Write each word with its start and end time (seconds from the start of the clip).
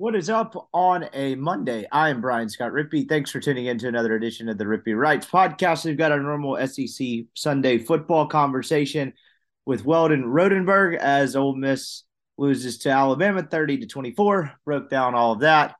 What 0.00 0.16
is 0.16 0.30
up 0.30 0.70
on 0.72 1.10
a 1.12 1.34
Monday? 1.34 1.86
I 1.92 2.08
am 2.08 2.22
Brian 2.22 2.48
Scott 2.48 2.72
Rippee. 2.72 3.06
Thanks 3.06 3.30
for 3.30 3.38
tuning 3.38 3.66
in 3.66 3.76
to 3.80 3.88
another 3.88 4.14
edition 4.14 4.48
of 4.48 4.56
the 4.56 4.64
Rippee 4.64 4.98
Writes 4.98 5.26
podcast. 5.26 5.84
We've 5.84 5.94
got 5.94 6.10
our 6.10 6.22
normal 6.22 6.56
SEC 6.66 7.06
Sunday 7.34 7.76
football 7.76 8.26
conversation 8.26 9.12
with 9.66 9.84
Weldon 9.84 10.24
Rodenberg 10.24 10.96
as 10.96 11.36
Ole 11.36 11.54
Miss 11.54 12.04
loses 12.38 12.78
to 12.78 12.88
Alabama 12.88 13.42
30 13.42 13.80
to 13.80 13.86
24. 13.86 14.52
Broke 14.64 14.88
down 14.88 15.14
all 15.14 15.32
of 15.32 15.40
that. 15.40 15.74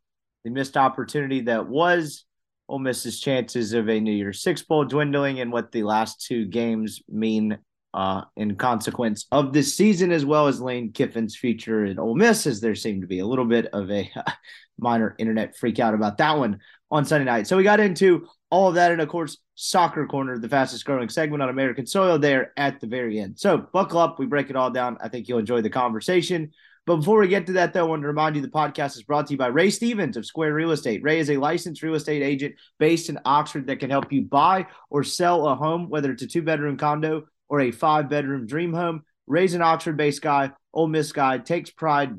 The 0.44 0.50
missed 0.50 0.76
opportunity 0.76 1.40
that 1.44 1.66
was 1.66 2.26
Ole 2.68 2.78
Miss's 2.78 3.20
chances 3.20 3.72
of 3.72 3.88
a 3.88 4.00
New 4.00 4.12
Year's 4.12 4.42
Six 4.42 4.60
Bowl 4.60 4.84
dwindling 4.84 5.40
and 5.40 5.50
what 5.50 5.72
the 5.72 5.84
last 5.84 6.26
two 6.26 6.44
games 6.44 7.00
mean 7.08 7.56
uh, 7.92 8.22
in 8.36 8.56
consequence 8.56 9.26
of 9.32 9.52
this 9.52 9.74
season, 9.74 10.12
as 10.12 10.24
well 10.24 10.46
as 10.46 10.60
Lane 10.60 10.92
Kiffin's 10.92 11.36
future 11.36 11.84
at 11.84 11.98
Ole 11.98 12.14
Miss, 12.14 12.46
as 12.46 12.60
there 12.60 12.74
seemed 12.74 13.02
to 13.02 13.08
be 13.08 13.18
a 13.18 13.26
little 13.26 13.44
bit 13.44 13.66
of 13.66 13.90
a 13.90 14.10
minor 14.78 15.14
internet 15.18 15.56
freak 15.56 15.78
out 15.78 15.94
about 15.94 16.18
that 16.18 16.38
one 16.38 16.60
on 16.90 17.04
Sunday 17.04 17.24
night. 17.24 17.46
So 17.46 17.56
we 17.56 17.62
got 17.62 17.80
into 17.80 18.26
all 18.50 18.68
of 18.68 18.74
that, 18.76 18.92
and 18.92 19.00
of 19.00 19.08
course, 19.08 19.38
Soccer 19.54 20.06
Corner, 20.06 20.38
the 20.38 20.48
fastest 20.48 20.84
growing 20.84 21.08
segment 21.08 21.42
on 21.42 21.48
American 21.48 21.86
soil, 21.86 22.18
there 22.18 22.52
at 22.56 22.80
the 22.80 22.86
very 22.86 23.18
end. 23.20 23.38
So 23.38 23.58
buckle 23.58 23.98
up, 23.98 24.18
we 24.18 24.26
break 24.26 24.50
it 24.50 24.56
all 24.56 24.70
down. 24.70 24.96
I 25.00 25.08
think 25.08 25.28
you'll 25.28 25.38
enjoy 25.38 25.60
the 25.60 25.70
conversation. 25.70 26.52
But 26.86 26.96
before 26.96 27.20
we 27.20 27.28
get 27.28 27.46
to 27.46 27.52
that, 27.52 27.72
though, 27.72 27.86
I 27.86 27.88
want 27.88 28.02
to 28.02 28.08
remind 28.08 28.36
you 28.36 28.42
the 28.42 28.48
podcast 28.48 28.96
is 28.96 29.02
brought 29.02 29.26
to 29.26 29.34
you 29.34 29.38
by 29.38 29.48
Ray 29.48 29.70
Stevens 29.70 30.16
of 30.16 30.24
Square 30.24 30.54
Real 30.54 30.72
Estate. 30.72 31.02
Ray 31.02 31.18
is 31.18 31.30
a 31.30 31.36
licensed 31.36 31.82
real 31.82 31.94
estate 31.94 32.22
agent 32.22 32.54
based 32.78 33.10
in 33.10 33.18
Oxford 33.24 33.66
that 33.66 33.80
can 33.80 33.90
help 33.90 34.10
you 34.10 34.22
buy 34.22 34.66
or 34.88 35.04
sell 35.04 35.46
a 35.46 35.54
home, 35.54 35.88
whether 35.90 36.10
it's 36.10 36.22
a 36.22 36.26
two 36.26 36.42
bedroom 36.42 36.78
condo 36.78 37.26
or 37.50 37.60
a 37.60 37.70
five 37.70 38.08
bedroom 38.08 38.46
dream 38.46 38.72
home. 38.72 39.02
Ray's 39.26 39.52
an 39.54 39.60
Oxford 39.60 39.98
based 39.98 40.22
guy, 40.22 40.52
Ole 40.72 40.88
Miss 40.88 41.12
guy, 41.12 41.36
takes 41.36 41.70
pride 41.70 42.14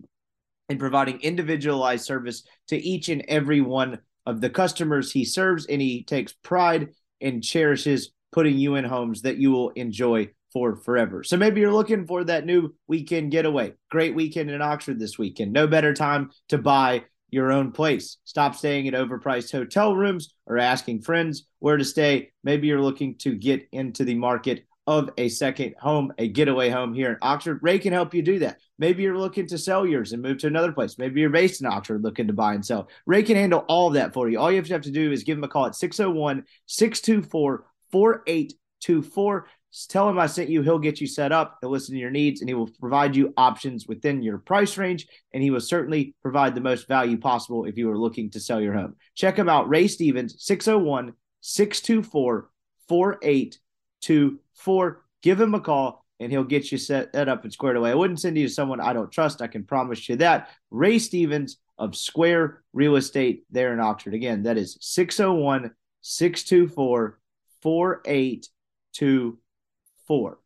in 0.70 0.78
providing 0.78 1.20
individualized 1.22 2.06
service 2.06 2.44
to 2.68 2.78
each 2.78 3.10
and 3.10 3.24
every 3.28 3.62
one 3.62 4.00
of 4.26 4.42
the 4.42 4.50
customers 4.50 5.12
he 5.12 5.26
serves, 5.26 5.66
and 5.66 5.82
he 5.82 6.04
takes 6.04 6.34
pride 6.44 6.90
and 7.20 7.44
cherishes 7.44 8.12
putting 8.32 8.58
you 8.58 8.76
in 8.76 8.86
homes 8.86 9.24
that 9.24 9.38
you 9.38 9.52
will 9.52 9.70
enjoy 9.72 10.30
for 10.54 10.76
forever. 10.76 11.24
So 11.24 11.38
maybe 11.38 11.62
you're 11.62 11.74
looking 11.74 12.06
for 12.06 12.24
that 12.26 12.46
new 12.46 12.76
weekend 12.88 13.32
getaway. 13.32 13.74
Great 13.90 14.14
weekend 14.14 14.50
in 14.50 14.62
Oxford 14.62 15.00
this 15.00 15.18
weekend. 15.18 15.54
No 15.54 15.66
better 15.66 15.94
time 15.94 16.30
to 16.50 16.58
buy 16.58 17.06
your 17.30 17.52
own 17.52 17.72
place. 17.72 18.18
Stop 18.26 18.56
staying 18.56 18.88
at 18.88 18.94
overpriced 18.94 19.52
hotel 19.52 19.96
rooms 19.96 20.34
or 20.46 20.58
asking 20.58 21.02
friends 21.02 21.48
where 21.60 21.78
to 21.78 21.86
stay. 21.86 22.32
Maybe 22.44 22.68
you're 22.68 22.82
looking 22.82 23.18
to 23.20 23.36
get 23.36 23.68
into 23.72 24.04
the 24.04 24.16
market 24.16 24.66
of 24.88 25.12
a 25.18 25.30
second 25.30 25.76
home, 25.80 26.12
a 26.18 26.28
getaway 26.28 26.70
home 26.70 26.94
here 26.94 27.12
in 27.12 27.18
Oxford. 27.22 27.60
Ray 27.62 27.78
can 27.78 27.94
help 27.94 28.14
you 28.14 28.22
do 28.22 28.40
that. 28.40 28.60
Maybe 28.80 29.04
you're 29.04 29.18
looking 29.18 29.48
to 29.48 29.58
sell 29.58 29.86
yours 29.86 30.12
and 30.12 30.22
move 30.22 30.40
to 30.40 30.48
another 30.48 30.72
place. 30.72 30.98
Maybe 30.98 31.22
you're 31.22 31.30
based 31.30 31.62
in 31.62 31.68
Oxford 31.68 32.04
looking 32.04 32.28
to 32.28 32.34
buy 32.34 32.56
and 32.56 32.66
sell. 32.66 32.90
Ray 33.06 33.24
can 33.24 33.36
handle 33.36 33.64
all 33.68 33.88
of 33.88 33.94
that 33.94 34.14
for 34.14 34.28
you. 34.30 34.40
All 34.40 34.52
you 34.52 34.62
have 34.62 34.82
to 34.82 34.92
do 34.92 35.12
is 35.12 35.24
give 35.24 35.38
him 35.38 35.44
a 35.44 35.48
call 35.48 35.68
at 35.68 35.76
601 35.76 36.44
624 36.66 37.66
4824. 37.92 39.48
Tell 39.88 40.10
him 40.10 40.20
I 40.20 40.26
sent 40.26 40.50
you. 40.50 40.64
He'll 40.64 40.80
get 40.80 41.00
you 41.00 41.08
set 41.08 41.32
up. 41.32 41.60
He'll 41.62 41.70
listen 41.70 41.94
to 41.94 42.02
your 42.02 42.12
needs 42.12 42.42
and 42.42 42.50
he 42.50 42.54
will 42.54 42.70
provide 42.80 43.16
you 43.16 43.34
options 43.38 43.88
within 43.88 44.22
your 44.22 44.40
price 44.40 44.78
range. 44.78 45.08
And 45.34 45.42
he 45.42 45.52
will 45.52 45.62
certainly 45.62 46.16
provide 46.22 46.56
the 46.56 46.62
most 46.62 46.88
value 46.88 47.18
possible 47.18 47.66
if 47.66 47.78
you 47.78 47.90
are 47.90 47.98
looking 47.98 48.32
to 48.32 48.40
sell 48.40 48.60
your 48.60 48.74
home. 48.74 48.96
Check 49.16 49.38
him 49.38 49.48
out. 49.48 49.70
Ray 49.70 49.88
Stevens, 49.88 50.36
601 50.40 51.14
624 51.42 52.50
4824 52.90 54.40
four, 54.62 55.04
give 55.22 55.40
him 55.40 55.54
a 55.54 55.60
call 55.60 56.02
and 56.22 56.32
he'll 56.32 56.44
get 56.44 56.72
you 56.72 56.78
set 56.78 57.12
that 57.14 57.28
up 57.28 57.44
and 57.44 57.52
squared 57.52 57.78
away. 57.78 57.90
I 57.90 57.96
wouldn't 57.96 58.20
send 58.20 58.38
you 58.38 58.48
to 58.48 58.54
someone 58.54 58.80
I 58.80 58.94
don't 58.94 59.12
trust. 59.12 59.42
I 59.42 59.48
can 59.48 59.64
promise 59.64 60.08
you 60.08 60.18
that. 60.18 60.50
Ray 60.70 61.00
Stevens 61.00 61.58
of 61.80 61.96
Square 61.96 62.62
Real 62.74 62.96
Estate 62.96 63.44
there 63.50 63.74
in 63.74 63.80
Oxford. 63.80 64.14
Again, 64.14 64.44
that 64.44 64.58
is 64.58 64.78
601 64.82 65.72
624 66.02 67.20
4824. 67.62 70.40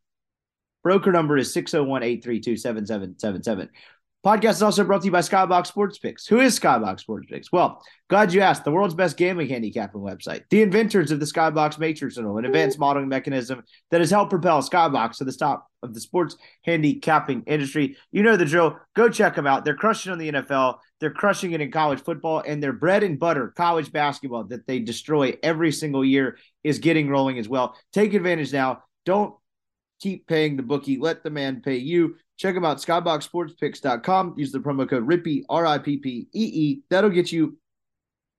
Broker 0.82 1.12
number 1.12 1.36
is 1.36 1.52
601 1.52 2.02
832 2.02 2.56
7777. 2.56 3.68
Podcast 4.26 4.54
is 4.54 4.62
also 4.64 4.82
brought 4.82 5.02
to 5.02 5.04
you 5.04 5.12
by 5.12 5.20
Skybox 5.20 5.68
Sports 5.68 5.98
Picks. 5.98 6.26
Who 6.26 6.40
is 6.40 6.58
Skybox 6.58 6.98
Sports 6.98 7.28
Picks? 7.30 7.52
Well, 7.52 7.80
glad 8.10 8.32
you 8.32 8.40
asked. 8.40 8.64
The 8.64 8.72
world's 8.72 8.96
best 8.96 9.16
gambling 9.16 9.48
handicapping 9.48 10.00
website. 10.00 10.42
The 10.50 10.62
inventors 10.62 11.12
of 11.12 11.20
the 11.20 11.26
Skybox 11.26 11.78
Matrix 11.78 12.16
an 12.16 12.44
advanced 12.44 12.76
modeling 12.76 13.08
mechanism 13.08 13.62
that 13.92 14.00
has 14.00 14.10
helped 14.10 14.30
propel 14.30 14.62
Skybox 14.62 15.18
to 15.18 15.24
the 15.24 15.32
top 15.32 15.68
of 15.84 15.94
the 15.94 16.00
sports 16.00 16.36
handicapping 16.64 17.44
industry. 17.46 17.96
You 18.10 18.24
know 18.24 18.36
the 18.36 18.44
drill. 18.44 18.80
Go 18.96 19.08
check 19.08 19.36
them 19.36 19.46
out. 19.46 19.64
They're 19.64 19.76
crushing 19.76 20.10
on 20.10 20.18
the 20.18 20.32
NFL. 20.32 20.78
They're 20.98 21.12
crushing 21.12 21.52
it 21.52 21.60
in 21.60 21.70
college 21.70 22.00
football, 22.00 22.42
and 22.44 22.60
their 22.60 22.72
bread 22.72 23.04
and 23.04 23.20
butter 23.20 23.54
college 23.56 23.92
basketball 23.92 24.42
that 24.46 24.66
they 24.66 24.80
destroy 24.80 25.38
every 25.40 25.70
single 25.70 26.04
year 26.04 26.36
is 26.64 26.80
getting 26.80 27.08
rolling 27.08 27.38
as 27.38 27.48
well. 27.48 27.76
Take 27.92 28.12
advantage 28.12 28.52
now. 28.52 28.82
Don't 29.04 29.36
keep 30.00 30.26
paying 30.26 30.56
the 30.56 30.64
bookie. 30.64 30.98
Let 30.98 31.22
the 31.22 31.30
man 31.30 31.62
pay 31.62 31.76
you. 31.76 32.16
Check 32.36 32.54
them 32.54 32.64
out, 32.64 32.78
skyboxsportspicks.com. 32.78 34.34
Use 34.36 34.52
the 34.52 34.58
promo 34.58 34.88
code 34.88 35.06
RIPPEE, 35.06 35.44
R 35.48 35.66
I 35.66 35.78
P 35.78 35.98
P 35.98 36.28
E 36.34 36.44
E. 36.44 36.82
That'll 36.90 37.10
get 37.10 37.32
you 37.32 37.56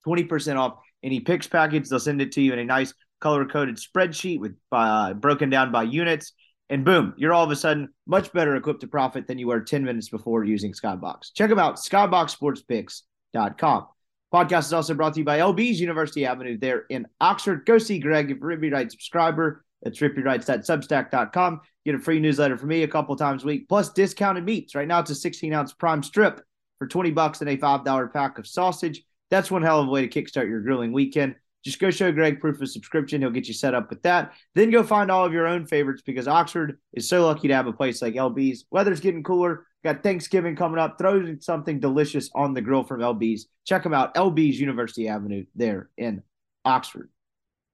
20% 0.07 0.57
off 0.57 0.77
any 1.03 1.19
picks 1.19 1.47
package. 1.47 1.89
They'll 1.89 1.99
send 1.99 2.21
it 2.21 2.31
to 2.33 2.41
you 2.41 2.53
in 2.53 2.59
a 2.59 2.65
nice 2.65 2.93
color 3.19 3.45
coded 3.45 3.77
spreadsheet 3.77 4.39
with 4.39 4.55
uh, 4.71 5.13
broken 5.13 5.49
down 5.49 5.71
by 5.71 5.83
units. 5.83 6.33
And 6.69 6.83
boom, 6.83 7.13
you're 7.17 7.33
all 7.33 7.45
of 7.45 7.51
a 7.51 7.55
sudden 7.55 7.89
much 8.05 8.31
better 8.33 8.55
equipped 8.55 8.81
to 8.81 8.87
profit 8.87 9.25
than 9.25 9.39
you 9.39 9.47
were 9.47 9.61
10 9.61 9.83
minutes 9.83 10.09
before 10.09 10.43
using 10.43 10.73
Skybox. 10.73 11.33
Check 11.33 11.49
them 11.49 11.57
out, 11.59 11.77
skyboxsportspicks.com. 11.77 13.87
Podcast 14.33 14.65
is 14.65 14.73
also 14.73 14.93
brought 14.93 15.13
to 15.13 15.21
you 15.21 15.25
by 15.25 15.39
LB's 15.39 15.79
University 15.79 16.25
Avenue 16.25 16.57
there 16.57 16.83
in 16.89 17.07
Oxford. 17.21 17.65
Go 17.65 17.77
see 17.77 17.99
Greg 17.99 18.29
if 18.29 18.39
you're 18.39 18.51
a 18.51 18.69
Right 18.69 18.91
subscriber. 18.91 19.63
That's 19.83 19.99
rippeewrites.substack.com. 19.99 21.61
Get 21.85 21.95
a 21.95 21.99
free 21.99 22.19
newsletter 22.19 22.57
from 22.57 22.69
me 22.69 22.83
a 22.83 22.87
couple 22.87 23.15
times 23.15 23.43
a 23.43 23.47
week, 23.47 23.69
plus 23.69 23.93
discounted 23.93 24.43
meats. 24.43 24.75
Right 24.75 24.87
now, 24.87 24.99
it's 24.99 25.11
a 25.11 25.15
16 25.15 25.53
ounce 25.53 25.73
prime 25.73 26.03
strip 26.03 26.41
for 26.79 26.87
20 26.87 27.11
bucks 27.11 27.41
and 27.41 27.49
a 27.49 27.57
$5 27.57 28.13
pack 28.13 28.37
of 28.39 28.47
sausage. 28.47 29.03
That's 29.29 29.51
one 29.51 29.61
hell 29.61 29.81
of 29.81 29.87
a 29.87 29.91
way 29.91 30.07
to 30.07 30.21
kickstart 30.21 30.49
your 30.49 30.61
grilling 30.61 30.91
weekend. 30.91 31.35
Just 31.63 31.79
go 31.79 31.91
show 31.91 32.11
Greg 32.11 32.39
proof 32.39 32.61
of 32.61 32.69
subscription. 32.69 33.21
He'll 33.21 33.29
get 33.29 33.47
you 33.47 33.53
set 33.53 33.73
up 33.73 33.89
with 33.89 34.01
that. 34.03 34.31
Then 34.55 34.71
go 34.71 34.83
find 34.83 35.11
all 35.11 35.25
of 35.25 35.33
your 35.33 35.47
own 35.47 35.65
favorites 35.65 36.01
because 36.05 36.27
Oxford 36.27 36.77
is 36.93 37.09
so 37.09 37.25
lucky 37.25 37.49
to 37.49 37.55
have 37.55 37.67
a 37.67 37.73
place 37.73 38.01
like 38.01 38.13
LB's. 38.13 38.65
Weather's 38.71 39.01
getting 39.01 39.23
cooler. 39.23 39.65
Got 39.83 40.01
Thanksgiving 40.01 40.55
coming 40.55 40.79
up. 40.79 40.97
Throw 40.97 41.35
something 41.39 41.79
delicious 41.79 42.29
on 42.33 42.53
the 42.53 42.61
grill 42.61 42.83
from 42.83 43.01
LB's. 43.01 43.47
Check 43.65 43.83
them 43.83 43.93
out. 43.93 44.15
LB's 44.15 44.59
University 44.59 45.07
Avenue 45.09 45.45
there 45.55 45.89
in 45.97 46.23
Oxford. 46.63 47.09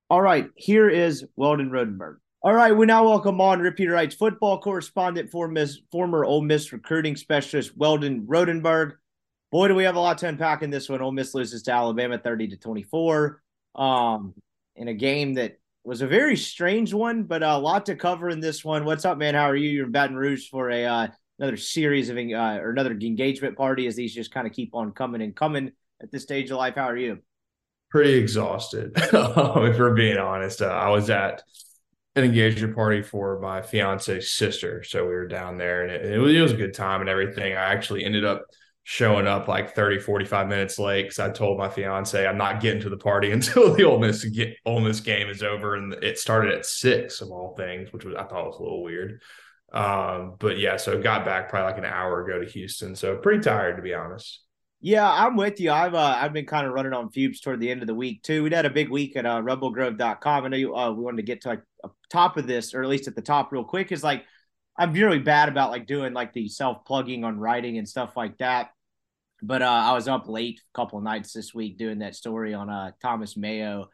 All 0.09 0.21
right, 0.21 0.49
here 0.55 0.89
is 0.89 1.25
Weldon 1.35 1.71
Rodenberg. 1.71 2.17
All 2.41 2.53
right, 2.53 2.75
we 2.75 2.85
now 2.85 3.05
welcome 3.05 3.39
on 3.39 3.59
Rippee 3.59 3.89
Writes 3.89 4.13
football 4.13 4.59
correspondent 4.59 5.31
for 5.31 5.47
Miss, 5.47 5.79
former 5.91 6.25
Ole 6.25 6.41
Miss 6.41 6.73
recruiting 6.73 7.15
specialist 7.15 7.75
Weldon 7.77 8.27
Rodenberg. 8.27 8.93
Boy, 9.49 9.69
do 9.69 9.75
we 9.75 9.85
have 9.85 9.95
a 9.95 9.99
lot 9.99 10.17
to 10.19 10.27
unpack 10.27 10.61
in 10.61 10.69
this 10.69 10.89
one. 10.89 11.01
Ole 11.01 11.13
Miss 11.13 11.33
loses 11.33 11.63
to 11.63 11.71
Alabama 11.71 12.17
30 12.17 12.49
to 12.49 12.57
24 12.57 13.41
um, 13.75 14.33
in 14.75 14.89
a 14.89 14.93
game 14.93 15.35
that 15.35 15.57
was 15.85 16.01
a 16.01 16.07
very 16.07 16.35
strange 16.35 16.93
one, 16.93 17.23
but 17.23 17.41
a 17.41 17.57
lot 17.57 17.85
to 17.85 17.95
cover 17.95 18.29
in 18.29 18.41
this 18.41 18.63
one. 18.63 18.83
What's 18.83 19.05
up, 19.05 19.17
man? 19.17 19.35
How 19.35 19.49
are 19.49 19.55
you? 19.55 19.69
You're 19.69 19.85
in 19.85 19.91
Baton 19.91 20.17
Rouge 20.17 20.49
for 20.49 20.69
a 20.69 20.85
uh, 20.85 21.07
another 21.39 21.57
series 21.57 22.09
of 22.09 22.17
uh, 22.17 22.59
or 22.59 22.71
another 22.71 22.91
engagement 22.91 23.57
party 23.57 23.87
as 23.87 23.95
these 23.95 24.13
just 24.13 24.33
kind 24.33 24.47
of 24.47 24.53
keep 24.53 24.75
on 24.75 24.91
coming 24.91 25.21
and 25.21 25.35
coming 25.35 25.71
at 26.01 26.11
this 26.11 26.23
stage 26.23 26.51
of 26.51 26.57
life. 26.57 26.75
How 26.75 26.89
are 26.89 26.97
you? 26.97 27.19
Pretty 27.93 28.15
exhausted, 28.15 28.91
if 28.97 29.77
we're 29.77 29.93
being 29.93 30.17
honest. 30.17 30.63
Uh, 30.63 30.65
I 30.65 30.89
was 30.89 31.11
at 31.11 31.43
an 32.15 32.23
engagement 32.23 32.75
party 32.75 33.03
for 33.03 33.39
my 33.39 33.61
fiance's 33.61 34.31
sister, 34.31 34.83
so 34.83 35.03
we 35.03 35.13
were 35.13 35.27
down 35.27 35.59
there, 35.59 35.83
and 35.83 35.91
it, 35.91 36.13
it, 36.13 36.17
was, 36.17 36.33
it 36.33 36.41
was 36.41 36.51
a 36.53 36.57
good 36.57 36.73
time 36.73 37.01
and 37.01 37.09
everything. 37.09 37.53
I 37.53 37.71
actually 37.71 38.03
ended 38.03 38.25
up 38.25 38.45
showing 38.81 39.27
up 39.27 39.47
like 39.47 39.75
30 39.75 39.99
45 39.99 40.49
minutes 40.49 40.77
late 40.77 41.03
because 41.03 41.17
i 41.17 41.29
told 41.29 41.57
my 41.57 41.69
fiance 41.69 42.27
i'm 42.27 42.37
not 42.37 42.59
getting 42.59 42.81
to 42.81 42.89
the 42.89 42.97
party 42.97 43.31
until 43.31 43.73
the 43.73 43.85
Ole 43.85 43.97
Miss, 43.97 44.25
get, 44.25 44.57
Ole 44.65 44.81
Miss 44.81 44.99
game 44.99 45.29
is 45.29 45.41
over 45.41 45.75
and 45.75 45.93
it 46.03 46.19
started 46.19 46.53
at 46.53 46.65
six 46.65 47.21
of 47.21 47.31
all 47.31 47.55
things 47.55 47.93
which 47.93 48.03
was 48.03 48.13
i 48.15 48.25
thought 48.25 48.45
was 48.45 48.57
a 48.59 48.61
little 48.61 48.83
weird 48.83 49.21
um, 49.73 50.35
but 50.37 50.59
yeah, 50.59 50.77
so 50.77 51.01
got 51.01 51.25
back 51.25 51.49
probably 51.49 51.71
like 51.71 51.79
an 51.79 51.85
hour 51.85 52.23
ago 52.23 52.39
to 52.39 52.49
Houston. 52.51 52.95
So 52.95 53.17
pretty 53.17 53.41
tired 53.41 53.77
to 53.77 53.81
be 53.81 53.93
honest. 53.93 54.42
Yeah, 54.85 55.09
I'm 55.09 55.37
with 55.37 55.61
you. 55.61 55.71
I've 55.71 55.93
uh, 55.93 56.17
I've 56.19 56.33
been 56.33 56.45
kind 56.45 56.67
of 56.67 56.73
running 56.73 56.91
on 56.91 57.09
fumes 57.09 57.39
toward 57.39 57.61
the 57.61 57.71
end 57.71 57.79
of 57.81 57.87
the 57.87 57.95
week 57.95 58.21
too. 58.21 58.43
We 58.43 58.51
had 58.51 58.65
a 58.65 58.69
big 58.69 58.89
week 58.89 59.15
at 59.15 59.25
uh, 59.25 59.41
rebelgrove.com. 59.41 60.43
I 60.43 60.47
know 60.49 60.57
you, 60.57 60.75
uh, 60.75 60.91
we 60.91 61.01
wanted 61.01 61.17
to 61.17 61.23
get 61.23 61.39
to 61.43 61.47
like 61.47 61.61
top 62.11 62.35
of 62.35 62.47
this, 62.47 62.73
or 62.73 62.83
at 62.83 62.89
least 62.89 63.07
at 63.07 63.15
the 63.15 63.21
top, 63.21 63.53
real 63.53 63.63
quick. 63.63 63.93
Is 63.93 64.03
like 64.03 64.25
I'm 64.77 64.91
really 64.91 65.19
bad 65.19 65.47
about 65.47 65.71
like 65.71 65.87
doing 65.87 66.11
like 66.11 66.33
the 66.33 66.49
self 66.49 66.83
plugging 66.83 67.23
on 67.23 67.39
writing 67.39 67.77
and 67.77 67.87
stuff 67.87 68.17
like 68.17 68.37
that. 68.39 68.71
But 69.41 69.61
uh, 69.61 69.67
I 69.67 69.93
was 69.93 70.09
up 70.09 70.27
late 70.27 70.59
a 70.59 70.77
couple 70.77 70.99
nights 70.99 71.31
this 71.31 71.53
week 71.53 71.77
doing 71.77 71.99
that 71.99 72.13
story 72.13 72.53
on 72.53 72.69
uh, 72.69 72.91
Thomas 73.01 73.37
Mayo 73.37 73.87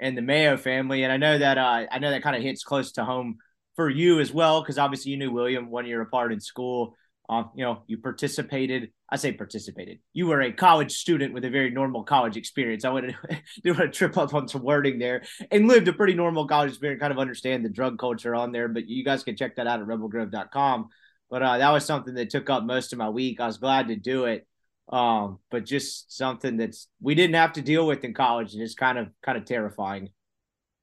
and 0.00 0.18
the 0.18 0.22
Mayo 0.22 0.56
family, 0.56 1.04
and 1.04 1.12
I 1.12 1.18
know 1.18 1.38
that 1.38 1.56
uh, 1.56 1.86
I 1.88 2.00
know 2.00 2.10
that 2.10 2.24
kind 2.24 2.34
of 2.34 2.42
hits 2.42 2.64
close 2.64 2.90
to 2.92 3.04
home 3.04 3.36
for 3.76 3.88
you 3.88 4.18
as 4.18 4.32
well, 4.32 4.60
because 4.60 4.76
obviously 4.76 5.12
you 5.12 5.18
knew 5.18 5.30
William 5.30 5.70
one 5.70 5.86
year 5.86 6.00
apart 6.00 6.32
in 6.32 6.40
school. 6.40 6.96
Um, 7.28 7.50
you 7.54 7.64
know, 7.64 7.82
you 7.86 7.98
participated. 7.98 8.90
I 9.08 9.16
say 9.16 9.32
participated. 9.32 10.00
You 10.12 10.26
were 10.26 10.42
a 10.42 10.52
college 10.52 10.92
student 10.92 11.32
with 11.32 11.44
a 11.44 11.50
very 11.50 11.70
normal 11.70 12.02
college 12.02 12.36
experience. 12.36 12.84
I 12.84 12.90
wouldn't 12.90 13.14
do 13.64 13.80
a 13.80 13.88
trip 13.88 14.18
up 14.18 14.34
on 14.34 14.48
some 14.48 14.62
wording 14.62 14.98
there 14.98 15.22
and 15.50 15.68
lived 15.68 15.88
a 15.88 15.92
pretty 15.92 16.14
normal 16.14 16.46
college 16.46 16.70
experience, 16.70 17.00
kind 17.00 17.12
of 17.12 17.18
understand 17.18 17.64
the 17.64 17.68
drug 17.68 17.98
culture 17.98 18.34
on 18.34 18.52
there. 18.52 18.68
But 18.68 18.88
you 18.88 19.04
guys 19.04 19.22
can 19.22 19.36
check 19.36 19.56
that 19.56 19.66
out 19.66 19.80
at 19.80 19.86
rebelgrove.com. 19.86 20.88
But 21.30 21.42
uh, 21.42 21.58
that 21.58 21.70
was 21.70 21.84
something 21.84 22.14
that 22.14 22.30
took 22.30 22.50
up 22.50 22.64
most 22.64 22.92
of 22.92 22.98
my 22.98 23.08
week. 23.08 23.40
I 23.40 23.46
was 23.46 23.58
glad 23.58 23.88
to 23.88 23.96
do 23.96 24.24
it. 24.24 24.46
Um, 24.90 25.38
but 25.50 25.64
just 25.64 26.14
something 26.14 26.58
that's 26.58 26.88
we 27.00 27.14
didn't 27.14 27.36
have 27.36 27.54
to 27.54 27.62
deal 27.62 27.86
with 27.86 28.04
in 28.04 28.12
college 28.12 28.52
and 28.52 28.62
it's 28.62 28.74
kind 28.74 28.98
of 28.98 29.08
kind 29.24 29.38
of 29.38 29.46
terrifying. 29.46 30.10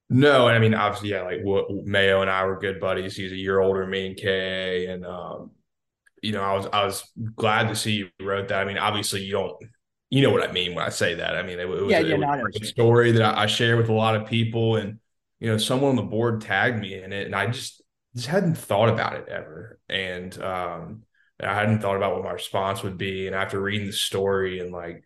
No, 0.08 0.48
and 0.48 0.56
I 0.56 0.58
mean 0.58 0.74
obviously, 0.74 1.10
yeah. 1.10 1.22
Like 1.22 1.44
Mayo 1.84 2.20
and 2.20 2.30
I 2.30 2.44
were 2.44 2.58
good 2.58 2.80
buddies. 2.80 3.14
He's 3.14 3.30
a 3.30 3.36
year 3.36 3.60
older 3.60 3.82
than 3.82 3.90
me 3.90 4.08
and 4.08 4.20
Ka, 4.20 4.92
and 4.92 5.06
um, 5.06 5.50
you 6.22 6.32
know, 6.32 6.42
I 6.42 6.54
was 6.54 6.66
I 6.72 6.84
was 6.84 7.04
glad 7.34 7.68
to 7.68 7.76
see 7.76 7.92
you 7.92 8.08
wrote 8.20 8.48
that. 8.48 8.60
I 8.60 8.64
mean, 8.64 8.78
obviously, 8.78 9.22
you 9.22 9.32
don't, 9.32 9.56
you 10.10 10.22
know 10.22 10.30
what 10.30 10.48
I 10.48 10.52
mean 10.52 10.74
when 10.74 10.84
I 10.84 10.90
say 10.90 11.14
that. 11.14 11.36
I 11.36 11.42
mean, 11.42 11.58
it, 11.58 11.62
it 11.62 11.68
was, 11.68 11.90
yeah, 11.90 12.00
it 12.00 12.18
was 12.18 12.58
a 12.62 12.64
story 12.66 13.12
that 13.12 13.22
I, 13.22 13.42
I 13.42 13.46
share 13.46 13.76
with 13.76 13.88
a 13.88 13.94
lot 13.94 14.16
of 14.16 14.26
people, 14.26 14.76
and 14.76 14.98
you 15.38 15.50
know, 15.50 15.58
someone 15.58 15.90
on 15.90 15.96
the 15.96 16.02
board 16.02 16.40
tagged 16.40 16.80
me 16.80 16.94
in 16.94 17.12
it, 17.12 17.26
and 17.26 17.34
I 17.34 17.46
just 17.46 17.82
just 18.14 18.28
hadn't 18.28 18.56
thought 18.56 18.88
about 18.88 19.14
it 19.14 19.28
ever, 19.28 19.78
and 19.88 20.36
um, 20.42 21.02
I 21.40 21.54
hadn't 21.54 21.80
thought 21.80 21.96
about 21.96 22.14
what 22.14 22.24
my 22.24 22.32
response 22.32 22.82
would 22.82 22.98
be, 22.98 23.26
and 23.26 23.36
after 23.36 23.60
reading 23.60 23.86
the 23.86 23.92
story 23.92 24.60
and 24.60 24.72
like 24.72 25.04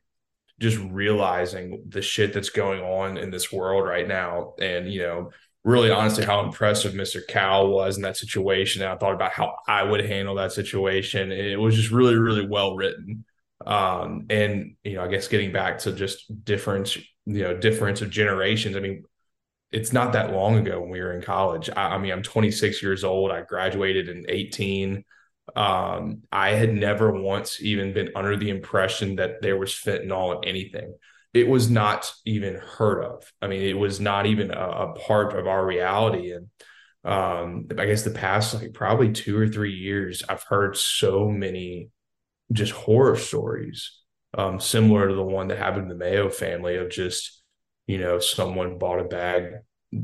just 0.60 0.78
realizing 0.78 1.84
the 1.88 2.02
shit 2.02 2.32
that's 2.32 2.50
going 2.50 2.80
on 2.80 3.16
in 3.16 3.30
this 3.30 3.52
world 3.52 3.86
right 3.86 4.06
now. 4.06 4.54
And, 4.60 4.90
you 4.92 5.02
know, 5.02 5.30
really 5.64 5.90
honestly 5.90 6.24
how 6.24 6.44
impressive 6.44 6.92
Mr. 6.92 7.26
Cal 7.26 7.68
was 7.68 7.96
in 7.96 8.02
that 8.02 8.18
situation. 8.18 8.82
And 8.82 8.92
I 8.92 8.96
thought 8.96 9.14
about 9.14 9.32
how 9.32 9.56
I 9.66 9.82
would 9.82 10.04
handle 10.04 10.34
that 10.36 10.52
situation. 10.52 11.32
It 11.32 11.58
was 11.58 11.74
just 11.74 11.90
really, 11.90 12.16
really 12.16 12.46
well 12.46 12.76
written. 12.76 13.24
Um, 13.64 14.26
and, 14.28 14.76
you 14.84 14.94
know, 14.94 15.04
I 15.04 15.08
guess 15.08 15.26
getting 15.26 15.52
back 15.52 15.78
to 15.80 15.92
just 15.92 16.44
difference, 16.44 16.96
you 17.24 17.42
know, 17.42 17.56
difference 17.56 18.02
of 18.02 18.10
generations. 18.10 18.76
I 18.76 18.80
mean, 18.80 19.04
it's 19.72 19.92
not 19.92 20.12
that 20.12 20.32
long 20.32 20.58
ago 20.58 20.80
when 20.80 20.90
we 20.90 21.00
were 21.00 21.12
in 21.12 21.22
college. 21.22 21.70
I, 21.74 21.94
I 21.94 21.98
mean, 21.98 22.12
I'm 22.12 22.22
26 22.22 22.82
years 22.82 23.02
old. 23.02 23.32
I 23.32 23.40
graduated 23.40 24.10
in 24.10 24.26
18. 24.28 25.02
Um, 25.56 26.22
I 26.30 26.50
had 26.50 26.74
never 26.74 27.10
once 27.10 27.60
even 27.62 27.94
been 27.94 28.10
under 28.14 28.36
the 28.36 28.50
impression 28.50 29.16
that 29.16 29.40
there 29.40 29.56
was 29.56 29.72
fentanyl 29.72 30.42
in 30.42 30.48
anything. 30.48 30.94
It 31.34 31.48
was 31.48 31.68
not 31.68 32.12
even 32.24 32.54
heard 32.54 33.02
of. 33.02 33.30
I 33.42 33.48
mean, 33.48 33.62
it 33.62 33.76
was 33.76 34.00
not 34.00 34.26
even 34.26 34.50
a, 34.50 34.68
a 34.68 34.92
part 34.94 35.36
of 35.36 35.46
our 35.46 35.66
reality. 35.66 36.32
And 36.32 36.48
um, 37.04 37.66
I 37.78 37.86
guess 37.86 38.02
the 38.02 38.10
past 38.10 38.54
like 38.54 38.72
probably 38.72 39.12
two 39.12 39.36
or 39.36 39.48
three 39.48 39.74
years, 39.74 40.22
I've 40.28 40.44
heard 40.44 40.76
so 40.76 41.28
many 41.28 41.90
just 42.52 42.72
horror 42.72 43.16
stories, 43.16 44.00
um, 44.38 44.60
similar 44.60 45.08
to 45.08 45.14
the 45.14 45.22
one 45.22 45.48
that 45.48 45.58
happened 45.58 45.88
to 45.88 45.94
the 45.94 45.98
Mayo 45.98 46.30
family 46.30 46.76
of 46.76 46.90
just, 46.90 47.42
you 47.86 47.98
know, 47.98 48.20
someone 48.20 48.78
bought 48.78 49.00
a 49.00 49.04
bag, 49.04 49.54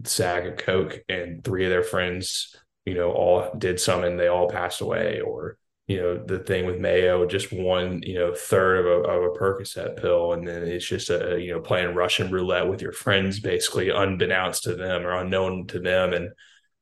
sag 0.05 0.47
of 0.47 0.56
Coke, 0.59 1.00
and 1.09 1.43
three 1.44 1.65
of 1.65 1.71
their 1.71 1.85
friends 1.85 2.55
you 2.85 2.94
know, 2.94 3.12
all 3.12 3.50
did 3.56 3.79
some 3.79 4.05
and 4.05 4.19
they 4.19 4.29
all 4.29 4.49
passed 4.49 4.81
away, 4.81 5.21
or 5.21 5.56
you 5.91 6.01
know, 6.01 6.17
the 6.25 6.39
thing 6.39 6.67
with 6.67 6.79
Mayo, 6.79 7.27
just 7.27 7.53
one, 7.53 8.01
you 8.05 8.15
know, 8.15 8.33
third 8.33 8.79
of 8.79 8.87
a, 8.87 9.09
of 9.09 9.23
a 9.25 9.37
Percocet 9.37 10.01
pill, 10.01 10.35
and 10.35 10.47
then 10.47 10.63
it's 10.63 10.87
just 10.87 11.11
a 11.11 11.37
you 11.41 11.53
know 11.53 11.59
playing 11.61 11.97
Russian 11.97 12.31
roulette 12.31 12.69
with 12.69 12.81
your 12.81 12.93
friends, 12.93 13.41
basically 13.41 13.91
unbeknownst 13.91 14.63
to 14.63 14.77
them 14.77 15.05
or 15.05 15.15
unknown 15.15 15.67
to 15.67 15.81
them, 15.81 16.13
and 16.13 16.31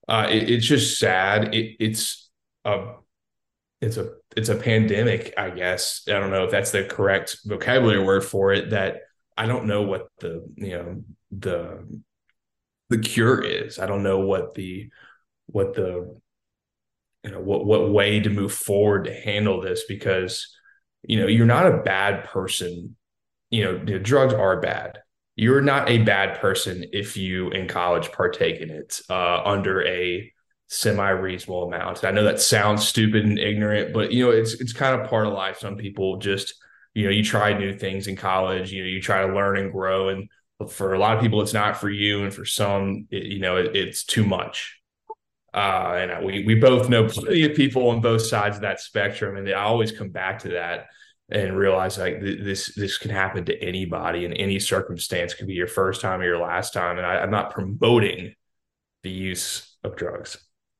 uh, 0.08 0.26
it, 0.28 0.50
it's 0.50 0.66
just 0.66 0.99
sad. 0.99 1.55
It, 1.55 1.76
it's 1.81 2.28
a 2.66 2.96
it's 3.81 3.96
a 3.96 4.10
it's 4.37 4.50
a 4.50 4.56
pandemic, 4.56 5.32
I 5.38 5.49
guess. 5.52 6.02
I 6.06 6.12
don't 6.12 6.31
know 6.31 6.44
if 6.44 6.50
that's 6.50 6.72
the 6.72 6.84
correct 6.84 7.38
vocabulary 7.46 8.04
word 8.04 8.26
for 8.26 8.52
it. 8.52 8.69
That 8.69 8.99
I 9.38 9.46
don't 9.46 9.64
know 9.64 9.84
what 9.84 10.08
the 10.20 10.46
you 10.56 10.72
know 10.72 11.02
the 11.31 12.02
the 12.90 12.99
cure 12.99 13.43
is. 13.43 13.78
I 13.78 13.87
don't 13.87 14.02
know 14.02 14.19
what 14.19 14.52
the 14.52 14.90
what 15.46 15.72
the 15.72 16.20
you 17.24 17.30
know 17.30 17.40
what 17.40 17.66
what 17.66 17.90
way 17.90 18.20
to 18.20 18.30
move 18.30 18.52
forward 18.52 19.04
to 19.04 19.14
handle 19.14 19.60
this 19.60 19.84
because 19.88 20.54
you 21.02 21.20
know 21.20 21.26
you're 21.26 21.46
not 21.46 21.66
a 21.66 21.78
bad 21.78 22.25
person. 22.25 22.96
You 23.50 23.64
know 23.64 23.98
drugs 23.98 24.34
are 24.34 24.60
bad. 24.60 24.98
You're 25.37 25.60
not 25.60 25.88
a 25.88 25.98
bad 25.98 26.40
person 26.40 26.84
if 26.92 27.16
you 27.16 27.50
in 27.50 27.68
college 27.68 28.10
partake 28.12 28.60
in 28.60 28.70
it 28.70 29.00
uh, 29.08 29.42
under 29.44 29.87
a 29.87 30.32
semi 30.68 31.10
reasonable 31.10 31.64
amount. 31.64 32.04
I 32.04 32.10
know 32.10 32.25
that 32.25 32.40
sounds 32.40 32.87
stupid 32.87 33.25
and 33.25 33.38
ignorant 33.38 33.92
but 33.94 34.12
you 34.12 34.26
know 34.26 34.30
it's 34.30 34.54
it's 34.54 34.72
kind 34.72 35.00
of 35.00 35.08
part 35.08 35.26
of 35.26 35.32
life. 35.32 35.58
Some 35.58 35.76
people 35.76 36.18
just 36.18 36.54
you 36.94 37.04
know 37.04 37.10
you 37.10 37.25
try 37.25 37.56
new 37.56 37.76
things 37.76 38.06
in 38.06 38.16
college 38.16 38.72
you 38.72 38.82
know 38.82 38.88
you 38.88 39.00
try 39.00 39.26
to 39.26 39.34
learn 39.34 39.58
and 39.58 39.72
grow. 39.72 40.08
And 40.08 40.28
for 40.70 40.94
a 40.94 40.98
lot 40.98 41.16
of 41.16 41.22
people 41.22 41.40
it's 41.40 41.54
not 41.54 41.78
for 41.78 41.90
you. 41.90 42.25
And 42.25 42.32
for 42.32 42.44
some 42.44 43.06
it, 43.10 43.25
you 43.25 43.40
know 43.40 43.56
it, 43.56 43.75
it's 43.75 44.04
too 44.04 44.25
much 44.25 44.77
uh, 45.55 45.95
and 45.97 46.25
we 46.25 46.45
we 46.45 46.55
both 46.55 46.88
know 46.88 47.07
plenty 47.07 47.45
of 47.45 47.57
people 47.57 47.88
on 47.88 48.00
both 48.00 48.23
sides 48.23 48.57
of 48.57 48.62
that 48.62 48.81
spectrum, 48.81 49.37
and 49.37 49.49
I 49.49 49.62
always 49.62 49.93
come 49.93 50.11
back 50.11 50.40
to 50.40 50.50
that 50.50 50.87
and 51.31 51.57
realize 51.57 51.99
like 51.99 52.21
th- 52.21 52.43
this 52.43 52.75
this 52.75 52.99
can 52.99 53.11
happen 53.11 53.45
to 53.47 53.62
anybody 53.62 54.25
in 54.25 54.33
any 54.35 54.59
circumstance. 54.59 55.33
It 55.33 55.37
could 55.37 55.47
be 55.47 55.55
your 55.55 55.67
first 55.67 56.00
time 56.00 56.21
or 56.21 56.25
your 56.25 56.38
last 56.38 56.73
time, 56.73 56.99
and 56.99 57.07
I, 57.07 57.19
I'm 57.19 57.31
not 57.31 57.52
promoting 57.52 58.35
the 59.02 59.11
use 59.11 59.76
of 59.85 59.97
drugs. 59.97 60.37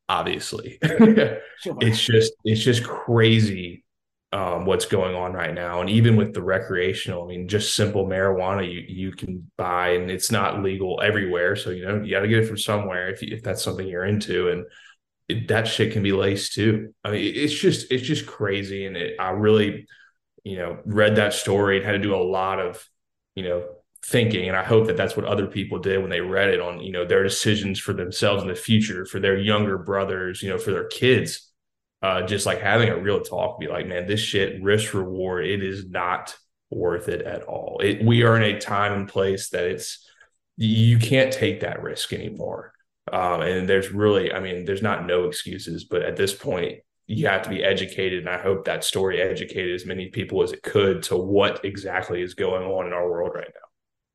Obviously, 0.09 0.79
sure. 0.85 1.41
it's 1.81 2.05
just 2.05 2.33
it's 2.45 2.63
just 2.63 2.85
crazy 2.85 3.85
um, 4.32 4.66
what's 4.66 4.85
going 4.85 5.14
on 5.14 5.32
right 5.32 5.54
now. 5.54 5.80
And 5.80 5.88
even 5.88 6.16
with 6.16 6.35
the 6.35 6.42
recreational, 6.42 7.25
I 7.25 7.28
mean, 7.28 7.49
just 7.49 7.75
simple 7.75 8.06
marijuana 8.06 8.70
you 8.70 8.85
you 8.87 9.12
can 9.12 9.50
buy, 9.56 9.90
and 9.90 10.11
it's 10.11 10.30
not 10.30 10.62
legal 10.62 11.00
everywhere. 11.02 11.56
So 11.56 11.70
you 11.70 11.87
know 11.87 12.02
you 12.02 12.11
got 12.11 12.20
to 12.20 12.28
get 12.28 12.44
it 12.44 12.47
from 12.47 12.58
somewhere 12.58 13.11
if 13.11 13.23
if 13.23 13.42
that's 13.42 13.62
something 13.62 13.87
you're 13.87 14.04
into, 14.04 14.50
and 14.50 14.66
it, 15.28 15.49
that 15.49 15.66
shit 15.66 15.92
can 15.92 16.02
be 16.02 16.12
laced 16.12 16.54
too. 16.54 16.94
I 17.04 17.12
mean, 17.12 17.32
it's 17.35 17.54
just 17.54 17.90
it's 17.90 18.06
just 18.06 18.26
crazy, 18.26 18.85
and 18.85 18.97
it, 18.97 19.16
I 19.18 19.30
really, 19.30 19.87
you 20.44 20.58
know, 20.58 20.78
read 20.85 21.16
that 21.16 21.32
story 21.32 21.78
and 21.78 21.87
had 21.87 21.92
to 21.92 21.99
do 21.99 22.14
a 22.14 22.16
lot 22.16 22.61
of, 22.61 22.87
you 23.35 23.44
know, 23.44 23.64
thinking 24.06 24.49
and 24.49 24.56
i 24.56 24.62
hope 24.62 24.87
that 24.87 24.97
that's 24.97 25.16
what 25.16 25.26
other 25.26 25.47
people 25.47 25.78
did 25.78 26.00
when 26.00 26.08
they 26.08 26.20
read 26.20 26.49
it 26.49 26.61
on 26.61 26.80
you 26.80 26.92
know 26.92 27.04
their 27.04 27.25
decisions 27.25 27.80
for 27.80 27.92
themselves 27.92 28.42
in 28.42 28.49
the 28.49 28.54
future 28.54 29.04
for 29.04 29.18
their 29.18 29.37
younger 29.37 29.76
brothers 29.76 30.40
you 30.40 30.49
know 30.49 30.56
for 30.56 30.70
their 30.70 30.87
kids 30.87 31.48
uh, 32.02 32.23
just 32.23 32.47
like 32.47 32.61
having 32.61 32.88
a 32.88 32.99
real 32.99 33.21
talk, 33.21 33.59
be 33.59 33.67
like, 33.67 33.87
man, 33.87 34.07
this 34.07 34.21
shit 34.21 34.62
risk 34.62 34.95
reward, 34.95 35.47
it 35.47 35.62
is 35.62 35.88
not 35.88 36.37
worth 36.71 37.09
it 37.09 37.23
at 37.23 37.43
all. 37.43 37.81
It, 37.83 38.05
we 38.05 38.23
are 38.23 38.37
in 38.37 38.43
a 38.43 38.61
time 38.61 38.93
and 38.93 39.09
place 39.09 39.50
that 39.50 39.64
it's 39.64 40.07
you 40.57 40.99
can't 40.99 41.33
take 41.33 41.61
that 41.61 41.83
risk 41.83 42.12
anymore. 42.12 42.73
Um, 43.12 43.40
and 43.40 43.69
there's 43.69 43.90
really, 43.90 44.33
I 44.33 44.40
mean, 44.40 44.64
there's 44.64 44.83
not 44.83 45.07
no 45.07 45.25
excuses, 45.25 45.85
but 45.85 46.02
at 46.02 46.17
this 46.17 46.35
point, 46.35 46.81
you 47.07 47.26
have 47.26 47.43
to 47.43 47.49
be 47.49 47.64
educated. 47.64 48.21
And 48.21 48.28
I 48.28 48.38
hope 48.38 48.67
that 48.67 48.85
story 48.85 49.21
educated 49.23 49.75
as 49.75 49.87
many 49.87 50.09
people 50.09 50.43
as 50.43 50.52
it 50.52 50.62
could 50.62 51.02
to 51.05 51.17
what 51.17 51.64
exactly 51.64 52.21
is 52.21 52.35
going 52.35 52.64
on 52.64 52.87
in 52.87 52.93
our 52.93 53.11
world 53.11 53.33
right 53.35 53.49
now. 53.49 53.69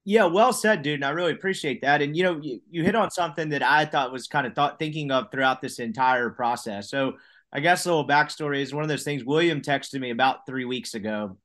Yeah, 0.06 0.26
well 0.26 0.54
said, 0.54 0.84
dude. 0.84 0.96
And 0.96 1.06
I 1.06 1.10
really 1.10 1.32
appreciate 1.32 1.82
that. 1.82 2.02
And 2.02 2.16
you 2.16 2.24
know, 2.24 2.40
you, 2.42 2.60
you 2.70 2.84
hit 2.84 2.96
on 2.96 3.10
something 3.10 3.50
that 3.50 3.64
I 3.64 3.86
thought 3.86 4.12
was 4.12 4.28
kind 4.28 4.46
of 4.46 4.54
thought 4.54 4.78
thinking 4.78 5.12
of 5.12 5.32
throughout 5.32 5.62
this 5.62 5.80
entire 5.80 6.30
process. 6.30 6.90
So 6.90 7.14
I 7.54 7.60
guess 7.60 7.86
a 7.86 7.90
little 7.90 8.08
backstory 8.08 8.62
is 8.62 8.74
one 8.74 8.84
of 8.84 8.90
those 8.90 9.04
things. 9.04 9.24
William 9.24 9.62
texted 9.62 10.00
me 10.00 10.10
about 10.10 10.46
three 10.48 10.66
weeks 10.66 10.96
ago, 10.96 11.38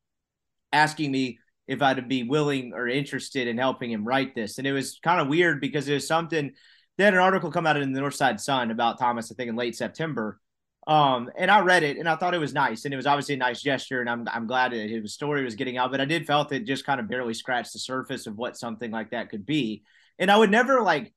asking 0.72 1.12
me 1.12 1.38
if 1.66 1.82
I'd 1.82 2.08
be 2.08 2.22
willing 2.22 2.72
or 2.74 2.88
interested 2.88 3.46
in 3.46 3.58
helping 3.58 3.92
him 3.92 4.06
write 4.06 4.34
this. 4.34 4.56
And 4.56 4.66
it 4.66 4.72
was 4.72 4.98
kind 5.02 5.20
of 5.20 5.28
weird 5.28 5.60
because 5.60 5.86
it 5.86 5.94
was 5.94 6.06
something. 6.06 6.52
They 6.96 7.04
had 7.04 7.14
an 7.14 7.20
article 7.20 7.52
come 7.52 7.66
out 7.66 7.76
in 7.76 7.92
the 7.92 8.00
Northside 8.00 8.40
Sun 8.40 8.70
about 8.70 8.98
Thomas, 8.98 9.30
I 9.30 9.34
think, 9.34 9.50
in 9.50 9.56
late 9.56 9.76
September 9.76 10.40
um, 10.88 11.30
and 11.36 11.50
I 11.50 11.60
read 11.60 11.82
it 11.82 11.98
and 11.98 12.08
I 12.08 12.16
thought 12.16 12.32
it 12.32 12.38
was 12.38 12.54
nice 12.54 12.86
and 12.86 12.94
it 12.94 12.96
was 12.96 13.06
obviously 13.06 13.34
a 13.34 13.38
nice 13.38 13.60
gesture 13.60 14.00
and 14.00 14.08
I'm, 14.08 14.26
I'm 14.32 14.46
glad 14.46 14.72
that 14.72 14.88
his 14.88 15.12
story 15.12 15.44
was 15.44 15.54
getting 15.54 15.76
out, 15.76 15.90
but 15.90 16.00
I 16.00 16.06
did 16.06 16.26
felt 16.26 16.50
it 16.50 16.64
just 16.64 16.86
kind 16.86 16.98
of 16.98 17.08
barely 17.08 17.34
scratched 17.34 17.74
the 17.74 17.78
surface 17.78 18.26
of 18.26 18.38
what 18.38 18.56
something 18.56 18.90
like 18.90 19.10
that 19.10 19.28
could 19.28 19.44
be. 19.44 19.82
And 20.18 20.30
I 20.30 20.38
would 20.38 20.50
never 20.50 20.80
like 20.80 21.12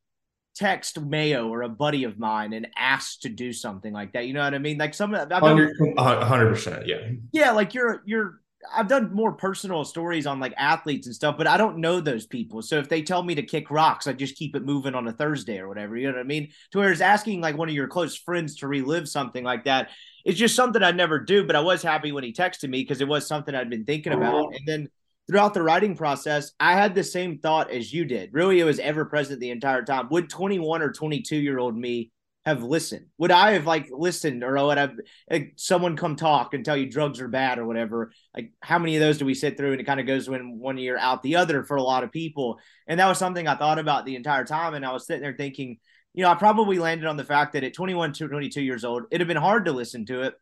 text 0.56 1.00
Mayo 1.00 1.48
or 1.48 1.62
a 1.62 1.70
buddy 1.70 2.04
of 2.04 2.20
mine 2.20 2.54
and 2.54 2.68
ask 2.78 3.22
to 3.22 3.30
do 3.30 3.54
something 3.54 3.94
like 3.94 4.14
that. 4.14 4.28
You 4.28 4.34
know 4.34 4.44
what 4.44 4.54
I 4.54 4.60
mean? 4.60 4.78
Like 4.78 4.94
some, 4.94 5.16
I've 5.16 5.30
done, 5.30 5.74
100%. 5.98 6.88
Yeah. 6.88 7.12
Yeah. 7.32 7.52
Like 7.52 7.74
you're, 7.74 8.04
you're, 8.06 8.42
I've 8.72 8.88
done 8.88 9.14
more 9.14 9.32
personal 9.32 9.84
stories 9.84 10.28
on 10.28 10.40
like 10.40 10.54
athletes 10.56 11.08
and 11.08 11.16
stuff, 11.16 11.38
but 11.38 11.48
I 11.48 11.58
don't 11.58 11.80
know 11.80 12.00
those 12.00 12.28
people. 12.28 12.62
So 12.62 12.78
if 12.78 12.90
they 12.90 13.02
tell 13.02 13.24
me 13.24 13.34
to 13.36 13.42
kick 13.42 13.72
rocks, 13.72 14.06
I 14.06 14.14
just 14.14 14.36
keep 14.36 14.56
it 14.56 14.64
moving 14.64 14.94
on 14.94 15.08
a 15.08 15.12
Thursday 15.12 15.58
or 15.58 15.68
whatever. 15.68 15.98
You 15.98 16.08
know 16.08 16.14
what 16.14 16.22
I 16.22 16.28
mean? 16.28 16.50
To 16.72 16.78
where 16.78 16.92
it's 16.92 17.02
asking 17.02 17.42
like 17.42 17.58
one 17.58 17.70
of 17.70 17.76
your 17.76 17.88
close 17.88 18.16
friends 18.16 18.58
to 18.58 18.68
relive 18.68 19.10
something 19.10 19.44
like 19.44 19.66
that. 19.66 19.90
It's 20.26 20.38
just 20.38 20.56
something 20.56 20.84
I'd 20.84 20.96
never 20.96 21.18
do. 21.18 21.44
But 21.44 21.56
I 21.56 21.62
was 21.62 21.82
happy 21.82 22.12
when 22.12 22.24
he 22.24 22.34
texted 22.34 22.70
me 22.70 22.84
because 22.84 23.02
it 23.02 23.08
was 23.08 23.28
something 23.28 23.56
I'd 23.56 23.70
been 23.70 23.86
thinking 23.86 24.14
about. 24.14 24.54
And 24.54 24.68
then 24.68 24.90
throughout 25.32 25.54
the 25.54 25.64
writing 25.64 25.96
process, 25.96 26.52
I 26.60 26.74
had 26.74 26.94
the 26.94 27.06
same 27.06 27.40
thought 27.40 27.72
as 27.72 27.94
you 27.94 28.04
did. 28.04 28.34
Really, 28.34 28.60
it 28.60 28.66
was 28.66 28.80
ever 28.80 29.06
present 29.06 29.40
the 29.40 29.52
entire 29.52 29.82
time. 29.82 30.10
Would 30.12 30.30
21 30.30 30.82
or 30.82 30.92
22 30.92 31.38
year 31.38 31.58
old 31.58 31.78
me 31.78 32.12
have 32.46 32.64
listened? 32.64 33.06
Would 33.18 33.32
I 33.32 33.52
have 33.52 33.66
like 33.66 33.88
listened 33.92 34.44
or 34.44 34.62
would 34.66 34.78
have 34.78 34.96
like, 35.30 35.54
someone 35.56 35.96
come 35.96 36.18
talk 36.18 36.54
and 36.54 36.66
tell 36.66 36.76
you 36.76 36.90
drugs 36.90 37.22
are 37.22 37.30
bad 37.30 37.60
or 37.60 37.66
whatever? 37.66 38.12
Like 38.36 38.52
how 38.60 38.78
many 38.78 38.98
of 38.98 39.00
those 39.00 39.20
do 39.20 39.26
we 39.26 39.34
sit 39.34 39.56
through 39.56 39.72
and 39.72 39.80
it 39.80 39.86
kind 39.86 40.02
of 40.02 40.06
goes 40.06 40.28
in 40.28 40.60
one 40.60 40.78
year 40.78 40.98
out 40.98 41.24
the 41.24 41.38
other 41.38 41.64
for 41.64 41.78
a 41.78 41.84
lot 41.84 42.04
of 42.04 42.12
people. 42.12 42.60
And 42.86 43.00
that 43.00 43.08
was 43.08 43.18
something 43.18 43.48
I 43.48 43.56
thought 43.56 43.80
about 43.80 44.06
the 44.06 44.18
entire 44.18 44.44
time. 44.44 44.74
And 44.74 44.86
I 44.86 44.92
was 44.92 45.08
sitting 45.08 45.22
there 45.22 45.36
thinking, 45.38 45.78
you 46.14 46.24
know, 46.24 46.30
I 46.30 46.36
probably 46.36 46.78
landed 46.78 47.08
on 47.08 47.16
the 47.16 47.24
fact 47.24 47.54
that 47.54 47.64
at 47.64 47.74
21 47.74 48.12
to 48.14 48.28
22 48.28 48.62
years 48.62 48.84
old, 48.84 49.04
it'd 49.12 49.22
have 49.22 49.30
been 49.30 49.38
hard 49.38 49.64
to 49.66 49.72
listen 49.72 50.06
to 50.08 50.24
it. 50.24 50.34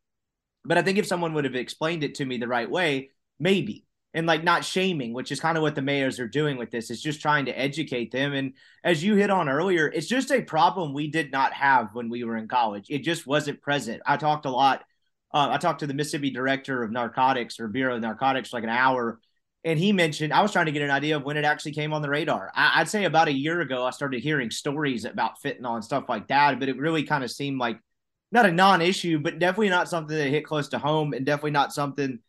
But 0.65 0.79
I 0.79 0.81
think 0.81 0.98
if 0.98 1.05
someone 1.05 1.36
would 1.36 1.46
have 1.46 1.53
explained 1.53 2.03
it 2.03 2.15
to 2.15 2.25
me 2.25 2.38
the 2.38 2.48
right 2.48 2.69
way, 2.69 3.12
maybe 3.39 3.86
and 4.13 4.25
like 4.25 4.43
not 4.43 4.65
shaming, 4.65 5.13
which 5.13 5.31
is 5.31 5.39
kind 5.39 5.57
of 5.57 5.61
what 5.61 5.75
the 5.75 5.81
Mayos 5.81 6.19
are 6.19 6.27
doing 6.27 6.57
with 6.57 6.71
this. 6.71 6.89
Is 6.89 7.01
just 7.01 7.21
trying 7.21 7.45
to 7.45 7.57
educate 7.57 8.11
them. 8.11 8.33
And 8.33 8.53
as 8.83 9.03
you 9.03 9.15
hit 9.15 9.29
on 9.29 9.49
earlier, 9.49 9.87
it's 9.87 10.07
just 10.07 10.31
a 10.31 10.41
problem 10.41 10.93
we 10.93 11.07
did 11.07 11.31
not 11.31 11.53
have 11.53 11.93
when 11.93 12.09
we 12.09 12.23
were 12.23 12.37
in 12.37 12.47
college. 12.47 12.87
It 12.89 12.99
just 12.99 13.27
wasn't 13.27 13.61
present. 13.61 14.01
I 14.05 14.17
talked 14.17 14.45
a 14.45 14.51
lot. 14.51 14.83
Uh, 15.31 15.49
I 15.51 15.57
talked 15.57 15.81
to 15.81 15.87
the 15.87 15.93
Mississippi 15.93 16.31
director 16.31 16.81
of 16.81 16.91
narcotics 16.91 17.59
or 17.59 17.67
Bureau 17.67 17.95
of 17.95 18.01
Narcotics 18.01 18.49
for 18.49 18.57
like 18.57 18.63
an 18.63 18.71
hour, 18.71 19.19
and 19.63 19.77
he 19.77 19.91
mentioned 19.91 20.33
I 20.33 20.41
was 20.41 20.51
trying 20.51 20.65
to 20.65 20.71
get 20.71 20.81
an 20.81 20.89
idea 20.89 21.17
of 21.17 21.23
when 21.23 21.37
it 21.37 21.45
actually 21.45 21.73
came 21.73 21.93
on 21.93 22.01
the 22.01 22.09
radar. 22.09 22.51
I, 22.55 22.81
I'd 22.81 22.89
say 22.89 23.05
about 23.05 23.27
a 23.27 23.31
year 23.33 23.61
ago, 23.61 23.85
I 23.85 23.91
started 23.91 24.23
hearing 24.23 24.49
stories 24.49 25.05
about 25.05 25.39
fentanyl 25.39 25.75
and 25.75 25.83
stuff 25.83 26.05
like 26.09 26.29
that, 26.29 26.59
but 26.59 26.67
it 26.67 26.77
really 26.77 27.03
kind 27.03 27.23
of 27.23 27.29
seemed 27.29 27.59
like 27.59 27.79
not 28.31 28.47
a 28.47 28.51
non-issue, 28.51 29.19
but 29.19 29.37
definitely 29.37 29.69
not 29.69 29.87
something 29.87 30.17
that 30.17 30.29
hit 30.29 30.45
close 30.45 30.69
to 30.69 30.79
home, 30.79 31.13
and 31.13 31.27
definitely 31.27 31.51
not 31.51 31.73
something 31.73 32.19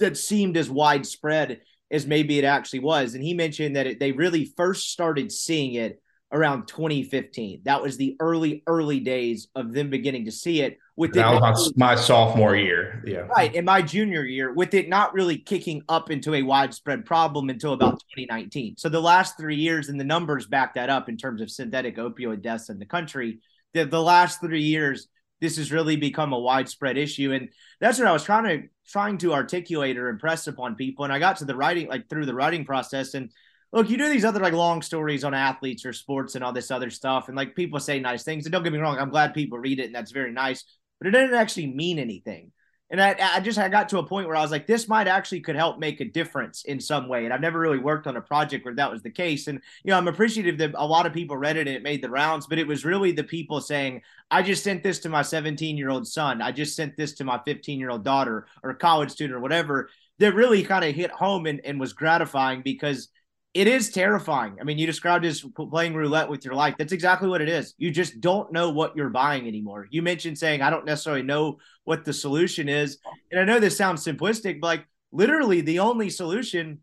that 0.00 0.16
seemed 0.16 0.56
as 0.56 0.68
widespread 0.68 1.60
as 1.90 2.06
maybe 2.06 2.38
it 2.38 2.44
actually 2.44 2.80
was. 2.80 3.14
And 3.14 3.22
he 3.22 3.34
mentioned 3.34 3.76
that 3.76 3.86
it, 3.86 4.00
they 4.00 4.12
really 4.12 4.52
first 4.56 4.90
started 4.90 5.32
seeing 5.32 5.74
it 5.74 6.00
around 6.32 6.68
2015. 6.68 7.62
That 7.64 7.82
was 7.82 7.96
the 7.96 8.16
early, 8.20 8.62
early 8.66 9.00
days 9.00 9.48
of 9.54 9.72
them 9.72 9.90
beginning 9.90 10.26
to 10.26 10.32
see 10.32 10.60
it. 10.60 10.78
With 10.96 11.14
that 11.14 11.34
it 11.34 11.40
was 11.40 11.72
my, 11.76 11.94
my 11.94 12.00
sophomore 12.00 12.54
year. 12.54 13.02
Yeah. 13.06 13.20
Right. 13.20 13.52
In 13.54 13.64
my 13.64 13.82
junior 13.82 14.22
year, 14.24 14.52
with 14.52 14.74
it 14.74 14.88
not 14.88 15.14
really 15.14 15.38
kicking 15.38 15.82
up 15.88 16.10
into 16.10 16.34
a 16.34 16.42
widespread 16.42 17.04
problem 17.04 17.50
until 17.50 17.72
about 17.72 18.00
2019. 18.16 18.76
So 18.76 18.88
the 18.88 19.00
last 19.00 19.36
three 19.36 19.56
years, 19.56 19.88
and 19.88 19.98
the 19.98 20.04
numbers 20.04 20.46
back 20.46 20.74
that 20.74 20.90
up 20.90 21.08
in 21.08 21.16
terms 21.16 21.40
of 21.40 21.50
synthetic 21.50 21.96
opioid 21.96 22.42
deaths 22.42 22.68
in 22.68 22.78
the 22.78 22.86
country, 22.86 23.40
the, 23.72 23.84
the 23.84 24.02
last 24.02 24.40
three 24.40 24.62
years, 24.62 25.08
this 25.40 25.56
has 25.56 25.72
really 25.72 25.96
become 25.96 26.32
a 26.32 26.38
widespread 26.38 26.98
issue. 26.98 27.32
And 27.32 27.48
that's 27.80 27.98
what 27.98 28.08
I 28.08 28.12
was 28.12 28.24
trying 28.24 28.44
to 28.44 28.68
trying 28.88 29.18
to 29.18 29.32
articulate 29.32 29.96
or 29.96 30.08
impress 30.08 30.46
upon 30.46 30.74
people. 30.74 31.04
And 31.04 31.12
I 31.12 31.18
got 31.18 31.36
to 31.38 31.44
the 31.44 31.56
writing, 31.56 31.88
like 31.88 32.08
through 32.08 32.26
the 32.26 32.34
writing 32.34 32.64
process. 32.64 33.14
And 33.14 33.30
look, 33.72 33.88
you 33.88 33.96
do 33.96 34.08
these 34.08 34.24
other 34.24 34.40
like 34.40 34.52
long 34.52 34.82
stories 34.82 35.24
on 35.24 35.32
athletes 35.32 35.84
or 35.86 35.92
sports 35.92 36.34
and 36.34 36.44
all 36.44 36.52
this 36.52 36.70
other 36.70 36.90
stuff. 36.90 37.28
And 37.28 37.36
like 37.36 37.54
people 37.54 37.80
say 37.80 38.00
nice 38.00 38.24
things. 38.24 38.44
And 38.44 38.52
don't 38.52 38.62
get 38.62 38.72
me 38.72 38.78
wrong, 38.78 38.98
I'm 38.98 39.10
glad 39.10 39.34
people 39.34 39.58
read 39.58 39.78
it 39.78 39.86
and 39.86 39.94
that's 39.94 40.12
very 40.12 40.32
nice, 40.32 40.64
but 40.98 41.08
it 41.08 41.12
didn't 41.12 41.34
actually 41.34 41.68
mean 41.68 41.98
anything. 41.98 42.52
And 42.90 43.00
I, 43.00 43.16
I 43.20 43.40
just 43.40 43.58
I 43.58 43.68
got 43.68 43.88
to 43.90 43.98
a 43.98 44.06
point 44.06 44.26
where 44.26 44.36
I 44.36 44.42
was 44.42 44.50
like, 44.50 44.66
this 44.66 44.88
might 44.88 45.06
actually 45.06 45.40
could 45.40 45.54
help 45.54 45.78
make 45.78 46.00
a 46.00 46.04
difference 46.04 46.64
in 46.64 46.80
some 46.80 47.08
way. 47.08 47.24
And 47.24 47.32
I've 47.32 47.40
never 47.40 47.60
really 47.60 47.78
worked 47.78 48.08
on 48.08 48.16
a 48.16 48.20
project 48.20 48.64
where 48.64 48.74
that 48.74 48.90
was 48.90 49.02
the 49.02 49.10
case. 49.10 49.46
And 49.46 49.60
you 49.84 49.90
know, 49.90 49.96
I'm 49.96 50.08
appreciative 50.08 50.58
that 50.58 50.72
a 50.74 50.86
lot 50.86 51.06
of 51.06 51.12
people 51.12 51.36
read 51.36 51.56
it 51.56 51.68
and 51.68 51.76
it 51.76 51.84
made 51.84 52.02
the 52.02 52.10
rounds, 52.10 52.48
but 52.48 52.58
it 52.58 52.66
was 52.66 52.84
really 52.84 53.12
the 53.12 53.22
people 53.22 53.60
saying, 53.60 54.02
I 54.30 54.42
just 54.42 54.64
sent 54.64 54.82
this 54.82 54.98
to 55.00 55.08
my 55.08 55.22
17 55.22 55.76
year 55.76 55.90
old 55.90 56.08
son, 56.08 56.42
I 56.42 56.50
just 56.50 56.74
sent 56.74 56.96
this 56.96 57.12
to 57.14 57.24
my 57.24 57.40
15 57.44 57.78
year 57.78 57.90
old 57.90 58.04
daughter 58.04 58.46
or 58.64 58.74
college 58.74 59.10
student 59.12 59.36
or 59.36 59.40
whatever, 59.40 59.88
that 60.18 60.34
really 60.34 60.64
kind 60.64 60.84
of 60.84 60.94
hit 60.94 61.12
home 61.12 61.46
and, 61.46 61.60
and 61.64 61.78
was 61.78 61.92
gratifying 61.92 62.62
because 62.62 63.08
it 63.52 63.66
is 63.66 63.90
terrifying. 63.90 64.58
I 64.60 64.64
mean, 64.64 64.78
you 64.78 64.86
described 64.86 65.24
as 65.24 65.44
playing 65.70 65.94
roulette 65.94 66.28
with 66.28 66.44
your 66.44 66.54
life. 66.54 66.76
That's 66.78 66.92
exactly 66.92 67.28
what 67.28 67.40
it 67.40 67.48
is. 67.48 67.74
You 67.78 67.90
just 67.90 68.20
don't 68.20 68.52
know 68.52 68.70
what 68.70 68.94
you're 68.94 69.10
buying 69.10 69.48
anymore. 69.48 69.88
You 69.90 70.02
mentioned 70.02 70.38
saying, 70.38 70.62
I 70.62 70.70
don't 70.70 70.84
necessarily 70.84 71.22
know 71.22 71.58
what 71.84 72.04
the 72.04 72.12
solution 72.12 72.68
is. 72.68 72.98
And 73.32 73.40
I 73.40 73.44
know 73.44 73.58
this 73.58 73.76
sounds 73.76 74.04
simplistic, 74.04 74.60
but 74.60 74.68
like 74.68 74.84
literally 75.10 75.62
the 75.62 75.80
only 75.80 76.10
solution 76.10 76.78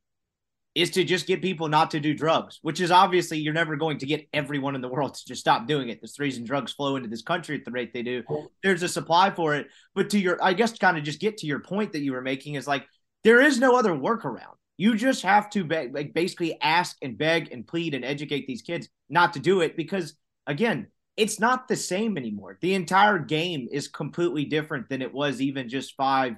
is 0.76 0.92
to 0.92 1.04
just 1.04 1.26
get 1.26 1.42
people 1.42 1.70
not 1.70 1.90
to 1.92 2.02
do 2.02 2.14
drugs, 2.14 2.60
which 2.62 2.82
is 2.82 2.92
obviously 2.92 3.40
you're 3.40 3.54
never 3.54 3.78
going 3.78 3.98
to 3.98 4.06
get 4.06 4.28
everyone 4.34 4.76
in 4.76 4.82
the 4.82 4.90
world 4.90 5.14
to 5.16 5.26
just 5.26 5.42
stop 5.42 5.68
doing 5.68 5.88
it. 5.90 6.00
There's 6.02 6.14
the 6.14 6.24
reason 6.24 6.44
drugs 6.44 6.74
flow 6.74 6.98
into 6.98 7.10
this 7.10 7.24
country 7.24 7.58
at 7.58 7.66
the 7.66 7.72
rate 7.72 7.94
they 7.94 8.04
do. 8.04 8.24
There's 8.62 8.84
a 8.84 8.90
supply 8.90 9.32
for 9.32 9.56
it. 9.56 9.68
But 9.96 10.10
to 10.12 10.20
your, 10.20 10.38
I 10.44 10.54
guess, 10.54 10.78
kind 10.78 10.98
of 10.98 11.04
just 11.04 11.22
get 11.22 11.38
to 11.38 11.48
your 11.48 11.62
point 11.62 11.94
that 11.94 12.02
you 12.02 12.12
were 12.12 12.22
making 12.22 12.56
is 12.56 12.68
like, 12.68 12.86
there 13.24 13.42
is 13.42 13.58
no 13.58 13.76
other 13.76 13.92
workaround 13.92 14.57
you 14.78 14.96
just 14.96 15.24
have 15.24 15.50
to 15.50 15.64
beg, 15.64 15.94
like 15.94 16.14
basically 16.14 16.58
ask 16.62 16.96
and 17.02 17.18
beg 17.18 17.52
and 17.52 17.68
plead 17.68 17.94
and 17.94 18.06
educate 18.06 18.46
these 18.48 18.62
kids 18.62 18.88
not 19.10 19.34
to 19.34 19.40
do 19.40 19.62
it 19.62 19.76
because 19.76 20.16
again, 20.46 20.88
it's 21.18 21.40
not 21.40 21.68
the 21.68 21.76
same 21.76 22.16
anymore. 22.16 22.58
The 22.62 22.76
entire 22.76 23.18
game 23.18 23.68
is 23.72 23.88
completely 23.88 24.46
different 24.46 24.88
than 24.88 25.02
it 25.02 25.12
was 25.12 25.42
even 25.42 25.68
just 25.68 25.96
five, 25.96 26.36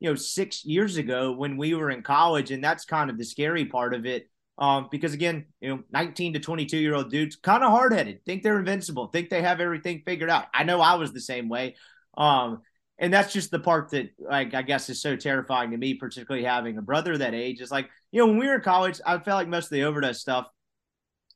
you 0.00 0.08
know, 0.08 0.14
six 0.14 0.64
years 0.64 0.96
ago 0.96 1.32
when 1.32 1.58
we 1.58 1.74
were 1.74 1.90
in 1.90 2.02
college, 2.02 2.50
and 2.50 2.64
that's 2.64 2.86
kind 2.86 3.10
of 3.10 3.18
the 3.18 3.24
scary 3.24 3.66
part 3.66 3.92
of 3.92 4.06
it. 4.06 4.28
Um, 4.58 4.88
because 4.90 5.12
again, 5.12 5.46
you 5.60 5.68
know, 5.68 5.82
19 5.92 6.34
to 6.34 6.40
22 6.40 6.78
year 6.78 6.94
old 6.94 7.10
dudes 7.10 7.36
kind 7.36 7.62
of 7.62 7.70
hard 7.70 7.92
headed, 7.92 8.24
think 8.24 8.42
they're 8.42 8.58
invincible, 8.58 9.08
think 9.08 9.28
they 9.28 9.42
have 9.42 9.60
everything 9.60 10.02
figured 10.04 10.30
out. 10.30 10.46
I 10.54 10.64
know 10.64 10.80
I 10.80 10.94
was 10.94 11.12
the 11.12 11.20
same 11.20 11.48
way. 11.48 11.76
Um, 12.16 12.62
and 13.02 13.12
that's 13.12 13.32
just 13.32 13.50
the 13.50 13.58
part 13.58 13.90
that 13.90 14.10
like 14.18 14.54
I 14.54 14.62
guess 14.62 14.88
is 14.88 15.02
so 15.02 15.16
terrifying 15.16 15.72
to 15.72 15.76
me, 15.76 15.94
particularly 15.94 16.44
having 16.44 16.78
a 16.78 16.82
brother 16.82 17.18
that 17.18 17.34
age. 17.34 17.60
Is 17.60 17.72
like 17.72 17.90
you 18.12 18.20
know 18.20 18.28
when 18.28 18.38
we 18.38 18.46
were 18.46 18.54
in 18.54 18.60
college, 18.62 19.00
I 19.04 19.18
felt 19.18 19.38
like 19.38 19.48
most 19.48 19.64
of 19.64 19.70
the 19.70 19.82
overdose 19.82 20.20
stuff 20.20 20.46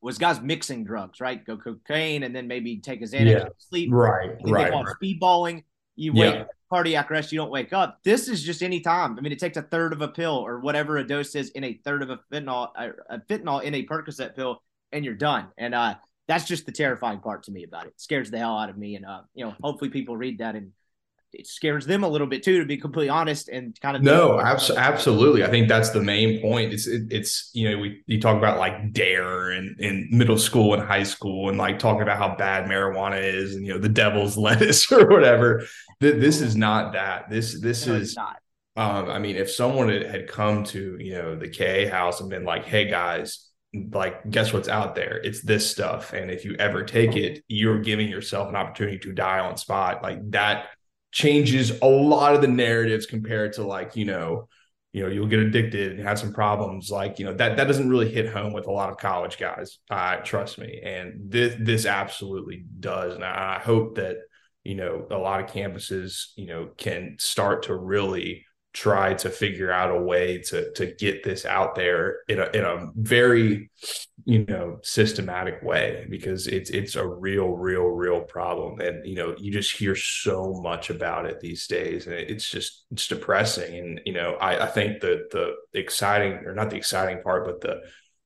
was 0.01 0.17
guys 0.17 0.41
mixing 0.41 0.85
drugs, 0.85 1.21
right? 1.21 1.45
Go 1.45 1.57
cocaine 1.57 2.23
and 2.23 2.35
then 2.35 2.47
maybe 2.47 2.79
take 2.79 3.03
a 3.03 3.05
Xanax, 3.05 3.31
yeah. 3.31 3.45
sleep, 3.59 3.91
right? 3.93 4.37
Right. 4.45 4.73
right. 4.73 4.87
Speedballing. 5.03 5.65
You 5.97 6.13
wake 6.13 6.35
yeah. 6.35 6.45
cardiac 6.71 7.11
arrest, 7.11 7.33
you 7.33 7.39
don't 7.39 7.51
wake 7.51 7.73
up. 7.73 7.99
This 8.05 8.29
is 8.29 8.43
just 8.43 8.63
any 8.63 8.81
time. 8.81 9.19
I 9.19 9.23
mean, 9.23 9.33
it 9.33 9.39
takes 9.39 9.57
a 9.57 9.63
third 9.63 9.93
of 9.93 10.03
a 10.03 10.09
pill 10.09 10.35
or 10.35 10.61
whatever 10.61 10.99
a 10.99 11.07
dose 11.07 11.35
is 11.35 11.49
in 11.51 11.65
a 11.65 11.81
third 11.85 12.03
of 12.03 12.11
a 12.11 12.21
fentanyl, 12.31 12.69
a 13.09 13.19
fentanyl 13.21 13.63
in 13.63 13.75
a 13.75 13.87
Percocet 13.87 14.37
pill, 14.37 14.63
and 14.93 15.05
you're 15.05 15.15
done. 15.15 15.49
And 15.57 15.75
uh, 15.75 15.95
that's 16.29 16.45
just 16.45 16.67
the 16.67 16.73
terrifying 16.73 17.21
part 17.21 17.45
to 17.45 17.51
me 17.51 17.65
about 17.65 17.87
it. 17.87 17.95
it 17.95 18.01
scares 18.01 18.31
the 18.31 18.39
hell 18.39 18.59
out 18.59 18.69
of 18.69 18.77
me. 18.77 18.95
And 18.95 19.07
uh, 19.07 19.23
you 19.35 19.47
know, 19.47 19.55
hopefully 19.63 19.91
people 19.91 20.19
read 20.19 20.39
that 20.39 20.55
and 20.55 20.73
it 21.38 21.47
scares 21.47 21.87
them 21.87 22.02
a 22.02 22.09
little 22.09 22.26
bit 22.26 22.43
too, 22.43 22.59
to 22.59 22.64
be 22.64 22.76
completely 22.76 23.09
honest, 23.09 23.49
and 23.49 23.78
kind 23.81 23.97
of 23.97 24.02
no, 24.02 24.40
abs- 24.40 24.71
absolutely. 24.71 25.45
I 25.45 25.49
think 25.49 25.69
that's 25.69 25.90
the 25.90 26.02
main 26.02 26.40
point. 26.40 26.73
It's 26.73 26.87
it, 26.87 27.05
it's 27.11 27.50
you 27.52 27.71
know 27.71 27.78
we 27.78 28.02
you 28.07 28.21
talk 28.21 28.37
about 28.37 28.59
like 28.59 28.93
dare 28.93 29.50
and 29.50 29.78
in 29.81 30.09
middle 30.11 30.38
school 30.38 30.75
and 30.75 30.83
high 30.83 31.02
school, 31.02 31.49
and 31.49 31.59
like 31.59 31.78
talking 31.78 32.02
about 32.02 32.19
how 32.19 32.35
bad 32.37 32.69
marijuana 32.69 33.23
is, 33.23 33.55
and 33.55 33.66
you 33.66 33.75
know 33.75 33.78
the 33.78 33.88
devil's 33.88 34.37
lettuce 34.37 34.90
or 34.90 35.07
whatever. 35.09 35.64
This 36.00 36.40
is 36.40 36.57
not 36.57 36.93
that. 36.95 37.31
This 37.31 37.61
this 37.61 37.87
no, 37.87 37.95
is 37.95 38.16
not. 38.16 38.37
Um, 38.76 39.09
I 39.09 39.19
mean, 39.19 39.37
if 39.37 39.50
someone 39.50 39.88
had 39.88 40.28
come 40.28 40.64
to 40.64 40.97
you 40.99 41.12
know 41.12 41.37
the 41.37 41.49
K 41.49 41.87
house 41.87 42.21
and 42.21 42.31
been 42.31 42.45
like, 42.45 42.64
"Hey 42.64 42.88
guys, 42.88 43.47
like 43.93 44.31
guess 44.31 44.52
what's 44.52 44.69
out 44.69 44.95
there 44.95 45.21
it's 45.23 45.43
this 45.43 45.69
stuff 45.69 46.12
and 46.12 46.31
if 46.31 46.45
you 46.45 46.55
ever 46.59 46.83
take 46.83 47.16
it 47.16 47.45
you're 47.49 47.81
giving 47.81 48.09
yourself 48.09 48.49
an 48.49 48.57
opportunity 48.57 48.99
to 48.99 49.12
die 49.12 49.38
on 49.38 49.57
spot 49.57 50.02
like 50.02 50.19
that 50.31 50.69
changes 51.17 51.71
a 51.81 51.87
lot 51.87 52.35
of 52.35 52.43
the 52.43 52.47
narratives 52.47 53.07
compared 53.07 53.55
to 53.55 53.67
like 53.67 53.97
you 53.97 54.05
know 54.05 54.47
you 54.93 55.03
know 55.03 55.09
you'll 55.09 55.27
get 55.27 55.39
addicted 55.39 55.93
and 55.93 56.07
have 56.07 56.19
some 56.19 56.31
problems 56.31 56.91
like 56.91 57.19
you 57.19 57.25
know 57.25 57.33
that 57.33 57.57
that 57.57 57.65
doesn't 57.65 57.89
really 57.89 58.11
hit 58.11 58.31
home 58.31 58.53
with 58.53 58.67
a 58.67 58.71
lot 58.71 58.91
of 58.91 58.99
college 58.99 59.39
guys 59.39 59.79
uh, 59.91 60.17
trust 60.17 60.59
me. 60.59 60.81
And 60.83 61.31
this 61.31 61.55
this 61.59 61.87
absolutely 61.87 62.67
does. 62.81 63.15
And 63.15 63.25
I, 63.25 63.57
I 63.57 63.63
hope 63.63 63.97
that 63.97 64.17
you 64.63 64.75
know 64.75 65.07
a 65.11 65.17
lot 65.17 65.41
of 65.41 65.47
campuses 65.47 66.33
you 66.37 66.47
know 66.47 66.69
can 66.77 67.17
start 67.19 67.65
to 67.65 67.75
really 67.75 68.46
try 68.76 69.14
to 69.14 69.30
figure 69.30 69.73
out 69.73 69.90
a 69.90 69.99
way 69.99 70.37
to 70.37 70.71
to 70.73 70.85
get 70.99 71.25
this 71.25 71.47
out 71.47 71.75
there 71.75 72.18
in 72.28 72.38
a 72.38 72.45
in 72.52 72.62
a 72.62 72.90
very 72.95 73.71
you 74.26 74.45
know 74.45 74.78
systematic 74.83 75.62
way 75.62 76.06
because 76.11 76.47
it's 76.47 76.68
it's 76.68 76.95
a 76.95 77.06
real 77.06 77.49
real 77.49 77.85
real 77.87 78.21
problem. 78.21 78.78
And 78.80 79.06
you 79.06 79.14
know 79.14 79.35
you 79.38 79.50
just 79.50 79.75
hear 79.75 79.97
so 79.97 80.61
much 80.62 80.90
about 80.90 81.25
it 81.25 81.40
these 81.40 81.66
days 81.66 82.06
and 82.06 82.14
it's 82.14 82.50
just 82.50 82.85
it's 82.90 83.09
depressing. 83.09 83.78
And 83.78 84.00
you 84.04 84.12
know 84.12 84.35
I, 84.35 84.64
I 84.64 84.66
think 84.66 85.00
the 85.00 85.26
the 85.33 85.54
exciting 85.80 86.45
or 86.45 86.54
not 86.54 86.68
the 86.68 86.76
exciting 86.76 87.23
part 87.23 87.47
but 87.47 87.62
the 87.62 87.80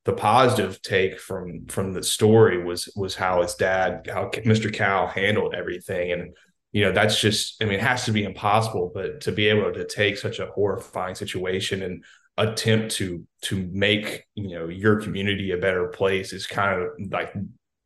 the 0.04 0.14
positive 0.14 0.82
take 0.82 1.20
from 1.20 1.66
from 1.66 1.92
the 1.92 2.02
story 2.02 2.64
was 2.64 2.92
was 2.96 3.14
how 3.14 3.42
his 3.42 3.54
dad 3.54 4.08
how 4.12 4.30
Mr. 4.30 4.72
Cal 4.72 5.06
handled 5.06 5.54
everything. 5.54 6.10
And 6.10 6.34
you 6.72 6.84
know 6.84 6.92
that's 6.92 7.20
just 7.20 7.62
i 7.62 7.64
mean 7.64 7.74
it 7.74 7.80
has 7.80 8.04
to 8.04 8.12
be 8.12 8.24
impossible 8.24 8.90
but 8.94 9.20
to 9.20 9.32
be 9.32 9.48
able 9.48 9.72
to 9.72 9.86
take 9.86 10.16
such 10.16 10.38
a 10.38 10.46
horrifying 10.46 11.14
situation 11.14 11.82
and 11.82 12.04
attempt 12.38 12.92
to 12.92 13.26
to 13.42 13.68
make 13.72 14.24
you 14.34 14.50
know 14.50 14.68
your 14.68 15.00
community 15.00 15.50
a 15.50 15.56
better 15.56 15.88
place 15.88 16.32
is 16.32 16.46
kind 16.46 16.80
of 16.80 16.88
like 17.10 17.32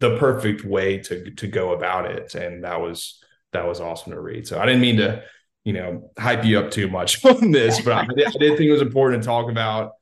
the 0.01 0.17
perfect 0.19 0.65
way 0.65 0.99
to 0.99 1.31
to 1.33 1.47
go 1.47 1.73
about 1.73 2.11
it 2.11 2.35
and 2.35 2.65
that 2.65 2.81
was 2.81 3.23
that 3.53 3.67
was 3.67 3.81
awesome 3.81 4.13
to 4.13 4.21
read 4.21 4.47
so 4.47 4.59
i 4.59 4.67
didn't 4.67 4.81
mean 4.81 4.97
to 4.97 5.23
you 5.65 5.73
know 5.73 6.11
hype 6.19 6.45
you 6.45 6.59
up 6.59 6.71
too 6.71 6.89
much 6.89 7.25
on 7.25 7.51
this 7.51 7.81
but 7.81 7.95
I 7.95 8.07
did, 8.15 8.27
I 8.29 8.39
did 8.39 8.59
think 8.59 8.69
it 8.69 8.73
was 8.73 8.83
important 8.83 9.23
to 9.23 9.27
talk 9.27 9.51
about 9.51 9.93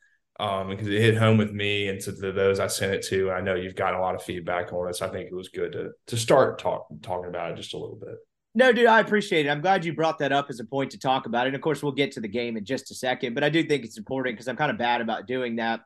um, 0.40 0.70
because 0.70 0.88
it 0.88 1.00
hit 1.00 1.16
home 1.16 1.38
with 1.38 1.52
me 1.52 1.88
and 1.88 2.00
to 2.00 2.10
those 2.10 2.58
I 2.58 2.66
sent 2.66 2.92
it 2.92 3.02
to. 3.08 3.30
I 3.30 3.40
know 3.40 3.54
you've 3.54 3.76
gotten 3.76 4.00
a 4.00 4.02
lot 4.02 4.16
of 4.16 4.24
feedback 4.24 4.72
on 4.72 4.92
so 4.92 5.06
I 5.06 5.10
think 5.10 5.28
it 5.30 5.34
was 5.34 5.50
good 5.50 5.72
to 5.72 5.90
to 6.08 6.16
start 6.16 6.58
talk, 6.58 6.88
talking 7.00 7.28
about 7.28 7.52
it 7.52 7.56
just 7.56 7.74
a 7.74 7.78
little 7.78 7.96
bit. 7.96 8.16
No, 8.54 8.70
dude, 8.72 8.86
I 8.86 9.00
appreciate 9.00 9.46
it. 9.46 9.48
I'm 9.48 9.62
glad 9.62 9.84
you 9.84 9.94
brought 9.94 10.18
that 10.18 10.32
up 10.32 10.46
as 10.50 10.60
a 10.60 10.64
point 10.64 10.90
to 10.90 10.98
talk 10.98 11.24
about. 11.24 11.46
And 11.46 11.56
of 11.56 11.62
course, 11.62 11.82
we'll 11.82 11.92
get 11.92 12.12
to 12.12 12.20
the 12.20 12.28
game 12.28 12.56
in 12.56 12.64
just 12.64 12.90
a 12.90 12.94
second, 12.94 13.34
but 13.34 13.42
I 13.42 13.48
do 13.48 13.62
think 13.62 13.84
it's 13.84 13.96
important 13.96 14.36
because 14.36 14.46
I'm 14.46 14.56
kind 14.56 14.70
of 14.70 14.76
bad 14.76 15.00
about 15.00 15.26
doing 15.26 15.56
that. 15.56 15.80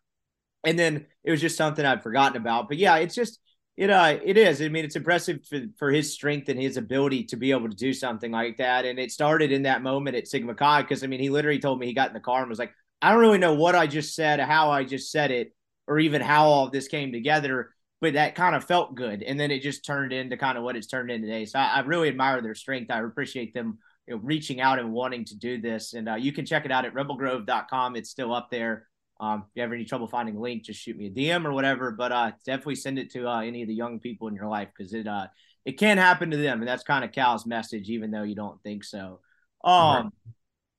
And 0.65 0.79
then 0.79 1.07
it 1.25 1.31
was 1.31 1.41
just 1.41 1.57
something 1.57 1.85
I'd 1.85 2.03
forgotten 2.03 2.37
about. 2.37 2.69
But 2.69 2.79
yeah, 2.79 2.97
it's 2.97 3.15
just 3.15 3.39
it 3.77 3.91
uh 3.91 4.19
it 4.25 4.37
is. 4.37 4.61
I 4.63 4.69
mean, 4.69 4.85
it's 4.85 4.97
impressive 4.97 5.47
for, 5.49 5.61
for 5.79 5.93
his 5.93 6.13
strength 6.13 6.49
and 6.49 6.61
his 6.61 6.77
ability 6.77 7.25
to 7.27 7.37
be 7.37 7.53
able 7.53 7.69
to 7.71 7.77
do 7.77 7.93
something 7.93 8.33
like 8.33 8.59
that. 8.59 8.85
And 8.85 8.99
it 8.99 9.13
started 9.13 9.53
in 9.53 9.63
that 9.65 9.83
moment 9.83 10.17
at 10.17 10.29
Sigma 10.29 10.55
Chi 10.55 10.83
because 10.83 11.05
I 11.05 11.07
mean, 11.07 11.21
he 11.21 11.31
literally 11.31 11.61
told 11.61 11.79
me 11.79 11.87
he 11.87 11.95
got 11.95 12.09
in 12.09 12.15
the 12.15 12.21
car 12.21 12.41
and 12.41 12.51
was 12.51 12.59
like, 12.59 12.73
I 13.03 13.13
don't 13.13 13.21
really 13.21 13.39
know 13.39 13.55
what 13.55 13.77
I 13.77 13.87
just 13.87 14.15
said, 14.17 14.41
how 14.41 14.71
I 14.71 14.85
just 14.85 15.13
said 15.13 15.31
it, 15.31 15.55
or 15.87 16.01
even 16.01 16.21
how 16.23 16.47
all 16.47 16.67
of 16.67 16.73
this 16.73 16.89
came 16.89 17.13
together 17.13 17.71
but 18.00 18.15
that 18.15 18.35
kind 18.35 18.55
of 18.55 18.65
felt 18.65 18.95
good. 18.95 19.23
And 19.23 19.38
then 19.38 19.50
it 19.50 19.62
just 19.62 19.85
turned 19.85 20.12
into 20.12 20.37
kind 20.37 20.59
of 20.59 20.65
what 20.65 20.76
it's 20.76 20.87
turned 20.87 21.11
into 21.11 21.26
today. 21.26 21.47
So 21.47 21.59
I, 21.59 21.76
I 21.76 21.81
really 21.81 22.09
admire 22.09 22.43
their 22.43 22.55
strength. 22.55 22.91
I 22.91 23.00
appreciate 23.00 23.55
them 23.55 23.79
you 24.07 24.15
know, 24.15 24.21
reaching 24.23 24.61
out 24.61 24.79
and 24.79 24.93
wanting 24.93 25.25
to 25.26 25.37
do 25.37 25.61
this. 25.61 25.95
And 25.95 26.09
uh, 26.09 26.15
you 26.15 26.33
can 26.33 26.47
check 26.47 26.65
it 26.65 26.73
out 26.73 26.85
at 26.85 26.95
rebelgrove.com. 26.95 27.97
It's 27.97 28.11
still 28.11 28.35
up 28.35 28.50
there. 28.50 28.87
Um, 29.19 29.45
if 29.47 29.57
you 29.57 29.62
have 29.62 29.73
any 29.73 29.85
trouble 29.85 30.09
finding 30.09 30.37
a 30.37 30.41
link, 30.41 30.65
just 30.65 30.81
shoot 30.81 30.97
me 30.97 31.07
a 31.07 31.11
DM 31.11 31.47
or 31.47 31.53
whatever. 31.53 31.91
But 31.91 32.12
uh, 32.12 32.33
definitely 32.45 32.76
send 32.76 32.99
it 32.99 33.11
to 33.12 33.29
uh, 33.29 33.41
any 33.41 33.62
of 33.62 33.69
the 33.69 33.75
young 33.75 33.99
people 33.99 34.29
in 34.29 34.35
your 34.35 34.49
life 34.49 34.69
because 34.76 34.93
it 34.93 35.07
uh, 35.07 35.29
it 35.65 35.79
can 35.79 35.97
happen 35.99 36.31
to 36.31 36.37
them, 36.37 36.61
and 36.61 36.69
that's 36.69 36.85
kind 36.85 37.05
of 37.05 37.12
Cal's 37.12 37.47
message, 37.47 37.88
even 37.88 38.11
though 38.11 38.23
you 38.23 38.35
don't 38.35 38.62
think 38.62 38.85
so. 38.85 39.21
Um, 39.65 40.12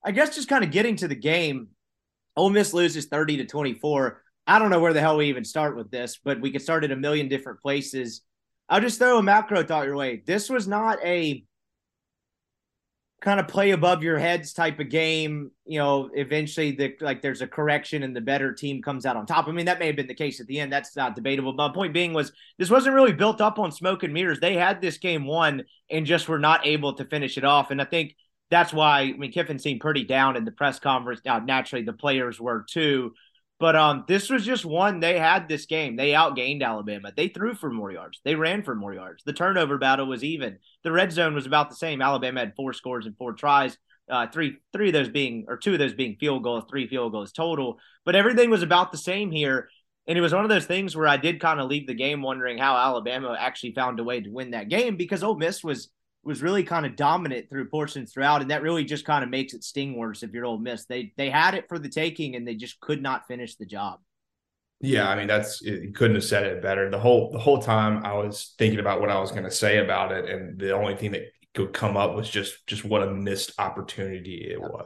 I 0.06 0.12
guess 0.12 0.36
just 0.36 0.48
kind 0.48 0.64
of 0.64 0.72
getting 0.72 0.96
to 0.98 1.08
the 1.08 1.16
game. 1.16 1.70
Ole 2.36 2.52
Miss 2.52 2.74
loses 2.74 3.08
thirty 3.08 3.38
to 3.38 3.46
twenty 3.46 3.74
four. 3.74 4.22
I 4.48 4.60
don't 4.60 4.70
know 4.70 4.80
where 4.80 4.94
the 4.94 5.02
hell 5.02 5.18
we 5.18 5.28
even 5.28 5.44
start 5.44 5.76
with 5.76 5.92
this, 5.92 6.20
but 6.24 6.40
we 6.40 6.52
could 6.52 6.62
start 6.62 6.84
at 6.86 6.92
a 6.92 6.96
million 6.96 7.28
different 7.28 7.62
places. 7.62 8.22
I'll 8.70 8.82
just 8.82 8.98
throw 8.98 9.18
a 9.18 9.24
macro 9.24 9.64
thought 9.64 9.86
your 9.86 9.96
way. 9.96 10.24
This 10.26 10.50
was 10.50 10.68
not 10.68 11.00
a 11.04 11.44
kind 13.20 13.40
of 13.40 13.48
play 13.48 13.72
above 13.72 14.04
your 14.04 14.18
heads 14.18 14.54
type 14.54 14.80
of 14.80 14.90
game. 14.90 15.52
You 15.66 15.80
know, 15.80 16.10
eventually 16.14 16.72
the 16.72 16.96
like 17.02 17.22
there's 17.22 17.42
a 17.42 17.48
correction 17.48 18.04
and 18.04 18.16
the 18.16 18.22
better 18.22 18.54
team 18.54 18.82
comes 18.82 19.06
out 19.06 19.16
on 19.16 19.26
top. 19.26 19.48
I 19.48 19.52
mean, 19.52 19.66
that 19.66 19.80
may 19.80 19.88
have 19.88 19.96
been 19.96 20.08
the 20.08 20.14
case 20.14 20.40
at 20.40 20.48
the 20.48 20.60
end. 20.60 20.72
That's 20.72 20.96
not 20.96 21.16
debatable. 21.16 21.54
But 21.54 21.70
my 21.70 21.74
point 21.74 21.94
being 21.94 22.14
was 22.14 22.32
this 22.58 22.70
wasn't 22.70 22.96
really 22.96 23.14
built 23.14 23.42
up 23.42 23.60
on 23.60 23.72
smoke 23.72 24.04
and 24.04 24.14
mirrors. 24.14 24.40
They 24.40 24.56
had 24.56 24.82
this 24.82 24.98
game 24.98 25.26
won 25.26 25.64
and 25.90 26.06
just 26.06 26.30
were 26.30 26.40
not 26.40 26.66
able 26.66 26.94
to 26.94 27.06
finish 27.06 27.38
it 27.38 27.44
off. 27.44 27.72
And 27.72 27.82
I 27.82 27.86
think 27.86 28.16
that's 28.50 28.72
why 28.72 29.02
I 29.02 29.14
mean 29.14 29.32
Kiffin 29.32 29.60
seemed 29.60 29.82
pretty 29.82 30.04
down 30.04 30.38
in 30.38 30.46
the 30.46 30.52
press 30.52 30.80
conference. 30.80 31.22
Now, 31.26 31.40
naturally, 31.40 31.84
the 31.84 31.94
players 31.94 32.40
were 32.40 32.66
too. 32.70 33.14
But 33.60 33.76
um, 33.76 34.06
this 34.08 34.30
was 34.30 34.46
just 34.46 34.66
one 34.66 35.00
they 35.00 35.18
had 35.18 35.48
this 35.48 35.66
game. 35.66 35.96
They 35.96 36.12
outgained 36.12 36.62
Alabama. 36.62 37.12
They 37.16 37.28
threw 37.28 37.56
for 37.56 37.72
more 37.72 37.92
yards. 37.92 38.22
They 38.24 38.36
ran 38.36 38.62
for 38.64 38.76
more 38.76 38.94
yards. 38.94 39.24
The 39.24 39.34
turnover 39.34 39.78
battle 39.80 40.06
was 40.06 40.24
even. 40.24 40.60
The 40.84 40.92
red 40.92 41.12
zone 41.12 41.34
was 41.34 41.48
about 41.48 41.70
the 41.70 41.76
same. 41.76 42.02
Alabama 42.02 42.42
had 42.42 42.56
four 42.56 42.74
scores 42.74 43.08
and 43.08 43.18
four 43.18 43.34
tries. 43.34 43.78
Uh, 44.10 44.28
three 44.28 44.58
three 44.72 44.88
of 44.88 44.94
those 44.94 45.10
being 45.10 45.46
or 45.50 45.58
two 45.58 45.74
of 45.74 45.80
those 45.80 45.94
being 45.94 46.16
field 46.18 46.44
goals, 46.44 46.64
three 46.70 46.88
field 46.88 47.12
goals 47.12 47.32
total. 47.32 47.80
But 48.06 48.16
everything 48.16 48.50
was 48.50 48.64
about 48.64 48.92
the 48.92 48.98
same 48.98 49.32
here. 49.32 49.70
And 50.08 50.18
it 50.18 50.22
was 50.22 50.34
one 50.34 50.46
of 50.46 50.50
those 50.50 50.66
things 50.66 50.96
where 50.96 51.08
I 51.08 51.18
did 51.18 51.42
kind 51.42 51.60
of 51.60 51.68
leave 51.68 51.88
the 51.88 51.94
game 51.94 52.22
wondering 52.22 52.58
how 52.58 52.78
Alabama 52.78 53.36
actually 53.38 53.74
found 53.74 54.00
a 54.00 54.06
way 54.06 54.22
to 54.22 54.30
win 54.30 54.52
that 54.52 54.70
game 54.70 54.96
because 54.96 55.24
Ole 55.24 55.36
Miss 55.36 55.64
was 55.64 55.90
was 56.28 56.44
really 56.44 56.64
kind 56.64 56.86
of 56.86 56.96
dominant 56.96 57.50
through 57.50 57.70
portions 57.70 58.12
throughout, 58.12 58.42
and 58.42 58.52
that 58.52 58.62
really 58.62 58.84
just 58.84 59.06
kind 59.06 59.24
of 59.24 59.30
makes 59.30 59.54
it 59.54 59.64
sting 59.64 59.96
worse 59.96 60.22
if 60.22 60.32
you're 60.32 60.46
Ole 60.46 60.60
Miss. 60.60 60.86
They 60.86 61.14
they 61.18 61.30
had 61.30 61.56
it 61.56 61.68
for 61.70 61.80
the 61.80 61.90
taking, 61.90 62.36
and 62.36 62.48
they 62.48 62.56
just 62.56 62.80
could 62.82 63.02
not 63.02 63.28
finish 63.28 63.56
the 63.56 63.66
job. 63.66 64.00
Yeah, 64.82 65.10
I 65.10 65.16
mean 65.16 65.28
that's 65.28 65.62
you 65.62 65.92
couldn't 65.96 66.16
have 66.16 66.24
said 66.24 66.46
it 66.46 66.62
better. 66.62 66.92
The 66.92 67.00
whole 67.00 67.32
the 67.32 67.40
whole 67.40 67.60
time 67.60 68.06
I 68.06 68.14
was 68.14 68.54
thinking 68.60 68.80
about 68.80 69.00
what 69.00 69.10
I 69.10 69.20
was 69.20 69.32
going 69.32 69.46
to 69.46 69.52
say 69.52 69.78
about 69.80 70.12
it, 70.12 70.30
and 70.30 70.60
the 70.60 70.74
only 70.74 70.96
thing 70.96 71.14
that 71.14 71.24
could 71.56 71.74
come 71.74 71.98
up 71.98 72.14
was 72.14 72.30
just 72.30 72.68
just 72.68 72.84
what 72.84 73.02
a 73.02 73.12
missed 73.12 73.54
opportunity 73.58 74.48
it 74.52 74.62
was. 74.62 74.86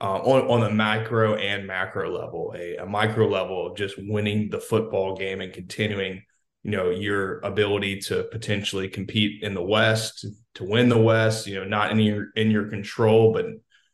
Uh, 0.00 0.18
on 0.18 0.46
on 0.48 0.60
the 0.60 0.70
macro 0.70 1.34
and 1.36 1.66
macro 1.66 2.10
level, 2.10 2.54
a, 2.56 2.76
a 2.76 2.86
micro 2.86 3.26
level 3.26 3.66
of 3.66 3.76
just 3.76 3.96
winning 3.98 4.50
the 4.50 4.60
football 4.60 5.16
game 5.16 5.40
and 5.40 5.52
continuing 5.52 6.22
you 6.62 6.70
know 6.70 6.90
your 6.90 7.40
ability 7.40 7.98
to 7.98 8.24
potentially 8.24 8.88
compete 8.88 9.42
in 9.42 9.54
the 9.54 9.62
west 9.62 10.26
to 10.54 10.64
win 10.64 10.88
the 10.88 10.98
west 10.98 11.46
you 11.46 11.54
know 11.54 11.64
not 11.64 11.90
in 11.90 11.98
your 12.00 12.26
in 12.36 12.50
your 12.50 12.68
control 12.68 13.32
but 13.32 13.46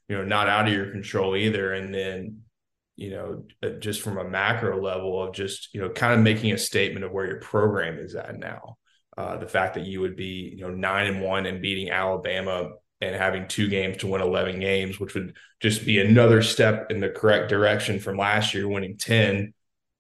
you 0.09 0.16
know 0.16 0.25
not 0.25 0.49
out 0.49 0.66
of 0.66 0.73
your 0.73 0.90
control 0.90 1.37
either. 1.37 1.73
And 1.73 1.92
then 1.92 2.42
you 2.97 3.11
know 3.11 3.45
uh, 3.62 3.79
just 3.79 4.03
from 4.03 4.19
a 4.19 4.25
macro 4.25 4.81
level 4.83 5.23
of 5.23 5.35
just 5.35 5.75
you 5.75 5.81
know 5.81 5.90
kind 5.90 6.14
of 6.14 6.21
making 6.21 6.53
a 6.53 6.59
statement 6.59 7.05
of 7.05 7.12
where 7.12 7.27
your 7.27 7.40
program 7.40 7.99
is 7.99 8.14
at 8.14 8.38
now. 8.38 8.77
Uh, 9.16 9.38
the 9.38 9.49
fact 9.49 9.75
that 9.75 9.87
you 9.87 10.01
would 10.01 10.16
be 10.16 10.55
you 10.57 10.61
know 10.61 10.71
nine 10.71 11.07
and 11.07 11.23
one 11.23 11.47
and 11.47 11.62
beating 11.62 11.90
alabama 11.90 12.73
and 13.01 13.16
having 13.16 13.49
two 13.49 13.66
games 13.66 13.97
to 13.97 14.07
win 14.07 14.21
11 14.21 14.61
games 14.61 15.01
which 15.01 15.14
would 15.14 15.35
just 15.59 15.87
be 15.87 15.99
another 15.99 16.42
step 16.42 16.90
in 16.90 17.01
the 17.01 17.09
correct 17.09 17.49
direction 17.49 17.99
from 17.99 18.19
last 18.19 18.53
year 18.53 18.69
winning 18.69 18.99
10 18.99 19.55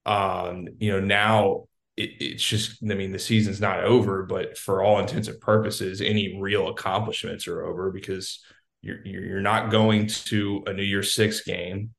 um, 0.04 0.66
you 0.78 0.92
know 0.92 1.00
now 1.00 1.64
it, 1.96 2.10
it's 2.20 2.44
just 2.44 2.82
i 2.82 2.94
mean 2.94 3.12
the 3.12 3.18
season's 3.18 3.60
not 3.60 3.84
over 3.84 4.24
but 4.24 4.56
for 4.56 4.82
all 4.82 4.98
intents 4.98 5.28
and 5.28 5.40
purposes 5.40 6.00
any 6.00 6.38
real 6.40 6.68
accomplishments 6.68 7.48
are 7.48 7.64
over 7.64 7.90
because 7.90 8.44
you're 8.82 9.04
you're 9.06 9.40
not 9.40 9.70
going 9.70 10.06
to 10.06 10.62
a 10.66 10.72
new 10.72 10.82
year's 10.82 11.14
six 11.14 11.42
game 11.42 11.90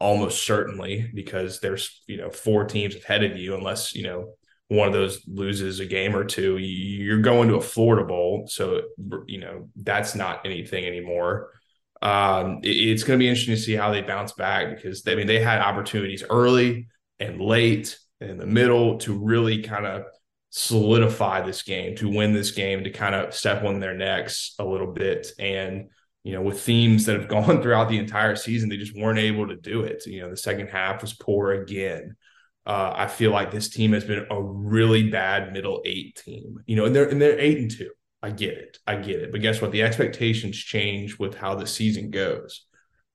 almost 0.00 0.44
certainly 0.44 1.10
because 1.14 1.60
there's 1.60 2.02
you 2.06 2.16
know 2.16 2.30
four 2.30 2.64
teams 2.64 2.94
ahead 2.94 3.24
of 3.24 3.36
you 3.36 3.54
unless 3.54 3.94
you 3.94 4.04
know 4.04 4.32
one 4.68 4.86
of 4.86 4.92
those 4.92 5.26
loses 5.26 5.80
a 5.80 5.86
game 5.86 6.14
or 6.14 6.24
two. 6.24 6.58
You're 6.58 7.22
going 7.22 7.48
to 7.48 7.56
a 7.56 7.60
florida 7.60 8.06
bowl 8.06 8.46
so 8.48 8.82
you 9.26 9.40
know 9.40 9.68
that's 9.76 10.14
not 10.14 10.44
anything 10.44 10.84
anymore. 10.84 11.52
Um, 12.00 12.60
it, 12.62 12.68
it's 12.68 13.02
going 13.02 13.18
to 13.18 13.22
be 13.22 13.28
interesting 13.28 13.56
to 13.56 13.60
see 13.60 13.74
how 13.74 13.90
they 13.90 14.02
bounce 14.02 14.32
back 14.32 14.76
because 14.76 15.02
they, 15.02 15.12
i 15.12 15.14
mean 15.16 15.26
they 15.26 15.42
had 15.42 15.60
opportunities 15.60 16.22
early 16.30 16.86
and 17.18 17.40
late 17.40 17.98
in 18.20 18.38
the 18.38 18.46
middle 18.46 18.98
to 18.98 19.16
really 19.16 19.62
kind 19.62 19.86
of 19.86 20.04
solidify 20.50 21.42
this 21.42 21.62
game, 21.62 21.96
to 21.96 22.08
win 22.08 22.32
this 22.32 22.50
game, 22.50 22.84
to 22.84 22.90
kind 22.90 23.14
of 23.14 23.34
step 23.34 23.64
on 23.64 23.80
their 23.80 23.94
necks 23.94 24.54
a 24.58 24.64
little 24.64 24.92
bit. 24.92 25.28
And, 25.38 25.90
you 26.24 26.32
know, 26.32 26.42
with 26.42 26.60
themes 26.60 27.06
that 27.06 27.18
have 27.18 27.28
gone 27.28 27.62
throughout 27.62 27.88
the 27.88 27.98
entire 27.98 28.36
season, 28.36 28.68
they 28.68 28.76
just 28.76 28.96
weren't 28.96 29.18
able 29.18 29.48
to 29.48 29.56
do 29.56 29.82
it. 29.82 30.06
You 30.06 30.22
know, 30.22 30.30
the 30.30 30.36
second 30.36 30.68
half 30.68 31.02
was 31.02 31.14
poor 31.14 31.52
again. 31.52 32.16
Uh, 32.66 32.92
I 32.94 33.06
feel 33.06 33.30
like 33.30 33.50
this 33.50 33.70
team 33.70 33.92
has 33.92 34.04
been 34.04 34.26
a 34.30 34.42
really 34.42 35.08
bad 35.08 35.54
middle 35.54 35.80
eight 35.86 36.20
team, 36.22 36.58
you 36.66 36.76
know, 36.76 36.84
and 36.84 36.94
they're 36.94 37.08
and 37.08 37.20
they're 37.20 37.38
eight 37.38 37.58
and 37.58 37.70
two. 37.70 37.90
I 38.22 38.30
get 38.30 38.58
it. 38.58 38.78
I 38.86 38.96
get 38.96 39.20
it. 39.20 39.32
But 39.32 39.40
guess 39.40 39.62
what? 39.62 39.72
The 39.72 39.82
expectations 39.82 40.58
change 40.58 41.18
with 41.18 41.34
how 41.34 41.54
the 41.54 41.66
season 41.66 42.10
goes. 42.10 42.66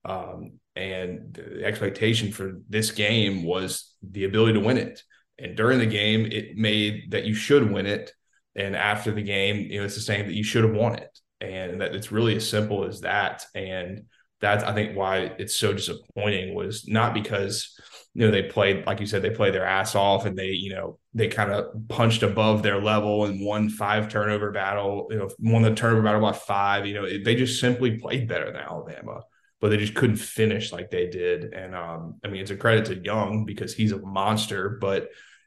Um, 0.05 0.59
and 0.75 1.33
the 1.33 1.63
expectation 1.63 2.31
for 2.31 2.59
this 2.69 2.91
game 2.91 3.43
was 3.43 3.95
the 4.01 4.25
ability 4.25 4.53
to 4.53 4.59
win 4.59 4.77
it. 4.77 5.01
And 5.38 5.55
during 5.55 5.79
the 5.79 5.86
game, 5.86 6.25
it 6.25 6.55
made 6.55 7.12
that 7.12 7.25
you 7.25 7.33
should 7.33 7.71
win 7.71 7.86
it. 7.86 8.12
And 8.55 8.75
after 8.75 9.12
the 9.12 9.21
game, 9.21 9.71
you 9.71 9.79
know, 9.79 9.86
it's 9.86 9.95
the 9.95 10.01
same 10.01 10.27
that 10.27 10.36
you 10.36 10.43
should 10.43 10.63
have 10.63 10.73
won 10.73 10.95
it. 10.95 11.19
And 11.41 11.81
that 11.81 11.95
it's 11.95 12.12
really 12.12 12.36
as 12.36 12.47
simple 12.47 12.86
as 12.86 13.01
that. 13.01 13.45
And 13.53 14.03
that's 14.43 14.63
I 14.63 14.73
think 14.73 14.95
why 14.97 15.31
it's 15.39 15.55
so 15.55 15.73
disappointing 15.73 16.53
was 16.53 16.86
not 16.88 17.13
because 17.13 17.79
you 18.13 18.25
know 18.25 18.31
they 18.31 18.43
played 18.43 18.86
like 18.86 18.99
you 18.99 19.05
said 19.05 19.21
they 19.21 19.29
played 19.29 19.53
their 19.53 19.65
ass 19.65 19.95
off 19.95 20.25
and 20.25 20.38
they 20.38 20.49
you 20.49 20.75
know 20.75 20.99
they 21.13 21.29
kind 21.29 21.49
of 21.49 21.65
punched 21.88 22.23
above 22.23 22.62
their 22.62 22.81
level 22.81 23.23
and 23.23 23.43
won 23.43 23.69
five 23.69 24.09
turnover 24.09 24.51
battle 24.51 25.07
you 25.09 25.17
know 25.17 25.29
won 25.39 25.62
the 25.62 25.73
turnover 25.73 26.01
battle 26.01 26.19
by 26.19 26.33
five 26.33 26.86
you 26.86 26.93
know 26.93 27.07
they 27.23 27.36
just 27.36 27.59
simply 27.59 27.97
played 27.97 28.27
better 28.27 28.47
than 28.47 28.57
Alabama 28.57 29.21
but 29.63 29.69
they 29.69 29.78
just 29.78 29.93
couldn't 29.93 30.17
finish 30.17 30.73
like 30.73 30.91
they 30.91 31.08
did 31.08 31.54
and 31.54 31.73
um, 31.73 32.15
I 32.21 32.28
mean 32.28 32.41
it's 32.41 32.52
a 32.52 32.58
credit 32.58 32.84
to 32.88 32.95
Young 33.02 33.45
because 33.45 33.73
he's 33.73 33.93
a 33.93 33.97
monster 33.99 34.78
but 34.82 35.04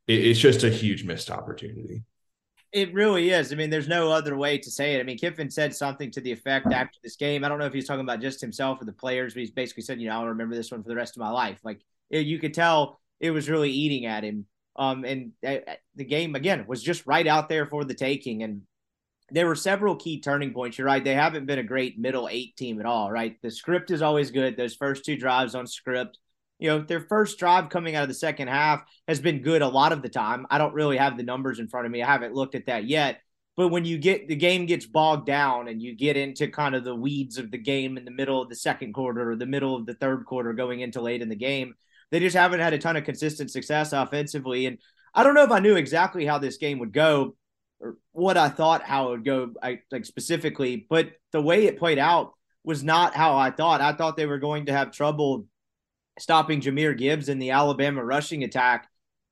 it, 0.06 0.24
it's 0.24 0.40
just 0.40 0.64
a 0.64 0.70
huge 0.70 1.04
missed 1.04 1.30
opportunity. 1.30 2.02
It 2.72 2.94
really 2.94 3.30
is. 3.30 3.52
I 3.52 3.56
mean, 3.56 3.70
there's 3.70 3.88
no 3.88 4.10
other 4.10 4.36
way 4.36 4.58
to 4.58 4.70
say 4.70 4.94
it. 4.94 5.00
I 5.00 5.02
mean, 5.02 5.18
Kiffin 5.18 5.50
said 5.50 5.74
something 5.74 6.10
to 6.10 6.20
the 6.20 6.32
effect 6.32 6.72
after 6.72 6.98
this 7.02 7.16
game. 7.16 7.44
I 7.44 7.48
don't 7.48 7.58
know 7.58 7.66
if 7.66 7.72
he's 7.72 7.86
talking 7.86 8.04
about 8.04 8.20
just 8.20 8.40
himself 8.40 8.80
or 8.82 8.84
the 8.84 8.92
players, 8.92 9.34
but 9.34 9.40
he's 9.40 9.50
basically 9.50 9.82
said, 9.82 10.00
you 10.00 10.08
know, 10.08 10.14
I'll 10.14 10.26
remember 10.26 10.54
this 10.54 10.70
one 10.70 10.82
for 10.82 10.88
the 10.88 10.96
rest 10.96 11.16
of 11.16 11.20
my 11.20 11.30
life. 11.30 11.58
Like 11.62 11.80
it, 12.10 12.26
you 12.26 12.38
could 12.38 12.54
tell 12.54 13.00
it 13.20 13.30
was 13.30 13.48
really 13.50 13.70
eating 13.70 14.06
at 14.06 14.24
him. 14.24 14.46
Um, 14.74 15.04
and 15.04 15.32
uh, 15.46 15.74
the 15.94 16.04
game 16.04 16.34
again 16.34 16.66
was 16.66 16.82
just 16.82 17.06
right 17.06 17.26
out 17.26 17.48
there 17.48 17.66
for 17.66 17.84
the 17.84 17.94
taking. 17.94 18.42
And 18.42 18.62
there 19.30 19.46
were 19.46 19.56
several 19.56 19.96
key 19.96 20.20
turning 20.20 20.52
points. 20.52 20.78
You're 20.78 20.86
right; 20.86 21.02
they 21.02 21.14
haven't 21.14 21.46
been 21.46 21.58
a 21.58 21.64
great 21.64 21.98
middle 21.98 22.28
eight 22.28 22.56
team 22.56 22.80
at 22.80 22.86
all. 22.86 23.10
Right, 23.10 23.40
the 23.42 23.50
script 23.50 23.90
is 23.90 24.02
always 24.02 24.30
good. 24.30 24.56
Those 24.56 24.74
first 24.74 25.04
two 25.04 25.16
drives 25.16 25.54
on 25.54 25.66
script 25.66 26.18
you 26.58 26.68
know, 26.68 26.80
their 26.80 27.00
first 27.00 27.38
drive 27.38 27.68
coming 27.68 27.94
out 27.94 28.02
of 28.02 28.08
the 28.08 28.14
second 28.14 28.48
half 28.48 28.82
has 29.06 29.20
been 29.20 29.42
good 29.42 29.62
a 29.62 29.68
lot 29.68 29.92
of 29.92 30.02
the 30.02 30.08
time. 30.08 30.46
I 30.50 30.58
don't 30.58 30.74
really 30.74 30.96
have 30.96 31.16
the 31.16 31.22
numbers 31.22 31.58
in 31.58 31.68
front 31.68 31.86
of 31.86 31.92
me. 31.92 32.02
I 32.02 32.10
haven't 32.10 32.34
looked 32.34 32.54
at 32.54 32.66
that 32.66 32.86
yet. 32.86 33.20
But 33.56 33.68
when 33.68 33.86
you 33.86 33.96
get 33.96 34.28
the 34.28 34.36
game 34.36 34.66
gets 34.66 34.86
bogged 34.86 35.26
down 35.26 35.68
and 35.68 35.80
you 35.80 35.94
get 35.94 36.16
into 36.16 36.48
kind 36.48 36.74
of 36.74 36.84
the 36.84 36.94
weeds 36.94 37.38
of 37.38 37.50
the 37.50 37.58
game 37.58 37.96
in 37.96 38.04
the 38.04 38.10
middle 38.10 38.42
of 38.42 38.50
the 38.50 38.54
second 38.54 38.92
quarter 38.92 39.30
or 39.30 39.36
the 39.36 39.46
middle 39.46 39.74
of 39.74 39.86
the 39.86 39.94
third 39.94 40.26
quarter 40.26 40.52
going 40.52 40.80
into 40.80 41.00
late 41.00 41.22
in 41.22 41.30
the 41.30 41.36
game, 41.36 41.74
they 42.10 42.20
just 42.20 42.36
haven't 42.36 42.60
had 42.60 42.74
a 42.74 42.78
ton 42.78 42.96
of 42.96 43.04
consistent 43.04 43.50
success 43.50 43.94
offensively. 43.94 44.66
And 44.66 44.78
I 45.14 45.22
don't 45.22 45.34
know 45.34 45.44
if 45.44 45.50
I 45.50 45.60
knew 45.60 45.76
exactly 45.76 46.26
how 46.26 46.38
this 46.38 46.58
game 46.58 46.78
would 46.80 46.92
go 46.92 47.34
what 48.12 48.36
I 48.36 48.48
thought 48.48 48.82
how 48.82 49.08
it 49.08 49.10
would 49.10 49.24
go, 49.24 49.52
I, 49.62 49.80
like 49.90 50.04
specifically, 50.04 50.86
but 50.88 51.10
the 51.32 51.42
way 51.42 51.66
it 51.66 51.78
played 51.78 51.98
out 51.98 52.32
was 52.64 52.82
not 52.82 53.14
how 53.14 53.36
I 53.36 53.50
thought. 53.50 53.80
I 53.80 53.92
thought 53.92 54.16
they 54.16 54.26
were 54.26 54.38
going 54.38 54.66
to 54.66 54.72
have 54.72 54.90
trouble 54.90 55.46
stopping 56.18 56.60
Jahmyr 56.60 56.96
Gibbs 56.96 57.28
in 57.28 57.38
the 57.38 57.50
Alabama 57.50 58.04
rushing 58.04 58.42
attack. 58.42 58.88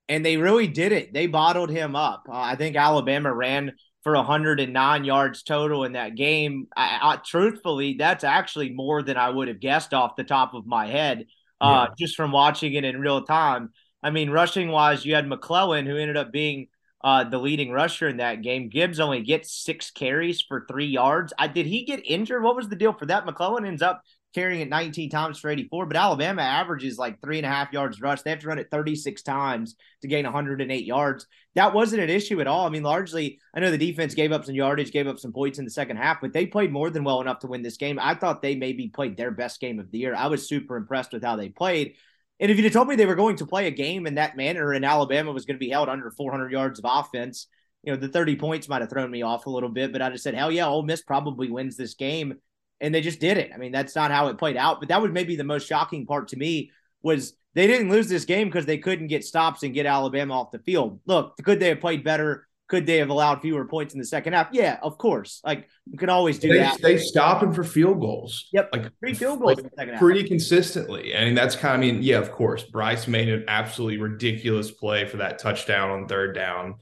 And 0.09 0.25
they 0.25 0.37
really 0.37 0.67
did 0.67 0.93
it. 0.93 1.15
They 1.15 1.27
bottled 1.27 1.71
him 1.71 1.97
up. 1.97 2.25
Uh, 2.29 2.39
I 2.39 2.57
think 2.57 2.77
Alabama 2.77 3.33
ran 3.33 3.73
for 4.03 4.15
109 4.15 5.05
yards 5.05 5.43
total 5.43 5.85
in 5.85 5.93
that 5.93 6.15
game. 6.15 6.69
I, 6.77 6.99
I, 7.03 7.17
truthfully, 7.17 7.95
that's 7.99 8.23
actually 8.23 8.71
more 8.71 9.03
than 9.03 9.17
I 9.17 9.31
would 9.31 9.49
have 9.49 9.61
guessed 9.61 9.95
off 9.95 10.15
the 10.15 10.25
top 10.25 10.53
of 10.53 10.67
my 10.67 10.87
head, 10.87 11.27
uh, 11.61 11.87
yeah. 11.89 11.95
just 11.99 12.17
from 12.17 12.31
watching 12.31 12.75
it 12.75 12.85
in 12.85 13.01
real 13.01 13.23
time. 13.23 13.71
I 14.03 14.11
mean, 14.11 14.29
rushing 14.29 14.69
wise, 14.69 15.07
you 15.07 15.15
had 15.15 15.27
McClellan, 15.27 15.87
who 15.87 15.97
ended 15.97 16.19
up 16.19 16.31
being 16.31 16.69
uh, 17.05 17.23
the 17.23 17.39
leading 17.39 17.71
rusher 17.71 18.09
in 18.09 18.17
that 18.17 18.41
game. 18.41 18.71
Gibbs 18.71 18.99
only 18.99 19.21
gets 19.21 19.53
six 19.53 19.91
carries 19.91 20.41
for 20.41 20.65
three 20.67 20.87
yards. 20.87 21.35
I, 21.39 21.49
did 21.49 21.67
he 21.67 21.85
get 21.85 22.01
injured? 22.05 22.43
What 22.43 22.57
was 22.57 22.71
the 22.71 22.77
deal 22.77 22.95
for 22.95 23.05
that? 23.07 23.27
McClellan 23.27 23.67
ends 23.67 23.83
up 23.83 24.03
carrying 24.35 24.63
it 24.63 24.71
19 24.71 25.11
times 25.11 25.39
for 25.39 25.51
84, 25.51 25.85
but 25.85 25.99
Alabama 25.99 26.41
averages 26.41 26.99
like 26.99 27.21
three 27.21 27.37
and 27.37 27.47
a 27.47 27.51
half 27.51 27.73
yards 27.75 28.01
rush. 28.01 28.23
They 28.23 28.31
have 28.31 28.41
to 28.41 28.49
run 28.49 28.59
it 28.59 28.69
36 28.71 29.23
times 29.23 29.77
to 30.01 30.09
gain 30.09 30.25
108 30.25 30.85
yards. 30.85 31.27
That 31.55 31.75
wasn't 31.75 32.03
an 32.03 32.11
issue 32.11 32.41
at 32.41 32.47
all. 32.47 32.67
I 32.67 32.71
mean, 32.71 32.83
largely, 32.83 33.39
I 33.55 33.61
know 33.61 33.71
the 33.71 33.79
defense 33.79 34.15
gave 34.15 34.33
up 34.33 34.47
some 34.47 34.55
yardage, 34.55 34.91
gave 34.91 35.07
up 35.07 35.19
some 35.19 35.33
points 35.33 35.59
in 35.59 35.67
the 35.67 35.71
second 35.71 35.99
half, 35.99 36.23
but 36.23 36.33
they 36.33 36.47
played 36.47 36.73
more 36.73 36.89
than 36.89 37.05
well 37.05 37.21
enough 37.21 37.41
to 37.41 37.47
win 37.47 37.63
this 37.63 37.77
game. 37.77 37.99
I 38.01 38.15
thought 38.15 38.41
they 38.41 38.57
maybe 38.57 38.89
played 38.89 39.19
their 39.19 39.31
best 39.31 39.61
game 39.61 39.79
of 39.79 39.91
the 39.91 39.99
year. 39.99 40.15
I 40.17 40.29
was 40.29 40.49
super 40.49 40.77
impressed 40.77 41.13
with 41.13 41.23
how 41.23 41.37
they 41.37 41.51
played. 41.51 41.97
And 42.41 42.51
if 42.51 42.57
you'd 42.57 42.65
have 42.65 42.73
told 42.73 42.89
me 42.89 42.97
they 42.97 43.07
were 43.07 43.15
going 43.15 43.37
to 43.37 43.47
play 43.47 43.67
a 43.67 43.71
game 43.71 44.07
in 44.07 44.17
that 44.17 44.37
manner 44.37 44.73
and 44.73 44.85
Alabama 44.85 45.33
was 45.33 45.45
going 45.45 45.57
to 45.57 45.65
be 45.65 45.71
held 45.71 45.89
under 45.89 46.11
400 46.11 46.51
yards 46.51 46.79
of 46.79 46.85
offense, 46.89 47.47
you 47.83 47.93
know, 47.93 47.99
the 47.99 48.09
30 48.09 48.37
points 48.37 48.69
might 48.69 48.81
have 48.81 48.91
thrown 48.91 49.11
me 49.11 49.23
off 49.23 49.47
a 49.47 49.51
little 49.51 49.69
bit, 49.69 49.93
but 49.93 50.03
I 50.03 50.11
just 50.11 50.25
said, 50.25 50.35
hell 50.35 50.51
yeah, 50.51 50.67
Ole 50.67 50.83
Miss 50.83 51.03
probably 51.03 51.51
wins 51.51 51.77
this 51.77 51.95
game 51.95 52.35
and 52.81 52.95
they 52.95 53.01
just 53.01 53.21
did 53.21 53.39
it. 53.39 53.51
I 53.55 53.59
mean, 53.59 53.73
that's 53.73 53.95
not 53.95 54.11
how 54.11 54.29
it 54.29 54.39
played 54.39 54.57
out, 54.57 54.81
but 54.81 54.89
that 54.89 55.01
was 55.01 55.13
maybe 55.13 55.37
the 55.37 55.45
most 55.45 55.69
shocking 55.69 56.07
part 56.07 56.29
to 56.29 56.37
me 56.37 56.71
was 57.03 57.35
they 57.55 57.67
didn't 57.67 57.91
lose 57.91 58.09
this 58.09 58.25
game 58.25 58.49
because 58.49 58.67
they 58.67 58.79
couldn't 58.79 59.07
get 59.07 59.25
stops 59.25 59.63
and 59.63 59.75
get 59.75 59.87
Alabama 59.87 60.41
off 60.41 60.51
the 60.51 60.59
field. 60.59 61.01
Look, 61.07 61.37
could 61.45 61.61
they 61.61 61.69
have 61.69 61.81
played 61.81 62.03
better? 62.03 62.49
Could 62.69 62.87
they 62.87 62.97
have 62.97 63.11
allowed 63.11 63.43
fewer 63.43 63.67
points 63.67 63.93
in 63.93 64.01
the 64.01 64.07
second 64.07 64.33
half? 64.33 64.49
Yeah, 64.53 64.79
of 64.83 64.97
course. 64.97 65.41
Like 65.45 65.69
you 65.91 65.99
can 65.99 66.09
always 66.09 66.39
do 66.39 66.49
they, 66.49 66.59
that. 66.59 66.81
They 66.81 66.97
stopped 66.97 67.43
them 67.43 67.53
for 67.53 67.63
field 67.63 68.01
goals. 68.01 68.49
Yep, 68.53 68.71
like 68.73 68.91
three 69.01 69.15
field 69.15 69.41
goals 69.41 69.61
like, 69.77 69.99
pretty 69.99 70.27
consistently. 70.27 71.15
I 71.15 71.25
mean, 71.25 71.35
that's 71.35 71.57
kind 71.57 71.75
of. 71.75 71.89
I 71.89 71.93
mean, 71.93 72.03
yeah, 72.03 72.19
of 72.19 72.33
course. 72.33 72.63
Bryce 72.65 73.07
made 73.07 73.29
an 73.29 73.45
absolutely 73.49 73.99
ridiculous 73.99 74.71
play 74.71 75.07
for 75.07 75.19
that 75.19 75.39
touchdown 75.39 75.91
on 75.91 76.09
third 76.09 76.35
down 76.35 76.77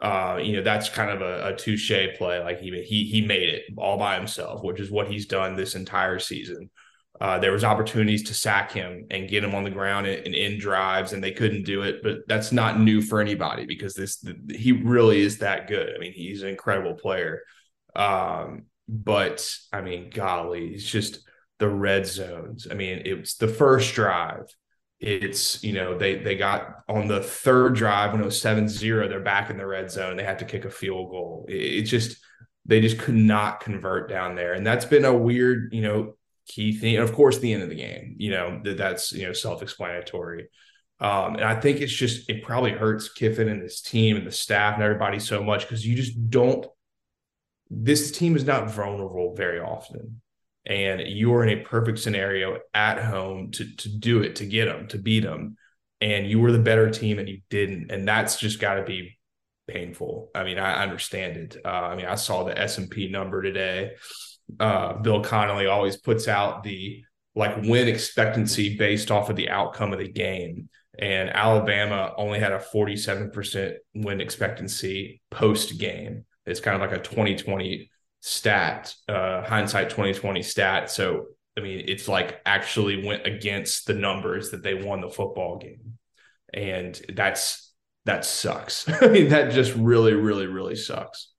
uh, 0.00 0.38
you 0.40 0.56
know, 0.56 0.62
that's 0.62 0.88
kind 0.88 1.10
of 1.10 1.22
a, 1.22 1.48
a 1.48 1.56
touche 1.56 1.92
play. 2.16 2.38
Like 2.38 2.60
he 2.60 2.70
he 2.84 3.04
he 3.04 3.20
made 3.22 3.48
it 3.48 3.64
all 3.76 3.98
by 3.98 4.16
himself, 4.16 4.62
which 4.62 4.80
is 4.80 4.90
what 4.90 5.08
he's 5.08 5.26
done 5.26 5.56
this 5.56 5.74
entire 5.74 6.18
season. 6.18 6.70
Uh, 7.20 7.38
there 7.38 7.52
was 7.52 7.64
opportunities 7.64 8.22
to 8.24 8.34
sack 8.34 8.70
him 8.70 9.06
and 9.10 9.28
get 9.28 9.42
him 9.42 9.54
on 9.54 9.64
the 9.64 9.70
ground 9.70 10.06
and, 10.06 10.24
and 10.24 10.34
in 10.34 10.58
drives, 10.58 11.12
and 11.12 11.22
they 11.22 11.32
couldn't 11.32 11.64
do 11.64 11.82
it. 11.82 12.02
But 12.02 12.18
that's 12.28 12.52
not 12.52 12.78
new 12.78 13.02
for 13.02 13.20
anybody 13.20 13.66
because 13.66 13.94
this 13.94 14.18
the, 14.18 14.36
he 14.54 14.72
really 14.72 15.20
is 15.20 15.38
that 15.38 15.66
good. 15.66 15.94
I 15.94 15.98
mean, 15.98 16.12
he's 16.12 16.42
an 16.42 16.48
incredible 16.48 16.94
player. 16.94 17.42
Um, 17.96 18.66
but 18.88 19.48
I 19.72 19.80
mean, 19.80 20.10
golly, 20.10 20.68
it's 20.68 20.88
just 20.88 21.20
the 21.58 21.68
red 21.68 22.06
zones. 22.06 22.68
I 22.70 22.74
mean, 22.74 23.02
it's 23.04 23.34
the 23.36 23.48
first 23.48 23.94
drive 23.94 24.44
it's 25.00 25.62
you 25.62 25.72
know 25.72 25.96
they 25.96 26.16
they 26.16 26.36
got 26.36 26.82
on 26.88 27.06
the 27.06 27.22
third 27.22 27.74
drive 27.74 28.12
when 28.12 28.20
it 28.20 28.24
was 28.24 28.42
7-0 28.42 29.08
they're 29.08 29.20
back 29.20 29.48
in 29.48 29.56
the 29.56 29.66
red 29.66 29.90
zone 29.90 30.16
they 30.16 30.24
had 30.24 30.40
to 30.40 30.44
kick 30.44 30.64
a 30.64 30.70
field 30.70 31.10
goal 31.10 31.44
it's 31.48 31.90
just 31.90 32.16
they 32.66 32.80
just 32.80 32.98
could 32.98 33.14
not 33.14 33.60
convert 33.60 34.08
down 34.08 34.34
there 34.34 34.54
and 34.54 34.66
that's 34.66 34.84
been 34.84 35.04
a 35.04 35.14
weird 35.14 35.72
you 35.72 35.82
know 35.82 36.16
key 36.48 36.72
thing 36.72 36.96
and 36.96 37.04
of 37.04 37.12
course 37.12 37.38
the 37.38 37.52
end 37.52 37.62
of 37.62 37.68
the 37.68 37.74
game 37.74 38.16
you 38.16 38.30
know 38.30 38.60
that 38.64 38.76
that's 38.76 39.12
you 39.12 39.26
know 39.26 39.32
self-explanatory. 39.32 40.48
Um, 41.00 41.36
and 41.36 41.44
I 41.44 41.60
think 41.60 41.80
it's 41.80 41.92
just 41.92 42.28
it 42.28 42.42
probably 42.42 42.72
hurts 42.72 43.12
Kiffin 43.12 43.48
and 43.48 43.62
his 43.62 43.80
team 43.80 44.16
and 44.16 44.26
the 44.26 44.32
staff 44.32 44.74
and 44.74 44.82
everybody 44.82 45.20
so 45.20 45.44
much 45.44 45.62
because 45.62 45.86
you 45.86 45.94
just 45.94 46.28
don't. 46.28 46.66
This 47.70 48.10
team 48.10 48.34
is 48.34 48.44
not 48.44 48.70
vulnerable 48.70 49.34
very 49.36 49.60
often. 49.60 50.20
And 50.66 51.00
you 51.00 51.32
are 51.34 51.44
in 51.44 51.56
a 51.56 51.62
perfect 51.62 52.00
scenario 52.00 52.58
at 52.74 53.02
home 53.02 53.52
to 53.52 53.76
to 53.76 53.88
do 53.88 54.22
it 54.22 54.36
to 54.36 54.46
get 54.46 54.64
them 54.64 54.88
to 54.88 54.98
beat 54.98 55.22
them 55.22 55.56
and 56.00 56.28
you 56.28 56.40
were 56.40 56.52
the 56.52 56.58
better 56.58 56.90
team 56.90 57.18
and 57.18 57.28
you 57.28 57.40
didn't. 57.48 57.90
And 57.90 58.06
that's 58.06 58.38
just 58.38 58.60
got 58.60 58.74
to 58.74 58.82
be 58.82 59.18
painful. 59.68 60.30
I 60.34 60.42
mean 60.44 60.58
i 60.58 60.82
understand 60.82 61.36
it. 61.36 61.56
Uh, 61.64 61.68
i 61.68 61.96
mean 61.96 62.06
i 62.06 62.16
saw 62.16 62.42
the 62.42 62.58
s&p 62.58 63.08
number 63.08 63.40
today 63.40 63.92
uh, 64.60 64.94
bill 64.94 65.22
connelly 65.22 65.66
always 65.66 65.96
puts 65.96 66.28
out 66.28 66.62
the 66.62 67.02
like 67.34 67.56
win 67.62 67.88
expectancy 67.88 68.76
based 68.76 69.10
off 69.10 69.30
of 69.30 69.36
the 69.36 69.48
outcome 69.48 69.92
of 69.92 69.98
the 69.98 70.08
game 70.08 70.68
and 70.98 71.30
alabama 71.30 72.12
only 72.16 72.38
had 72.38 72.52
a 72.52 72.58
47% 72.58 73.74
win 73.94 74.20
expectancy 74.20 75.20
post 75.30 75.78
game 75.78 76.24
it's 76.46 76.60
kind 76.60 76.74
of 76.74 76.80
like 76.80 76.98
a 76.98 77.02
2020 77.02 77.90
stat, 78.20 78.94
uh, 79.08 79.42
hindsight 79.42 79.90
2020 79.90 80.42
stat. 80.42 80.90
So, 80.90 81.26
I 81.56 81.60
mean, 81.60 81.84
it's 81.86 82.08
like 82.08 82.40
actually 82.46 83.04
went 83.04 83.26
against 83.26 83.86
the 83.86 83.94
numbers 83.94 84.50
that 84.50 84.62
they 84.62 84.74
won 84.74 85.00
the 85.00 85.10
football 85.10 85.58
game. 85.58 85.98
And 86.52 87.00
that's, 87.14 87.72
that 88.06 88.24
sucks. 88.24 88.88
I 89.02 89.08
mean, 89.08 89.28
that 89.28 89.52
just 89.52 89.74
really, 89.74 90.14
really, 90.14 90.46
really 90.46 90.76
sucks. 90.76 91.32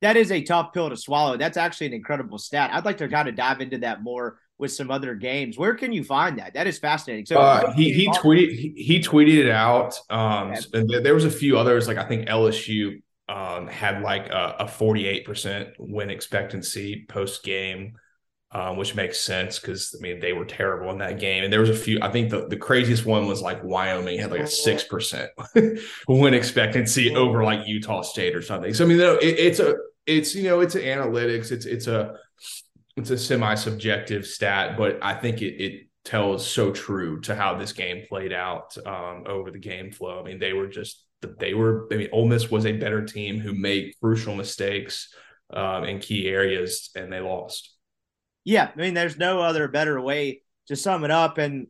That 0.00 0.16
is 0.16 0.30
a 0.30 0.42
tough 0.42 0.72
pill 0.72 0.90
to 0.90 0.96
swallow. 0.96 1.36
That's 1.36 1.56
actually 1.56 1.88
an 1.88 1.92
incredible 1.94 2.38
stat. 2.38 2.70
I'd 2.72 2.84
like 2.84 2.98
to 2.98 3.08
kind 3.08 3.28
of 3.28 3.34
dive 3.34 3.60
into 3.60 3.78
that 3.78 4.02
more 4.02 4.38
with 4.58 4.72
some 4.72 4.90
other 4.90 5.14
games. 5.14 5.56
Where 5.56 5.74
can 5.74 5.92
you 5.92 6.04
find 6.04 6.38
that? 6.38 6.54
That 6.54 6.66
is 6.66 6.78
fascinating. 6.78 7.26
So 7.26 7.38
uh, 7.38 7.72
he 7.72 7.92
he 7.92 8.08
tweeted 8.08 8.50
he, 8.50 8.74
he, 8.76 9.00
tweeted 9.00 9.38
it 9.38 9.50
out. 9.50 9.98
Um, 10.10 10.54
and 10.72 10.90
there 11.04 11.14
was 11.14 11.24
a 11.24 11.30
few 11.30 11.58
others 11.58 11.88
like 11.88 11.96
I 11.96 12.04
think 12.04 12.28
LSU 12.28 13.00
um, 13.28 13.66
had 13.66 14.02
like 14.02 14.28
a, 14.28 14.56
a 14.60 14.64
48% 14.64 15.74
win 15.78 16.10
expectancy 16.10 17.06
post 17.08 17.44
game, 17.44 17.94
um, 18.50 18.76
which 18.76 18.94
makes 18.94 19.20
sense 19.20 19.58
because 19.58 19.94
I 19.96 20.02
mean 20.02 20.18
they 20.18 20.32
were 20.32 20.44
terrible 20.44 20.90
in 20.90 20.98
that 20.98 21.20
game. 21.20 21.44
And 21.44 21.52
there 21.52 21.60
was 21.60 21.70
a 21.70 21.76
few. 21.76 22.00
I 22.02 22.10
think 22.10 22.30
the, 22.30 22.48
the 22.48 22.56
craziest 22.56 23.06
one 23.06 23.26
was 23.26 23.40
like 23.40 23.62
Wyoming 23.62 24.18
had 24.18 24.30
like 24.30 24.40
a 24.40 24.46
six 24.46 24.82
percent 24.82 25.30
win 26.08 26.34
expectancy 26.34 27.14
over 27.14 27.44
like 27.44 27.66
Utah 27.68 28.02
State 28.02 28.34
or 28.34 28.42
something. 28.42 28.74
So 28.74 28.84
I 28.84 28.88
mean, 28.88 29.00
it, 29.00 29.22
it's 29.22 29.60
a 29.60 29.76
it's 30.08 30.34
you 30.34 30.44
know 30.44 30.60
it's 30.60 30.74
an 30.74 30.82
analytics. 30.82 31.52
It's 31.52 31.66
it's 31.66 31.86
a 31.86 32.16
it's 32.96 33.10
a 33.10 33.18
semi 33.18 33.54
subjective 33.54 34.26
stat, 34.26 34.76
but 34.76 34.98
I 35.02 35.14
think 35.14 35.42
it 35.42 35.62
it 35.62 35.88
tells 36.04 36.46
so 36.46 36.72
true 36.72 37.20
to 37.20 37.34
how 37.34 37.56
this 37.56 37.72
game 37.72 38.04
played 38.08 38.32
out 38.32 38.76
um, 38.86 39.24
over 39.26 39.50
the 39.50 39.58
game 39.58 39.92
flow. 39.92 40.18
I 40.18 40.24
mean, 40.24 40.38
they 40.38 40.54
were 40.54 40.66
just 40.66 41.04
they 41.20 41.54
were. 41.54 41.86
I 41.92 41.96
mean, 41.96 42.08
Ole 42.12 42.26
Miss 42.26 42.50
was 42.50 42.66
a 42.66 42.72
better 42.72 43.04
team 43.04 43.38
who 43.38 43.52
made 43.52 43.94
crucial 44.02 44.34
mistakes 44.34 45.14
um, 45.52 45.84
in 45.84 45.98
key 46.00 46.28
areas, 46.28 46.90
and 46.96 47.12
they 47.12 47.20
lost. 47.20 47.74
Yeah, 48.44 48.70
I 48.74 48.80
mean, 48.80 48.94
there's 48.94 49.18
no 49.18 49.42
other 49.42 49.68
better 49.68 50.00
way 50.00 50.42
to 50.68 50.76
sum 50.76 51.04
it 51.04 51.10
up. 51.10 51.36
And 51.36 51.66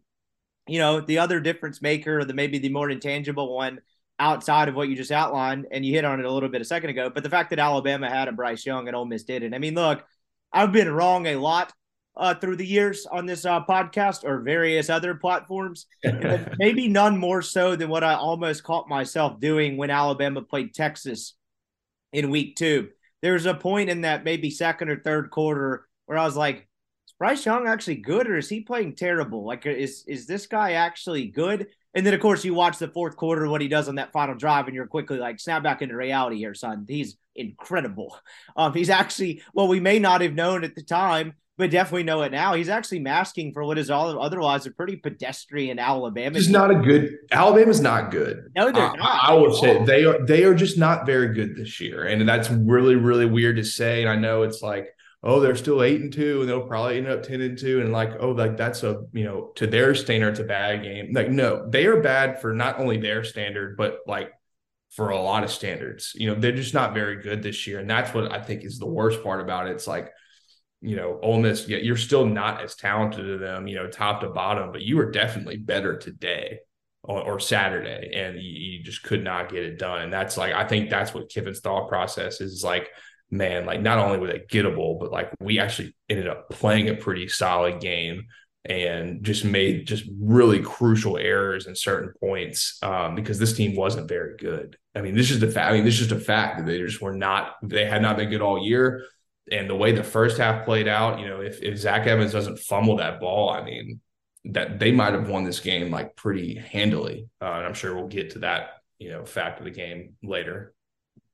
you 0.69 0.79
know, 0.79 1.01
the 1.01 1.19
other 1.19 1.41
difference 1.41 1.83
maker, 1.83 2.25
the 2.25 2.35
maybe 2.35 2.59
the 2.59 2.69
more 2.69 2.89
intangible 2.89 3.57
one 3.57 3.81
outside 4.19 4.69
of 4.69 4.75
what 4.75 4.89
you 4.89 4.97
just 4.97 5.13
outlined, 5.13 5.67
and 5.71 5.85
you 5.85 5.95
hit 5.95 6.05
on 6.05 6.19
it 6.21 6.27
a 6.27 6.33
little 6.33 6.49
bit 6.49 6.61
a 6.61 6.65
second 6.65 6.91
ago, 6.91 7.11
but 7.11 7.23
the 7.23 7.31
fact 7.31 7.51
that 7.51 7.59
Alabama 7.59 8.09
had 8.09 8.29
a 8.29 8.33
Bryce 8.33 8.67
Young 8.67 8.89
and 8.89 8.97
Ole 8.97 9.07
Miss 9.07 9.25
didn't. 9.25 9.55
I 9.55 9.59
mean, 9.59 9.75
look, 9.75 10.05
I've 10.53 10.73
been 10.73 10.91
wrong 10.91 11.27
a 11.27 11.37
lot 11.37 11.73
uh, 12.19 12.35
through 12.35 12.57
the 12.57 12.67
years 12.67 13.07
on 13.07 13.27
this 13.27 13.45
uh, 13.45 13.65
podcast 13.65 14.25
or 14.25 14.41
various 14.41 14.91
other 14.91 15.15
platforms. 15.15 15.87
maybe 16.59 16.89
none 16.89 17.17
more 17.17 17.43
so 17.43 17.77
than 17.77 17.89
what 17.89 18.05
I 18.05 18.15
almost 18.15 18.65
caught 18.65 18.89
myself 18.89 19.39
doing 19.39 19.77
when 19.77 19.91
Alabama 19.91 20.43
played 20.43 20.75
Texas 20.75 21.35
in 22.13 22.31
week 22.31 22.57
two. 22.57 22.89
There 23.23 23.35
was 23.35 23.47
a 23.47 23.55
point 23.55 23.89
in 23.89 24.03
that 24.03 24.25
maybe 24.25 24.51
second 24.51 24.91
or 24.91 25.01
third 25.01 25.31
quarter 25.31 25.87
where 26.07 26.19
I 26.19 26.25
was 26.25 26.37
like, 26.37 26.69
is 27.07 27.15
Bryce 27.19 27.47
Young 27.47 27.69
actually 27.69 27.97
good 27.97 28.29
or 28.29 28.37
is 28.37 28.49
he 28.49 28.61
playing 28.61 28.97
terrible? 28.97 29.45
Like, 29.45 29.65
is 29.67 30.05
is 30.07 30.27
this 30.27 30.47
guy 30.47 30.73
actually 30.73 31.29
good? 31.29 31.69
And 31.95 32.05
then, 32.05 32.15
of 32.15 32.21
course, 32.21 32.45
you 32.45 32.55
watch 32.55 32.79
the 32.79 32.89
fourth 32.89 33.17
quarter, 33.17 33.49
what 33.49 33.61
he 33.61 33.69
does 33.69 33.89
on 33.89 33.95
that 33.95 34.13
final 34.13 34.35
drive, 34.35 34.67
and 34.67 34.75
you're 34.75 34.87
quickly 34.87 35.19
like, 35.19 35.41
snap 35.41 35.63
back 35.63 35.83
into 35.83 35.97
reality 35.97 36.37
here, 36.37 36.55
son. 36.55 36.85
He's 36.87 37.17
incredible. 37.35 38.17
Um, 38.57 38.75
he's 38.75 38.91
actually, 38.91 39.43
well, 39.55 39.69
we 39.69 39.81
may 39.81 39.99
not 39.99 40.21
have 40.21 40.35
known 40.35 40.65
at 40.65 40.75
the 40.75 40.83
time, 40.83 41.33
but 41.57 41.71
definitely 41.71 42.05
know 42.05 42.23
it 42.23 42.31
now. 42.31 42.55
He's 42.55 42.69
actually 42.69 43.01
masking 43.01 43.53
for 43.53 43.65
what 43.65 43.79
is 43.79 43.91
all 43.91 44.23
otherwise 44.23 44.67
a 44.67 44.71
pretty 44.71 44.97
pedestrian 44.97 45.79
Alabama. 45.79 46.37
He's 46.37 46.49
not 46.49 46.71
a 46.71 46.77
good 46.77 47.17
Alabama. 47.33 47.57
Alabama's 47.57 47.81
not 47.81 48.11
good. 48.13 48.53
No, 48.55 48.71
they're 48.71 48.97
not. 48.97 49.01
I, 49.01 49.31
I 49.31 49.35
would 49.35 49.55
say 49.55 49.85
they 49.85 50.05
are 50.05 50.25
they 50.25 50.45
are 50.45 50.55
just 50.55 50.79
not 50.79 51.05
very 51.05 51.35
good 51.35 51.57
this 51.57 51.81
year. 51.81 52.05
And 52.05 52.29
that's 52.29 52.49
really, 52.51 52.95
really 52.95 53.27
weird 53.27 53.57
to 53.57 53.65
say. 53.65 54.03
And 54.03 54.11
I 54.11 54.15
know 54.15 54.43
it's 54.43 54.63
like, 54.63 54.95
oh, 55.23 55.41
they're 55.41 55.57
still 55.57 55.83
eight 55.83 56.01
and 56.01 56.13
two, 56.13 56.41
and 56.41 56.49
they'll 56.49 56.67
probably 56.67 56.99
end 56.99 57.09
up 57.09 57.23
ten 57.23 57.41
and 57.41 57.59
two. 57.59 57.81
And 57.81 57.93
like, 57.93 58.13
oh, 58.21 58.31
like 58.31 58.57
that's 58.57 58.83
a 58.83 59.03
you 59.13 59.25
know, 59.25 59.53
to 59.57 59.67
their 59.67 59.95
standard, 59.95 60.31
it's 60.31 60.41
a 60.41 60.45
bad 60.45 60.83
game. 60.83 61.13
Like, 61.13 61.31
no, 61.31 61.69
they 61.69 61.87
are 61.87 62.01
bad 62.01 62.41
for 62.41 62.53
not 62.53 62.79
only 62.79 62.99
their 62.99 63.25
standard, 63.25 63.77
but 63.77 64.01
like 64.07 64.33
for 64.91 65.11
a 65.11 65.21
lot 65.21 65.45
of 65.45 65.51
standards. 65.51 66.13
You 66.15 66.29
know, 66.29 66.41
they're 66.41 66.53
just 66.53 66.75
not 66.75 66.95
very 66.95 67.23
good 67.23 67.43
this 67.43 67.67
year. 67.67 67.79
And 67.79 67.91
that's 67.91 68.15
what 68.15 68.33
I 68.33 68.41
think 68.41 68.65
is 68.65 68.79
the 68.79 68.87
worst 68.87 69.23
part 69.23 69.41
about 69.41 69.69
it. 69.69 69.73
It's 69.73 69.87
like 69.87 70.11
you 70.81 70.97
know, 70.97 71.19
Ole 71.23 71.41
Miss, 71.41 71.69
yeah, 71.69 71.79
you're 71.79 71.97
still 71.97 72.25
not 72.25 72.63
as 72.63 72.77
talented 72.77 73.29
as 73.29 73.41
them, 73.41 73.67
you 73.67 73.75
know, 73.75 73.89
top 73.89 74.21
to 74.21 74.29
bottom, 74.29 74.71
but 74.71 74.83
you 74.83 74.97
were 74.97 75.11
definitely 75.11 75.57
better 75.57 75.97
today 75.97 76.61
or, 77.03 77.41
Saturday, 77.41 78.13
and 78.15 78.39
you, 78.41 78.83
just 78.83 79.03
could 79.03 79.25
not 79.25 79.51
get 79.51 79.65
it 79.65 79.79
done. 79.79 80.03
And 80.03 80.13
that's 80.13 80.37
like, 80.37 80.53
I 80.53 80.67
think 80.67 80.91
that's 80.91 81.15
what 81.15 81.31
Kiffin's 81.31 81.61
thought 81.61 81.89
process 81.89 82.41
is 82.41 82.63
like, 82.63 82.91
man, 83.31 83.67
like 83.67 83.81
not 83.81 83.99
only 83.99 84.19
were 84.19 84.27
they 84.29 84.41
gettable, 84.41 84.99
but 84.99 85.13
like 85.13 85.31
we 85.41 85.59
actually 85.59 85.95
ended 86.09 86.29
up 86.29 86.51
playing 86.51 86.89
a 86.89 86.95
pretty 86.95 87.29
solid 87.29 87.81
game 87.81 88.27
and 88.65 89.23
just 89.23 89.45
made 89.45 89.87
just 89.87 90.05
really 90.21 90.61
crucial 90.61 91.17
errors 91.17 91.67
in 91.67 91.75
certain 91.75 92.13
points 92.21 92.79
um, 92.83 93.15
because 93.15 93.39
this 93.39 93.55
team 93.55 93.77
wasn't 93.77 94.09
very 94.09 94.37
good. 94.37 94.77
I 94.95 95.01
mean, 95.01 95.15
this 95.15 95.31
is 95.31 95.41
the 95.41 95.51
fact. 95.51 95.71
I 95.71 95.75
mean, 95.75 95.85
this 95.85 95.95
is 95.95 96.09
just 96.09 96.21
a 96.21 96.25
fact 96.25 96.59
that 96.59 96.67
they 96.67 96.79
just 96.79 97.01
were 97.01 97.15
not. 97.15 97.55
They 97.63 97.87
had 97.87 98.03
not 98.03 98.17
been 98.17 98.31
good 98.31 98.43
all 98.43 98.63
year 98.63 99.05
and 99.51 99.69
the 99.69 99.77
way 99.77 99.93
the 99.93 100.05
first 100.05 100.39
half 100.39 100.65
played 100.65 100.89
out, 100.89 101.21
you 101.21 101.27
know, 101.27 101.41
if, 101.41 101.63
if 101.63 101.79
Zach 101.79 102.07
Evans 102.07 102.33
doesn't 102.33 102.59
fumble 102.59 102.97
that 102.97 103.21
ball, 103.21 103.51
I 103.51 103.63
mean, 103.63 104.01
that 104.47 104.79
they 104.79 104.93
might 104.93 105.15
have 105.15 105.29
won 105.29 105.45
this 105.45 105.61
game 105.61 105.91
like 105.91 106.17
pretty 106.17 106.57
handily. 106.57 107.29
Uh, 107.41 107.53
and 107.53 107.67
I'm 107.67 107.75
sure 107.75 107.95
we'll 107.95 108.09
get 108.09 108.31
to 108.31 108.41
that, 108.41 108.83
you 108.99 109.11
know, 109.11 109.25
fact 109.25 109.59
of 109.59 109.65
the 109.65 109.71
game 109.71 110.15
later. 110.23 110.75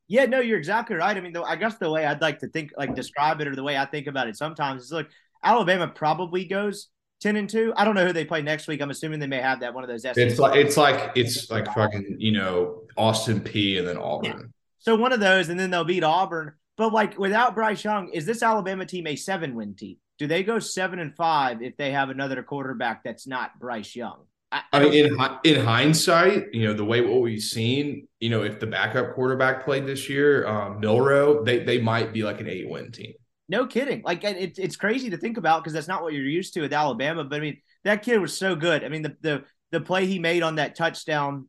Yeah, 0.07 0.27
no, 0.27 0.41
you're 0.41 0.59
exactly 0.59 0.97
right. 0.97 1.17
I 1.17 1.21
mean, 1.21 1.33
though, 1.33 1.45
I 1.45 1.57
guess 1.57 1.77
the 1.77 1.91
way 1.91 2.05
I'd 2.05 2.21
like 2.21 2.41
to 2.41 2.49
think, 2.49 2.73
like 2.77 2.95
describe 2.95 3.41
it, 3.41 3.49
or 3.49 3.57
the 3.57 3.63
way 3.63 3.77
I 3.77 3.87
think 3.87 4.07
about 4.07 4.29
it 4.29 4.37
sometimes 4.37 4.83
is 4.83 4.93
like 4.93 5.09
Alabama 5.43 5.89
probably 5.89 6.45
goes 6.45 6.89
ten 7.21 7.37
and 7.37 7.49
two. 7.49 7.73
I 7.77 7.85
don't 7.85 7.95
know 7.95 8.07
who 8.07 8.13
they 8.13 8.25
play 8.25 8.43
next 8.43 8.69
week. 8.69 8.83
I'm 8.83 8.91
assuming 8.91 9.19
they 9.19 9.27
may 9.27 9.41
have 9.41 9.61
that 9.61 9.75
one 9.75 9.83
of 9.83 9.89
those. 9.89 10.03
SEC 10.03 10.17
it's 10.17 10.39
like 10.39 10.57
it's 10.57 10.77
like 10.77 11.13
it's 11.15 11.51
like 11.51 11.67
fucking 11.73 12.17
you 12.19 12.33
know 12.33 12.83
Austin 12.97 13.41
Peay 13.41 13.79
and 13.79 13.89
then 13.89 13.97
Auburn. 13.97 14.25
Yeah. 14.25 14.47
So 14.79 14.95
one 14.95 15.13
of 15.13 15.21
those, 15.21 15.49
and 15.49 15.59
then 15.59 15.71
they'll 15.71 15.85
beat 15.85 16.05
Auburn. 16.05 16.53
But 16.77 16.93
like 16.93 17.19
without 17.19 17.55
Bryce 17.55 17.83
Young, 17.83 18.11
is 18.11 18.27
this 18.27 18.43
Alabama 18.43 18.85
team 18.85 19.07
a 19.07 19.17
seven 19.17 19.55
win 19.55 19.75
team? 19.75 19.97
Do 20.19 20.27
they 20.27 20.43
go 20.43 20.59
seven 20.59 20.99
and 20.99 21.17
five 21.17 21.63
if 21.63 21.77
they 21.77 21.93
have 21.93 22.11
another 22.11 22.43
quarterback 22.43 23.03
that's 23.03 23.27
not 23.27 23.59
Bryce 23.59 23.97
Young? 23.97 24.27
I, 24.55 24.63
I, 24.73 24.79
I 24.79 24.89
mean, 24.89 25.05
in 25.05 25.19
in 25.43 25.65
hindsight, 25.65 26.55
you 26.55 26.65
know 26.65 26.75
the 26.75 26.85
way 26.85 27.01
what 27.01 27.21
we've 27.21 27.43
seen, 27.43 28.07
you 28.21 28.31
know, 28.31 28.45
if 28.45 28.61
the 28.61 28.69
backup 28.69 29.15
quarterback 29.15 29.65
played 29.65 29.85
this 29.85 30.09
year, 30.09 30.47
um, 30.47 30.79
Milroe, 30.79 31.43
they 31.43 31.65
they 31.65 31.81
might 31.81 32.13
be 32.13 32.23
like 32.23 32.41
an 32.41 32.49
eight 32.49 32.69
win 32.69 32.93
team. 32.93 33.15
No 33.49 33.67
kidding. 33.67 34.03
Like 34.05 34.23
it, 34.23 34.57
it's 34.59 34.77
crazy 34.77 35.11
to 35.11 35.17
think 35.17 35.39
about 35.39 35.63
because 35.63 35.73
that's 35.73 35.89
not 35.89 36.03
what 36.03 36.13
you're 36.13 36.23
used 36.23 36.55
to 36.55 36.61
with 36.61 36.73
Alabama. 36.73 37.25
But 37.25 37.37
I 37.37 37.41
mean, 37.41 37.61
that 37.83 38.03
kid 38.03 38.21
was 38.21 38.39
so 38.39 38.55
good. 38.55 38.85
I 38.85 38.89
mean, 38.89 39.03
the 39.03 39.17
the 39.21 39.45
the 39.73 39.81
play 39.81 40.07
he 40.07 40.21
made 40.21 40.45
on 40.45 40.55
that 40.55 40.77
touchdown 40.77 41.49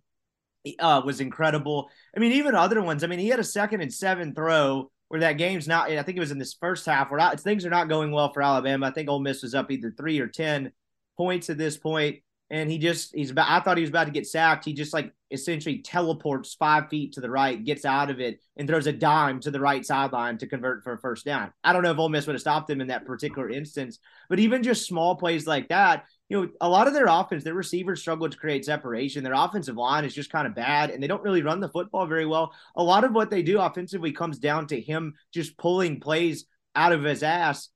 uh, 0.79 1.03
was 1.05 1.21
incredible. 1.21 1.89
I 2.15 2.19
mean, 2.19 2.33
even 2.33 2.55
other 2.55 2.81
ones. 2.81 3.03
I 3.03 3.07
mean, 3.07 3.19
he 3.19 3.29
had 3.29 3.39
a 3.39 3.43
second 3.43 3.81
and 3.81 3.93
seven 3.93 4.33
throw 4.33 4.89
where 5.09 5.19
that 5.19 5.33
game's 5.33 5.67
not. 5.67 5.91
I 5.91 6.01
think 6.01 6.17
it 6.17 6.21
was 6.21 6.31
in 6.31 6.39
this 6.39 6.55
first 6.55 6.87
half 6.87 7.11
where 7.11 7.19
not, 7.19 7.39
things 7.39 7.67
are 7.67 7.69
not 7.69 7.87
going 7.87 8.11
well 8.11 8.33
for 8.33 8.41
Alabama. 8.41 8.87
I 8.87 8.91
think 8.91 9.09
Ole 9.09 9.19
Miss 9.19 9.43
was 9.43 9.53
up 9.53 9.69
either 9.69 9.93
three 9.95 10.19
or 10.19 10.27
ten 10.27 10.71
points 11.17 11.51
at 11.51 11.57
this 11.57 11.77
point, 11.77 12.17
and 12.49 12.69
he 12.69 12.77
just 12.77 13.13
he's 13.15 13.31
about. 13.31 13.49
I 13.49 13.59
thought 13.59 13.77
he 13.77 13.81
was 13.81 13.89
about 13.89 14.05
to 14.05 14.11
get 14.11 14.27
sacked. 14.27 14.65
He 14.65 14.73
just 14.73 14.93
like 14.93 15.11
essentially 15.31 15.79
teleports 15.79 16.53
five 16.53 16.89
feet 16.89 17.13
to 17.13 17.21
the 17.21 17.29
right, 17.29 17.63
gets 17.63 17.85
out 17.85 18.11
of 18.11 18.19
it, 18.19 18.39
and 18.55 18.67
throws 18.67 18.87
a 18.87 18.93
dime 18.93 19.39
to 19.41 19.51
the 19.51 19.59
right 19.59 19.85
sideline 19.85 20.37
to 20.37 20.47
convert 20.47 20.83
for 20.83 20.93
a 20.93 20.99
first 20.99 21.25
down. 21.25 21.51
I 21.63 21.73
don't 21.73 21.83
know 21.83 21.91
if 21.91 21.97
Ole 21.97 22.09
Miss 22.09 22.27
would 22.27 22.35
have 22.35 22.41
stopped 22.41 22.69
him 22.69 22.81
in 22.81 22.87
that 22.87 23.05
particular 23.05 23.49
instance, 23.49 23.99
but 24.29 24.39
even 24.39 24.61
just 24.61 24.85
small 24.85 25.15
plays 25.15 25.47
like 25.47 25.69
that, 25.69 26.05
you 26.29 26.41
know, 26.41 26.49
a 26.61 26.69
lot 26.69 26.87
of 26.87 26.93
their 26.93 27.07
offense, 27.07 27.43
their 27.43 27.53
receivers 27.53 28.01
struggle 28.01 28.29
to 28.29 28.37
create 28.37 28.65
separation. 28.65 29.23
Their 29.23 29.33
offensive 29.33 29.75
line 29.75 30.05
is 30.05 30.13
just 30.13 30.31
kind 30.31 30.47
of 30.47 30.55
bad, 30.55 30.91
and 30.91 31.01
they 31.01 31.07
don't 31.07 31.23
really 31.23 31.41
run 31.41 31.59
the 31.59 31.69
football 31.69 32.05
very 32.05 32.25
well. 32.25 32.53
A 32.75 32.83
lot 32.83 33.03
of 33.03 33.13
what 33.13 33.31
they 33.31 33.41
do 33.41 33.59
offensively 33.59 34.11
comes 34.11 34.37
down 34.37 34.67
to 34.67 34.79
him 34.79 35.15
just 35.33 35.57
pulling 35.57 35.99
plays 35.99 36.45
out 36.75 36.91
of 36.91 37.03
his 37.03 37.23
ass 37.23 37.69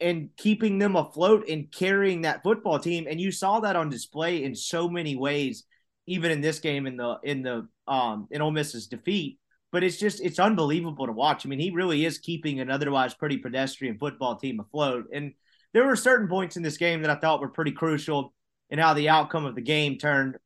and 0.00 0.30
keeping 0.36 0.78
them 0.78 0.96
afloat 0.96 1.48
and 1.48 1.72
carrying 1.72 2.22
that 2.22 2.42
football 2.42 2.78
team. 2.78 3.06
And 3.08 3.20
you 3.20 3.32
saw 3.32 3.60
that 3.60 3.76
on 3.76 3.88
display 3.88 4.44
in 4.44 4.54
so 4.54 4.88
many 4.88 5.16
ways, 5.16 5.64
even 6.06 6.30
in 6.30 6.40
this 6.40 6.58
game 6.58 6.86
in 6.86 6.96
the 6.96 7.18
in 7.22 7.42
the 7.42 7.68
um 7.88 8.28
in 8.30 8.42
Ole 8.42 8.50
Miss's 8.50 8.86
defeat. 8.86 9.38
But 9.72 9.82
it's 9.82 9.96
just 9.96 10.20
it's 10.20 10.38
unbelievable 10.38 11.06
to 11.06 11.12
watch. 11.12 11.44
I 11.44 11.48
mean, 11.48 11.58
he 11.58 11.70
really 11.70 12.04
is 12.04 12.18
keeping 12.18 12.60
an 12.60 12.70
otherwise 12.70 13.14
pretty 13.14 13.38
pedestrian 13.38 13.98
football 13.98 14.36
team 14.36 14.60
afloat. 14.60 15.06
And 15.12 15.32
there 15.72 15.86
were 15.86 15.96
certain 15.96 16.28
points 16.28 16.56
in 16.56 16.62
this 16.62 16.78
game 16.78 17.02
that 17.02 17.10
I 17.10 17.16
thought 17.16 17.40
were 17.40 17.48
pretty 17.48 17.72
crucial 17.72 18.32
in 18.70 18.78
how 18.78 18.94
the 18.94 19.08
outcome 19.08 19.44
of 19.44 19.54
the 19.54 19.60
game 19.60 19.98
turned, 19.98 20.36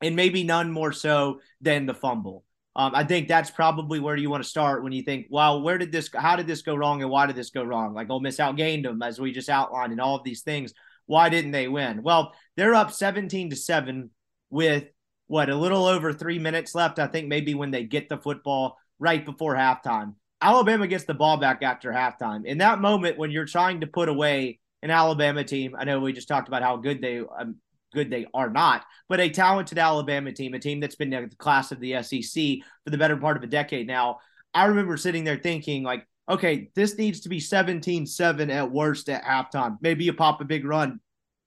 and 0.00 0.16
maybe 0.16 0.44
none 0.44 0.70
more 0.70 0.92
so 0.92 1.40
than 1.60 1.86
the 1.86 1.94
fumble. 1.94 2.44
Um, 2.76 2.92
I 2.94 3.04
think 3.04 3.28
that's 3.28 3.50
probably 3.50 4.00
where 4.00 4.16
you 4.16 4.30
want 4.30 4.42
to 4.42 4.48
start 4.48 4.82
when 4.82 4.92
you 4.92 5.02
think, 5.02 5.26
well, 5.30 5.62
where 5.62 5.78
did 5.78 5.92
this, 5.92 6.10
how 6.12 6.34
did 6.34 6.46
this 6.46 6.62
go 6.62 6.74
wrong, 6.74 7.02
and 7.02 7.10
why 7.10 7.26
did 7.26 7.36
this 7.36 7.50
go 7.50 7.62
wrong? 7.62 7.94
Like 7.94 8.10
Ole 8.10 8.20
Miss 8.20 8.38
outgained 8.38 8.82
them, 8.82 9.00
as 9.02 9.20
we 9.20 9.32
just 9.32 9.48
outlined, 9.48 9.92
and 9.92 10.00
all 10.00 10.16
of 10.16 10.24
these 10.24 10.42
things. 10.42 10.74
Why 11.06 11.28
didn't 11.28 11.52
they 11.52 11.68
win? 11.68 12.02
Well, 12.02 12.32
they're 12.56 12.74
up 12.74 12.90
17 12.90 13.50
to 13.50 13.56
seven 13.56 14.10
with 14.50 14.84
what 15.26 15.50
a 15.50 15.56
little 15.56 15.86
over 15.86 16.12
three 16.12 16.38
minutes 16.38 16.74
left. 16.74 16.98
I 16.98 17.06
think 17.06 17.28
maybe 17.28 17.54
when 17.54 17.70
they 17.70 17.84
get 17.84 18.08
the 18.08 18.18
football 18.18 18.76
right 18.98 19.24
before 19.24 19.54
halftime. 19.54 20.14
Alabama 20.40 20.86
gets 20.86 21.04
the 21.04 21.14
ball 21.14 21.36
back 21.36 21.62
after 21.62 21.92
halftime. 21.92 22.44
In 22.44 22.58
that 22.58 22.80
moment, 22.80 23.18
when 23.18 23.30
you're 23.30 23.46
trying 23.46 23.80
to 23.80 23.86
put 23.86 24.08
away 24.08 24.58
an 24.82 24.90
Alabama 24.90 25.44
team, 25.44 25.74
I 25.78 25.84
know 25.84 26.00
we 26.00 26.12
just 26.12 26.28
talked 26.28 26.48
about 26.48 26.62
how 26.62 26.76
good 26.76 27.00
they 27.00 27.20
um, 27.20 27.56
good 27.94 28.10
they 28.10 28.26
are 28.34 28.50
not, 28.50 28.84
but 29.08 29.20
a 29.20 29.30
talented 29.30 29.78
Alabama 29.78 30.32
team, 30.32 30.54
a 30.54 30.58
team 30.58 30.80
that's 30.80 30.96
been 30.96 31.10
the 31.10 31.30
class 31.38 31.72
of 31.72 31.80
the 31.80 32.02
SEC 32.02 32.58
for 32.84 32.90
the 32.90 32.98
better 32.98 33.16
part 33.16 33.36
of 33.36 33.42
a 33.42 33.48
decade 33.48 33.86
now. 33.86 34.18
I 34.52 34.66
remember 34.66 34.96
sitting 34.96 35.24
there 35.24 35.38
thinking, 35.38 35.82
like, 35.82 36.06
okay, 36.28 36.70
this 36.74 36.98
needs 36.98 37.20
to 37.20 37.28
be 37.28 37.40
17 37.40 38.06
7 38.06 38.50
at 38.50 38.70
worst 38.70 39.08
at 39.08 39.24
halftime. 39.24 39.78
Maybe 39.80 40.04
you 40.04 40.12
pop 40.12 40.40
a 40.40 40.44
big 40.44 40.64
run. 40.64 41.00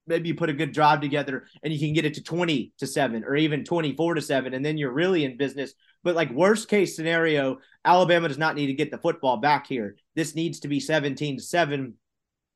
Maybe 0.08 0.30
you 0.30 0.36
put 0.36 0.50
a 0.50 0.54
good 0.54 0.72
drive 0.72 1.02
together 1.02 1.48
and 1.64 1.74
you 1.74 1.80
can 1.80 1.94
get 1.94 2.06
it 2.06 2.14
to 2.14 2.24
20 2.24 2.72
to 2.78 2.88
7 2.88 3.26
or 3.26 3.36
even 3.36 3.66
24 3.66 4.16
to 4.16 4.22
7. 4.22 4.54
And 4.54 4.66
then 4.66 4.78
you're 4.78 4.94
really 4.94 5.26
in 5.26 5.36
business 5.36 5.74
but 6.08 6.16
like 6.16 6.32
worst 6.32 6.70
case 6.70 6.96
scenario, 6.96 7.58
Alabama 7.84 8.30
does 8.30 8.38
not 8.38 8.56
need 8.56 8.68
to 8.68 8.74
get 8.74 8.92
the 8.92 8.98
football 8.98 9.36
back 9.36 9.68
here. 9.68 9.98
This 10.16 10.36
needs 10.36 10.62
to 10.62 10.70
be 10.70 10.80
17 10.80 11.36
to 11.36 11.44
7. 11.44 11.96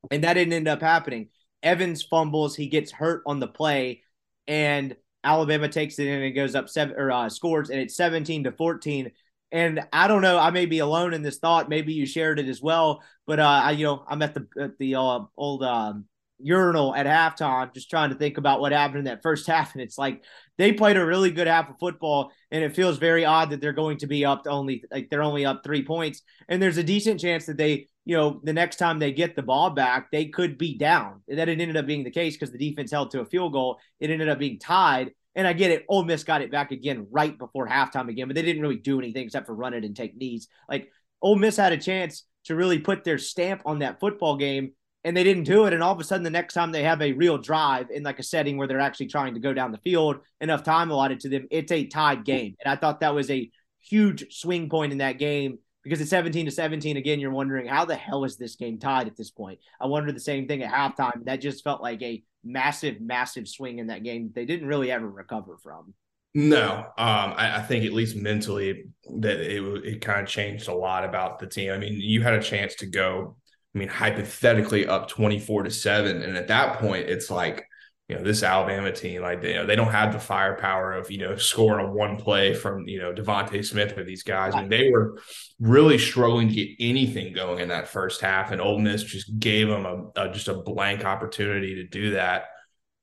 And 0.10 0.24
that 0.24 0.36
didn't 0.36 0.54
end 0.54 0.70
up 0.70 0.82
happening. 0.82 1.28
Evans 1.64 2.04
fumbles, 2.04 2.56
he 2.56 2.68
gets 2.68 2.92
hurt 2.92 3.24
on 3.26 3.40
the 3.40 3.48
play, 3.48 4.04
and 4.48 4.96
Alabama 5.24 5.68
takes 5.68 6.00
it 6.00 6.08
in 6.08 6.22
and 6.22 6.36
goes 6.36 6.56
up 6.56 6.70
seven 6.70 6.96
or 6.98 7.12
uh, 7.12 7.30
scores, 7.30 7.70
and 7.70 7.80
it's 7.80 7.96
17 7.96 8.46
to 8.46 8.52
14. 8.52 9.12
And 9.52 9.82
I 9.92 10.08
don't 10.08 10.22
know, 10.22 10.38
I 10.38 10.52
may 10.52 10.66
be 10.66 10.80
alone 10.80 11.14
in 11.14 11.24
this 11.24 11.38
thought. 11.38 11.70
Maybe 11.70 11.94
you 11.94 12.06
shared 12.06 12.40
it 12.40 12.48
as 12.48 12.62
well, 12.62 13.04
but 13.28 13.40
uh, 13.40 13.62
I, 13.66 13.72
you 13.72 13.86
know, 13.86 14.04
I'm 14.08 14.22
at 14.22 14.34
the 14.34 14.48
at 14.60 14.78
the 14.78 14.96
uh, 14.96 15.20
old 15.38 15.64
um, 15.64 16.06
urinal 16.40 16.96
at 16.96 17.06
halftime, 17.06 17.74
just 17.74 17.90
trying 17.90 18.10
to 18.10 18.16
think 18.16 18.38
about 18.38 18.62
what 18.62 18.72
happened 18.72 19.00
in 19.00 19.06
that 19.06 19.22
first 19.22 19.48
half. 19.52 19.74
And 19.74 19.82
it's 19.82 19.98
like 19.98 20.24
they 20.62 20.72
played 20.72 20.96
a 20.96 21.06
really 21.06 21.32
good 21.32 21.48
half 21.48 21.72
of 21.72 21.80
football, 21.80 22.32
and 22.52 22.64
it 22.64 22.76
feels 22.76 23.00
very 23.00 23.26
odd 23.26 23.50
that 23.50 23.62
they're 23.62 23.74
going 23.74 23.98
to 23.98 24.08
be 24.08 24.24
up 24.26 24.44
to 24.44 24.52
only 24.52 24.84
like 24.92 25.10
they're 25.10 25.24
only 25.24 25.44
up 25.44 25.64
three 25.64 25.84
points. 25.84 26.22
And 26.48 26.62
there's 26.62 26.78
a 26.78 26.84
decent 26.84 27.20
chance 27.20 27.48
that 27.48 27.58
they, 27.58 27.88
you 28.06 28.16
know, 28.16 28.40
the 28.44 28.54
next 28.54 28.76
time 28.76 29.00
they 29.00 29.12
get 29.12 29.36
the 29.36 29.42
ball 29.42 29.72
back, 29.72 30.12
they 30.12 30.26
could 30.26 30.60
be 30.60 30.78
down. 30.78 31.22
That 31.28 31.50
it 31.50 31.60
ended 31.60 31.78
up 31.78 31.88
being 31.88 32.04
the 32.04 32.12
case 32.12 32.36
because 32.36 32.52
the 32.52 32.60
defense 32.60 32.92
held 32.92 33.10
to 33.12 33.22
a 33.22 33.26
field 33.26 33.54
goal. 33.54 33.80
It 34.00 34.12
ended 34.12 34.30
up 34.30 34.38
being 34.38 34.60
tied. 34.60 35.12
And 35.34 35.48
I 35.48 35.54
get 35.54 35.72
it. 35.72 35.86
Ole 35.88 36.04
Miss 36.04 36.24
got 36.24 36.42
it 36.42 36.52
back 36.52 36.72
again 36.72 37.08
right 37.10 37.36
before 37.38 37.68
halftime 37.68 38.10
again, 38.10 38.28
but 38.28 38.36
they 38.36 38.42
didn't 38.42 38.62
really 38.62 38.76
do 38.76 39.00
anything 39.00 39.24
except 39.24 39.48
for 39.48 39.56
run 39.56 39.74
it 39.74 39.86
and 39.86 39.96
take 39.96 40.16
knees. 40.16 40.48
Like 40.70 40.92
Ole 41.22 41.38
Miss 41.38 41.56
had 41.58 41.72
a 41.72 41.78
chance 41.78 42.26
to 42.46 42.56
really 42.56 42.80
put 42.80 43.04
their 43.04 43.18
stamp 43.18 43.62
on 43.66 43.80
that 43.80 44.00
football 44.00 44.36
game 44.36 44.74
and 45.04 45.16
they 45.16 45.24
didn't 45.24 45.44
do 45.44 45.66
it. 45.66 45.74
And 45.74 45.82
all 45.82 45.94
of 45.94 46.00
a 46.00 46.04
sudden, 46.04 46.24
the 46.24 46.30
next 46.30 46.54
time 46.54 46.72
they 46.72 46.84
have 46.84 47.02
a 47.02 47.14
real 47.14 47.38
drive 47.38 47.90
in 47.90 48.04
like 48.04 48.20
a 48.20 48.24
setting 48.24 48.58
where 48.58 48.68
they're 48.68 48.80
actually 48.80 49.08
trying 49.08 49.34
to 49.34 49.40
go 49.40 49.54
down 49.54 49.72
the 49.72 49.78
field, 49.80 50.18
enough 50.40 50.64
time 50.64 50.92
allotted 50.92 51.20
to 51.22 51.30
them, 51.30 51.48
it's 51.50 51.72
a 51.72 51.86
tied 51.86 52.24
game. 52.24 52.56
And 52.64 52.72
I 52.72 52.76
thought 52.76 53.00
that 53.00 53.16
was 53.16 53.30
a 53.32 53.50
huge 53.80 54.34
swing 54.34 54.70
point 54.70 54.92
in 54.92 55.00
that 55.00 55.18
game 55.18 55.58
because 55.84 56.02
it's 56.02 56.12
17 56.12 56.46
to 56.46 56.52
17. 56.52 56.98
Again, 56.98 57.20
you're 57.20 57.32
wondering 57.32 57.68
how 57.68 57.86
the 57.86 57.96
hell 57.96 58.24
is 58.24 58.38
this 58.38 58.56
game 58.56 58.78
tied 58.78 59.08
at 59.08 59.18
this 59.18 59.32
point? 59.32 59.60
I 59.80 59.88
wonder 59.88 60.12
the 60.12 60.20
same 60.20 60.48
thing 60.48 60.64
at 60.64 60.72
halftime. 60.72 61.26
That 61.26 61.42
just 61.42 61.64
felt 61.64 61.82
like 61.82 62.02
a 62.02 62.24
massive, 62.44 63.02
massive 63.02 63.48
swing 63.48 63.80
in 63.80 63.88
that 63.88 64.04
game 64.04 64.32
they 64.34 64.46
didn't 64.46 64.68
really 64.68 64.92
ever 64.92 65.10
recover 65.10 65.58
from. 65.58 65.94
No, 66.34 66.86
um, 66.98 67.34
I, 67.36 67.58
I, 67.58 67.62
think 67.62 67.84
at 67.84 67.92
least 67.92 68.16
mentally 68.16 68.86
that 69.20 69.42
it 69.42 69.62
it 69.84 70.02
kind 70.02 70.22
of 70.22 70.30
changed 70.30 70.70
a 70.70 70.74
lot 70.74 71.04
about 71.04 71.40
the 71.40 71.48
team. 71.48 71.74
I 71.74 71.78
mean, 71.78 72.00
you 72.00 72.22
had 72.22 72.36
a 72.36 72.42
chance 72.42 72.76
to 72.76 72.86
go 72.86 73.36
I 73.74 73.78
mean, 73.78 73.88
hypothetically 73.88 74.88
up 74.88 75.08
24 75.08 75.64
to 75.64 75.72
seven. 75.72 76.22
And 76.22 76.36
at 76.36 76.48
that 76.50 76.80
point, 76.80 77.10
it's 77.10 77.32
like, 77.32 77.66
you 78.10 78.18
know, 78.18 78.24
this 78.24 78.44
Alabama 78.44 78.92
team, 78.92 79.22
like, 79.22 79.42
you 79.42 79.54
know, 79.54 79.66
they 79.66 79.78
don't 79.78 79.92
have 79.92 80.12
the 80.12 80.20
firepower 80.20 80.92
of, 80.92 81.10
you 81.10 81.20
know, 81.20 81.38
scoring 81.38 81.86
a 81.86 81.90
one 81.90 82.18
play 82.18 82.54
from, 82.54 82.86
you 82.86 83.00
know, 83.00 83.14
DeVonta 83.14 83.64
Smith 83.64 83.98
or 83.98 84.04
these 84.04 84.24
guys. 84.24 84.54
I 84.54 84.62
mean, 84.62 84.70
they 84.70 84.90
were 84.92 85.18
really 85.62 85.98
struggling 85.98 86.50
to 86.50 86.54
get 86.54 86.76
anything 86.80 87.34
going 87.34 87.60
in 87.60 87.70
that 87.70 87.88
first 87.88 88.20
half. 88.20 88.52
And 88.52 88.60
Ole 88.60 88.80
Miss 88.80 89.04
just 89.04 89.40
gave 89.40 89.70
them 89.70 89.86
a, 89.86 90.08
a 90.18 90.30
just 90.34 90.50
a 90.50 90.56
blank 90.56 91.06
opportunity 91.06 91.76
to 91.76 91.88
do 91.88 92.12
that. 92.12 92.46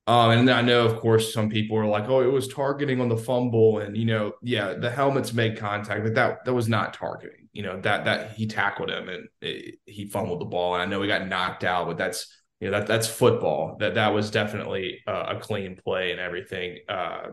Um, 0.05 0.31
and 0.31 0.49
I 0.49 0.61
know, 0.61 0.85
of 0.85 0.99
course, 0.99 1.31
some 1.31 1.49
people 1.49 1.77
were 1.77 1.85
like, 1.85 2.09
"Oh, 2.09 2.21
it 2.21 2.31
was 2.31 2.47
targeting 2.47 2.99
on 2.99 3.09
the 3.09 3.17
fumble," 3.17 3.77
and 3.77 3.95
you 3.95 4.05
know, 4.05 4.31
yeah, 4.41 4.73
the 4.73 4.89
helmets 4.89 5.33
made 5.33 5.55
contact, 5.59 6.03
but 6.03 6.15
that 6.15 6.45
that 6.45 6.53
was 6.53 6.67
not 6.67 6.95
targeting. 6.95 7.38
You 7.59 7.65
know, 7.65 7.81
that 7.81 8.05
that 8.05 8.31
he 8.37 8.47
tackled 8.47 8.89
him 8.89 9.09
and 9.09 9.27
it, 9.41 9.79
he 9.85 10.05
fumbled 10.05 10.39
the 10.39 10.45
ball, 10.45 10.75
and 10.75 10.81
I 10.81 10.85
know 10.85 11.01
he 11.01 11.09
got 11.09 11.27
knocked 11.27 11.65
out, 11.65 11.87
but 11.87 11.97
that's 11.97 12.33
you 12.61 12.71
know 12.71 12.79
that 12.79 12.87
that's 12.87 13.05
football. 13.05 13.75
That 13.81 13.95
that 13.95 14.13
was 14.13 14.31
definitely 14.31 15.01
uh, 15.05 15.35
a 15.35 15.39
clean 15.41 15.75
play 15.75 16.11
and 16.11 16.21
everything. 16.21 16.77
Uh, 16.87 17.31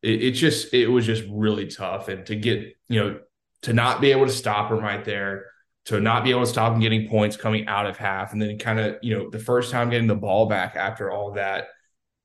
it, 0.00 0.22
it 0.22 0.30
just 0.34 0.72
it 0.72 0.86
was 0.86 1.04
just 1.06 1.24
really 1.28 1.66
tough, 1.66 2.06
and 2.06 2.24
to 2.26 2.36
get 2.36 2.76
you 2.88 3.00
know 3.00 3.18
to 3.62 3.72
not 3.72 4.00
be 4.00 4.12
able 4.12 4.26
to 4.26 4.32
stop 4.32 4.70
him 4.70 4.78
right 4.78 5.04
there 5.04 5.46
to 5.86 5.98
not 5.98 6.22
be 6.22 6.30
able 6.30 6.42
to 6.42 6.46
stop 6.46 6.72
him 6.72 6.78
getting 6.78 7.08
points 7.08 7.36
coming 7.36 7.66
out 7.66 7.86
of 7.86 7.96
half 7.96 8.32
and 8.32 8.40
then 8.40 8.60
kind 8.60 8.78
of 8.78 8.94
you 9.02 9.18
know 9.18 9.28
the 9.28 9.40
first 9.40 9.72
time 9.72 9.90
getting 9.90 10.06
the 10.06 10.14
ball 10.14 10.46
back 10.46 10.76
after 10.76 11.10
all 11.10 11.32
that 11.32 11.66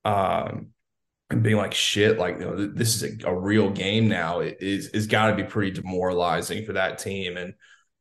um, 0.04 0.68
and 1.30 1.42
being 1.42 1.56
like 1.56 1.74
shit, 1.74 2.18
like 2.18 2.38
you 2.38 2.46
know, 2.46 2.66
this 2.66 2.96
is 2.96 3.22
a, 3.24 3.28
a 3.28 3.38
real 3.38 3.70
game 3.70 4.08
now. 4.08 4.40
It 4.40 4.58
is 4.60 4.88
is 4.88 5.06
got 5.06 5.30
to 5.30 5.36
be 5.36 5.44
pretty 5.44 5.70
demoralizing 5.72 6.64
for 6.64 6.74
that 6.74 6.98
team. 6.98 7.36
And 7.36 7.54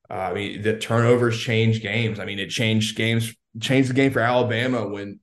uh, 0.09 0.13
I 0.13 0.33
mean, 0.33 0.61
the 0.61 0.77
turnovers 0.77 1.37
change 1.37 1.81
games. 1.81 2.19
I 2.19 2.25
mean, 2.25 2.39
it 2.39 2.49
changed 2.49 2.95
games, 2.95 3.33
changed 3.59 3.89
the 3.89 3.93
game 3.93 4.11
for 4.11 4.21
Alabama 4.21 4.87
when 4.87 5.19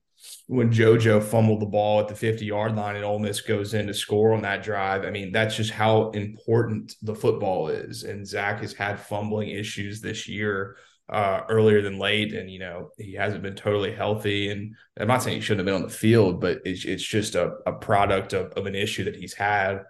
when 0.47 0.71
JoJo 0.71 1.23
fumbled 1.23 1.59
the 1.59 1.65
ball 1.65 1.99
at 1.99 2.07
the 2.07 2.15
50 2.15 2.45
yard 2.45 2.75
line 2.75 2.95
and 2.95 3.03
Ole 3.03 3.17
Miss 3.17 3.41
goes 3.41 3.73
in 3.73 3.87
to 3.87 3.93
score 3.93 4.33
on 4.33 4.43
that 4.43 4.63
drive. 4.63 5.03
I 5.03 5.09
mean, 5.09 5.31
that's 5.31 5.55
just 5.55 5.71
how 5.71 6.11
important 6.11 6.93
the 7.01 7.15
football 7.15 7.69
is. 7.69 8.03
And 8.03 8.27
Zach 8.27 8.61
has 8.61 8.73
had 8.73 8.99
fumbling 8.99 9.49
issues 9.49 10.01
this 10.01 10.27
year 10.27 10.77
uh, 11.09 11.41
earlier 11.49 11.81
than 11.81 11.99
late, 11.99 12.33
and 12.33 12.49
you 12.49 12.59
know 12.59 12.89
he 12.97 13.13
hasn't 13.13 13.43
been 13.43 13.55
totally 13.55 13.93
healthy. 13.93 14.49
And 14.49 14.75
I'm 14.99 15.07
not 15.07 15.23
saying 15.23 15.37
he 15.37 15.41
shouldn't 15.41 15.67
have 15.67 15.73
been 15.73 15.83
on 15.83 15.87
the 15.87 15.95
field, 15.95 16.41
but 16.41 16.59
it's, 16.65 16.85
it's 16.85 17.03
just 17.03 17.35
a, 17.35 17.53
a 17.65 17.73
product 17.73 18.33
of, 18.33 18.51
of 18.53 18.65
an 18.65 18.75
issue 18.75 19.03
that 19.05 19.15
he's 19.15 19.33
had 19.33 19.83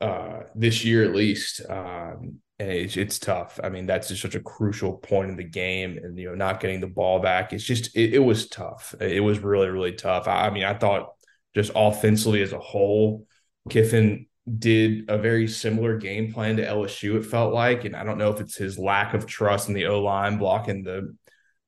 uh, 0.00 0.40
this 0.54 0.84
year 0.84 1.04
at 1.04 1.14
least. 1.14 1.60
Um, 1.68 2.38
and 2.58 2.70
it's, 2.70 2.96
it's 2.96 3.18
tough. 3.18 3.58
I 3.62 3.70
mean, 3.70 3.86
that's 3.86 4.08
just 4.08 4.22
such 4.22 4.36
a 4.36 4.40
crucial 4.40 4.94
point 4.98 5.30
in 5.30 5.36
the 5.36 5.44
game, 5.44 5.98
and 6.02 6.16
you 6.16 6.28
know, 6.28 6.34
not 6.34 6.60
getting 6.60 6.80
the 6.80 6.86
ball 6.86 7.20
back. 7.20 7.52
It's 7.52 7.64
just 7.64 7.94
it, 7.96 8.14
it 8.14 8.20
was 8.20 8.48
tough. 8.48 8.94
It 9.00 9.20
was 9.20 9.40
really 9.40 9.68
really 9.68 9.92
tough. 9.92 10.28
I, 10.28 10.46
I 10.46 10.50
mean, 10.50 10.64
I 10.64 10.74
thought 10.74 11.10
just 11.54 11.72
offensively 11.74 12.40
as 12.40 12.52
a 12.52 12.58
whole, 12.58 13.26
Kiffin 13.68 14.26
did 14.58 15.08
a 15.08 15.18
very 15.18 15.46
similar 15.46 15.96
game 15.96 16.32
plan 16.32 16.56
to 16.56 16.66
LSU. 16.66 17.16
It 17.16 17.26
felt 17.26 17.54
like, 17.54 17.84
and 17.84 17.94
I 17.94 18.04
don't 18.04 18.18
know 18.18 18.30
if 18.30 18.40
it's 18.40 18.56
his 18.56 18.78
lack 18.78 19.14
of 19.14 19.26
trust 19.26 19.68
in 19.68 19.74
the 19.74 19.86
O 19.86 20.02
line 20.02 20.38
blocking 20.38 20.82
the 20.82 21.16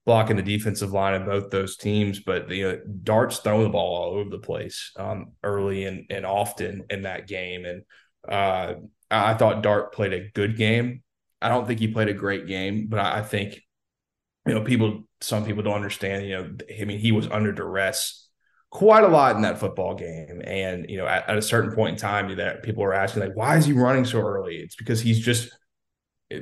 blocking 0.05 0.37
the 0.37 0.43
defensive 0.43 0.93
line 0.93 1.15
of 1.15 1.27
both 1.27 1.51
those 1.51 1.77
teams, 1.77 2.21
but 2.21 2.49
the 2.49 2.65
uh, 2.65 2.77
Dart's 3.03 3.39
throwing 3.39 3.65
the 3.65 3.71
ball 3.71 3.97
all 3.97 4.19
over 4.19 4.29
the 4.29 4.39
place 4.39 4.93
um, 4.97 5.33
early 5.43 5.85
and 5.85 6.07
and 6.11 6.27
often 6.27 6.85
in 6.91 7.03
that 7.03 7.29
game, 7.29 7.65
and 7.65 7.83
uh, 8.29 8.75
I 9.11 9.35
thought 9.35 9.63
Dart 9.63 9.93
played 9.93 10.13
a 10.13 10.31
good 10.35 10.57
game. 10.57 11.03
I 11.41 11.49
don't 11.49 11.67
think 11.67 11.79
he 11.79 11.89
played 11.89 12.09
a 12.09 12.15
great 12.15 12.47
game, 12.47 12.87
but 12.89 12.99
I, 12.99 13.19
I 13.19 13.23
think 13.23 13.61
you 14.47 14.55
know 14.55 14.63
people. 14.63 15.05
Some 15.21 15.47
people 15.47 15.63
don't 15.63 15.77
understand. 15.77 16.27
You 16.27 16.37
know, 16.37 16.51
I 16.79 16.85
mean, 16.85 16.99
he 16.99 17.11
was 17.11 17.27
under 17.29 17.51
duress 17.51 18.24
quite 18.75 19.05
a 19.05 19.09
lot 19.09 19.37
in 19.37 19.43
that 19.43 19.59
football 19.59 19.95
game. 19.95 20.43
And, 20.45 20.91
you 20.91 20.99
know, 20.99 21.07
at, 21.07 21.29
at, 21.31 21.39
a 21.39 21.43
certain 21.43 21.73
point 21.73 21.93
in 21.93 21.97
time 21.97 22.37
that 22.37 22.65
people 22.65 22.83
are 22.83 22.93
asking, 22.93 23.23
like, 23.23 23.37
why 23.37 23.57
is 23.57 23.65
he 23.65 23.73
running 23.73 24.05
so 24.05 24.21
early? 24.21 24.57
It's 24.57 24.75
because 24.75 25.01
he's 25.01 25.21
just 25.21 25.57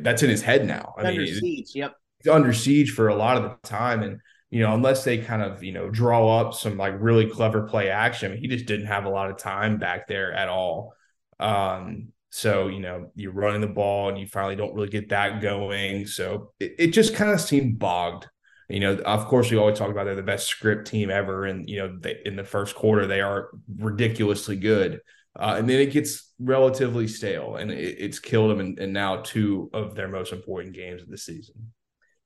that's 0.01 0.23
in 0.23 0.31
his 0.31 0.41
head 0.41 0.67
now. 0.67 0.95
I 0.97 1.09
under 1.09 1.21
mean, 1.21 1.35
siege. 1.35 1.73
Yep. 1.75 1.93
He's 2.19 2.33
under 2.33 2.55
siege 2.55 2.93
for 2.93 3.09
a 3.09 3.15
lot 3.15 3.37
of 3.37 3.43
the 3.43 3.69
time. 3.69 4.03
And, 4.03 4.19
you 4.49 4.63
know, 4.63 4.73
unless 4.75 5.05
they 5.05 5.19
kind 5.19 5.43
of, 5.43 5.63
you 5.63 5.73
know, 5.73 5.91
draw 5.91 6.41
up 6.41 6.55
some 6.55 6.79
like 6.79 6.95
really 6.99 7.29
clever 7.29 7.63
play 7.69 7.91
action, 7.91 8.37
he 8.37 8.49
just 8.49 8.65
didn't 8.65 8.87
have 8.87 9.05
a 9.05 9.11
lot 9.11 9.31
of 9.31 9.37
time 9.37 9.79
back 9.79 10.09
there 10.09 10.33
at 10.33 10.49
all. 10.49 10.95
Um, 11.39 12.13
so, 12.31 12.69
you 12.69 12.81
know, 12.81 13.11
you're 13.15 13.33
running 13.33 13.61
the 13.61 13.67
ball 13.67 14.09
and 14.09 14.19
you 14.19 14.27
finally 14.27 14.57
don't 14.57 14.73
really 14.73 14.89
get 14.89 15.11
that 15.11 15.43
going. 15.43 16.07
So 16.07 16.53
it, 16.59 16.77
it 16.79 16.87
just 16.89 17.15
kind 17.15 17.31
of 17.31 17.43
seemed 17.43 17.79
bogged 17.79 18.27
you 18.69 18.81
know, 18.81 18.97
of 18.97 19.27
course, 19.27 19.51
we 19.51 19.57
always 19.57 19.79
talk 19.79 19.91
about 19.91 20.05
they're 20.05 20.15
the 20.15 20.23
best 20.23 20.47
script 20.47 20.87
team 20.87 21.11
ever, 21.11 21.45
and 21.45 21.69
you 21.69 21.79
know, 21.79 21.97
they, 21.99 22.21
in 22.25 22.37
the 22.37 22.45
first 22.45 22.75
quarter 22.75 23.07
they 23.07 23.21
are 23.21 23.51
ridiculously 23.77 24.57
good, 24.57 25.01
uh, 25.39 25.57
and 25.59 25.69
then 25.69 25.81
it 25.81 25.93
gets 25.93 26.33
relatively 26.39 27.09
stale, 27.09 27.57
and 27.57 27.71
it, 27.71 27.97
it's 27.99 28.19
killed 28.19 28.51
them 28.51 28.77
And, 28.79 28.93
now 28.93 29.17
two 29.17 29.71
of 29.73 29.95
their 29.95 30.09
most 30.09 30.33
important 30.33 30.75
games 30.75 31.03
of 31.03 31.09
the 31.09 31.19
season. 31.19 31.73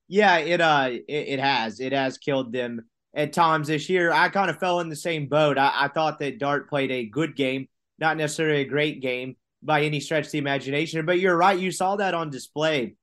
Yeah, 0.07 0.37
it 0.37 0.61
uh, 0.61 0.89
it, 0.91 1.03
it 1.07 1.39
has 1.39 1.79
it 1.79 1.93
has 1.93 2.17
killed 2.17 2.53
them 2.53 2.85
at 3.13 3.33
times 3.33 3.67
this 3.67 3.89
year. 3.89 4.11
I 4.11 4.29
kind 4.29 4.49
of 4.49 4.59
fell 4.59 4.79
in 4.79 4.89
the 4.89 4.95
same 4.95 5.27
boat. 5.27 5.57
I, 5.57 5.71
I 5.75 5.87
thought 5.89 6.19
that 6.19 6.39
Dart 6.39 6.69
played 6.69 6.91
a 6.91 7.05
good 7.05 7.35
game, 7.35 7.67
not 7.99 8.17
necessarily 8.17 8.61
a 8.61 8.65
great 8.65 9.01
game 9.01 9.35
by 9.63 9.81
any 9.81 9.99
stretch 9.99 10.27
of 10.27 10.31
the 10.31 10.37
imagination, 10.37 11.05
but 11.05 11.19
you're 11.19 11.35
right. 11.35 11.59
You 11.59 11.71
saw 11.71 11.95
that 11.95 12.13
on 12.13 12.29
display 12.29 12.95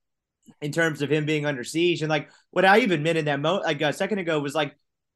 in 0.61 0.71
terms 0.71 1.01
of 1.01 1.11
him 1.11 1.25
being 1.25 1.45
under 1.45 1.63
siege. 1.63 2.01
And 2.01 2.09
like 2.09 2.29
what 2.51 2.65
I 2.65 2.79
even 2.79 3.03
meant 3.03 3.17
in 3.17 3.25
that 3.25 3.39
moment, 3.39 3.65
like 3.65 3.81
a 3.81 3.93
second 3.93 4.19
ago 4.19 4.39
was 4.39 4.55
like 4.55 4.75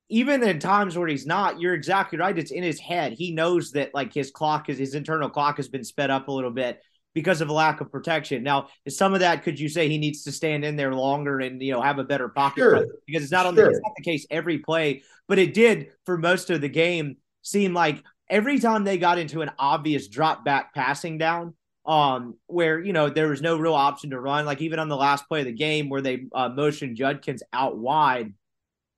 even 0.10 0.42
in 0.44 0.60
times 0.60 0.98
where 0.98 1.08
he's 1.08 1.28
not, 1.28 1.60
you're 1.60 1.74
exactly 1.74 2.18
right. 2.18 2.38
It's 2.38 2.52
in 2.52 2.64
his 2.64 2.80
head. 2.80 3.14
He 3.14 3.32
knows 3.32 3.72
that 3.72 3.94
like 3.94 4.14
his 4.14 4.32
clock 4.32 4.70
is 4.70 4.78
his 4.78 4.96
internal 4.96 5.30
clock 5.30 5.58
has 5.58 5.68
been 5.68 5.84
sped 5.84 6.10
up 6.10 6.28
a 6.28 6.32
little 6.32 6.52
bit 6.52 6.82
because 7.14 7.42
of 7.42 7.50
a 7.50 7.54
lack 7.54 7.82
of 7.82 7.92
protection. 7.92 8.44
Now, 8.44 8.68
is 8.86 8.98
some 8.98 9.14
of 9.14 9.20
that 9.20 9.44
could 9.44 9.60
you 9.60 9.70
say 9.70 9.88
he 9.88 9.98
needs 9.98 10.24
to 10.24 10.32
stand 10.32 10.66
in 10.66 10.76
there 10.76 10.94
longer 10.94 11.40
and 11.40 11.62
you 11.62 11.72
know 11.72 11.82
have 11.82 12.00
a 12.00 12.04
better 12.04 12.30
pocket 12.30 12.62
sure. 12.62 12.88
because 13.06 13.24
it's 13.24 13.32
not 13.32 13.46
on 13.46 13.56
the, 13.56 13.68
it's 13.68 13.80
not 13.84 13.94
the 13.98 14.04
case 14.04 14.26
every 14.32 14.60
play, 14.60 15.04
but 15.28 15.40
it 15.40 15.54
did 15.54 15.90
for 16.06 16.18
most 16.18 16.50
of 16.50 16.62
the 16.62 16.70
game 16.70 17.18
seem 17.42 17.74
like 17.74 18.04
every 18.30 18.60
time 18.60 18.84
they 18.84 18.98
got 18.98 19.18
into 19.18 19.42
an 19.42 19.52
obvious 19.58 20.08
drop 20.08 20.46
back 20.46 20.74
passing 20.74 21.18
down, 21.18 21.54
um, 21.86 22.36
where 22.48 22.80
you 22.80 22.94
know 22.94 23.10
there 23.10 23.30
was 23.30 23.42
no 23.42 23.58
real 23.58 23.74
option 23.74 24.12
to 24.12 24.20
run. 24.20 24.46
Like 24.46 24.62
even 24.62 24.80
on 24.80 24.90
the 24.90 24.98
last 24.98 25.28
play 25.28 25.40
of 25.40 25.46
the 25.46 25.52
game 25.52 25.90
where 25.90 26.02
they 26.02 26.26
uh, 26.34 26.50
motioned 26.50 26.98
Judkins 26.98 27.44
out 27.54 27.78
wide, 27.78 28.34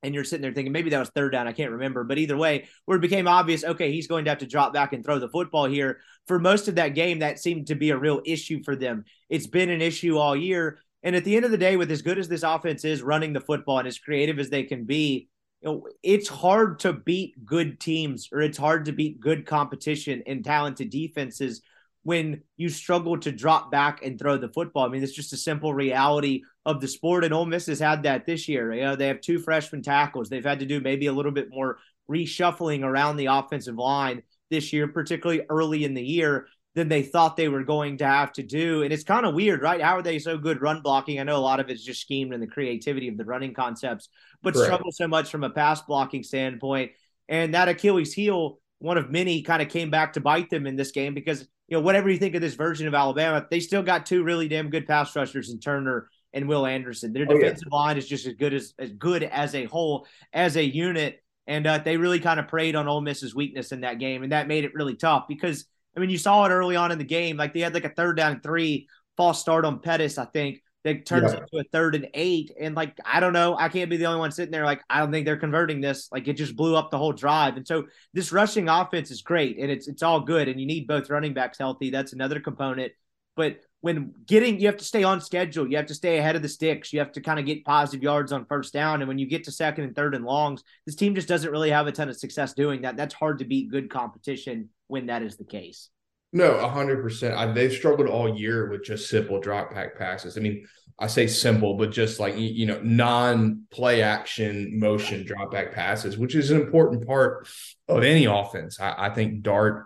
and 0.03 0.16
you're 0.16 0.24
sitting 0.24 0.41
there 0.41 0.53
thinking 0.53 0.72
maybe 0.72 0.89
that 0.89 0.99
was 0.99 1.10
third 1.10 1.32
down. 1.32 1.47
I 1.47 1.53
can't 1.53 1.72
remember, 1.72 2.03
but 2.03 2.18
either 2.18 2.38
way, 2.38 2.68
where 2.86 2.97
it 2.97 3.01
became 3.01 3.28
obvious, 3.28 3.64
okay, 3.64 3.91
he's 3.91 4.08
going 4.08 4.26
to 4.26 4.32
have 4.32 4.39
to 4.39 4.47
drop 4.47 4.74
back 4.74 4.93
and 4.93 5.05
throw 5.05 5.20
the 5.20 5.30
football 5.30 5.66
here. 5.66 5.99
For 6.28 6.39
most 6.39 6.68
of 6.68 6.76
that 6.76 6.89
game, 6.89 7.20
that 7.20 7.39
seemed 7.39 7.68
to 7.68 7.76
be 7.76 7.91
a 7.91 7.97
real 7.97 8.22
issue 8.26 8.64
for 8.64 8.76
them. 8.76 9.05
It's 9.30 9.47
been 9.47 9.70
an 9.70 9.82
issue 9.82 10.18
all 10.18 10.36
year. 10.36 10.80
And 11.03 11.16
at 11.16 11.24
the 11.24 11.36
end 11.36 11.45
of 11.45 11.51
the 11.51 11.58
day, 11.58 11.78
with 11.78 11.91
as 11.91 12.01
good 12.01 12.20
as 12.20 12.28
this 12.28 12.43
offense 12.43 12.86
is 12.86 13.01
running 13.01 13.34
the 13.34 13.39
football 13.41 13.80
and 13.80 13.88
as 13.88 13.99
creative 13.99 14.38
as 14.39 14.49
they 14.49 14.64
can 14.64 14.86
be, 14.86 15.30
you 15.62 15.70
know, 15.70 15.88
it's 16.03 16.28
hard 16.28 16.80
to 16.80 16.93
beat 16.93 17.45
good 17.45 17.80
teams 17.80 18.30
or 18.32 18.41
it's 18.41 18.58
hard 18.58 18.86
to 18.86 18.91
beat 18.91 19.20
good 19.20 19.45
competition 19.45 20.24
and 20.26 20.43
talented 20.43 20.89
defenses 20.89 21.62
when 22.04 22.41
you 22.58 22.70
struggle 22.70 23.18
to 23.20 23.32
drop 23.32 23.72
back 23.72 24.04
and 24.04 24.18
throw 24.18 24.38
the 24.38 24.49
football. 24.49 24.86
I 24.86 24.89
mean, 24.89 25.04
it's 25.04 25.14
just 25.14 25.34
a 25.34 25.38
simple 25.38 25.74
reality 25.74 26.41
of 26.66 26.82
the 26.82 26.88
sport, 26.88 27.24
and 27.24 27.34
Ole 27.34 27.45
Miss 27.45 27.68
has 27.68 27.80
had 27.80 28.04
that 28.04 28.26
this 28.26 28.47
year. 28.47 28.74
You 28.74 28.82
know, 28.82 28.95
they 28.95 29.08
have 29.08 29.22
two 29.22 29.39
freshman 29.39 29.82
tackles. 29.82 30.30
They've 30.30 30.43
had 30.43 30.60
to 30.60 30.66
do 30.66 30.80
maybe 30.80 31.08
a 31.08 31.14
little 31.14 31.32
bit 31.32 31.49
more 31.49 31.78
reshuffling 32.10 32.84
around 32.84 33.18
the 33.18 33.28
offensive 33.28 33.76
line 33.76 34.24
this 34.49 34.74
year, 34.74 34.88
particularly 34.88 35.43
early 35.49 35.84
in 35.84 35.93
the 35.93 36.04
year 36.04 36.47
than 36.74 36.88
they 36.88 37.04
thought 37.04 37.36
they 37.36 37.49
were 37.49 37.64
going 37.64 37.97
to 37.97 38.06
have 38.06 38.32
to 38.34 38.43
do. 38.43 38.84
And 38.84 38.93
it's 38.93 39.04
kind 39.04 39.26
of 39.26 39.36
weird, 39.36 39.62
right? 39.62 39.82
How 39.82 39.97
are 39.97 40.02
they 40.02 40.20
so 40.20 40.38
good 40.38 40.62
run 40.62 40.82
blocking? 40.82 41.20
I 41.20 41.24
know 41.24 41.36
a 41.36 41.38
lot 41.38 41.60
of 41.60 41.70
it's 41.70 41.84
just 41.84 42.02
schemed 42.02 42.34
and 42.34 42.41
the 42.41 42.47
creativity 42.47 43.10
of 43.10 43.18
the 43.18 43.26
running 43.26 43.54
concepts, 43.54 44.10
but 44.41 44.54
Correct. 44.54 44.68
struggle 44.68 44.91
so 44.91 45.08
much 45.08 45.30
from 45.30 45.43
a 45.43 45.49
pass 45.49 45.82
blocking 45.82 46.24
standpoint. 46.24 46.91
And 47.28 47.54
that 47.54 47.68
Achilles 47.68 48.14
heel, 48.14 48.60
one 48.80 48.97
of 48.97 49.12
many, 49.12 49.41
kind 49.41 49.62
of 49.62 49.70
came 49.70 49.89
back 49.89 50.14
to 50.14 50.22
bite 50.22 50.49
them 50.49 50.66
in 50.66 50.76
this 50.76 50.91
game 50.91 51.14
because, 51.14 51.45
you 51.72 51.78
know, 51.78 51.82
whatever 51.82 52.09
you 52.09 52.17
think 52.17 52.36
of 52.36 52.41
this 52.41 52.55
version 52.55 52.86
of 52.86 52.93
Alabama, 52.93 53.47
they 53.49 53.61
still 53.61 53.82
got 53.82 54.05
two 54.05 54.26
really 54.26 54.49
damn 54.49 54.69
good 54.69 54.86
pass 54.86 55.15
rushers 55.15 55.51
in 55.51 55.59
Turner 55.59 56.09
and 56.34 56.45
Will 56.45 56.65
Anderson. 56.65 57.13
Their 57.13 57.26
defensive 57.26 57.69
oh, 57.72 57.78
yeah. 57.78 57.84
line 57.84 57.97
is 57.97 58.09
just 58.09 58.28
as 58.28 58.34
good 58.34 58.53
as 58.53 58.74
as 58.78 58.91
good 58.91 59.24
as 59.24 59.55
a 59.55 59.63
whole, 59.63 60.05
as 60.34 60.57
a 60.57 60.63
unit. 60.63 61.24
And 61.47 61.65
uh, 61.65 61.78
they 61.78 61.95
really 61.95 62.19
kind 62.19 62.41
of 62.41 62.49
preyed 62.49 62.76
on 62.76 62.89
Ole 62.89 62.99
Miss's 62.99 63.34
weakness 63.34 63.72
in 63.72 63.82
that 63.82 63.99
game, 63.99 64.22
and 64.22 64.34
that 64.34 64.49
made 64.49 64.65
it 64.65 64.74
really 64.76 64.95
tough 64.95 65.30
because 65.30 65.65
I 65.95 66.01
mean, 66.01 66.09
you 66.09 66.17
saw 66.17 66.45
it 66.45 66.49
early 66.49 66.76
on 66.76 66.91
in 66.91 66.97
the 66.97 67.05
game. 67.05 67.38
Like 67.38 67.53
they 67.53 67.61
had 67.61 67.74
like 67.74 67.86
a 67.86 67.89
third 67.89 68.17
down 68.17 68.34
and 68.34 68.43
three 68.43 68.89
false 69.15 69.39
start 69.39 69.63
on 69.63 69.80
Pettus, 69.80 70.17
I 70.17 70.26
think, 70.26 70.61
that 70.84 71.05
turns 71.05 71.34
yeah. 71.34 71.39
into 71.39 71.57
a 71.59 71.63
third 71.71 71.95
and 71.95 72.07
eight. 72.13 72.51
And 72.59 72.75
like, 72.75 72.97
I 73.05 73.19
don't 73.19 73.34
know, 73.34 73.55
I 73.55 73.69
can't 73.69 73.89
be 73.89 73.97
the 73.97 74.05
only 74.05 74.19
one 74.19 74.32
sitting 74.32 74.51
there. 74.51 74.65
Like, 74.65 74.82
I 74.89 74.99
don't 74.99 75.11
think 75.11 75.25
they're 75.25 75.38
converting 75.38 75.82
this. 75.82 76.09
Like, 76.11 76.27
it 76.27 76.34
just 76.34 76.55
blew 76.55 76.75
up 76.75 76.91
the 76.91 76.97
whole 76.97 77.13
drive. 77.13 77.57
And 77.57 77.67
so 77.67 77.86
this 78.13 78.32
rushing 78.32 78.67
offense 78.67 79.11
is 79.11 79.21
great, 79.21 79.57
and 79.59 79.69
it's 79.69 79.88
it's 79.88 80.03
all 80.03 80.21
good. 80.21 80.47
And 80.47 80.59
you 80.59 80.65
need 80.65 80.88
both 80.88 81.09
running 81.09 81.34
backs 81.34 81.57
healthy. 81.57 81.89
That's 81.89 82.13
another 82.13 82.39
component. 82.39 82.93
But 83.36 83.59
when 83.79 84.13
getting, 84.25 84.59
you 84.59 84.67
have 84.67 84.77
to 84.77 84.84
stay 84.84 85.03
on 85.03 85.21
schedule. 85.21 85.67
You 85.67 85.77
have 85.77 85.88
to 85.88 85.95
stay 85.95 86.17
ahead 86.17 86.36
of 86.36 86.41
the 86.41 86.49
sticks. 86.49 86.91
You 86.91 86.99
have 86.99 87.13
to 87.13 87.21
kind 87.21 87.39
of 87.39 87.45
get 87.45 87.63
positive 87.63 88.03
yards 88.03 88.32
on 88.32 88.45
first 88.45 88.73
down. 88.73 89.01
And 89.01 89.07
when 89.07 89.17
you 89.17 89.25
get 89.25 89.45
to 89.45 89.51
second 89.51 89.86
and 89.86 89.95
third 89.95 90.13
and 90.13 90.25
longs, 90.25 90.63
this 90.86 90.95
team 90.95 91.15
just 91.15 91.27
doesn't 91.27 91.49
really 91.49 91.71
have 91.71 91.88
a 91.88 91.91
ton 91.91 92.09
of 92.09 92.17
success 92.17 92.53
doing 92.53 92.82
that. 92.82 92.97
That's 92.97 93.13
hard 93.13 93.39
to 93.39 93.45
beat 93.45 93.71
good 93.71 93.89
competition 93.89 94.69
when 94.88 95.07
that 95.07 95.23
is 95.23 95.38
the 95.38 95.45
case. 95.45 95.89
No, 96.34 96.65
hundred 96.67 97.01
percent. 97.01 97.55
They've 97.55 97.73
struggled 97.73 98.07
all 98.07 98.38
year 98.38 98.69
with 98.69 98.86
just 98.86 99.09
simple 99.09 99.39
drop 99.39 99.73
back 99.73 99.97
passes. 99.97 100.38
I 100.38 100.41
mean, 100.41 100.65
I 100.97 101.07
say 101.07 101.27
simple, 101.27 101.75
but 101.75 101.91
just 101.91 102.19
like 102.19 102.38
you 102.38 102.65
know, 102.65 102.79
non-play 102.82 104.01
action 104.01 104.79
motion 104.79 105.25
drop 105.25 105.51
back 105.51 105.73
passes, 105.73 106.17
which 106.17 106.36
is 106.36 106.51
an 106.51 106.61
important 106.61 107.05
part 107.05 107.47
of 107.88 108.03
any 108.03 108.25
offense. 108.25 108.79
I, 108.79 109.07
I 109.07 109.09
think 109.09 109.41
Dart 109.41 109.86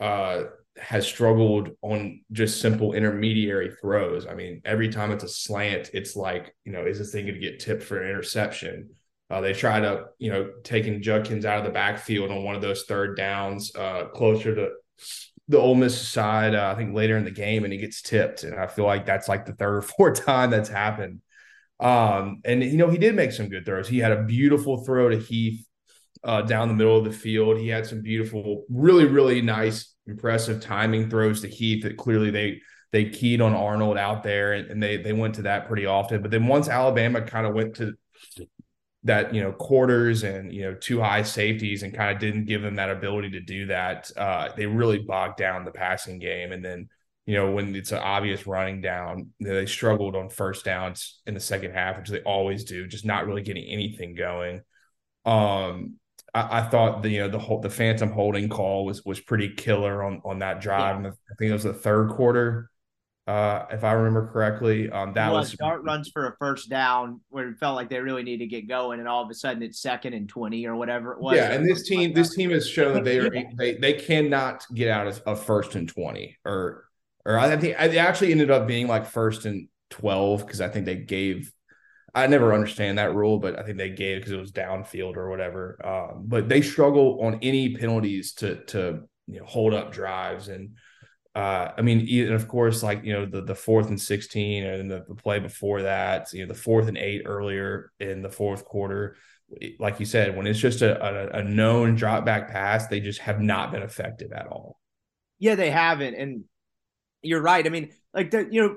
uh, 0.00 0.44
has 0.76 1.06
struggled 1.06 1.70
on 1.80 2.20
just 2.32 2.60
simple 2.60 2.92
intermediary 2.92 3.70
throws. 3.80 4.26
I 4.26 4.34
mean, 4.34 4.60
every 4.64 4.90
time 4.90 5.12
it's 5.12 5.24
a 5.24 5.28
slant, 5.28 5.90
it's 5.94 6.16
like, 6.16 6.54
you 6.64 6.72
know, 6.72 6.84
is 6.84 6.98
this 6.98 7.12
thing 7.12 7.24
going 7.26 7.40
to 7.40 7.40
get 7.40 7.60
tipped 7.60 7.82
for 7.82 8.02
an 8.02 8.10
interception? 8.10 8.90
Uh, 9.30 9.40
they 9.40 9.52
try 9.54 9.80
to, 9.80 10.06
you 10.18 10.30
know, 10.30 10.50
taking 10.62 11.02
Judkins 11.02 11.46
out 11.46 11.58
of 11.58 11.64
the 11.64 11.70
backfield 11.70 12.30
on 12.30 12.44
one 12.44 12.54
of 12.54 12.60
those 12.60 12.84
third 12.84 13.16
downs 13.16 13.74
uh, 13.74 14.06
closer 14.12 14.54
to 14.54 14.70
the 15.48 15.58
Ole 15.58 15.74
Miss 15.74 16.08
side, 16.08 16.54
uh, 16.54 16.72
I 16.72 16.74
think 16.74 16.94
later 16.94 17.16
in 17.16 17.24
the 17.24 17.30
game, 17.30 17.64
and 17.64 17.72
he 17.72 17.78
gets 17.78 18.02
tipped. 18.02 18.42
And 18.42 18.58
I 18.58 18.66
feel 18.66 18.84
like 18.84 19.06
that's 19.06 19.28
like 19.28 19.46
the 19.46 19.52
third 19.52 19.76
or 19.76 19.82
fourth 19.96 20.24
time 20.24 20.50
that's 20.50 20.68
happened. 20.68 21.20
Um, 21.78 22.40
and 22.44 22.62
you 22.62 22.76
know, 22.76 22.88
he 22.88 22.98
did 22.98 23.14
make 23.14 23.32
some 23.32 23.48
good 23.48 23.66
throws. 23.66 23.88
He 23.88 23.98
had 23.98 24.12
a 24.12 24.22
beautiful 24.24 24.84
throw 24.84 25.08
to 25.10 25.18
Heath 25.18 25.66
uh, 26.24 26.42
down 26.42 26.68
the 26.68 26.74
middle 26.74 26.96
of 26.96 27.04
the 27.04 27.12
field. 27.12 27.58
He 27.58 27.68
had 27.68 27.86
some 27.86 28.02
beautiful, 28.02 28.64
really, 28.70 29.04
really 29.04 29.42
nice, 29.42 29.94
impressive 30.06 30.60
timing 30.60 31.10
throws 31.10 31.42
to 31.42 31.48
Heath 31.48 31.84
that 31.84 31.96
clearly 31.96 32.30
they 32.30 32.60
they 32.92 33.10
keyed 33.10 33.40
on 33.40 33.52
Arnold 33.52 33.98
out 33.98 34.22
there, 34.22 34.54
and, 34.54 34.70
and 34.70 34.82
they 34.82 34.96
they 34.96 35.12
went 35.12 35.34
to 35.36 35.42
that 35.42 35.66
pretty 35.66 35.86
often. 35.86 36.22
But 36.22 36.30
then 36.30 36.46
once 36.46 36.68
Alabama 36.68 37.20
kind 37.20 37.46
of 37.46 37.54
went 37.54 37.76
to 37.76 37.94
that 39.06 39.32
you 39.32 39.40
know 39.40 39.52
quarters 39.52 40.24
and 40.24 40.52
you 40.52 40.62
know 40.62 40.74
two 40.74 41.00
high 41.00 41.22
safeties 41.22 41.82
and 41.82 41.94
kind 41.94 42.10
of 42.14 42.20
didn't 42.20 42.44
give 42.44 42.60
them 42.60 42.74
that 42.74 42.90
ability 42.90 43.30
to 43.30 43.40
do 43.40 43.66
that. 43.66 44.10
Uh, 44.16 44.48
they 44.56 44.66
really 44.66 44.98
bogged 44.98 45.38
down 45.38 45.64
the 45.64 45.70
passing 45.70 46.18
game, 46.18 46.52
and 46.52 46.64
then 46.64 46.88
you 47.24 47.36
know 47.36 47.52
when 47.52 47.74
it's 47.74 47.92
an 47.92 47.98
obvious 47.98 48.46
running 48.46 48.80
down, 48.80 49.30
they 49.40 49.64
struggled 49.66 50.16
on 50.16 50.28
first 50.28 50.64
downs 50.64 51.20
in 51.26 51.34
the 51.34 51.40
second 51.40 51.72
half, 51.72 51.98
which 51.98 52.08
they 52.08 52.20
always 52.22 52.64
do, 52.64 52.86
just 52.86 53.04
not 53.06 53.26
really 53.26 53.42
getting 53.42 53.64
anything 53.64 54.14
going. 54.14 54.60
Um, 55.24 55.94
I, 56.34 56.58
I 56.58 56.62
thought 56.62 57.02
the 57.02 57.10
you 57.10 57.20
know 57.20 57.28
the 57.28 57.38
whole 57.38 57.60
the 57.60 57.70
phantom 57.70 58.10
holding 58.10 58.48
call 58.48 58.84
was 58.84 59.04
was 59.04 59.20
pretty 59.20 59.54
killer 59.54 60.02
on 60.02 60.20
on 60.24 60.40
that 60.40 60.60
drive. 60.60 61.02
Yeah. 61.02 61.10
I 61.10 61.34
think 61.38 61.50
it 61.50 61.52
was 61.52 61.62
the 61.62 61.72
third 61.72 62.10
quarter 62.10 62.70
uh, 63.26 63.66
if 63.72 63.82
I 63.82 63.92
remember 63.92 64.28
correctly. 64.28 64.88
Um, 64.88 65.12
that 65.14 65.32
was, 65.32 65.50
was 65.50 65.58
Dart 65.58 65.82
runs 65.82 66.08
for 66.08 66.28
a 66.28 66.36
first 66.38 66.70
down 66.70 67.20
where 67.28 67.48
it 67.48 67.58
felt 67.58 67.74
like 67.74 67.90
they 67.90 67.98
really 67.98 68.22
need 68.22 68.38
to 68.38 68.46
get 68.46 68.68
going, 68.68 69.00
and 69.00 69.08
all 69.08 69.24
of 69.24 69.30
a 69.30 69.34
sudden 69.34 69.62
it's 69.62 69.80
second 69.80 70.14
and 70.14 70.28
twenty 70.28 70.66
or 70.66 70.76
whatever 70.76 71.12
it 71.12 71.20
was. 71.20 71.36
Yeah, 71.36 71.52
and 71.52 71.68
this 71.68 71.88
team, 71.88 72.12
this 72.12 72.34
team 72.34 72.50
has 72.50 72.68
shown 72.68 72.94
that 72.94 73.04
they 73.04 73.18
are 73.18 73.30
they 73.56 73.74
they 73.74 73.94
cannot 73.94 74.64
get 74.72 74.88
out 74.88 75.08
of, 75.08 75.20
of 75.26 75.44
first 75.44 75.74
and 75.74 75.88
twenty, 75.88 76.36
or 76.44 76.84
or 77.24 77.36
I 77.36 77.56
think 77.56 77.74
it 77.78 77.96
actually 77.96 78.30
ended 78.30 78.50
up 78.50 78.68
being 78.68 78.86
like 78.86 79.06
first 79.06 79.44
and 79.44 79.68
twelve 79.90 80.46
because 80.46 80.60
I 80.60 80.68
think 80.68 80.86
they 80.86 80.96
gave. 80.96 81.52
I 82.14 82.28
never 82.28 82.54
understand 82.54 82.96
that 82.96 83.14
rule, 83.14 83.38
but 83.38 83.58
I 83.58 83.62
think 83.62 83.76
they 83.76 83.90
gave 83.90 84.18
because 84.18 84.32
it 84.32 84.40
was 84.40 84.52
downfield 84.52 85.16
or 85.16 85.28
whatever. 85.28 85.78
Um, 85.84 86.22
but 86.26 86.48
they 86.48 86.62
struggle 86.62 87.18
on 87.22 87.40
any 87.42 87.74
penalties 87.74 88.34
to 88.34 88.64
to 88.66 89.02
you 89.26 89.40
know 89.40 89.46
hold 89.46 89.74
up 89.74 89.92
drives 89.92 90.46
and 90.46 90.76
uh, 91.36 91.74
I 91.76 91.82
mean, 91.82 92.08
and 92.24 92.32
of 92.32 92.48
course, 92.48 92.82
like 92.82 93.04
you 93.04 93.12
know, 93.12 93.26
the 93.26 93.42
the 93.42 93.54
fourth 93.54 93.88
and 93.88 94.00
sixteen, 94.00 94.64
and 94.64 94.90
the, 94.90 95.04
the 95.06 95.14
play 95.14 95.38
before 95.38 95.82
that, 95.82 96.32
you 96.32 96.40
know, 96.40 96.48
the 96.48 96.58
fourth 96.58 96.88
and 96.88 96.96
eight 96.96 97.24
earlier 97.26 97.92
in 98.00 98.22
the 98.22 98.30
fourth 98.30 98.64
quarter. 98.64 99.16
Like 99.78 100.00
you 100.00 100.06
said, 100.06 100.34
when 100.34 100.46
it's 100.46 100.58
just 100.58 100.80
a, 100.80 101.36
a, 101.36 101.40
a 101.40 101.44
known 101.44 101.94
drop 101.94 102.24
back 102.24 102.50
pass, 102.50 102.86
they 102.86 103.00
just 103.00 103.20
have 103.20 103.38
not 103.38 103.70
been 103.70 103.82
effective 103.82 104.32
at 104.32 104.46
all. 104.46 104.80
Yeah, 105.38 105.56
they 105.56 105.70
haven't, 105.70 106.14
and 106.14 106.44
you're 107.20 107.42
right. 107.42 107.66
I 107.66 107.68
mean, 107.68 107.92
like 108.14 108.30
the 108.30 108.48
you 108.50 108.62
know, 108.62 108.76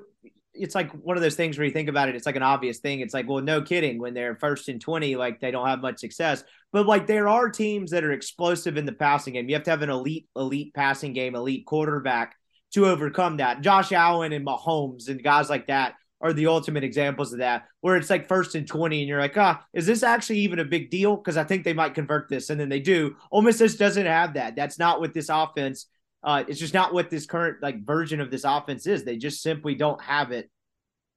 it's 0.53 0.76
like 0.76 0.91
one 0.91 1.16
of 1.16 1.24
those 1.24 1.36
things 1.36 1.57
where 1.57 1.66
you 1.66 1.72
think 1.72 1.88
about 1.88 2.10
it, 2.10 2.16
it's 2.16 2.26
like 2.26 2.36
an 2.36 2.43
obvious 2.43 2.80
thing. 2.80 2.99
It's 2.99 3.14
like, 3.14 3.30
well, 3.30 3.41
no 3.41 3.62
kidding. 3.62 3.99
When 3.99 4.14
they're 4.14 4.36
first 4.36 4.68
and 4.68 4.82
20, 4.82 5.16
like 5.16 5.39
they 5.39 5.51
don't 5.51 5.68
have 5.68 5.80
much 5.80 5.99
success. 5.99 6.43
But 6.74 6.88
like 6.88 7.07
there 7.07 7.30
are 7.30 7.49
teams 7.49 7.91
that 7.91 8.03
are 8.03 8.12
explosive 8.12 8.76
in 8.76 8.86
the 8.86 8.91
passing 8.91 9.36
game. 9.36 9.47
You 9.47 9.55
have 9.55 9.64
to 9.64 9.72
have 9.72 9.82
an 9.82 9.89
elite, 9.89 10.28
elite 10.36 10.74
passing 10.74 11.14
game, 11.14 11.36
elite 11.36 11.66
quarterback 11.66 12.36
to 12.74 12.86
overcome 12.86 13.38
that. 13.38 13.61
Josh 13.61 13.91
Allen 13.91 14.34
and 14.34 14.45
Mahomes 14.45 15.09
and 15.09 15.24
guys 15.24 15.49
like 15.49 15.67
that 15.67 15.95
are 16.22 16.34
the 16.34 16.47
ultimate 16.47 16.84
examples 16.84 17.32
of 17.32 17.39
that, 17.39 17.65
where 17.82 17.95
it's 17.95 18.09
like 18.09 18.28
first 18.28 18.53
and 18.55 18.67
20, 18.67 18.99
and 18.99 19.07
you're 19.07 19.22
like, 19.22 19.38
ah, 19.38 19.63
is 19.74 19.86
this 19.86 20.03
actually 20.03 20.39
even 20.39 20.59
a 20.59 20.65
big 20.65 20.89
deal? 20.89 21.15
Because 21.15 21.38
I 21.38 21.45
think 21.45 21.63
they 21.63 21.74
might 21.74 21.95
convert 21.95 22.28
this. 22.28 22.49
And 22.49 22.59
then 22.59 22.70
they 22.70 22.82
do. 22.82 23.15
Ole 23.32 23.41
Miss 23.41 23.59
just 23.59 23.80
doesn't 23.80 24.05
have 24.05 24.34
that. 24.34 24.55
That's 24.55 24.78
not 24.78 24.99
what 24.99 25.13
this 25.13 25.30
offense, 25.30 25.86
uh, 26.24 26.43
it's 26.47 26.59
just 26.59 26.74
not 26.74 26.93
what 26.93 27.09
this 27.09 27.26
current 27.26 27.63
like 27.63 27.86
version 27.86 28.20
of 28.20 28.32
this 28.32 28.43
offense 28.43 28.86
is. 28.86 29.03
They 29.05 29.17
just 29.17 29.41
simply 29.41 29.76
don't 29.76 30.01
have 30.01 30.32
it. 30.32 30.49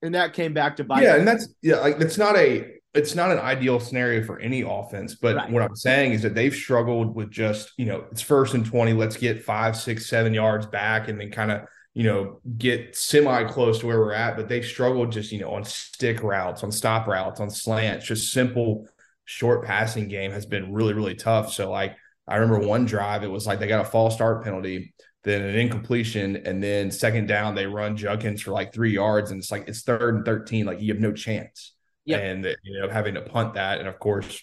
And 0.03 0.15
that 0.15 0.35
came 0.35 0.53
back 0.53 0.77
to 0.77 0.85
bite. 0.85 1.03
Yeah, 1.03 1.17
and 1.17 1.27
that's 1.27 1.49
yeah, 1.63 1.77
like 1.77 2.01
it's 2.01 2.19
not 2.19 2.37
a 2.37 2.82
it's 2.95 3.15
not 3.15 3.31
an 3.31 3.39
ideal 3.39 3.81
scenario 3.81 4.23
for 4.23 4.39
any 4.39 4.63
offense. 4.63 5.15
But 5.15 5.37
right. 5.37 5.51
what 5.51 5.63
I'm 5.63 5.77
saying 5.77 6.13
is 6.13 6.23
that 6.23 6.35
they've 6.35 6.55
struggled 6.55 7.15
with 7.15 7.31
just, 7.31 7.73
you 7.79 7.87
know, 7.87 8.05
it's 8.11 8.21
first 8.21 8.55
and 8.55 8.65
20. 8.65 8.93
Let's 8.93 9.17
get 9.17 9.43
five, 9.43 9.77
six, 9.77 10.07
seven 10.07 10.35
yards 10.35 10.67
back 10.67 11.09
and 11.09 11.19
then 11.19 11.31
kind 11.31 11.51
of, 11.51 11.63
you 11.95 12.05
know, 12.05 12.41
get 12.59 12.95
semi 12.95 13.45
close 13.45 13.79
to 13.79 13.87
where 13.87 13.99
we're 13.99 14.13
at. 14.13 14.37
But 14.37 14.49
they've 14.49 14.65
struggled 14.65 15.11
just, 15.11 15.33
you 15.33 15.41
know, 15.41 15.51
on 15.53 15.65
stick 15.65 16.23
routes, 16.23 16.63
on 16.63 16.71
stop 16.71 17.07
routes, 17.07 17.41
on 17.41 17.49
slants, 17.49 18.07
just 18.07 18.33
simple 18.33 18.87
short 19.25 19.65
passing 19.65 20.09
game 20.09 20.33
has 20.33 20.45
been 20.45 20.73
really, 20.73 20.93
really 20.93 21.15
tough. 21.15 21.53
So, 21.53 21.71
like, 21.71 21.97
I 22.29 22.37
remember 22.37 22.67
one 22.67 22.85
drive, 22.85 23.25
it 23.25 23.31
was 23.31 23.47
like 23.47 23.59
they 23.59 23.69
got 23.69 23.85
a 23.87 23.89
false 23.89 24.15
start 24.15 24.45
penalty, 24.45 24.93
then 25.25 25.43
an 25.43 25.55
incompletion, 25.55 26.37
and 26.45 26.63
then 26.63 26.91
second 26.91 27.27
down, 27.27 27.55
they 27.55 27.67
run 27.67 27.97
Judkins 27.97 28.43
for 28.43 28.51
like 28.51 28.75
three 28.75 28.93
yards. 28.93 29.31
And 29.31 29.41
it's 29.41 29.51
like, 29.51 29.67
it's 29.67 29.83
third 29.83 30.15
and 30.15 30.25
13. 30.27 30.67
Like, 30.67 30.83
you 30.83 30.93
have 30.93 31.01
no 31.01 31.13
chance 31.13 31.73
yep. 32.05 32.21
and 32.21 32.45
you 32.63 32.81
know 32.81 32.89
having 32.89 33.15
to 33.15 33.23
punt 33.23 33.55
that, 33.55 33.79
and 33.79 33.89
of 33.89 33.99
course, 33.99 34.43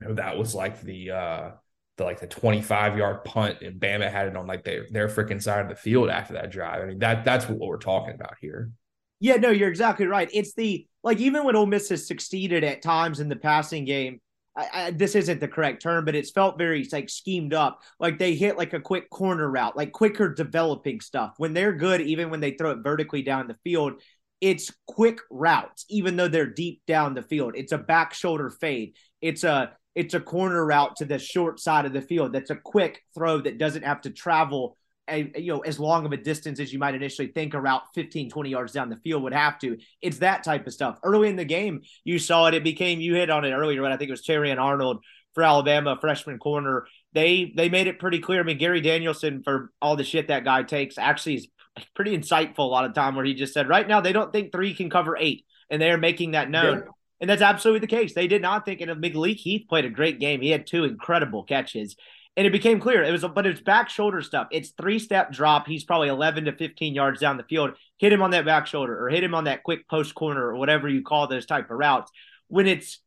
you 0.00 0.08
know 0.08 0.14
that 0.14 0.36
was 0.36 0.54
like 0.54 0.80
the 0.80 1.10
uh 1.10 1.50
the 1.96 2.04
like 2.04 2.20
the 2.20 2.26
25 2.26 2.96
yard 2.98 3.24
punt, 3.24 3.62
and 3.62 3.80
Bama 3.80 4.10
had 4.10 4.28
it 4.28 4.36
on 4.36 4.46
like 4.46 4.64
their 4.64 4.86
their 4.90 5.08
freaking 5.08 5.42
side 5.42 5.60
of 5.60 5.68
the 5.68 5.76
field 5.76 6.10
after 6.10 6.34
that 6.34 6.50
drive. 6.50 6.82
I 6.82 6.86
mean 6.86 6.98
that 6.98 7.24
that's 7.24 7.48
what 7.48 7.58
we're 7.58 7.78
talking 7.78 8.14
about 8.14 8.34
here. 8.40 8.70
Yeah, 9.18 9.36
no, 9.36 9.50
you're 9.50 9.68
exactly 9.68 10.06
right. 10.06 10.28
It's 10.32 10.54
the 10.54 10.86
like 11.02 11.18
even 11.18 11.44
when 11.44 11.56
Ole 11.56 11.66
Miss 11.66 11.88
has 11.88 12.06
succeeded 12.06 12.64
at 12.64 12.82
times 12.82 13.20
in 13.20 13.28
the 13.28 13.36
passing 13.36 13.84
game. 13.84 14.20
I, 14.58 14.68
I, 14.72 14.90
this 14.90 15.14
isn't 15.14 15.40
the 15.40 15.48
correct 15.48 15.82
term, 15.82 16.06
but 16.06 16.14
it's 16.14 16.30
felt 16.30 16.56
very 16.56 16.88
like 16.90 17.10
schemed 17.10 17.52
up. 17.52 17.82
Like 18.00 18.18
they 18.18 18.34
hit 18.34 18.56
like 18.56 18.72
a 18.72 18.80
quick 18.80 19.10
corner 19.10 19.50
route, 19.50 19.76
like 19.76 19.92
quicker 19.92 20.32
developing 20.32 21.02
stuff. 21.02 21.34
When 21.36 21.52
they're 21.52 21.74
good, 21.74 22.00
even 22.00 22.30
when 22.30 22.40
they 22.40 22.52
throw 22.52 22.70
it 22.70 22.78
vertically 22.82 23.20
down 23.20 23.48
the 23.48 23.58
field, 23.64 24.00
it's 24.40 24.72
quick 24.86 25.18
routes, 25.30 25.84
even 25.88 26.16
though 26.16 26.28
they're 26.28 26.46
deep 26.46 26.82
down 26.86 27.14
the 27.14 27.22
field. 27.22 27.54
It's 27.56 27.72
a 27.72 27.78
back 27.78 28.14
shoulder 28.14 28.50
fade. 28.50 28.94
It's 29.20 29.44
a 29.44 29.72
it's 29.94 30.14
a 30.14 30.20
corner 30.20 30.64
route 30.64 30.96
to 30.96 31.06
the 31.06 31.18
short 31.18 31.58
side 31.58 31.86
of 31.86 31.92
the 31.92 32.02
field. 32.02 32.32
That's 32.32 32.50
a 32.50 32.56
quick 32.56 33.02
throw 33.14 33.40
that 33.40 33.58
doesn't 33.58 33.84
have 33.84 34.02
to 34.02 34.10
travel 34.10 34.76
a 35.08 35.32
you 35.36 35.52
know 35.52 35.60
as 35.60 35.78
long 35.78 36.04
of 36.04 36.12
a 36.12 36.16
distance 36.16 36.60
as 36.60 36.72
you 36.72 36.78
might 36.78 36.94
initially 36.94 37.28
think 37.28 37.54
a 37.54 37.60
route 37.60 37.82
15 37.94 38.30
20 38.30 38.50
yards 38.50 38.72
down 38.72 38.90
the 38.90 38.96
field 38.96 39.22
would 39.22 39.32
have 39.32 39.58
to 39.58 39.78
it's 40.02 40.18
that 40.18 40.42
type 40.42 40.66
of 40.66 40.72
stuff 40.72 40.98
early 41.04 41.28
in 41.28 41.36
the 41.36 41.44
game 41.44 41.82
you 42.04 42.18
saw 42.18 42.46
it 42.46 42.54
it 42.54 42.64
became 42.64 43.00
you 43.00 43.14
hit 43.14 43.30
on 43.30 43.44
it 43.44 43.52
earlier 43.52 43.82
when 43.82 43.92
i 43.92 43.96
think 43.96 44.08
it 44.08 44.12
was 44.12 44.26
Terrion 44.26 44.58
Arnold 44.60 45.04
for 45.34 45.42
alabama 45.42 45.96
freshman 46.00 46.38
corner 46.38 46.86
they 47.12 47.52
they 47.56 47.68
made 47.68 47.86
it 47.86 47.98
pretty 47.98 48.18
clear 48.18 48.40
i 48.40 48.42
mean 48.42 48.58
gary 48.58 48.80
danielson 48.80 49.42
for 49.42 49.70
all 49.80 49.96
the 49.96 50.04
shit 50.04 50.28
that 50.28 50.44
guy 50.44 50.62
takes 50.62 50.98
actually 50.98 51.36
is 51.36 51.48
pretty 51.94 52.16
insightful 52.16 52.58
a 52.58 52.62
lot 52.62 52.84
of 52.84 52.94
time 52.94 53.14
where 53.14 53.24
he 53.24 53.34
just 53.34 53.52
said 53.52 53.68
right 53.68 53.86
now 53.86 54.00
they 54.00 54.12
don't 54.12 54.32
think 54.32 54.52
three 54.52 54.74
can 54.74 54.90
cover 54.90 55.16
eight 55.18 55.44
and 55.70 55.80
they're 55.80 55.98
making 55.98 56.32
that 56.32 56.50
known 56.50 56.78
yeah. 56.78 56.90
And 57.18 57.30
that's 57.30 57.40
absolutely 57.40 57.80
the 57.80 57.86
case. 57.86 58.12
They 58.12 58.26
did 58.26 58.42
not 58.42 58.66
think, 58.66 58.82
and 58.82 59.00
Malik 59.00 59.38
Heath 59.38 59.64
played 59.70 59.86
a 59.86 59.88
great 59.88 60.20
game. 60.20 60.42
He 60.42 60.50
had 60.50 60.66
two 60.66 60.84
incredible 60.84 61.44
catches 61.44 61.96
and 62.36 62.46
it 62.46 62.50
became 62.50 62.80
clear 62.80 63.02
it 63.02 63.12
was 63.12 63.24
a 63.24 63.28
but 63.28 63.46
it's 63.46 63.60
back 63.60 63.88
shoulder 63.88 64.20
stuff 64.20 64.46
it's 64.50 64.70
three 64.70 64.98
step 64.98 65.32
drop 65.32 65.66
he's 65.66 65.84
probably 65.84 66.08
11 66.08 66.44
to 66.44 66.52
15 66.52 66.94
yards 66.94 67.20
down 67.20 67.36
the 67.36 67.42
field 67.44 67.72
hit 67.98 68.12
him 68.12 68.22
on 68.22 68.30
that 68.30 68.44
back 68.44 68.66
shoulder 68.66 69.04
or 69.04 69.08
hit 69.08 69.24
him 69.24 69.34
on 69.34 69.44
that 69.44 69.62
quick 69.62 69.88
post 69.88 70.14
corner 70.14 70.46
or 70.46 70.56
whatever 70.56 70.88
you 70.88 71.02
call 71.02 71.26
those 71.26 71.46
type 71.46 71.70
of 71.70 71.78
routes 71.78 72.10
when 72.48 72.66
it's 72.66 73.00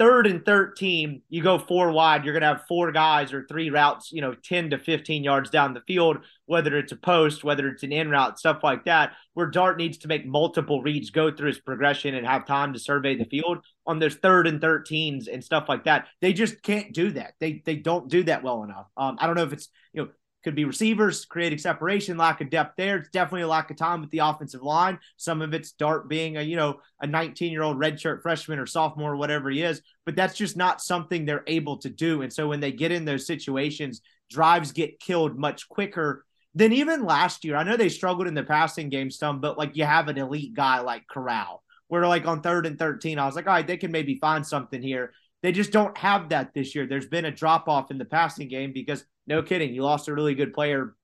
third 0.00 0.26
and 0.26 0.46
13, 0.46 1.20
you 1.28 1.42
go 1.42 1.58
four 1.58 1.92
wide, 1.92 2.24
you're 2.24 2.32
going 2.32 2.40
to 2.40 2.46
have 2.46 2.66
four 2.66 2.90
guys 2.90 3.34
or 3.34 3.46
three 3.46 3.68
routes, 3.68 4.10
you 4.10 4.22
know, 4.22 4.32
10 4.32 4.70
to 4.70 4.78
15 4.78 5.22
yards 5.22 5.50
down 5.50 5.74
the 5.74 5.82
field, 5.86 6.16
whether 6.46 6.78
it's 6.78 6.92
a 6.92 6.96
post, 6.96 7.44
whether 7.44 7.68
it's 7.68 7.82
an 7.82 7.92
in 7.92 8.08
route, 8.08 8.38
stuff 8.38 8.60
like 8.62 8.86
that, 8.86 9.12
where 9.34 9.48
Dart 9.48 9.76
needs 9.76 9.98
to 9.98 10.08
make 10.08 10.24
multiple 10.24 10.80
reads, 10.80 11.10
go 11.10 11.30
through 11.30 11.48
his 11.48 11.60
progression 11.60 12.14
and 12.14 12.26
have 12.26 12.46
time 12.46 12.72
to 12.72 12.78
survey 12.78 13.14
the 13.14 13.26
field 13.26 13.58
on 13.86 13.98
those 13.98 14.14
third 14.14 14.46
and 14.46 14.58
13s 14.58 15.28
and 15.30 15.44
stuff 15.44 15.66
like 15.68 15.84
that. 15.84 16.08
They 16.22 16.32
just 16.32 16.62
can't 16.62 16.94
do 16.94 17.10
that. 17.12 17.34
They 17.38 17.62
they 17.66 17.76
don't 17.76 18.08
do 18.08 18.22
that 18.22 18.42
well 18.42 18.62
enough. 18.62 18.86
Um, 18.96 19.18
I 19.20 19.26
don't 19.26 19.36
know 19.36 19.42
if 19.42 19.52
it's, 19.52 19.68
you 19.92 20.02
know, 20.02 20.08
could 20.42 20.54
be 20.54 20.64
receivers 20.64 21.24
creating 21.24 21.58
separation, 21.58 22.16
lack 22.16 22.40
of 22.40 22.50
depth 22.50 22.74
there. 22.76 22.98
It's 22.98 23.10
definitely 23.10 23.42
a 23.42 23.48
lack 23.48 23.70
of 23.70 23.76
time 23.76 24.00
with 24.00 24.10
the 24.10 24.18
offensive 24.18 24.62
line. 24.62 24.98
Some 25.16 25.42
of 25.42 25.52
it's 25.52 25.72
Dart 25.72 26.08
being 26.08 26.36
a, 26.36 26.42
you 26.42 26.56
know, 26.56 26.80
a 27.00 27.06
19 27.06 27.52
year 27.52 27.62
old 27.62 27.78
redshirt 27.78 28.22
freshman 28.22 28.58
or 28.58 28.66
sophomore, 28.66 29.12
or 29.12 29.16
whatever 29.16 29.50
he 29.50 29.62
is, 29.62 29.82
but 30.06 30.16
that's 30.16 30.36
just 30.36 30.56
not 30.56 30.80
something 30.80 31.24
they're 31.24 31.44
able 31.46 31.76
to 31.78 31.90
do. 31.90 32.22
And 32.22 32.32
so 32.32 32.48
when 32.48 32.60
they 32.60 32.72
get 32.72 32.92
in 32.92 33.04
those 33.04 33.26
situations, 33.26 34.00
drives 34.30 34.72
get 34.72 35.00
killed 35.00 35.38
much 35.38 35.68
quicker 35.68 36.24
than 36.54 36.72
even 36.72 37.04
last 37.04 37.44
year. 37.44 37.56
I 37.56 37.62
know 37.62 37.76
they 37.76 37.88
struggled 37.88 38.26
in 38.26 38.34
the 38.34 38.42
passing 38.42 38.88
game 38.88 39.10
some, 39.10 39.40
but 39.40 39.58
like 39.58 39.76
you 39.76 39.84
have 39.84 40.08
an 40.08 40.18
elite 40.18 40.54
guy 40.54 40.80
like 40.80 41.06
Corral, 41.08 41.62
where 41.88 42.06
like 42.06 42.26
on 42.26 42.40
third 42.40 42.66
and 42.66 42.78
13, 42.78 43.18
I 43.18 43.26
was 43.26 43.36
like, 43.36 43.46
all 43.46 43.54
right, 43.54 43.66
they 43.66 43.76
can 43.76 43.92
maybe 43.92 44.16
find 44.16 44.46
something 44.46 44.82
here. 44.82 45.12
They 45.42 45.52
just 45.52 45.72
don't 45.72 45.96
have 45.96 46.30
that 46.30 46.52
this 46.54 46.74
year. 46.74 46.86
There's 46.86 47.06
been 47.06 47.24
a 47.24 47.30
drop 47.30 47.68
off 47.68 47.90
in 47.90 47.98
the 47.98 48.04
passing 48.04 48.48
game 48.48 48.72
because 48.72 49.04
no 49.30 49.42
kidding, 49.42 49.72
you 49.72 49.82
lost 49.82 50.08
a 50.08 50.14
really 50.14 50.34
good 50.34 50.52
player 50.52 50.94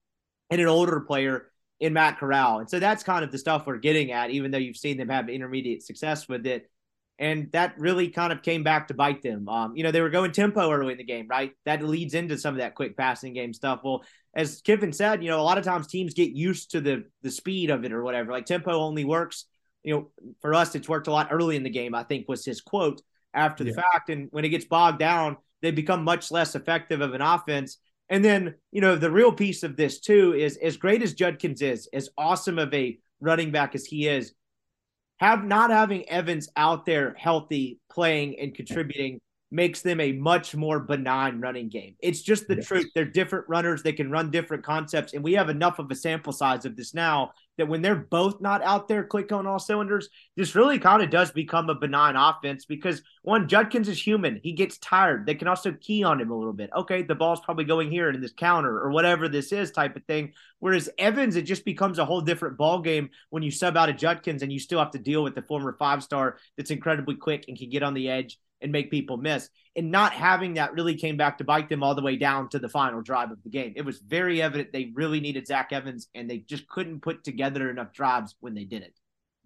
and 0.51 0.61
an 0.61 0.66
older 0.66 1.01
player 1.01 1.51
in 1.81 1.93
Matt 1.93 2.18
Corral. 2.18 2.59
And 2.59 2.68
so 2.68 2.79
that's 2.79 3.03
kind 3.03 3.24
of 3.24 3.31
the 3.31 3.39
stuff 3.39 3.66
we're 3.66 3.79
getting 3.79 4.12
at, 4.12 4.31
even 4.31 4.51
though 4.51 4.59
you've 4.59 4.77
seen 4.77 4.99
them 4.99 5.09
have 5.09 5.29
intermediate 5.29 5.83
success 5.83 6.29
with 6.29 6.45
it. 6.47 6.68
And 7.18 7.51
that 7.53 7.79
really 7.79 8.09
kind 8.09 8.33
of 8.33 8.43
came 8.43 8.62
back 8.62 8.89
to 8.89 8.95
bite 8.95 9.22
them. 9.22 9.49
Um, 9.49 9.74
you 9.74 9.85
know, 9.85 9.91
they 9.91 10.03
were 10.03 10.11
going 10.11 10.33
tempo 10.33 10.70
early 10.70 10.93
in 10.93 10.99
the 10.99 11.05
game, 11.05 11.27
right? 11.31 11.53
That 11.64 11.83
leads 11.83 12.12
into 12.12 12.37
some 12.37 12.55
of 12.55 12.59
that 12.59 12.74
quick 12.74 12.97
passing 12.97 13.33
game 13.33 13.55
stuff. 13.55 13.81
Well, 13.83 14.05
as 14.35 14.61
Kiffin 14.61 14.93
said, 14.93 15.22
you 15.22 15.31
know, 15.31 15.41
a 15.41 15.43
lot 15.43 15.57
of 15.57 15.64
times 15.64 15.87
teams 15.87 16.12
get 16.12 16.33
used 16.33 16.72
to 16.72 16.83
the 16.83 17.05
the 17.22 17.31
speed 17.31 17.70
of 17.70 17.85
it 17.87 17.93
or 17.93 18.03
whatever. 18.03 18.33
Like 18.33 18.45
tempo 18.45 18.72
only 18.72 19.05
works, 19.07 19.47
you 19.83 19.95
know, 19.95 20.11
for 20.43 20.53
us, 20.53 20.74
it's 20.74 20.91
worked 20.91 21.07
a 21.07 21.12
lot 21.12 21.29
early 21.31 21.57
in 21.57 21.62
the 21.62 21.70
game, 21.70 21.95
I 21.95 22.03
think 22.03 22.29
was 22.29 22.45
his 22.45 22.61
quote 22.61 23.01
after 23.33 23.64
the 23.64 23.70
yeah. 23.70 23.83
fact. 23.93 24.11
And 24.11 24.29
when 24.31 24.45
it 24.45 24.51
gets 24.51 24.66
bogged 24.66 24.99
down, 24.99 25.39
they 25.62 25.70
become 25.70 26.05
much 26.05 26.31
less 26.31 26.55
effective 26.55 27.01
of 27.01 27.14
an 27.14 27.22
offense. 27.22 27.79
And 28.09 28.24
then, 28.24 28.54
you 28.70 28.80
know, 28.80 28.96
the 28.96 29.11
real 29.11 29.32
piece 29.32 29.62
of 29.62 29.76
this 29.76 30.00
too 30.00 30.34
is 30.34 30.57
as 30.59 30.76
great 30.76 31.02
as 31.02 31.14
Judkins 31.14 31.62
is, 31.62 31.88
as 31.92 32.09
awesome 32.16 32.59
of 32.59 32.72
a 32.72 32.98
running 33.20 33.50
back 33.50 33.74
as 33.74 33.84
he 33.84 34.07
is, 34.07 34.32
have 35.18 35.44
not 35.44 35.70
having 35.70 36.09
Evans 36.09 36.48
out 36.57 36.84
there 36.84 37.14
healthy, 37.18 37.80
playing 37.90 38.38
and 38.38 38.54
contributing 38.54 39.20
makes 39.51 39.80
them 39.80 40.01
a 40.01 40.12
much 40.12 40.57
more 40.57 40.80
benign 40.80 41.40
running 41.40 41.68
game. 41.68 41.94
It's 42.01 42.22
just 42.22 42.49
the 42.49 42.57
yes. 42.57 42.66
truth. 42.66 42.86
They're 42.94 43.05
different 43.05 43.49
runners. 43.49 43.82
They 43.82 43.92
can 43.92 44.11
run 44.11 44.30
different 44.30 44.64
concepts. 44.64 45.14
And 45.14 45.22
we 45.22 45.34
have 45.34 45.49
enough 45.49 45.78
of 45.78 45.90
a 45.90 45.94
sample 45.94 46.32
size 46.32 46.64
of 46.64 46.76
this 46.76 46.94
now 46.94 47.32
that 47.57 47.68
when 47.68 47.80
they're 47.80 47.94
both 47.94 48.40
not 48.40 48.62
out 48.62 48.88
there 48.88 49.05
click 49.05 49.30
on 49.30 49.47
all 49.47 49.61
cylinders, 49.61 50.09
this 50.36 50.55
really 50.57 50.78
kind 50.78 51.01
of 51.01 51.11
does 51.11 51.30
become 51.30 51.70
a 51.70 51.74
benign 51.74 52.16
offense 52.16 52.64
because 52.64 53.03
one, 53.22 53.49
Judkins 53.49 53.88
is 53.88 54.05
human. 54.05 54.40
He 54.42 54.53
gets 54.53 54.78
tired. 54.78 55.26
They 55.26 55.34
can 55.34 55.49
also 55.49 55.72
key 55.72 56.03
on 56.03 56.20
him 56.20 56.30
a 56.32 56.36
little 56.36 56.53
bit. 56.53 56.70
Okay, 56.76 57.03
the 57.03 57.14
ball's 57.14 57.40
probably 57.40 57.64
going 57.64 57.90
here 57.90 58.11
in 58.11 58.20
this 58.20 58.32
counter 58.32 58.80
or 58.80 58.90
whatever 58.90 59.28
this 59.28 59.53
is 59.53 59.70
type 59.70 59.94
of 59.94 60.05
thing. 60.05 60.32
Whereas 60.59 60.90
Evans, 60.99 61.36
it 61.36 61.42
just 61.42 61.64
becomes 61.64 61.99
a 61.99 62.05
whole 62.05 62.20
different 62.20 62.59
ball 62.59 62.80
game 62.80 63.11
when 63.30 63.44
you 63.44 63.53
sub 63.53 63.76
out 63.76 63.88
a 63.88 63.92
Judkins 63.92 64.42
and 64.42 64.53
you 64.53 64.59
still 64.59 64.80
have 64.80 64.90
to 64.90 64.99
deal 64.99 65.22
with 65.22 65.36
the 65.36 65.42
former 65.42 65.76
five 65.78 66.03
star 66.03 66.38
that's 66.57 66.70
incredibly 66.70 67.14
quick 67.14 67.44
and 67.47 67.57
can 67.57 67.70
get 67.70 67.84
on 67.84 67.94
the 67.94 68.09
edge 68.09 68.38
and 68.61 68.72
make 68.72 68.90
people 68.90 69.16
miss. 69.16 69.48
And 69.74 69.90
not 69.90 70.12
having 70.12 70.54
that 70.54 70.72
really 70.72 70.94
came 70.94 71.16
back 71.16 71.38
to 71.38 71.44
bite 71.44 71.68
them 71.68 71.82
all 71.82 71.94
the 71.94 72.02
way 72.02 72.16
down 72.16 72.48
to 72.50 72.59
the 72.59 72.68
final 72.68 73.02
drive 73.02 73.30
of 73.30 73.42
the 73.42 73.50
game. 73.50 73.74
It 73.76 73.84
was 73.84 73.98
very 73.98 74.40
evident 74.40 74.72
they 74.72 74.90
really 74.94 75.20
needed 75.20 75.46
Zach 75.46 75.72
Evans, 75.72 76.09
and 76.14 76.28
they 76.28 76.38
just 76.38 76.66
couldn't 76.68 77.02
put 77.02 77.24
together 77.24 77.68
enough 77.70 77.92
drives 77.92 78.34
when 78.40 78.54
they 78.54 78.64
did 78.64 78.82
it. 78.82 78.94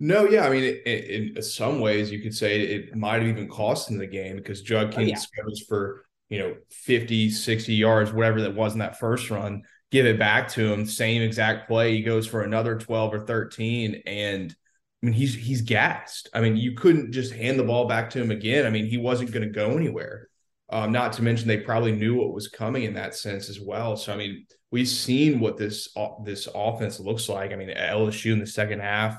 No, 0.02 0.24
yeah, 0.24 0.46
I 0.46 0.50
mean, 0.50 0.64
it, 0.64 0.82
it, 0.86 1.36
in 1.36 1.42
some 1.42 1.78
ways, 1.80 2.10
you 2.10 2.20
could 2.20 2.34
say 2.34 2.62
it 2.62 2.96
might 2.96 3.20
have 3.20 3.28
even 3.28 3.48
cost 3.48 3.88
them 3.88 3.98
the 3.98 4.06
game 4.06 4.36
because 4.36 4.62
Judkins 4.62 4.96
oh, 4.96 5.04
yeah. 5.36 5.44
goes 5.44 5.60
for 5.68 6.06
you 6.30 6.38
know 6.38 6.56
50, 6.70 7.30
60 7.30 7.74
yards, 7.74 8.12
whatever 8.12 8.40
that 8.42 8.54
was 8.54 8.72
in 8.72 8.78
that 8.78 8.98
first 8.98 9.30
run. 9.30 9.62
Give 9.90 10.06
it 10.06 10.18
back 10.18 10.48
to 10.50 10.72
him, 10.72 10.86
same 10.86 11.20
exact 11.20 11.68
play. 11.68 11.96
He 11.96 12.02
goes 12.02 12.26
for 12.26 12.42
another 12.42 12.78
twelve 12.78 13.12
or 13.12 13.26
thirteen, 13.26 14.02
and 14.06 14.54
I 15.02 15.06
mean, 15.06 15.14
he's 15.14 15.34
he's 15.34 15.62
gassed. 15.62 16.28
I 16.34 16.40
mean, 16.40 16.56
you 16.56 16.72
couldn't 16.72 17.12
just 17.12 17.32
hand 17.32 17.58
the 17.58 17.64
ball 17.64 17.86
back 17.86 18.10
to 18.10 18.20
him 18.20 18.30
again. 18.30 18.66
I 18.66 18.70
mean, 18.70 18.86
he 18.86 18.98
wasn't 18.98 19.32
going 19.32 19.46
to 19.46 19.54
go 19.54 19.70
anywhere. 19.70 20.28
Um, 20.68 20.92
not 20.92 21.14
to 21.14 21.22
mention 21.22 21.48
they 21.48 21.56
probably 21.58 21.92
knew 21.92 22.14
what 22.14 22.34
was 22.34 22.48
coming 22.48 22.84
in 22.84 22.94
that 22.94 23.14
sense 23.14 23.48
as 23.48 23.60
well. 23.60 23.96
So 23.96 24.12
I 24.12 24.16
mean, 24.16 24.46
we've 24.70 24.88
seen 24.88 25.40
what 25.40 25.56
this 25.56 25.88
this 26.24 26.48
offense 26.54 27.00
looks 27.00 27.28
like. 27.28 27.52
I 27.52 27.56
mean, 27.56 27.70
LSU 27.70 28.32
in 28.32 28.40
the 28.40 28.46
second 28.46 28.80
half, 28.80 29.16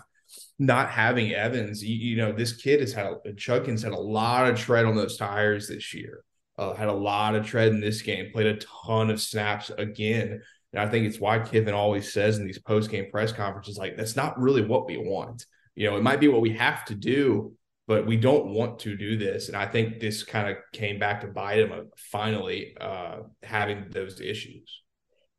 not 0.60 0.90
having 0.90 1.34
Evans, 1.34 1.84
you, 1.84 1.96
you 1.96 2.18
know, 2.18 2.32
this 2.32 2.54
kid 2.54 2.80
has 2.80 2.94
had 2.94 3.14
a, 3.26 3.34
Judkins 3.34 3.82
had 3.82 3.94
a 3.94 3.98
lot 3.98 4.48
of 4.48 4.58
tread 4.58 4.86
on 4.86 4.96
those 4.96 5.18
tires 5.18 5.68
this 5.68 5.94
year. 5.94 6.24
Uh, 6.58 6.76
had 6.76 6.90
a 6.90 6.94
lot 6.94 7.34
of 7.34 7.46
tread 7.46 7.70
in 7.70 7.82
this 7.82 8.04
game. 8.04 8.32
Played 8.32 8.46
a 8.46 8.58
ton 8.58 9.10
of 9.10 9.20
snaps 9.20 9.72
again. 9.76 10.42
And 10.74 10.82
I 10.82 10.88
think 10.88 11.08
it's 11.08 11.20
why 11.20 11.40
Kiffin 11.40 11.74
always 11.74 12.14
says 12.14 12.38
in 12.38 12.46
these 12.46 12.60
post 12.60 12.92
game 12.92 13.10
press 13.10 13.32
conferences, 13.34 13.78
like, 13.78 13.98
that's 13.98 14.16
not 14.16 14.40
really 14.40 14.62
what 14.62 14.86
we 14.86 14.98
want 14.98 15.46
you 15.76 15.90
know, 15.90 15.98
it 15.98 16.04
might 16.04 16.20
be 16.20 16.28
what 16.28 16.42
we 16.42 16.52
have 16.58 16.86
to 16.86 16.96
do, 16.96 17.54
but 17.88 18.06
we 18.06 18.18
don't 18.18 18.48
want 18.48 18.80
to 18.80 18.96
do 18.96 19.18
this. 19.18 19.48
And 19.48 19.58
I 19.58 19.66
think 19.66 20.00
this 20.00 20.24
kind 20.24 20.50
of 20.50 20.58
came 20.74 21.00
back 21.00 21.22
to 21.22 21.28
bite 21.28 21.60
him 21.60 21.72
uh, 21.72 21.82
finally 21.98 22.76
uh, 22.80 23.20
having 23.44 23.86
those 23.90 24.22
issues. 24.22 24.82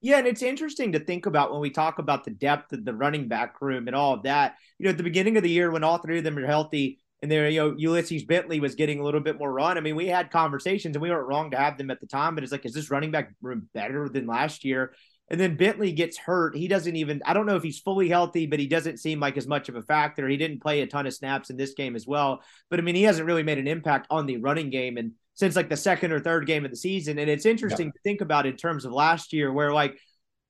Yeah, 0.01 0.19
and 0.19 0.27
it's 0.27 0.43
interesting 0.43 0.93
to 0.93 1.01
think 1.01 1.27
about 1.27 1.53
when 1.53 1.61
we 1.61 1.71
talk 1.71 2.01
about 2.01 2.25
the 2.25 2.33
depth 2.33 2.73
of 2.73 2.85
the 2.85 2.95
running 2.95 3.29
back 3.29 3.61
room 3.61 3.87
and 3.87 3.95
all 3.95 4.15
of 4.15 4.25
that. 4.25 4.57
You 4.79 4.85
know, 4.85 4.91
at 4.91 4.97
the 4.97 5.05
beginning 5.05 5.37
of 5.37 5.45
the 5.45 5.51
year 5.51 5.71
when 5.71 5.85
all 5.85 5.99
three 5.99 6.19
of 6.19 6.25
them 6.25 6.37
are 6.39 6.47
healthy, 6.47 6.99
and 7.23 7.31
there, 7.31 7.49
you 7.49 7.61
know, 7.61 7.75
Ulysses 7.79 8.25
Bentley 8.25 8.59
was 8.59 8.75
getting 8.75 8.99
a 8.99 9.05
little 9.05 9.21
bit 9.21 9.39
more 9.39 9.53
run. 9.53 9.79
I 9.79 9.81
mean, 9.81 9.95
we 9.95 10.09
had 10.09 10.33
conversations 10.33 10.97
and 10.97 11.03
we 11.03 11.09
weren't 11.09 11.29
wrong 11.29 11.53
to 11.53 11.57
have 11.57 11.79
them 11.79 11.91
at 11.93 12.01
the 12.01 12.07
time, 12.07 12.35
but 12.35 12.43
it's 12.43 12.51
like, 12.51 12.67
is 12.67 12.75
this 12.75 12.91
running 12.91 13.13
back 13.13 13.33
room 13.41 13.69
better 13.73 14.09
than 14.09 14.27
last 14.27 14.65
year? 14.65 14.93
And 15.33 15.41
then 15.41 15.57
Bentley 15.57 15.93
gets 15.93 16.19
hurt. 16.19 16.55
He 16.55 16.69
doesn't 16.69 16.95
even, 16.95 17.23
I 17.25 17.33
don't 17.33 17.47
know 17.47 17.57
if 17.57 17.63
he's 17.63 17.81
fully 17.81 18.07
healthy, 18.07 18.47
but 18.47 18.61
he 18.61 18.67
doesn't 18.67 19.01
seem 19.01 19.19
like 19.19 19.39
as 19.39 19.47
much 19.47 19.71
of 19.71 19.77
a 19.77 19.83
factor. 19.83 20.29
He 20.29 20.37
didn't 20.37 20.61
play 20.61 20.83
a 20.83 20.87
ton 20.87 21.07
of 21.07 21.15
snaps 21.15 21.49
in 21.49 21.57
this 21.57 21.73
game 21.73 21.97
as 21.97 22.07
well. 22.07 22.43
But 22.69 22.79
I 22.79 22.83
mean, 22.83 22.95
he 22.95 23.03
hasn't 23.03 23.27
really 23.27 23.43
made 23.43 23.57
an 23.57 23.67
impact 23.67 24.07
on 24.11 24.27
the 24.27 24.37
running 24.37 24.69
game 24.69 24.99
and 24.99 25.13
since 25.33 25.57
like 25.57 25.71
the 25.71 25.77
second 25.77 26.13
or 26.13 26.21
third 26.21 26.47
game 26.47 26.67
of 26.67 26.71
the 26.71 26.77
season. 26.77 27.19
And 27.19 27.31
it's 27.31 27.47
interesting 27.47 27.87
yeah. 27.87 27.93
to 27.93 27.99
think 28.05 28.21
about 28.21 28.45
in 28.45 28.57
terms 28.57 28.85
of 28.85 28.93
last 28.93 29.33
year, 29.33 29.51
where 29.51 29.73
like, 29.73 29.99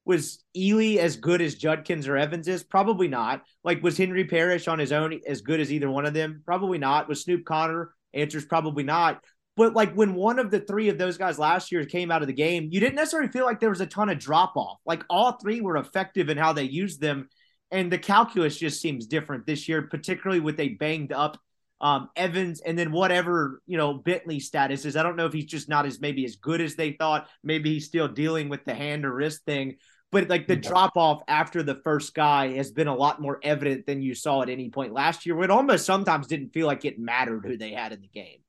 was 0.05 0.43
Ealy 0.57 0.97
as 0.97 1.17
good 1.17 1.41
as 1.41 1.55
Judkins 1.55 2.09
or 2.09 2.17
Evans 2.17 2.49
is? 2.49 2.65
Probably 2.65 3.07
not. 3.07 3.43
Like, 3.63 3.85
was 3.85 3.97
Henry 3.97 4.25
Parrish 4.25 4.67
on 4.67 4.81
his 4.81 4.91
own 4.91 5.21
as 5.29 5.43
good 5.43 5.61
as 5.61 5.73
either 5.73 5.89
one 5.89 6.07
of 6.07 6.13
them? 6.13 6.43
Probably 6.45 6.79
not. 6.79 7.09
Was 7.09 7.23
Snoop 7.23 7.45
Conner? 7.45 7.95
Answer's 8.13 8.45
probably 8.45 8.83
not. 8.83 9.23
But 9.57 9.75
like 9.75 9.95
when 9.95 10.15
one 10.15 10.39
of 10.39 10.51
the 10.51 10.61
three 10.61 10.89
of 10.89 10.99
those 10.99 11.19
guys 11.19 11.39
last 11.39 11.73
year 11.73 11.85
came 11.85 12.11
out 12.11 12.23
of 12.23 12.29
the 12.29 12.35
game, 12.35 12.69
you 12.71 12.81
didn't 12.81 12.95
necessarily 12.95 13.31
feel 13.31 13.45
like 13.45 13.61
there 13.61 13.71
was 13.71 13.83
a 13.83 13.87
ton 13.87 14.09
of 14.09 14.19
drop 14.19 14.57
off. 14.57 14.79
Like 14.87 15.05
all 15.11 15.33
three 15.33 15.61
were 15.61 15.77
effective 15.77 16.31
in 16.31 16.39
how 16.39 16.53
they 16.53 16.65
used 16.65 17.01
them. 17.01 17.29
And 17.71 17.91
the 17.91 17.99
calculus 17.99 18.57
just 18.57 18.81
seems 18.81 19.07
different 19.07 19.47
this 19.47 19.69
year, 19.69 19.83
particularly 19.83 20.41
with 20.41 20.59
a 20.61 20.71
banged 20.71 21.13
up 21.13 21.39
um, 21.83 22.11
Evans 22.15 22.61
and 22.61 22.79
then 22.79 22.93
whatever, 22.93 23.61
you 23.67 23.77
know, 23.77 23.95
Bentley 23.95 24.39
status 24.39 24.85
is. 24.85 24.97
I 24.97 25.03
don't 25.03 25.17
know 25.17 25.27
if 25.27 25.33
he's 25.33 25.47
just 25.47 25.69
not 25.69 25.85
as 25.85 26.01
maybe 26.01 26.25
as 26.25 26.37
good 26.37 26.61
as 26.61 26.77
they 26.77 26.93
thought. 26.93 27.27
Maybe 27.43 27.75
he's 27.75 27.87
still 27.87 28.07
dealing 28.07 28.49
with 28.49 28.65
the 28.65 28.75
hand 28.75 29.05
or 29.05 29.13
wrist 29.13 29.45
thing. 29.45 29.77
But 30.13 30.29
like 30.29 30.47
the 30.47 30.55
yeah. 30.55 30.69
drop 30.69 30.97
off 30.97 31.23
after 31.27 31.63
the 31.63 31.81
first 31.83 32.15
guy 32.15 32.53
has 32.53 32.71
been 32.71 32.87
a 32.87 32.95
lot 32.95 33.21
more 33.21 33.41
evident 33.43 33.87
than 33.87 34.01
you 34.01 34.15
saw 34.15 34.43
at 34.43 34.49
any 34.49 34.71
point 34.71 34.93
last 34.93 35.27
year. 35.27 35.43
It 35.43 35.51
almost 35.51 35.85
sometimes 35.85 36.29
didn't 36.29 36.51
feel 36.51 36.69
like 36.69 36.85
it 36.85 37.01
mattered 37.01 37.45
who 37.45 37.57
they 37.57 37.73
had 37.73 37.93
in 37.93 38.01
the 38.01 38.09
game. 38.09 38.42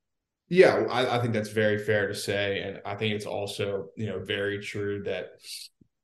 Yeah, 0.49 0.85
I, 0.89 1.17
I, 1.17 1.21
think 1.21 1.33
that's 1.33 1.49
very 1.49 1.77
fair 1.77 2.07
to 2.07 2.15
say, 2.15 2.61
and 2.61 2.81
I 2.85 2.95
think 2.95 3.15
it's 3.15 3.25
also 3.25 3.89
you 3.95 4.07
know 4.07 4.19
very 4.19 4.59
true 4.59 5.03
that 5.03 5.31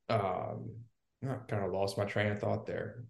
um, 0.10 0.72
I 1.24 1.36
kind 1.48 1.64
of 1.64 1.72
lost 1.72 1.98
my 1.98 2.06
train 2.06 2.32
of 2.32 2.40
thought 2.40 2.66
there. 2.66 3.04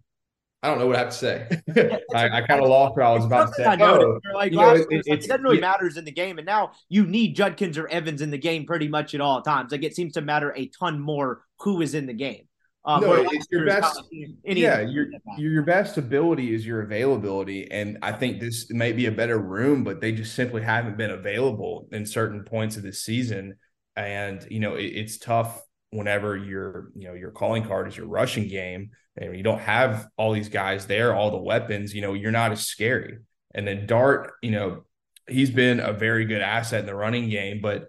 I 0.62 0.68
don't 0.68 0.78
know 0.78 0.86
what 0.86 0.96
I 0.96 0.98
have 0.98 1.08
to 1.10 1.16
say. 1.16 1.48
I, 2.14 2.28
I 2.28 2.40
kind 2.42 2.62
of 2.62 2.68
lost 2.68 2.94
what 2.94 3.06
I 3.06 3.12
was 3.14 3.24
about 3.24 3.46
to 3.48 3.54
say. 3.54 3.64
I 3.64 3.76
know, 3.76 3.98
Oh, 3.98 4.34
like, 4.34 4.52
you 4.52 4.58
know, 4.58 4.74
it- 4.74 4.86
it's 4.90 5.08
like, 5.08 5.20
it 5.20 5.26
doesn't 5.26 5.42
really 5.42 5.56
yeah. 5.56 5.62
matters 5.62 5.96
in 5.96 6.04
the 6.04 6.12
game, 6.12 6.36
and 6.38 6.44
now 6.44 6.72
you 6.90 7.06
need 7.06 7.34
Judkins 7.34 7.78
or 7.78 7.88
Evans 7.88 8.20
in 8.20 8.30
the 8.30 8.36
game 8.36 8.66
pretty 8.66 8.88
much 8.88 9.14
at 9.14 9.22
all 9.22 9.40
times. 9.40 9.72
Like 9.72 9.84
it 9.84 9.96
seems 9.96 10.12
to 10.14 10.20
matter 10.20 10.52
a 10.54 10.66
ton 10.66 11.00
more 11.00 11.44
who 11.60 11.80
is 11.80 11.94
in 11.94 12.06
the 12.06 12.12
game. 12.12 12.44
Um, 12.94 13.00
No, 13.02 13.14
it's 13.30 13.46
your 13.50 13.66
best- 13.66 14.00
yeah, 14.10 14.80
your 14.80 15.04
games 15.04 15.12
that 15.12 15.22
matter. 15.26 15.40
your 15.42 15.52
your 15.52 15.62
best 15.62 15.96
ability 15.98 16.54
is 16.54 16.66
your 16.66 16.82
availability, 16.82 17.70
and 17.70 17.98
I 18.02 18.12
think 18.12 18.40
this 18.40 18.70
may 18.70 18.92
be 18.92 19.06
a 19.06 19.12
better 19.12 19.38
room, 19.38 19.84
but 19.84 20.00
they 20.00 20.12
just 20.12 20.34
simply 20.34 20.62
haven't 20.62 20.96
been 20.96 21.10
available 21.10 21.88
in 21.92 22.06
certain 22.06 22.44
points 22.44 22.76
of 22.76 22.82
the 22.82 22.92
season, 22.92 23.56
and 23.96 24.46
you 24.50 24.60
know 24.60 24.74
it, 24.74 24.84
it's 24.86 25.18
tough 25.18 25.62
whenever 25.90 26.36
your 26.36 26.90
you 26.94 27.08
know 27.08 27.14
your 27.14 27.30
calling 27.30 27.64
card 27.64 27.88
is 27.88 27.96
your 27.96 28.06
rushing 28.06 28.48
game, 28.48 28.90
and 29.16 29.36
you 29.36 29.42
don't 29.42 29.60
have 29.60 30.08
all 30.16 30.32
these 30.32 30.48
guys 30.48 30.86
there, 30.86 31.14
all 31.14 31.30
the 31.30 31.36
weapons, 31.38 31.94
you 31.94 32.00
know 32.02 32.14
you're 32.14 32.30
not 32.32 32.52
as 32.52 32.66
scary. 32.66 33.18
And 33.54 33.66
then 33.66 33.86
Dart, 33.86 34.32
you 34.42 34.52
know, 34.52 34.84
he's 35.28 35.50
been 35.50 35.80
a 35.80 35.92
very 35.92 36.24
good 36.24 36.40
asset 36.40 36.80
in 36.80 36.86
the 36.86 36.94
running 36.94 37.28
game, 37.28 37.60
but 37.60 37.88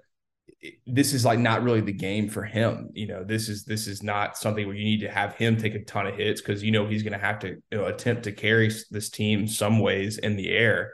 this 0.85 1.13
is 1.13 1.25
like 1.25 1.39
not 1.39 1.63
really 1.63 1.81
the 1.81 1.91
game 1.91 2.29
for 2.29 2.43
him. 2.43 2.89
You 2.93 3.07
know, 3.07 3.23
this 3.23 3.49
is 3.49 3.65
this 3.65 3.87
is 3.87 4.03
not 4.03 4.37
something 4.37 4.65
where 4.65 4.75
you 4.75 4.83
need 4.83 5.01
to 5.01 5.09
have 5.09 5.35
him 5.35 5.57
take 5.57 5.75
a 5.75 5.83
ton 5.83 6.07
of 6.07 6.15
hits 6.15 6.41
because 6.41 6.63
you 6.63 6.71
know 6.71 6.85
he's 6.85 7.03
going 7.03 7.13
to 7.13 7.25
have 7.25 7.39
to 7.39 7.49
you 7.49 7.77
know 7.77 7.85
attempt 7.85 8.23
to 8.23 8.31
carry 8.31 8.71
this 8.91 9.09
team 9.09 9.47
some 9.47 9.79
ways 9.79 10.17
in 10.17 10.35
the 10.35 10.49
air. 10.49 10.93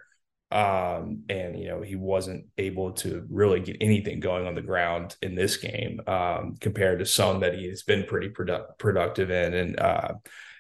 Um, 0.50 1.24
and 1.28 1.60
you 1.60 1.68
know 1.68 1.82
he 1.82 1.98
wasn't 1.98 2.46
able 2.58 2.94
to 2.94 3.26
really 3.30 3.60
get 3.60 3.78
anything 3.82 4.22
going 4.22 4.48
on 4.48 4.56
the 4.56 4.62
ground 4.62 5.18
in 5.22 5.36
this 5.36 5.58
game 5.58 6.00
um, 6.08 6.56
compared 6.62 7.00
to 7.00 7.06
some 7.06 7.42
that 7.42 7.54
he 7.56 7.68
has 7.68 7.84
been 7.84 8.06
pretty 8.06 8.30
product- 8.30 8.80
productive 8.80 9.30
in, 9.30 9.54
and 9.54 9.78
uh, 9.78 10.14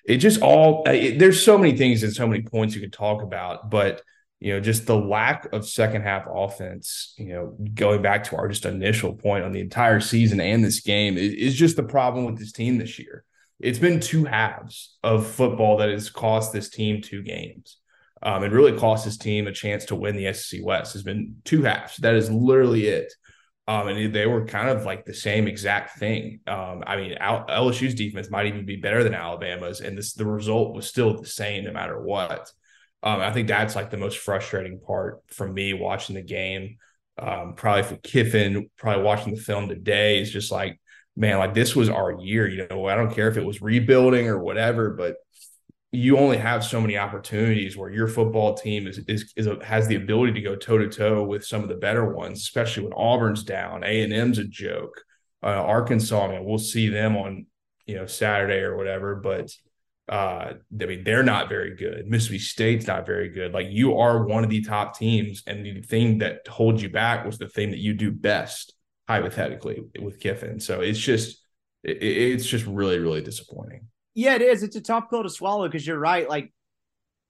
it 0.05 0.17
just 0.17 0.41
all 0.41 0.83
it, 0.87 1.19
there's 1.19 1.41
so 1.41 1.57
many 1.57 1.77
things 1.77 2.03
and 2.03 2.13
so 2.13 2.27
many 2.27 2.43
points 2.43 2.75
you 2.75 2.81
could 2.81 2.91
talk 2.91 3.23
about, 3.23 3.69
but 3.69 4.01
you 4.39 4.53
know, 4.53 4.59
just 4.59 4.85
the 4.85 4.97
lack 4.97 5.51
of 5.51 5.67
second 5.67 6.03
half 6.03 6.25
offense, 6.29 7.15
you 7.17 7.33
know, 7.33 7.55
going 7.73 8.01
back 8.01 8.23
to 8.25 8.35
our 8.35 8.47
just 8.47 8.65
initial 8.65 9.13
point 9.13 9.43
on 9.43 9.51
the 9.51 9.59
entire 9.59 9.99
season 9.99 10.39
and 10.39 10.63
this 10.63 10.81
game 10.81 11.17
is, 11.17 11.33
is 11.33 11.55
just 11.55 11.75
the 11.75 11.83
problem 11.83 12.25
with 12.25 12.37
this 12.37 12.51
team 12.51 12.77
this 12.77 12.99
year. 12.99 13.23
It's 13.59 13.79
been 13.79 13.99
two 13.99 14.25
halves 14.25 14.97
of 15.03 15.25
football 15.25 15.77
that 15.77 15.89
has 15.89 16.11
cost 16.11 16.53
this 16.53 16.69
team 16.69 17.01
two 17.01 17.23
games. 17.23 17.77
Um, 18.21 18.43
it 18.43 18.51
really 18.51 18.77
cost 18.77 19.05
this 19.05 19.17
team 19.17 19.47
a 19.47 19.51
chance 19.51 19.85
to 19.85 19.95
win 19.95 20.15
the 20.15 20.31
SEC 20.33 20.59
West. 20.63 20.93
Has 20.93 21.03
been 21.03 21.37
two 21.43 21.63
halves. 21.63 21.97
That 21.97 22.15
is 22.15 22.29
literally 22.29 22.87
it. 22.87 23.11
Um, 23.67 23.89
and 23.89 24.13
they 24.13 24.25
were 24.25 24.45
kind 24.45 24.69
of 24.69 24.85
like 24.85 25.05
the 25.05 25.13
same 25.13 25.47
exact 25.47 25.99
thing. 25.99 26.39
Um, 26.47 26.83
I 26.87 26.95
mean, 26.95 27.13
Al- 27.19 27.45
LSU's 27.47 27.95
defense 27.95 28.29
might 28.29 28.45
even 28.45 28.65
be 28.65 28.77
better 28.77 29.03
than 29.03 29.13
Alabama's, 29.13 29.81
and 29.81 29.97
this 29.97 30.13
the 30.13 30.25
result 30.25 30.73
was 30.73 30.87
still 30.87 31.19
the 31.19 31.27
same 31.27 31.65
no 31.65 31.73
matter 31.73 31.99
what. 31.99 32.51
Um, 33.03 33.21
I 33.21 33.31
think 33.31 33.47
that's 33.47 33.75
like 33.75 33.89
the 33.89 33.97
most 33.97 34.17
frustrating 34.17 34.79
part 34.79 35.21
for 35.27 35.47
me 35.47 35.73
watching 35.73 36.15
the 36.15 36.23
game. 36.23 36.77
Um, 37.19 37.53
probably 37.55 37.83
for 37.83 37.95
Kiffin, 37.97 38.69
probably 38.77 39.03
watching 39.03 39.33
the 39.33 39.41
film 39.41 39.69
today 39.69 40.21
is 40.21 40.31
just 40.31 40.51
like, 40.51 40.79
man, 41.15 41.39
like 41.39 41.53
this 41.53 41.75
was 41.75 41.89
our 41.89 42.19
year. 42.19 42.47
You 42.47 42.67
know, 42.69 42.85
I 42.87 42.95
don't 42.95 43.13
care 43.13 43.27
if 43.27 43.37
it 43.37 43.45
was 43.45 43.61
rebuilding 43.61 44.27
or 44.27 44.39
whatever, 44.39 44.91
but 44.91 45.17
you 45.91 46.17
only 46.17 46.37
have 46.37 46.63
so 46.63 46.81
many 46.81 46.97
opportunities 46.97 47.77
where 47.77 47.89
your 47.89 48.07
football 48.07 48.53
team 48.53 48.87
is 48.87 48.99
is, 49.07 49.33
is 49.35 49.47
a, 49.47 49.63
has 49.63 49.87
the 49.87 49.95
ability 49.95 50.33
to 50.33 50.41
go 50.41 50.55
toe 50.55 50.77
to 50.77 50.89
toe 50.89 51.23
with 51.23 51.45
some 51.45 51.63
of 51.63 51.69
the 51.69 51.75
better 51.75 52.05
ones, 52.13 52.39
especially 52.39 52.83
when 52.83 52.93
Auburn's 52.93 53.43
down. 53.43 53.83
A 53.83 54.03
and 54.03 54.13
M's 54.13 54.37
a 54.37 54.43
joke. 54.43 55.01
Uh, 55.41 55.47
Arkansas, 55.47 56.25
I 56.25 56.31
mean, 56.31 56.43
we'll 56.43 56.57
see 56.57 56.89
them 56.89 57.15
on 57.15 57.45
you 57.85 57.95
know 57.95 58.05
Saturday 58.05 58.59
or 58.59 58.75
whatever, 58.75 59.15
but 59.15 59.49
uh, 60.09 60.53
I 60.81 60.85
mean, 60.85 61.03
they're 61.03 61.23
not 61.23 61.49
very 61.49 61.75
good. 61.75 62.07
Mississippi 62.07 62.39
State's 62.39 62.87
not 62.87 63.05
very 63.05 63.29
good. 63.29 63.53
Like 63.53 63.67
you 63.69 63.97
are 63.97 64.25
one 64.25 64.43
of 64.43 64.49
the 64.49 64.61
top 64.61 64.97
teams, 64.97 65.43
and 65.47 65.65
the 65.65 65.81
thing 65.81 66.19
that 66.19 66.47
holds 66.47 66.81
you 66.81 66.89
back 66.89 67.25
was 67.25 67.37
the 67.37 67.49
thing 67.49 67.71
that 67.71 67.79
you 67.79 67.93
do 67.93 68.11
best, 68.11 68.73
hypothetically, 69.07 69.83
with 70.01 70.19
Kiffin. 70.19 70.59
So 70.61 70.79
it's 70.79 70.99
just, 70.99 71.41
it, 71.83 71.97
it's 72.01 72.45
just 72.45 72.65
really, 72.65 72.99
really 72.99 73.21
disappointing. 73.21 73.87
Yeah, 74.15 74.35
it 74.35 74.41
is. 74.41 74.63
It's 74.63 74.77
a 74.77 74.81
tough 74.81 75.09
pill 75.09 75.23
to 75.23 75.29
swallow 75.29 75.67
because 75.67 75.85
you're 75.85 75.99
right. 75.99 76.27
Like, 76.27 76.53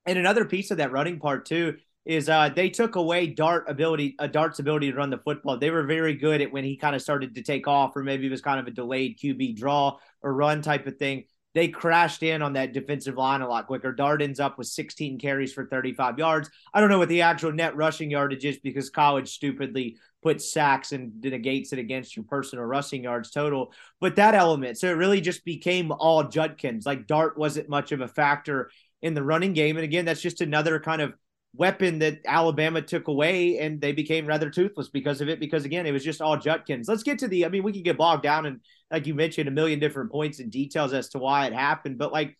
and 0.05 0.19
another 0.19 0.45
piece 0.45 0.69
of 0.71 0.77
that 0.77 0.91
running 0.91 1.19
part 1.19 1.45
too 1.45 1.77
is 2.05 2.29
uh 2.29 2.47
they 2.47 2.69
took 2.69 2.95
away 2.95 3.27
Dart 3.27 3.65
ability, 3.67 4.15
uh, 4.19 4.27
Dart's 4.27 4.59
ability 4.59 4.91
to 4.91 4.97
run 4.97 5.09
the 5.09 5.17
football. 5.17 5.57
They 5.57 5.69
were 5.69 5.83
very 5.83 6.13
good 6.13 6.41
at 6.41 6.53
when 6.53 6.63
he 6.63 6.77
kind 6.77 6.95
of 6.95 7.01
started 7.01 7.35
to 7.35 7.41
take 7.41 7.67
off, 7.67 7.93
or 7.97 8.03
maybe 8.03 8.27
it 8.27 8.31
was 8.31 8.41
kind 8.41 8.59
of 8.59 8.67
a 8.67 8.71
delayed 8.71 9.19
QB 9.19 9.57
draw 9.57 9.97
or 10.21 10.33
run 10.33 10.61
type 10.61 10.87
of 10.87 10.95
thing. 10.97 11.25
They 11.57 11.69
crashed 11.69 12.21
in 12.21 12.43
on 12.43 12.53
that 12.53 12.71
defensive 12.71 13.17
line 13.17 13.41
a 13.41 13.49
lot 13.49 13.65
quicker. 13.65 13.91
Dart 13.91 14.21
ends 14.21 14.39
up 14.39 14.59
with 14.59 14.67
16 14.67 15.17
carries 15.17 15.51
for 15.51 15.65
35 15.65 16.19
yards. 16.19 16.51
I 16.71 16.79
don't 16.79 16.91
know 16.91 16.99
what 16.99 17.09
the 17.09 17.23
actual 17.23 17.51
net 17.51 17.75
rushing 17.75 18.11
yardage 18.11 18.45
is 18.45 18.59
because 18.59 18.91
college 18.91 19.27
stupidly 19.27 19.97
puts 20.21 20.53
sacks 20.53 20.91
and 20.91 21.19
negates 21.19 21.73
it 21.73 21.79
against 21.79 22.15
your 22.15 22.25
personal 22.25 22.63
rushing 22.63 23.01
yards 23.01 23.31
total 23.31 23.73
but 23.99 24.17
that 24.17 24.35
element. 24.35 24.77
So 24.77 24.87
it 24.87 24.97
really 24.97 25.19
just 25.19 25.43
became 25.45 25.91
all 25.91 26.25
Judkins. 26.25 26.85
Like 26.85 27.07
Dart 27.07 27.39
wasn't 27.39 27.69
much 27.69 27.91
of 27.91 28.01
a 28.01 28.07
factor 28.07 28.69
in 29.01 29.15
the 29.15 29.23
running 29.23 29.53
game. 29.53 29.77
And 29.77 29.83
again, 29.83 30.05
that's 30.05 30.21
just 30.21 30.41
another 30.41 30.79
kind 30.79 31.01
of 31.01 31.15
weapon 31.53 31.99
that 31.99 32.19
Alabama 32.25 32.81
took 32.81 33.07
away 33.07 33.59
and 33.59 33.81
they 33.81 33.91
became 33.91 34.27
rather 34.27 34.49
toothless 34.49 34.89
because 34.89 35.21
of 35.21 35.29
it. 35.29 35.39
Because 35.39 35.65
again, 35.65 35.85
it 35.85 35.91
was 35.91 36.03
just 36.03 36.21
all 36.21 36.37
Judkins. 36.37 36.87
Let's 36.87 37.03
get 37.03 37.19
to 37.19 37.27
the, 37.27 37.45
I 37.45 37.49
mean, 37.49 37.63
we 37.63 37.73
could 37.73 37.83
get 37.83 37.97
bogged 37.97 38.23
down 38.23 38.45
and 38.45 38.61
like 38.91 39.07
you 39.07 39.15
mentioned, 39.15 39.47
a 39.47 39.51
million 39.51 39.79
different 39.79 40.11
points 40.11 40.39
and 40.39 40.51
details 40.51 40.93
as 40.93 41.09
to 41.09 41.19
why 41.19 41.47
it 41.47 41.53
happened. 41.53 41.97
But 41.97 42.13
like, 42.13 42.37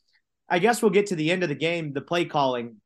I 0.49 0.59
guess 0.59 0.81
we'll 0.81 0.91
get 0.91 1.07
to 1.07 1.15
the 1.15 1.31
end 1.31 1.43
of 1.43 1.49
the 1.49 1.55
game, 1.55 1.93
the 1.93 2.01
play 2.01 2.25
calling. 2.25 2.77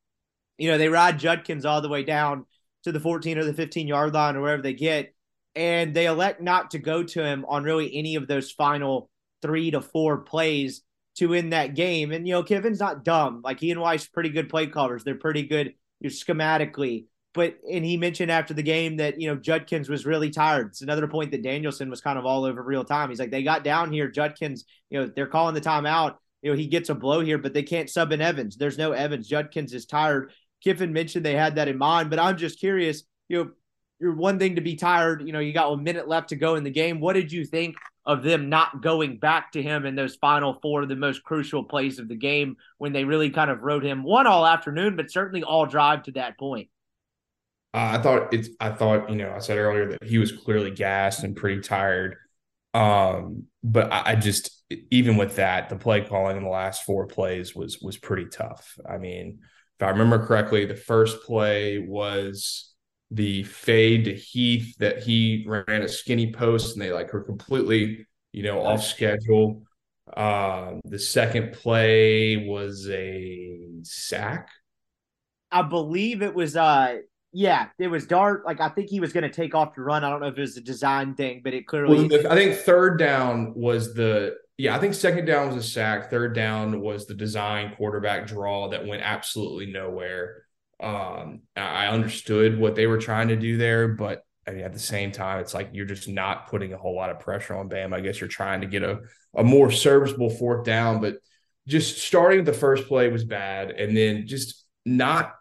You 0.57 0.71
know, 0.71 0.77
they 0.77 0.89
ride 0.89 1.19
Judkins 1.19 1.65
all 1.65 1.81
the 1.81 1.89
way 1.89 2.03
down 2.03 2.45
to 2.83 2.91
the 2.91 2.99
14 2.99 3.37
or 3.37 3.43
the 3.43 3.53
15 3.53 3.87
yard 3.87 4.13
line 4.13 4.35
or 4.35 4.41
wherever 4.41 4.61
they 4.61 4.73
get 4.73 5.13
and 5.55 5.93
they 5.93 6.05
elect 6.05 6.41
not 6.41 6.71
to 6.71 6.79
go 6.79 7.03
to 7.03 7.23
him 7.23 7.45
on 7.47 7.63
really 7.63 7.95
any 7.95 8.15
of 8.15 8.27
those 8.27 8.51
final 8.51 9.09
three 9.41 9.71
to 9.71 9.81
four 9.81 10.19
plays 10.19 10.81
to 11.15 11.27
win 11.27 11.49
that 11.49 11.75
game. 11.75 12.11
And 12.11 12.27
you 12.27 12.33
know, 12.33 12.43
Kiffin's 12.43 12.79
not 12.79 13.03
dumb. 13.03 13.41
Like 13.43 13.59
he 13.59 13.71
and 13.71 13.79
Weis 13.79 14.11
pretty 14.11 14.29
good 14.29 14.49
play 14.49 14.67
callers. 14.67 15.03
They're 15.03 15.15
pretty 15.15 15.43
good 15.43 15.73
you 16.01 16.09
know, 16.09 16.13
schematically. 16.13 17.05
But 17.33 17.55
and 17.71 17.85
he 17.85 17.95
mentioned 17.95 18.29
after 18.29 18.53
the 18.53 18.63
game 18.63 18.97
that 18.97 19.21
you 19.21 19.27
know 19.27 19.37
Judkins 19.37 19.87
was 19.87 20.05
really 20.05 20.29
tired. 20.29 20.67
It's 20.67 20.81
another 20.81 21.07
point 21.07 21.31
that 21.31 21.43
Danielson 21.43 21.89
was 21.89 22.01
kind 22.01 22.19
of 22.19 22.25
all 22.25 22.43
over 22.43 22.61
real 22.61 22.83
time. 22.83 23.09
He's 23.09 23.19
like, 23.19 23.31
they 23.31 23.43
got 23.43 23.63
down 23.63 23.93
here. 23.93 24.09
Judkins, 24.09 24.65
you 24.89 24.99
know, 24.99 25.11
they're 25.15 25.27
calling 25.27 25.55
the 25.55 25.61
timeout. 25.61 26.15
You 26.41 26.51
know, 26.51 26.57
he 26.57 26.67
gets 26.67 26.89
a 26.89 26.95
blow 26.95 27.21
here, 27.21 27.37
but 27.37 27.53
they 27.53 27.63
can't 27.63 27.89
sub 27.89 28.11
in 28.11 28.19
Evans. 28.19 28.57
There's 28.57 28.77
no 28.77 28.91
Evans. 28.91 29.27
Judkins 29.27 29.73
is 29.73 29.85
tired. 29.85 30.33
Kiffin 30.61 30.91
mentioned 30.91 31.25
they 31.25 31.35
had 31.35 31.55
that 31.55 31.67
in 31.67 31.77
mind, 31.77 32.09
but 32.09 32.19
I'm 32.19 32.37
just 32.37 32.59
curious, 32.59 33.03
you 33.29 33.37
know, 33.43 33.51
you're 34.01 34.15
one 34.15 34.39
thing 34.39 34.55
to 34.55 34.61
be 34.61 34.75
tired. 34.75 35.21
You 35.21 35.31
know, 35.31 35.39
you 35.39 35.53
got 35.53 35.71
a 35.71 35.77
minute 35.77 36.07
left 36.07 36.29
to 36.29 36.35
go 36.35 36.55
in 36.55 36.63
the 36.63 36.71
game. 36.71 36.99
What 36.99 37.13
did 37.13 37.31
you 37.31 37.45
think 37.45 37.75
of 38.05 38.23
them 38.23 38.49
not 38.49 38.81
going 38.81 39.17
back 39.17 39.51
to 39.51 39.61
him 39.61 39.85
in 39.85 39.95
those 39.95 40.15
final 40.15 40.57
four, 40.59 40.87
the 40.87 40.95
most 40.95 41.23
crucial 41.23 41.63
plays 41.63 41.99
of 41.99 42.07
the 42.07 42.15
game 42.15 42.57
when 42.79 42.93
they 42.93 43.03
really 43.03 43.29
kind 43.29 43.51
of 43.51 43.61
rode 43.61 43.83
him 43.85 44.03
one 44.03 44.25
all 44.25 44.45
afternoon, 44.45 44.95
but 44.95 45.11
certainly 45.11 45.43
all 45.43 45.67
drive 45.67 46.01
to 46.03 46.11
that 46.13 46.39
point? 46.39 46.69
Uh, 47.75 47.97
I 47.97 48.01
thought 48.01 48.33
it's. 48.33 48.49
I 48.59 48.71
thought 48.71 49.09
you 49.09 49.15
know. 49.15 49.31
I 49.33 49.39
said 49.39 49.57
earlier 49.57 49.89
that 49.91 50.03
he 50.03 50.17
was 50.17 50.31
clearly 50.31 50.71
gassed 50.71 51.23
and 51.23 51.35
pretty 51.35 51.61
tired. 51.61 52.15
Um, 52.73 53.43
but 53.63 53.93
I, 53.93 54.11
I 54.11 54.15
just 54.15 54.63
even 54.89 55.15
with 55.15 55.35
that, 55.35 55.69
the 55.69 55.75
play 55.75 56.01
calling 56.01 56.37
in 56.37 56.43
the 56.43 56.49
last 56.49 56.83
four 56.85 57.05
plays 57.05 57.55
was 57.55 57.79
was 57.79 57.97
pretty 57.97 58.25
tough. 58.25 58.77
I 58.89 58.97
mean, 58.97 59.39
if 59.79 59.87
I 59.87 59.91
remember 59.91 60.25
correctly, 60.25 60.65
the 60.65 60.75
first 60.75 61.23
play 61.23 61.79
was 61.79 62.70
the 63.11 63.43
fade 63.43 64.05
to 64.05 64.15
Heath 64.15 64.75
that 64.79 65.03
he 65.03 65.45
ran 65.47 65.83
a 65.83 65.87
skinny 65.87 66.31
post 66.31 66.73
and 66.73 66.81
they 66.81 66.91
like 66.91 67.11
were 67.13 67.23
completely 67.23 68.07
you 68.31 68.43
know 68.43 68.61
off 68.63 68.83
schedule. 68.83 69.63
Um, 70.15 70.81
the 70.83 70.99
second 70.99 71.53
play 71.53 72.37
was 72.37 72.87
a 72.89 73.59
sack. 73.83 74.49
I 75.51 75.61
believe 75.61 76.21
it 76.21 76.33
was 76.33 76.55
uh 76.55 76.99
yeah, 77.33 77.67
it 77.79 77.87
was 77.87 78.07
Dart. 78.07 78.45
Like 78.45 78.59
I 78.59 78.69
think 78.69 78.89
he 78.89 78.99
was 78.99 79.13
going 79.13 79.23
to 79.23 79.29
take 79.29 79.55
off 79.55 79.75
to 79.75 79.81
run. 79.81 80.03
I 80.03 80.09
don't 80.09 80.19
know 80.19 80.27
if 80.27 80.37
it 80.37 80.41
was 80.41 80.57
a 80.57 80.61
design 80.61 81.15
thing, 81.15 81.41
but 81.43 81.53
it 81.53 81.65
clearly. 81.65 82.07
Well, 82.07 82.31
I 82.31 82.35
think 82.35 82.55
third 82.55 82.97
down 82.97 83.53
was 83.55 83.93
the 83.93 84.35
yeah. 84.57 84.75
I 84.75 84.79
think 84.79 84.93
second 84.93 85.25
down 85.25 85.47
was 85.47 85.55
a 85.55 85.67
sack. 85.67 86.09
Third 86.09 86.35
down 86.35 86.81
was 86.81 87.05
the 87.05 87.13
design 87.13 87.73
quarterback 87.77 88.27
draw 88.27 88.69
that 88.69 88.85
went 88.85 89.01
absolutely 89.01 89.67
nowhere. 89.67 90.43
Um, 90.81 91.41
I 91.55 91.87
understood 91.87 92.59
what 92.59 92.75
they 92.75 92.87
were 92.87 92.97
trying 92.97 93.27
to 93.27 93.35
do 93.35 93.57
there, 93.57 93.87
but 93.87 94.23
I 94.47 94.51
mean, 94.51 94.61
at 94.61 94.73
the 94.73 94.79
same 94.79 95.11
time, 95.11 95.39
it's 95.39 95.53
like 95.53 95.69
you're 95.73 95.85
just 95.85 96.07
not 96.07 96.49
putting 96.49 96.73
a 96.73 96.77
whole 96.77 96.95
lot 96.95 97.11
of 97.11 97.19
pressure 97.19 97.55
on 97.55 97.67
Bam. 97.67 97.93
I 97.93 98.01
guess 98.01 98.19
you're 98.19 98.27
trying 98.27 98.61
to 98.61 98.67
get 98.67 98.83
a 98.83 98.99
a 99.35 99.43
more 99.43 99.71
serviceable 99.71 100.29
fourth 100.29 100.65
down, 100.65 100.99
but 100.99 101.17
just 101.67 101.99
starting 101.99 102.39
with 102.39 102.47
the 102.47 102.53
first 102.53 102.87
play 102.87 103.09
was 103.09 103.23
bad, 103.23 103.71
and 103.71 103.95
then 103.95 104.25
just 104.25 104.65
not 104.85 105.35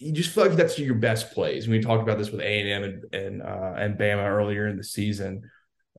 you 0.00 0.12
just 0.12 0.30
feel 0.30 0.46
like 0.46 0.56
that's 0.56 0.78
your 0.78 0.94
best 0.94 1.32
plays. 1.32 1.68
We 1.68 1.80
talked 1.80 2.02
about 2.02 2.18
this 2.18 2.30
with 2.30 2.40
A 2.40 2.60
and 2.60 2.68
M 2.68 2.82
and 2.82 3.14
and 3.14 3.42
uh, 3.42 3.74
and 3.76 3.98
Bama 3.98 4.26
earlier 4.26 4.66
in 4.66 4.76
the 4.76 4.84
season. 4.84 5.48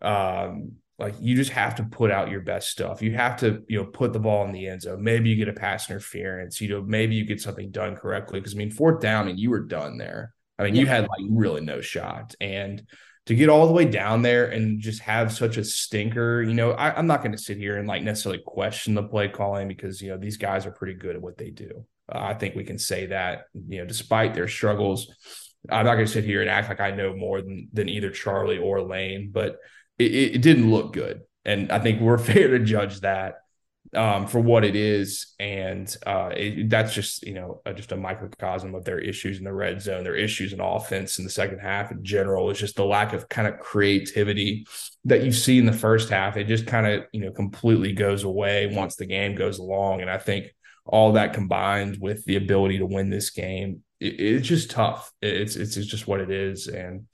Um, 0.02 0.74
like 1.02 1.16
you 1.20 1.36
just 1.36 1.52
have 1.52 1.76
to 1.76 1.84
put 1.84 2.12
out 2.12 2.30
your 2.30 2.42
best 2.42 2.70
stuff. 2.70 3.02
You 3.02 3.14
have 3.16 3.38
to, 3.38 3.64
you 3.68 3.80
know, 3.80 3.86
put 3.86 4.14
the 4.14 4.20
ball 4.20 4.46
in 4.46 4.52
the 4.52 4.68
end 4.68 4.84
zone. 4.84 5.04
Maybe 5.04 5.30
you 5.30 5.36
get 5.36 5.50
a 5.50 5.54
pass 5.54 5.90
interference. 5.90 6.62
You 6.62 6.70
know, 6.70 6.82
maybe 6.82 7.16
you 7.16 7.26
get 7.26 7.42
something 7.42 7.72
done 7.72 7.96
correctly. 7.96 8.40
Because 8.40 8.54
I 8.54 8.58
mean, 8.58 8.72
fourth 8.72 9.02
down, 9.02 9.28
and 9.28 9.40
you 9.40 9.50
were 9.50 9.62
done 9.62 9.98
there. 9.98 10.34
I 10.60 10.64
mean, 10.64 10.76
yeah. 10.76 10.82
you 10.82 10.88
had 10.88 11.02
like 11.02 11.26
really 11.30 11.62
no 11.62 11.82
shot. 11.82 12.36
And 12.40 12.84
to 13.26 13.36
get 13.36 13.50
all 13.50 13.68
the 13.68 13.74
way 13.74 13.86
down 13.86 14.22
there 14.22 14.46
and 14.46 14.80
just 14.80 15.02
have 15.02 15.34
such 15.34 15.58
a 15.58 15.64
stinker, 15.64 16.42
you 16.42 16.54
know, 16.54 16.72
I, 16.72 16.98
am 16.98 17.08
not 17.08 17.22
going 17.22 17.32
to 17.32 17.38
sit 17.38 17.58
here 17.58 17.78
and 17.78 17.88
like 17.88 18.04
necessarily 18.04 18.42
question 18.46 18.94
the 18.94 19.04
play 19.04 19.28
calling 19.28 19.68
because 19.68 20.02
you 20.02 20.10
know 20.10 20.18
these 20.18 20.38
guys 20.38 20.66
are 20.66 20.72
pretty 20.72 20.94
good 20.94 21.16
at 21.16 21.22
what 21.22 21.38
they 21.38 21.50
do. 21.50 21.86
Uh, 22.12 22.20
I 22.20 22.34
think 22.36 22.56
we 22.56 22.64
can 22.64 22.78
say 22.78 23.08
that, 23.08 23.46
you 23.54 23.80
know, 23.80 23.86
despite 23.86 24.34
their 24.34 24.48
struggles. 24.48 25.12
I'm 25.70 25.86
not 25.86 25.94
going 25.94 26.08
to 26.08 26.12
sit 26.12 26.24
here 26.24 26.42
and 26.42 26.50
act 26.50 26.70
like 26.70 26.80
I 26.80 26.92
know 26.92 27.16
more 27.16 27.42
than 27.42 27.70
than 27.74 27.90
either 27.90 28.10
Charlie 28.10 28.58
or 28.58 28.82
Lane, 28.82 29.30
but 29.32 29.58
it, 30.02 30.36
it 30.36 30.42
didn't 30.42 30.72
look 30.72 30.94
good. 30.94 31.22
And 31.46 31.72
I 31.72 31.80
think 31.80 32.02
we're 32.02 32.18
fair 32.32 32.50
to 32.50 32.60
judge 32.60 33.02
that 33.02 33.36
um, 33.96 34.28
for 34.28 34.40
what 34.40 34.64
it 34.64 34.76
is. 34.76 35.34
And 35.40 35.94
uh, 36.06 36.32
it, 36.36 36.70
that's 36.70 36.94
just, 36.94 37.24
you 37.24 37.34
know, 37.34 37.62
just 37.76 37.92
a 37.92 37.98
microcosm 37.98 38.74
of 38.76 38.86
their 38.86 39.00
issues 39.00 39.38
in 39.38 39.44
the 39.44 39.54
red 39.54 39.82
zone, 39.82 40.04
their 40.04 40.16
issues 40.16 40.54
in 40.54 40.62
offense 40.62 41.18
in 41.18 41.26
the 41.26 41.32
second 41.32 41.60
half 41.60 41.92
in 41.92 42.04
general. 42.04 42.50
It's 42.50 42.60
just 42.60 42.76
the 42.76 42.86
lack 42.86 43.14
of 43.14 43.28
kind 43.30 43.48
of 43.48 43.60
creativity 43.60 44.66
that 45.06 45.24
you 45.24 45.32
see 45.32 45.58
in 45.58 45.66
the 45.66 45.74
first 45.74 46.10
half. 46.10 46.38
It 46.38 46.46
just 46.46 46.68
kind 46.68 46.88
of, 46.88 47.06
you 47.12 47.22
know, 47.22 47.32
completely 47.32 47.94
goes 47.94 48.24
away 48.24 48.74
once 48.74 48.96
the 48.96 49.06
game 49.06 49.36
goes 49.36 49.60
along. 49.60 50.02
And 50.02 50.10
I 50.10 50.18
think 50.18 50.54
all 50.86 51.14
that 51.14 51.34
combined 51.34 51.98
with 52.00 52.24
the 52.26 52.38
ability 52.38 52.80
to 52.80 52.86
win 52.86 53.10
this 53.10 53.30
game, 53.30 53.84
it, 54.00 54.20
it's 54.20 54.48
just 54.48 54.72
tough. 54.72 55.12
It's, 55.22 55.56
it's, 55.56 55.76
it's 55.76 55.88
just 55.88 56.08
what 56.08 56.22
it 56.22 56.32
is. 56.32 56.68
And, 56.68 57.08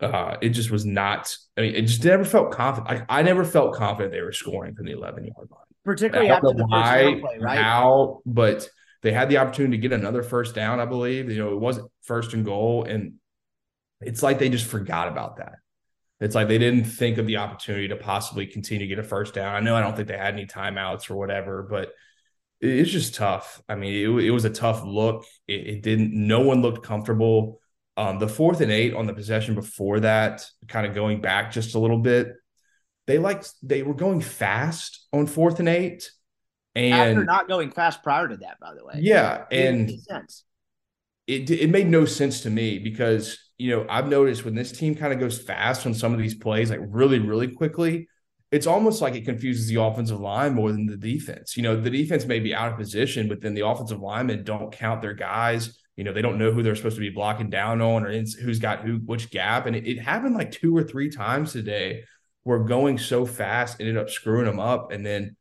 uh, 0.00 0.36
it 0.40 0.50
just 0.50 0.70
was 0.70 0.84
not. 0.86 1.34
I 1.56 1.62
mean, 1.62 1.74
it 1.74 1.82
just 1.82 2.04
never 2.04 2.24
felt 2.24 2.52
confident. 2.52 3.02
I, 3.08 3.20
I 3.20 3.22
never 3.22 3.44
felt 3.44 3.74
confident 3.74 4.12
they 4.12 4.22
were 4.22 4.32
scoring 4.32 4.74
from 4.74 4.86
the 4.86 4.92
11 4.92 5.24
yard 5.24 5.48
line. 5.50 5.60
Particularly 5.84 6.30
after 6.30 6.52
the 6.52 6.66
why, 6.66 7.04
first 7.04 7.20
play, 7.22 7.38
right? 7.40 7.58
How, 7.58 8.20
but 8.26 8.68
they 9.02 9.12
had 9.12 9.28
the 9.28 9.38
opportunity 9.38 9.76
to 9.76 9.80
get 9.80 9.92
another 9.92 10.22
first 10.22 10.54
down, 10.54 10.80
I 10.80 10.84
believe. 10.84 11.30
You 11.30 11.38
know, 11.38 11.52
it 11.52 11.58
wasn't 11.58 11.90
first 12.02 12.34
and 12.34 12.44
goal. 12.44 12.84
And 12.84 13.14
it's 14.00 14.22
like 14.22 14.38
they 14.38 14.48
just 14.48 14.66
forgot 14.66 15.08
about 15.08 15.36
that. 15.36 15.54
It's 16.20 16.34
like 16.34 16.48
they 16.48 16.58
didn't 16.58 16.84
think 16.84 17.16
of 17.16 17.26
the 17.26 17.38
opportunity 17.38 17.88
to 17.88 17.96
possibly 17.96 18.46
continue 18.46 18.86
to 18.86 18.94
get 18.94 18.98
a 18.98 19.06
first 19.06 19.32
down. 19.32 19.54
I 19.54 19.60
know 19.60 19.74
I 19.74 19.80
don't 19.80 19.96
think 19.96 20.08
they 20.08 20.18
had 20.18 20.34
any 20.34 20.46
timeouts 20.46 21.10
or 21.10 21.16
whatever, 21.16 21.66
but 21.68 21.92
it's 22.60 22.90
just 22.90 23.14
tough. 23.14 23.62
I 23.68 23.74
mean, 23.74 23.94
it, 23.94 24.24
it 24.24 24.30
was 24.30 24.44
a 24.44 24.50
tough 24.50 24.84
look. 24.84 25.24
It, 25.48 25.66
it, 25.66 25.82
didn't, 25.82 26.12
no 26.12 26.40
one 26.40 26.60
looked 26.60 26.84
comfortable. 26.84 27.59
Um, 28.00 28.18
the 28.18 28.28
fourth 28.28 28.62
and 28.62 28.72
eight 28.72 28.94
on 28.94 29.06
the 29.06 29.12
possession 29.12 29.54
before 29.54 30.00
that, 30.00 30.46
kind 30.68 30.86
of 30.86 30.94
going 30.94 31.20
back 31.20 31.52
just 31.52 31.74
a 31.74 31.78
little 31.78 31.98
bit, 31.98 32.32
they 33.06 33.18
like 33.18 33.44
they 33.62 33.82
were 33.82 33.92
going 33.92 34.22
fast 34.22 35.06
on 35.12 35.26
fourth 35.26 35.58
and 35.58 35.68
eight, 35.68 36.10
and 36.74 36.94
after 36.94 37.24
not 37.26 37.46
going 37.46 37.70
fast 37.70 38.02
prior 38.02 38.26
to 38.26 38.38
that, 38.38 38.58
by 38.58 38.72
the 38.74 38.82
way. 38.86 38.94
Yeah, 39.00 39.44
and 39.52 39.90
it 41.26 41.50
it 41.50 41.68
made 41.68 41.88
no 41.88 42.06
sense 42.06 42.40
to 42.40 42.48
me 42.48 42.78
because 42.78 43.38
you 43.58 43.70
know 43.70 43.84
I've 43.86 44.08
noticed 44.08 44.46
when 44.46 44.54
this 44.54 44.72
team 44.72 44.94
kind 44.94 45.12
of 45.12 45.20
goes 45.20 45.38
fast 45.38 45.84
on 45.84 45.92
some 45.92 46.14
of 46.14 46.18
these 46.18 46.34
plays, 46.34 46.70
like 46.70 46.80
really 46.82 47.18
really 47.18 47.48
quickly, 47.48 48.08
it's 48.50 48.66
almost 48.66 49.02
like 49.02 49.14
it 49.14 49.26
confuses 49.26 49.68
the 49.68 49.82
offensive 49.82 50.20
line 50.20 50.54
more 50.54 50.72
than 50.72 50.86
the 50.86 50.96
defense. 50.96 51.54
You 51.54 51.64
know, 51.64 51.78
the 51.78 51.90
defense 51.90 52.24
may 52.24 52.40
be 52.40 52.54
out 52.54 52.72
of 52.72 52.78
position, 52.78 53.28
but 53.28 53.42
then 53.42 53.52
the 53.52 53.66
offensive 53.66 54.00
linemen 54.00 54.42
don't 54.42 54.72
count 54.72 55.02
their 55.02 55.12
guys 55.12 55.78
you 56.00 56.04
know, 56.04 56.14
they 56.14 56.22
don't 56.22 56.38
know 56.38 56.50
who 56.50 56.62
they're 56.62 56.76
supposed 56.76 56.96
to 56.96 57.00
be 57.02 57.10
blocking 57.10 57.50
down 57.50 57.82
on 57.82 58.06
or 58.06 58.10
who's 58.10 58.58
got 58.58 58.80
who, 58.80 58.94
which 59.04 59.28
gap. 59.28 59.66
And 59.66 59.76
it, 59.76 59.86
it, 59.86 59.98
happened 59.98 60.34
like 60.34 60.50
two 60.50 60.74
or 60.74 60.82
three 60.82 61.10
times 61.10 61.52
today 61.52 62.04
where 62.42 62.60
going 62.60 62.96
so 62.96 63.26
fast 63.26 63.78
ended 63.80 63.98
up 63.98 64.08
screwing 64.08 64.46
them 64.46 64.58
up. 64.58 64.92
And 64.92 65.04
then 65.04 65.36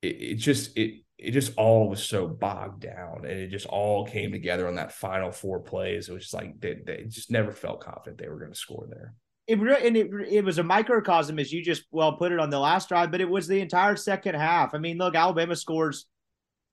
it, 0.00 0.06
it 0.06 0.34
just, 0.36 0.74
it, 0.78 1.02
it 1.18 1.32
just 1.32 1.52
all 1.58 1.90
was 1.90 2.02
so 2.02 2.26
bogged 2.26 2.80
down 2.80 3.26
and 3.26 3.38
it 3.38 3.48
just 3.48 3.66
all 3.66 4.06
came 4.06 4.32
together 4.32 4.66
on 4.66 4.76
that 4.76 4.92
final 4.92 5.30
four 5.30 5.60
plays. 5.60 6.08
It 6.08 6.14
was 6.14 6.22
just 6.22 6.32
like 6.32 6.58
they, 6.58 6.78
they 6.86 7.04
just 7.06 7.30
never 7.30 7.52
felt 7.52 7.82
confident 7.82 8.16
they 8.16 8.30
were 8.30 8.38
going 8.38 8.52
to 8.52 8.58
score 8.58 8.86
there. 8.88 9.12
It 9.46 9.58
and 9.60 9.94
it, 9.94 10.10
it 10.26 10.42
was 10.42 10.56
a 10.56 10.62
microcosm 10.62 11.38
as 11.38 11.52
you 11.52 11.62
just 11.62 11.82
well 11.90 12.14
put 12.14 12.32
it 12.32 12.40
on 12.40 12.48
the 12.48 12.58
last 12.58 12.88
drive, 12.88 13.10
but 13.10 13.20
it 13.20 13.28
was 13.28 13.46
the 13.46 13.60
entire 13.60 13.96
second 13.96 14.36
half. 14.36 14.74
I 14.74 14.78
mean, 14.78 14.96
look, 14.96 15.14
Alabama 15.14 15.54
scores 15.54 16.06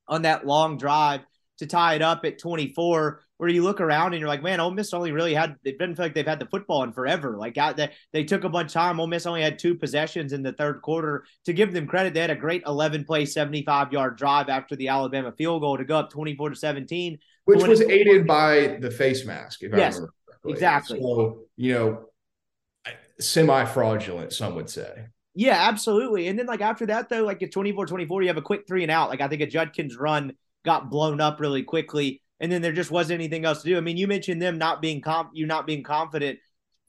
on 0.08 0.22
that 0.22 0.48
long 0.48 0.78
drive 0.78 1.20
to 1.58 1.66
tie 1.66 1.96
it 1.96 2.02
up 2.02 2.24
at 2.24 2.40
24 2.40 3.25
where 3.38 3.50
you 3.50 3.64
look 3.64 3.82
around 3.82 4.14
and 4.14 4.20
you're 4.20 4.30
like, 4.30 4.44
man, 4.44 4.60
Ole 4.60 4.72
Miss 4.72 4.94
only 4.94 5.12
really 5.12 5.34
had 5.34 5.56
they 5.64 5.72
didn't 5.72 5.96
feel 5.96 6.06
like 6.06 6.14
they've 6.14 6.26
had 6.26 6.40
the 6.40 6.46
football 6.46 6.84
in 6.84 6.94
forever. 6.94 7.36
Like 7.38 7.58
out 7.58 7.76
they, 7.76 7.92
they 8.14 8.24
took 8.24 8.44
a 8.44 8.50
bunch 8.50 8.70
of 8.70 8.74
time. 8.74 9.00
Ole 9.00 9.08
Miss 9.08 9.26
only 9.26 9.42
had 9.42 9.60
two 9.60 9.76
possessions 9.76 10.32
in 10.32 10.42
the 10.42 10.54
third 10.54 10.82
quarter. 10.82 11.26
To 11.46 11.54
give 11.54 11.74
them 11.74 11.88
credit, 11.88 12.14
they 12.14 12.22
had 12.22 12.30
a 12.30 12.36
great 12.36 12.64
11 12.66 13.04
play, 13.04 13.26
75 13.26 13.92
yard 13.92 14.18
drive 14.18 14.48
after 14.50 14.76
the 14.76 14.88
Alabama 14.88 15.34
field 15.38 15.62
goal 15.62 15.78
to 15.78 15.84
go 15.84 15.98
up 15.98 16.10
24 16.10 16.52
to 16.52 16.56
17, 16.56 17.20
which 17.44 17.64
was 17.64 17.82
aided 17.82 18.26
by 18.26 18.78
the 18.80 18.90
face 18.90 19.26
mask. 19.26 19.64
If 19.64 19.76
yes, 19.76 20.00
exactly. 20.46 21.02
So 21.02 21.42
you 21.58 21.74
know, 21.74 22.06
semi 23.20 23.66
fraudulent, 23.66 24.32
some 24.32 24.56
would 24.56 24.70
say. 24.70 25.08
Yeah, 25.38 25.58
absolutely. 25.68 26.30
And 26.30 26.40
then 26.40 26.46
like 26.46 26.62
after 26.62 26.86
that 26.86 27.10
though, 27.10 27.26
like 27.26 27.44
at 27.44 27.52
24-24, 27.52 28.22
you 28.22 28.28
have 28.30 28.38
a 28.38 28.42
quick 28.42 28.66
three 28.66 28.84
and 28.84 28.92
out. 28.92 29.10
Like 29.10 29.20
I 29.20 29.28
think 29.28 29.42
a 29.42 29.46
Judkins 29.46 29.98
run 29.98 30.32
got 30.64 30.90
blown 30.90 31.20
up 31.20 31.42
really 31.42 31.64
quickly 31.64 32.22
and 32.40 32.52
then 32.52 32.62
there 32.62 32.74
just 32.74 32.92
wasn't 32.92 33.20
anything 33.20 33.46
else 33.46 33.62
to 33.62 33.70
do. 33.70 33.78
I 33.78 33.82
mean, 33.82 33.98
you 33.98 34.08
mentioned 34.08 34.42
them 34.42 34.58
not 34.58 34.82
being 34.82 35.02
comp, 35.02 35.32
you 35.34 35.46
not 35.46 35.68
being 35.68 35.84
confident 35.84 36.40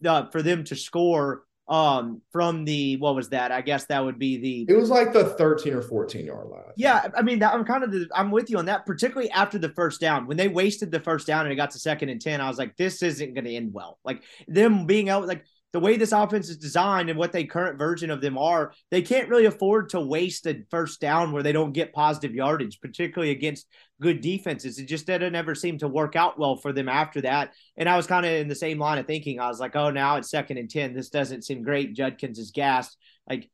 uh, 0.05 0.27
for 0.31 0.43
them 0.43 0.65
to 0.65 0.77
score 0.77 1.43
um 1.69 2.23
from 2.31 2.65
the 2.65 2.97
what 2.99 3.17
was 3.17 3.31
that? 3.31 3.51
I 3.51 3.61
guess 3.61 3.87
that 3.87 4.05
would 4.05 4.21
be 4.21 4.37
the 4.39 4.73
It 4.73 4.77
was 4.77 4.89
like 4.89 5.13
the 5.13 5.25
13 5.25 5.75
or 5.75 5.83
14 5.83 6.25
yard 6.25 6.47
line. 6.49 6.63
Yeah, 6.77 7.09
I 7.17 7.23
mean, 7.23 7.41
that, 7.41 7.55
I'm 7.55 7.65
kind 7.65 7.83
of 7.83 7.91
the, 7.91 8.09
I'm 8.15 8.31
with 8.31 8.51
you 8.51 8.59
on 8.59 8.67
that, 8.67 8.87
particularly 8.87 9.31
after 9.33 9.59
the 9.59 9.71
first 9.71 10.01
down. 10.01 10.29
When 10.29 10.37
they 10.37 10.47
wasted 10.47 10.93
the 10.93 11.01
first 11.01 11.27
down 11.27 11.45
and 11.45 11.53
it 11.53 11.57
got 11.57 11.73
to 11.73 11.81
second 11.81 12.09
and 12.09 12.21
10, 12.21 12.41
I 12.41 12.47
was 12.47 12.59
like 12.59 12.77
this 12.77 13.03
isn't 13.03 13.35
going 13.35 13.47
to 13.47 13.55
end 13.55 13.73
well. 13.73 13.99
Like 14.05 14.23
them 14.47 14.87
being 14.87 15.09
out 15.09 15.27
like 15.27 15.45
the 15.77 15.81
way 15.81 15.99
this 15.99 16.13
offense 16.13 16.49
is 16.49 16.57
designed 16.57 17.11
and 17.11 17.19
what 17.19 17.33
they 17.33 17.45
current 17.45 17.79
version 17.79 18.11
of 18.11 18.23
them 18.23 18.39
are, 18.39 18.73
they 18.91 19.03
can't 19.03 19.29
really 19.29 19.45
afford 19.45 19.91
to 19.91 20.01
waste 20.01 20.47
a 20.47 20.65
first 20.71 21.03
down 21.03 21.33
where 21.33 21.43
they 21.43 21.53
don't 21.53 21.75
get 21.75 21.93
positive 21.93 22.35
yardage, 22.35 22.81
particularly 22.81 23.31
against 23.31 23.67
good 24.01 24.23
defenses. 24.23 24.79
It 24.79 24.87
just 24.87 25.07
didn't 25.07 25.35
ever 25.35 25.55
seem 25.55 25.77
to 25.81 25.87
work 25.87 26.17
out 26.17 26.39
well 26.39 26.57
for 26.57 26.73
them 26.73 26.89
after 26.89 27.21
that. 27.21 27.53
And 27.77 27.91
I 27.91 27.97
was 27.99 28.07
kind 28.07 28.25
of 28.25 28.33
in 28.33 28.49
the 28.49 28.55
same 28.55 28.79
line 28.79 28.97
of 28.97 29.07
thinking. 29.07 29.39
I 29.39 29.49
was 29.49 29.61
like, 29.61 29.77
oh, 29.77 29.91
now 29.91 30.17
it's 30.17 30.31
second 30.31 30.57
and 30.57 30.71
10. 30.71 30.95
This 30.95 31.11
doesn't 31.11 31.45
seem 31.45 31.63
great. 31.63 31.95
Judkins 31.95 32.39
is 32.39 32.53
gassed. 32.53 32.97
Like, 33.29 33.51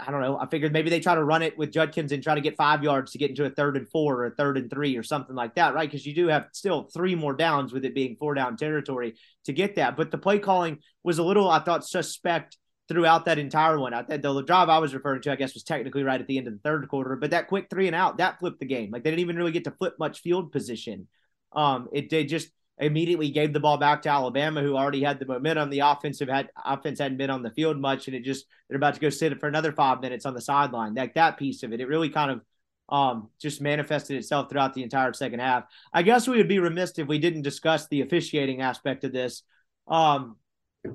I 0.00 0.10
don't 0.10 0.20
know. 0.20 0.38
I 0.38 0.46
figured 0.46 0.72
maybe 0.72 0.90
they 0.90 1.00
try 1.00 1.14
to 1.14 1.24
run 1.24 1.42
it 1.42 1.56
with 1.58 1.72
Judkins 1.72 2.12
and 2.12 2.22
try 2.22 2.34
to 2.34 2.40
get 2.40 2.56
five 2.56 2.82
yards 2.82 3.12
to 3.12 3.18
get 3.18 3.30
into 3.30 3.44
a 3.44 3.50
third 3.50 3.76
and 3.76 3.88
four 3.88 4.16
or 4.16 4.26
a 4.26 4.30
third 4.30 4.56
and 4.56 4.70
three 4.70 4.96
or 4.96 5.02
something 5.02 5.34
like 5.34 5.54
that, 5.56 5.74
right? 5.74 5.90
Because 5.90 6.06
you 6.06 6.14
do 6.14 6.28
have 6.28 6.46
still 6.52 6.88
three 6.94 7.14
more 7.14 7.34
downs 7.34 7.72
with 7.72 7.84
it 7.84 7.94
being 7.94 8.16
four 8.16 8.34
down 8.34 8.56
territory 8.56 9.14
to 9.44 9.52
get 9.52 9.76
that. 9.76 9.96
But 9.96 10.10
the 10.10 10.18
play 10.18 10.38
calling 10.38 10.78
was 11.02 11.18
a 11.18 11.22
little, 11.22 11.48
I 11.50 11.60
thought, 11.60 11.86
suspect 11.86 12.56
throughout 12.88 13.26
that 13.26 13.38
entire 13.38 13.78
one. 13.78 13.92
I, 13.92 14.02
the, 14.02 14.42
drive 14.42 14.68
I 14.68 14.78
was 14.78 14.94
referring 14.94 15.22
to, 15.22 15.32
I 15.32 15.36
guess, 15.36 15.54
was 15.54 15.62
technically 15.62 16.02
right 16.02 16.20
at 16.20 16.26
the 16.26 16.38
end 16.38 16.46
of 16.46 16.54
the 16.54 16.60
third 16.60 16.88
quarter, 16.88 17.16
but 17.16 17.30
that 17.32 17.48
quick 17.48 17.68
three 17.68 17.86
and 17.86 17.94
out 17.94 18.18
that 18.18 18.38
flipped 18.38 18.60
the 18.60 18.66
game. 18.66 18.90
Like 18.90 19.04
they 19.04 19.10
didn't 19.10 19.20
even 19.20 19.36
really 19.36 19.52
get 19.52 19.64
to 19.64 19.70
flip 19.72 19.94
much 19.98 20.20
field 20.20 20.52
position. 20.52 21.08
Um, 21.52 21.88
it 21.92 22.10
they 22.10 22.24
just 22.24 22.48
immediately 22.80 23.30
gave 23.30 23.52
the 23.52 23.60
ball 23.60 23.76
back 23.76 24.02
to 24.02 24.08
Alabama, 24.08 24.62
who 24.62 24.76
already 24.76 25.02
had 25.02 25.18
the 25.18 25.26
momentum. 25.26 25.70
The 25.70 25.80
offensive 25.80 26.28
had 26.28 26.50
offense 26.64 26.98
hadn't 26.98 27.18
been 27.18 27.30
on 27.30 27.42
the 27.42 27.50
field 27.50 27.78
much, 27.78 28.06
and 28.06 28.16
it 28.16 28.24
just 28.24 28.46
they're 28.68 28.76
about 28.76 28.94
to 28.94 29.00
go 29.00 29.10
sit 29.10 29.38
for 29.40 29.48
another 29.48 29.72
five 29.72 30.00
minutes 30.00 30.26
on 30.26 30.34
the 30.34 30.40
sideline. 30.40 30.94
Like 30.94 31.14
that 31.14 31.38
piece 31.38 31.62
of 31.62 31.72
it, 31.72 31.80
it 31.80 31.88
really 31.88 32.10
kind 32.10 32.30
of 32.30 32.40
um, 32.88 33.28
just 33.40 33.60
manifested 33.60 34.16
itself 34.16 34.48
throughout 34.48 34.74
the 34.74 34.82
entire 34.82 35.12
second 35.12 35.40
half. 35.40 35.64
I 35.92 36.02
guess 36.02 36.28
we 36.28 36.36
would 36.36 36.48
be 36.48 36.58
remiss 36.58 36.98
if 36.98 37.08
we 37.08 37.18
didn't 37.18 37.42
discuss 37.42 37.86
the 37.88 38.02
officiating 38.02 38.62
aspect 38.62 39.04
of 39.04 39.12
this. 39.12 39.42
Um, 39.86 40.36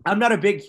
I'm 0.06 0.20
not 0.20 0.32
a 0.32 0.38
big 0.38 0.64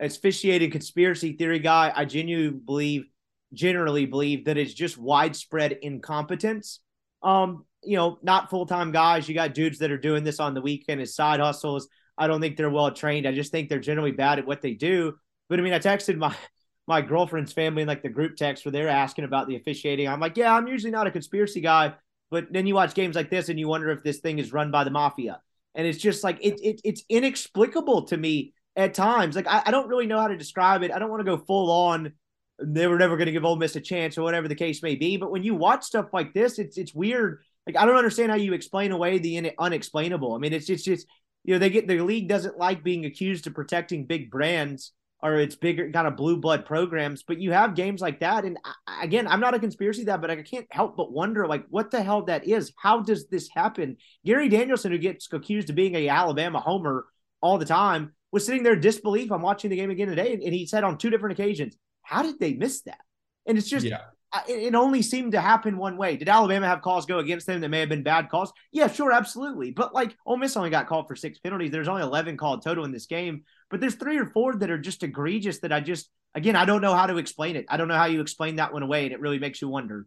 officiating 0.00 0.70
conspiracy 0.70 1.34
theory 1.34 1.58
guy. 1.58 1.92
I 1.94 2.04
genuinely 2.04 2.58
believe, 2.58 3.04
generally 3.52 4.06
believe 4.06 4.46
that 4.46 4.56
it's 4.56 4.74
just 4.74 4.96
widespread 4.96 5.72
incompetence. 5.82 6.80
Um, 7.22 7.65
you 7.82 7.96
know, 7.96 8.18
not 8.22 8.50
full 8.50 8.66
time 8.66 8.92
guys. 8.92 9.28
You 9.28 9.34
got 9.34 9.54
dudes 9.54 9.78
that 9.78 9.90
are 9.90 9.98
doing 9.98 10.24
this 10.24 10.40
on 10.40 10.54
the 10.54 10.60
weekend 10.60 11.00
as 11.00 11.14
side 11.14 11.40
hustles. 11.40 11.88
I 12.18 12.26
don't 12.26 12.40
think 12.40 12.56
they're 12.56 12.70
well 12.70 12.90
trained. 12.90 13.26
I 13.26 13.32
just 13.32 13.52
think 13.52 13.68
they're 13.68 13.78
generally 13.78 14.12
bad 14.12 14.38
at 14.38 14.46
what 14.46 14.62
they 14.62 14.74
do. 14.74 15.14
But 15.48 15.58
I 15.58 15.62
mean, 15.62 15.72
I 15.72 15.78
texted 15.78 16.16
my 16.16 16.34
my 16.88 17.00
girlfriend's 17.00 17.52
family 17.52 17.82
in 17.82 17.88
like 17.88 18.02
the 18.02 18.08
group 18.08 18.36
text 18.36 18.64
where 18.64 18.72
they're 18.72 18.88
asking 18.88 19.24
about 19.24 19.48
the 19.48 19.56
officiating. 19.56 20.08
I'm 20.08 20.20
like, 20.20 20.36
yeah, 20.36 20.54
I'm 20.54 20.68
usually 20.68 20.92
not 20.92 21.08
a 21.08 21.10
conspiracy 21.10 21.60
guy, 21.60 21.94
but 22.30 22.52
then 22.52 22.64
you 22.66 22.76
watch 22.76 22.94
games 22.94 23.16
like 23.16 23.28
this 23.28 23.48
and 23.48 23.58
you 23.58 23.66
wonder 23.66 23.90
if 23.90 24.04
this 24.04 24.18
thing 24.18 24.38
is 24.38 24.52
run 24.52 24.70
by 24.70 24.84
the 24.84 24.90
mafia. 24.90 25.40
And 25.74 25.84
it's 25.86 25.98
just 25.98 26.22
like 26.22 26.38
it, 26.40 26.60
it 26.62 26.80
it's 26.84 27.02
inexplicable 27.08 28.06
to 28.06 28.16
me 28.16 28.54
at 28.76 28.94
times. 28.94 29.36
Like 29.36 29.48
I, 29.48 29.64
I 29.66 29.70
don't 29.70 29.88
really 29.88 30.06
know 30.06 30.20
how 30.20 30.28
to 30.28 30.36
describe 30.36 30.82
it. 30.82 30.92
I 30.92 30.98
don't 30.98 31.10
want 31.10 31.20
to 31.20 31.36
go 31.36 31.42
full 31.44 31.70
on. 31.70 32.12
They 32.58 32.86
were 32.86 32.98
never 32.98 33.16
going 33.16 33.26
to 33.26 33.32
give 33.32 33.44
Ole 33.44 33.56
Miss 33.56 33.76
a 33.76 33.80
chance 33.80 34.16
or 34.16 34.22
whatever 34.22 34.48
the 34.48 34.54
case 34.54 34.82
may 34.82 34.94
be. 34.94 35.16
But 35.18 35.30
when 35.30 35.42
you 35.42 35.54
watch 35.54 35.84
stuff 35.84 36.06
like 36.12 36.32
this, 36.32 36.58
it's 36.58 36.78
it's 36.78 36.94
weird 36.94 37.40
like 37.66 37.76
I 37.76 37.84
don't 37.84 37.96
understand 37.96 38.30
how 38.30 38.36
you 38.36 38.52
explain 38.54 38.92
away 38.92 39.18
the 39.18 39.52
unexplainable. 39.58 40.34
I 40.34 40.38
mean, 40.38 40.52
it's 40.52 40.70
it's 40.70 40.84
just 40.84 41.06
you 41.44 41.54
know 41.54 41.58
they 41.58 41.70
get 41.70 41.88
the 41.88 42.00
league 42.00 42.28
doesn't 42.28 42.58
like 42.58 42.84
being 42.84 43.04
accused 43.04 43.46
of 43.46 43.54
protecting 43.54 44.06
big 44.06 44.30
brands 44.30 44.92
or 45.22 45.36
it's 45.36 45.56
bigger 45.56 45.90
kind 45.90 46.06
of 46.06 46.16
blue 46.16 46.36
blood 46.36 46.66
programs. 46.66 47.22
But 47.22 47.40
you 47.40 47.50
have 47.52 47.74
games 47.74 48.00
like 48.00 48.20
that, 48.20 48.44
and 48.44 48.58
I, 48.86 49.04
again, 49.04 49.26
I'm 49.26 49.40
not 49.40 49.54
a 49.54 49.58
conspiracy 49.58 50.04
that, 50.04 50.20
but 50.20 50.30
I 50.30 50.42
can't 50.42 50.66
help 50.70 50.96
but 50.96 51.12
wonder 51.12 51.46
like 51.46 51.64
what 51.68 51.90
the 51.90 52.02
hell 52.02 52.22
that 52.22 52.46
is. 52.46 52.72
How 52.76 53.00
does 53.00 53.26
this 53.28 53.48
happen? 53.48 53.96
Gary 54.24 54.48
Danielson, 54.48 54.92
who 54.92 54.98
gets 54.98 55.28
accused 55.32 55.70
of 55.70 55.76
being 55.76 55.96
a 55.96 56.08
Alabama 56.08 56.60
homer 56.60 57.06
all 57.40 57.58
the 57.58 57.64
time, 57.64 58.12
was 58.30 58.46
sitting 58.46 58.62
there 58.62 58.76
disbelief. 58.76 59.32
I'm 59.32 59.42
watching 59.42 59.70
the 59.70 59.76
game 59.76 59.90
again 59.90 60.08
today, 60.08 60.34
and 60.34 60.54
he 60.54 60.66
said 60.66 60.84
on 60.84 60.98
two 60.98 61.10
different 61.10 61.38
occasions, 61.38 61.76
"How 62.02 62.22
did 62.22 62.38
they 62.38 62.54
miss 62.54 62.82
that?" 62.82 63.00
And 63.44 63.58
it's 63.58 63.68
just. 63.68 63.86
Yeah 63.86 64.02
it 64.48 64.74
only 64.74 65.02
seemed 65.02 65.32
to 65.32 65.40
happen 65.40 65.76
one 65.76 65.96
way. 65.96 66.16
Did 66.16 66.28
Alabama 66.28 66.66
have 66.66 66.82
calls 66.82 67.06
go 67.06 67.18
against 67.18 67.46
them 67.46 67.60
that 67.60 67.68
may 67.68 67.80
have 67.80 67.88
been 67.88 68.02
bad 68.02 68.28
calls? 68.28 68.52
Yeah, 68.72 68.88
sure, 68.88 69.12
absolutely. 69.12 69.70
But 69.70 69.94
like 69.94 70.16
Ole 70.26 70.36
Miss 70.36 70.56
only 70.56 70.70
got 70.70 70.86
called 70.86 71.08
for 71.08 71.16
six 71.16 71.38
penalties. 71.38 71.70
There's 71.70 71.88
only 71.88 72.02
11 72.02 72.36
called 72.36 72.62
total 72.62 72.84
in 72.84 72.92
this 72.92 73.06
game, 73.06 73.44
but 73.70 73.80
there's 73.80 73.94
three 73.94 74.18
or 74.18 74.26
four 74.26 74.54
that 74.56 74.70
are 74.70 74.78
just 74.78 75.02
egregious 75.02 75.58
that 75.60 75.72
I 75.72 75.80
just, 75.80 76.10
again, 76.34 76.56
I 76.56 76.64
don't 76.64 76.82
know 76.82 76.94
how 76.94 77.06
to 77.06 77.18
explain 77.18 77.56
it. 77.56 77.66
I 77.68 77.76
don't 77.76 77.88
know 77.88 77.96
how 77.96 78.06
you 78.06 78.20
explain 78.20 78.56
that 78.56 78.72
one 78.72 78.82
away, 78.82 79.04
and 79.04 79.12
it 79.12 79.20
really 79.20 79.38
makes 79.38 79.60
you 79.60 79.68
wonder. 79.68 80.06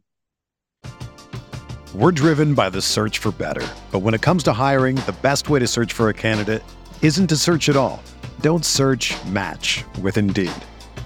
We're 1.96 2.12
driven 2.12 2.54
by 2.54 2.70
the 2.70 2.82
search 2.82 3.18
for 3.18 3.32
better. 3.32 3.68
But 3.92 4.00
when 4.00 4.14
it 4.14 4.22
comes 4.22 4.44
to 4.44 4.54
hiring, 4.54 4.96
the 4.96 5.16
best 5.22 5.50
way 5.50 5.60
to 5.60 5.68
search 5.68 5.94
for 5.94 6.10
a 6.10 6.14
candidate 6.14 6.64
isn't 7.02 7.28
to 7.28 7.36
search 7.36 7.68
at 7.70 7.76
all. 7.76 8.04
Don't 8.42 8.64
search 8.64 9.16
match 9.26 9.84
with 10.02 10.18
Indeed. 10.18 10.52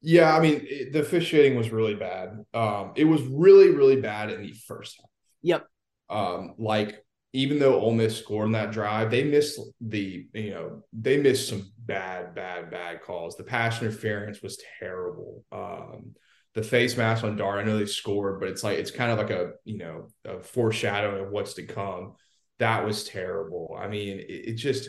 Yeah, 0.00 0.36
I 0.36 0.40
mean, 0.40 0.60
it, 0.62 0.92
the 0.92 1.00
officiating 1.00 1.56
was 1.56 1.70
really 1.70 1.94
bad. 1.94 2.44
Um, 2.54 2.92
it 2.94 3.04
was 3.04 3.22
really, 3.22 3.70
really 3.70 4.00
bad 4.00 4.30
in 4.30 4.42
the 4.42 4.52
first 4.52 4.96
half. 4.98 5.10
Yep. 5.42 5.66
Um, 6.08 6.54
like 6.58 7.04
even 7.32 7.58
though 7.58 7.80
Ole 7.80 7.92
Miss 7.92 8.16
scored 8.16 8.46
in 8.46 8.52
that 8.52 8.70
drive, 8.70 9.10
they 9.10 9.24
missed 9.24 9.60
the, 9.80 10.26
you 10.32 10.50
know, 10.50 10.82
they 10.92 11.18
missed 11.18 11.48
some 11.48 11.70
bad, 11.78 12.34
bad, 12.34 12.70
bad 12.70 13.02
calls. 13.02 13.36
The 13.36 13.44
pass 13.44 13.82
interference 13.82 14.40
was 14.40 14.62
terrible. 14.78 15.44
Um, 15.52 16.14
the 16.54 16.62
face 16.62 16.96
mask 16.96 17.24
on 17.24 17.36
Dart, 17.36 17.60
I 17.60 17.64
know 17.64 17.78
they 17.78 17.86
scored, 17.86 18.40
but 18.40 18.48
it's 18.48 18.64
like 18.64 18.78
it's 18.78 18.90
kind 18.90 19.12
of 19.12 19.18
like 19.18 19.30
a, 19.30 19.52
you 19.64 19.78
know, 19.78 20.08
a 20.24 20.40
foreshadowing 20.40 21.24
of 21.24 21.30
what's 21.30 21.54
to 21.54 21.66
come. 21.66 22.14
That 22.58 22.84
was 22.84 23.04
terrible. 23.04 23.76
I 23.78 23.88
mean, 23.88 24.18
it, 24.18 24.48
it 24.48 24.54
just, 24.54 24.88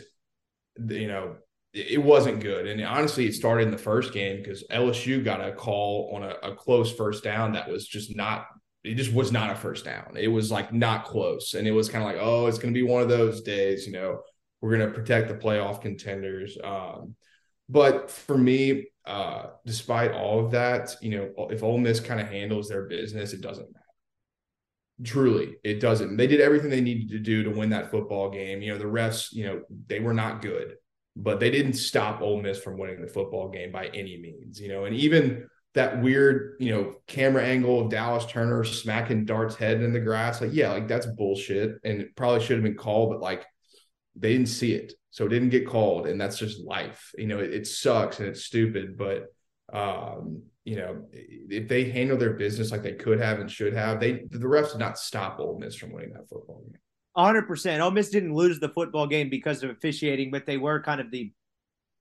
you 0.88 1.08
know, 1.08 1.36
it 1.72 2.02
wasn't 2.02 2.40
good. 2.40 2.66
And 2.66 2.82
honestly, 2.82 3.26
it 3.26 3.34
started 3.34 3.64
in 3.64 3.70
the 3.70 3.78
first 3.78 4.12
game 4.12 4.38
because 4.38 4.64
LSU 4.72 5.24
got 5.24 5.46
a 5.46 5.52
call 5.52 6.10
on 6.14 6.24
a, 6.24 6.34
a, 6.42 6.54
close 6.54 6.92
first 6.92 7.22
down 7.22 7.52
that 7.52 7.70
was 7.70 7.86
just 7.86 8.16
not, 8.16 8.46
it 8.82 8.96
just 8.96 9.12
was 9.12 9.30
not 9.30 9.50
a 9.50 9.54
first 9.54 9.84
down. 9.84 10.16
It 10.16 10.28
was 10.28 10.50
like 10.50 10.72
not 10.72 11.04
close. 11.04 11.54
And 11.54 11.68
it 11.68 11.72
was 11.72 11.88
kind 11.88 12.02
of 12.02 12.10
like, 12.10 12.20
oh, 12.20 12.46
it's 12.46 12.58
going 12.58 12.74
to 12.74 12.78
be 12.78 12.86
one 12.86 13.02
of 13.02 13.08
those 13.08 13.42
days, 13.42 13.86
you 13.86 13.92
know, 13.92 14.20
we're 14.60 14.76
going 14.76 14.88
to 14.88 14.94
protect 14.94 15.28
the 15.28 15.34
playoff 15.34 15.80
contenders. 15.80 16.58
Um, 16.62 17.14
but 17.68 18.10
for 18.10 18.36
me, 18.36 18.88
uh, 19.06 19.46
despite 19.64 20.10
all 20.10 20.44
of 20.44 20.50
that, 20.50 20.96
you 21.00 21.10
know, 21.10 21.46
if 21.50 21.62
Ole 21.62 21.78
Miss 21.78 22.00
kind 22.00 22.20
of 22.20 22.28
handles 22.28 22.68
their 22.68 22.86
business, 22.88 23.32
it 23.32 23.42
doesn't 23.42 23.72
matter. 23.72 23.84
Truly, 25.04 25.56
it 25.62 25.80
doesn't. 25.80 26.16
They 26.16 26.26
did 26.26 26.40
everything 26.40 26.68
they 26.68 26.80
needed 26.80 27.10
to 27.10 27.20
do 27.20 27.44
to 27.44 27.50
win 27.50 27.70
that 27.70 27.90
football 27.90 28.28
game. 28.28 28.60
You 28.60 28.72
know, 28.72 28.78
the 28.78 28.84
refs, 28.84 29.32
you 29.32 29.44
know, 29.44 29.62
they 29.86 30.00
were 30.00 30.12
not 30.12 30.42
good 30.42 30.74
but 31.16 31.40
they 31.40 31.50
didn't 31.50 31.74
stop 31.74 32.20
Ole 32.20 32.40
Miss 32.40 32.62
from 32.62 32.78
winning 32.78 33.00
the 33.00 33.08
football 33.08 33.48
game 33.48 33.72
by 33.72 33.86
any 33.88 34.18
means, 34.18 34.60
you 34.60 34.68
know, 34.68 34.84
and 34.84 34.94
even 34.94 35.46
that 35.74 36.02
weird, 36.02 36.56
you 36.58 36.72
know, 36.72 36.96
camera 37.06 37.44
angle 37.44 37.80
of 37.80 37.90
Dallas 37.90 38.26
Turner 38.26 38.64
smacking 38.64 39.24
Dart's 39.24 39.54
head 39.54 39.82
in 39.82 39.92
the 39.92 40.00
grass, 40.00 40.40
like, 40.40 40.50
yeah, 40.52 40.72
like 40.72 40.88
that's 40.88 41.06
bullshit. 41.06 41.76
And 41.84 42.00
it 42.00 42.16
probably 42.16 42.40
should 42.40 42.56
have 42.56 42.64
been 42.64 42.76
called, 42.76 43.10
but 43.10 43.20
like 43.20 43.44
they 44.16 44.32
didn't 44.32 44.48
see 44.48 44.72
it. 44.72 44.94
So 45.10 45.26
it 45.26 45.30
didn't 45.30 45.50
get 45.50 45.66
called. 45.66 46.06
And 46.06 46.20
that's 46.20 46.38
just 46.38 46.60
life. 46.60 47.12
You 47.16 47.26
know, 47.26 47.38
it, 47.38 47.52
it 47.52 47.66
sucks 47.66 48.18
and 48.18 48.28
it's 48.28 48.44
stupid, 48.44 48.96
but 48.96 49.26
um, 49.72 50.42
you 50.64 50.76
know, 50.76 51.06
if 51.12 51.68
they 51.68 51.90
handle 51.90 52.16
their 52.16 52.34
business 52.34 52.70
like 52.70 52.82
they 52.82 52.94
could 52.94 53.20
have 53.20 53.38
and 53.38 53.50
should 53.50 53.74
have, 53.74 54.00
they 54.00 54.12
the 54.12 54.38
refs 54.38 54.72
did 54.72 54.78
not 54.78 54.98
stop 54.98 55.38
Ole 55.38 55.58
Miss 55.58 55.76
from 55.76 55.92
winning 55.92 56.12
that 56.12 56.28
football 56.28 56.62
game. 56.64 56.80
100%. 57.24 57.80
Ole 57.80 57.90
Miss 57.90 58.10
didn't 58.10 58.34
lose 58.34 58.60
the 58.60 58.68
football 58.68 59.06
game 59.06 59.28
because 59.28 59.62
of 59.62 59.70
officiating, 59.70 60.30
but 60.30 60.46
they 60.46 60.56
were 60.56 60.82
kind 60.82 61.00
of 61.00 61.10
the, 61.10 61.32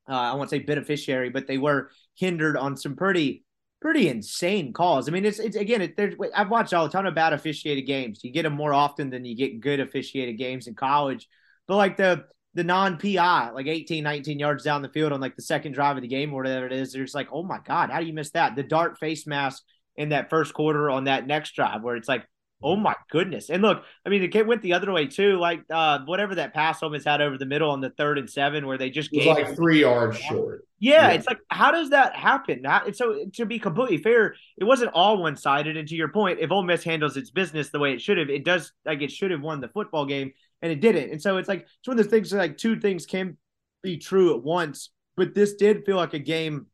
uh, 0.09 0.13
I 0.13 0.33
won't 0.35 0.49
say 0.49 0.59
beneficiary, 0.59 1.29
but 1.29 1.47
they 1.47 1.57
were 1.57 1.91
hindered 2.15 2.57
on 2.57 2.77
some 2.77 2.95
pretty, 2.95 3.43
pretty 3.81 4.09
insane 4.09 4.73
calls. 4.73 5.07
I 5.07 5.11
mean, 5.11 5.25
it's, 5.25 5.39
it's 5.39 5.55
again, 5.55 5.81
it, 5.81 6.17
I've 6.35 6.49
watched 6.49 6.73
all 6.73 6.85
a 6.85 6.89
ton 6.89 7.05
of 7.05 7.15
bad 7.15 7.33
officiated 7.33 7.85
games. 7.85 8.23
You 8.23 8.31
get 8.31 8.43
them 8.43 8.53
more 8.53 8.73
often 8.73 9.09
than 9.09 9.25
you 9.25 9.35
get 9.35 9.61
good 9.61 9.79
officiated 9.79 10.37
games 10.37 10.67
in 10.67 10.75
college. 10.75 11.27
But 11.67 11.77
like 11.77 11.97
the, 11.97 12.25
the 12.55 12.63
non 12.63 12.97
PI, 12.97 13.51
like 13.51 13.67
18, 13.67 14.03
19 14.03 14.39
yards 14.39 14.63
down 14.63 14.81
the 14.81 14.89
field 14.89 15.11
on 15.11 15.21
like 15.21 15.35
the 15.35 15.41
second 15.41 15.73
drive 15.73 15.95
of 15.95 16.01
the 16.01 16.07
game 16.07 16.33
or 16.33 16.43
whatever 16.43 16.65
it 16.65 16.73
is, 16.73 16.91
there's 16.91 17.13
like, 17.13 17.29
oh 17.31 17.43
my 17.43 17.59
God, 17.65 17.89
how 17.89 17.99
do 17.99 18.05
you 18.05 18.13
miss 18.13 18.31
that? 18.31 18.55
The 18.55 18.63
Dart 18.63 18.97
face 18.97 19.27
mask 19.27 19.63
in 19.95 20.09
that 20.09 20.29
first 20.29 20.53
quarter 20.53 20.89
on 20.89 21.03
that 21.03 21.27
next 21.27 21.55
drive 21.55 21.83
where 21.83 21.95
it's 21.95 22.07
like, 22.07 22.25
oh 22.61 22.75
my 22.75 22.95
goodness. 23.09 23.49
And 23.49 23.61
look, 23.61 23.83
I 24.05 24.09
mean, 24.09 24.23
it 24.23 24.47
went 24.47 24.61
the 24.61 24.73
other 24.73 24.91
way 24.91 25.07
too. 25.07 25.37
Like 25.37 25.61
uh, 25.69 25.99
whatever 26.05 26.35
that 26.35 26.53
pass 26.53 26.81
Miss 26.81 27.05
had 27.05 27.21
over 27.21 27.37
the 27.37 27.45
middle 27.45 27.71
on 27.71 27.81
the 27.81 27.89
third 27.91 28.17
and 28.17 28.29
seven, 28.29 28.67
where 28.67 28.77
they 28.77 28.89
just 28.89 29.09
It 29.13 29.17
was 29.17 29.25
gave 29.25 29.35
like 29.35 29.55
three 29.55 29.81
yards 29.81 30.17
short. 30.17 30.65
Yeah, 30.79 31.07
Yeah. 31.07 31.13
it's 31.13 31.27
like 31.27 31.39
how 31.49 31.71
does 31.71 31.91
that 31.91 32.15
happen? 32.15 32.63
How, 32.65 32.91
so 32.91 33.25
to 33.35 33.45
be 33.45 33.59
completely 33.59 33.97
fair, 33.97 34.35
it 34.57 34.63
wasn't 34.63 34.91
all 34.93 35.21
one 35.21 35.37
sided. 35.37 35.77
And 35.77 35.87
to 35.87 35.95
your 35.95 36.09
point, 36.09 36.39
if 36.39 36.51
Ole 36.51 36.63
Miss 36.63 36.83
handles 36.83 37.17
its 37.17 37.31
business 37.31 37.69
the 37.69 37.79
way 37.79 37.93
it 37.93 38.01
should 38.01 38.17
have, 38.17 38.29
it 38.29 38.43
does 38.43 38.71
like 38.85 39.01
it 39.01 39.11
should 39.11 39.31
have 39.31 39.41
won 39.41 39.61
the 39.61 39.69
football 39.69 40.05
game, 40.05 40.31
and 40.61 40.71
it 40.71 40.81
didn't. 40.81 41.11
And 41.11 41.21
so 41.21 41.37
it's 41.37 41.47
like 41.49 41.61
it's 41.61 41.87
one 41.87 41.97
of 41.97 42.03
those 42.03 42.11
things. 42.11 42.33
Like 42.33 42.57
two 42.57 42.79
things 42.79 43.05
can 43.05 43.37
be 43.83 43.97
true 43.97 44.35
at 44.35 44.43
once, 44.43 44.89
but 45.15 45.33
this 45.33 45.55
did 45.55 45.85
feel 45.85 45.95
like 45.97 46.13
a 46.13 46.19
game 46.19 46.67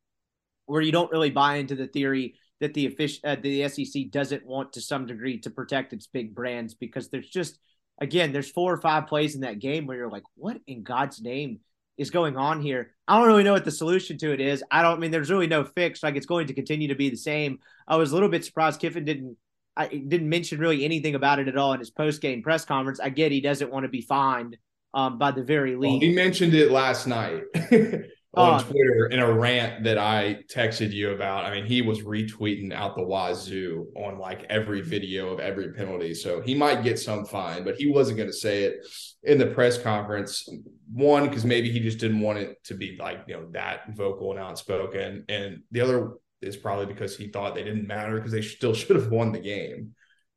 where 0.66 0.80
you 0.82 0.90
don't 0.92 1.12
really 1.12 1.30
buy 1.30 1.56
into 1.56 1.76
the 1.76 1.86
theory 1.86 2.34
that 2.60 2.74
the 2.74 2.86
official 2.86 3.20
uh, 3.24 3.36
the 3.40 3.68
SEC 3.68 4.10
doesn't 4.10 4.46
want 4.46 4.72
to 4.74 4.80
some 4.80 5.06
degree 5.06 5.38
to 5.40 5.50
protect 5.50 5.92
its 5.92 6.06
big 6.06 6.34
brands 6.34 6.74
because 6.74 7.08
there's 7.08 7.28
just 7.28 7.58
again 8.00 8.32
there's 8.32 8.50
four 8.50 8.72
or 8.72 8.80
five 8.80 9.06
plays 9.06 9.34
in 9.34 9.42
that 9.42 9.58
game 9.58 9.86
where 9.86 9.96
you're 9.96 10.10
like, 10.10 10.24
what 10.34 10.58
in 10.66 10.82
God's 10.82 11.20
name 11.20 11.60
is 11.98 12.10
going 12.10 12.36
on 12.36 12.60
here? 12.60 12.92
I 13.08 13.18
don't 13.18 13.26
really 13.28 13.44
know 13.44 13.52
what 13.52 13.64
the 13.64 13.70
solution 13.70 14.18
to 14.18 14.32
it 14.32 14.40
is. 14.40 14.64
I 14.70 14.82
don't 14.82 14.96
I 14.96 15.00
mean 15.00 15.10
there's 15.10 15.30
really 15.30 15.46
no 15.46 15.64
fix. 15.64 16.02
Like 16.02 16.16
it's 16.16 16.26
going 16.26 16.46
to 16.48 16.54
continue 16.54 16.88
to 16.88 16.94
be 16.94 17.10
the 17.10 17.16
same. 17.16 17.58
I 17.86 17.96
was 17.96 18.10
a 18.12 18.14
little 18.14 18.28
bit 18.28 18.44
surprised 18.44 18.80
Kiffin 18.80 19.04
didn't 19.04 19.36
I 19.76 19.88
didn't 19.88 20.28
mention 20.30 20.58
really 20.58 20.84
anything 20.84 21.14
about 21.14 21.38
it 21.38 21.48
at 21.48 21.56
all 21.58 21.74
in 21.74 21.80
his 21.80 21.90
post 21.90 22.22
game 22.22 22.42
press 22.42 22.64
conference. 22.64 23.00
I 23.00 23.10
get 23.10 23.32
he 23.32 23.40
doesn't 23.42 23.70
want 23.70 23.84
to 23.84 23.88
be 23.90 24.00
fined 24.00 24.56
um, 24.94 25.18
by 25.18 25.30
the 25.30 25.42
very 25.44 25.76
Well, 25.76 25.92
least. 25.92 26.04
he 26.04 26.14
mentioned 26.14 26.54
it 26.54 26.70
last 26.70 27.06
night. 27.06 27.42
on 28.36 28.62
Twitter 28.64 29.06
in 29.06 29.18
a 29.18 29.32
rant 29.32 29.82
that 29.84 29.96
I 29.96 30.40
texted 30.52 30.92
you 30.92 31.12
about. 31.12 31.46
I 31.46 31.54
mean, 31.54 31.64
he 31.64 31.80
was 31.80 32.02
retweeting 32.02 32.72
out 32.72 32.94
the 32.94 33.02
wazoo 33.02 33.86
on 33.96 34.18
like 34.18 34.44
every 34.50 34.82
video 34.82 35.30
of 35.30 35.40
every 35.40 35.72
penalty. 35.72 36.12
So 36.12 36.42
he 36.42 36.54
might 36.54 36.84
get 36.84 36.98
some 36.98 37.24
fine, 37.24 37.64
but 37.64 37.76
he 37.76 37.90
wasn't 37.90 38.18
going 38.18 38.28
to 38.28 38.36
say 38.36 38.64
it 38.64 38.86
in 39.22 39.38
the 39.38 39.46
press 39.46 39.78
conference. 39.78 40.46
One, 40.92 41.28
because 41.28 41.44
maybe 41.44 41.70
he 41.70 41.80
just 41.80 41.98
didn't 41.98 42.20
want 42.20 42.38
it 42.38 42.62
to 42.64 42.74
be 42.74 42.96
like, 43.00 43.24
you 43.26 43.34
know, 43.34 43.48
that 43.52 43.96
vocal 43.96 44.32
and 44.32 44.40
outspoken. 44.40 45.24
And 45.28 45.62
the 45.70 45.80
other 45.80 46.12
is 46.42 46.56
probably 46.56 46.86
because 46.86 47.16
he 47.16 47.28
thought 47.28 47.54
they 47.54 47.64
didn't 47.64 47.86
matter 47.86 48.16
because 48.16 48.32
they 48.32 48.42
still 48.42 48.74
should 48.74 48.96
have 48.96 49.10
won 49.10 49.32
the 49.32 49.40
game. 49.40 49.94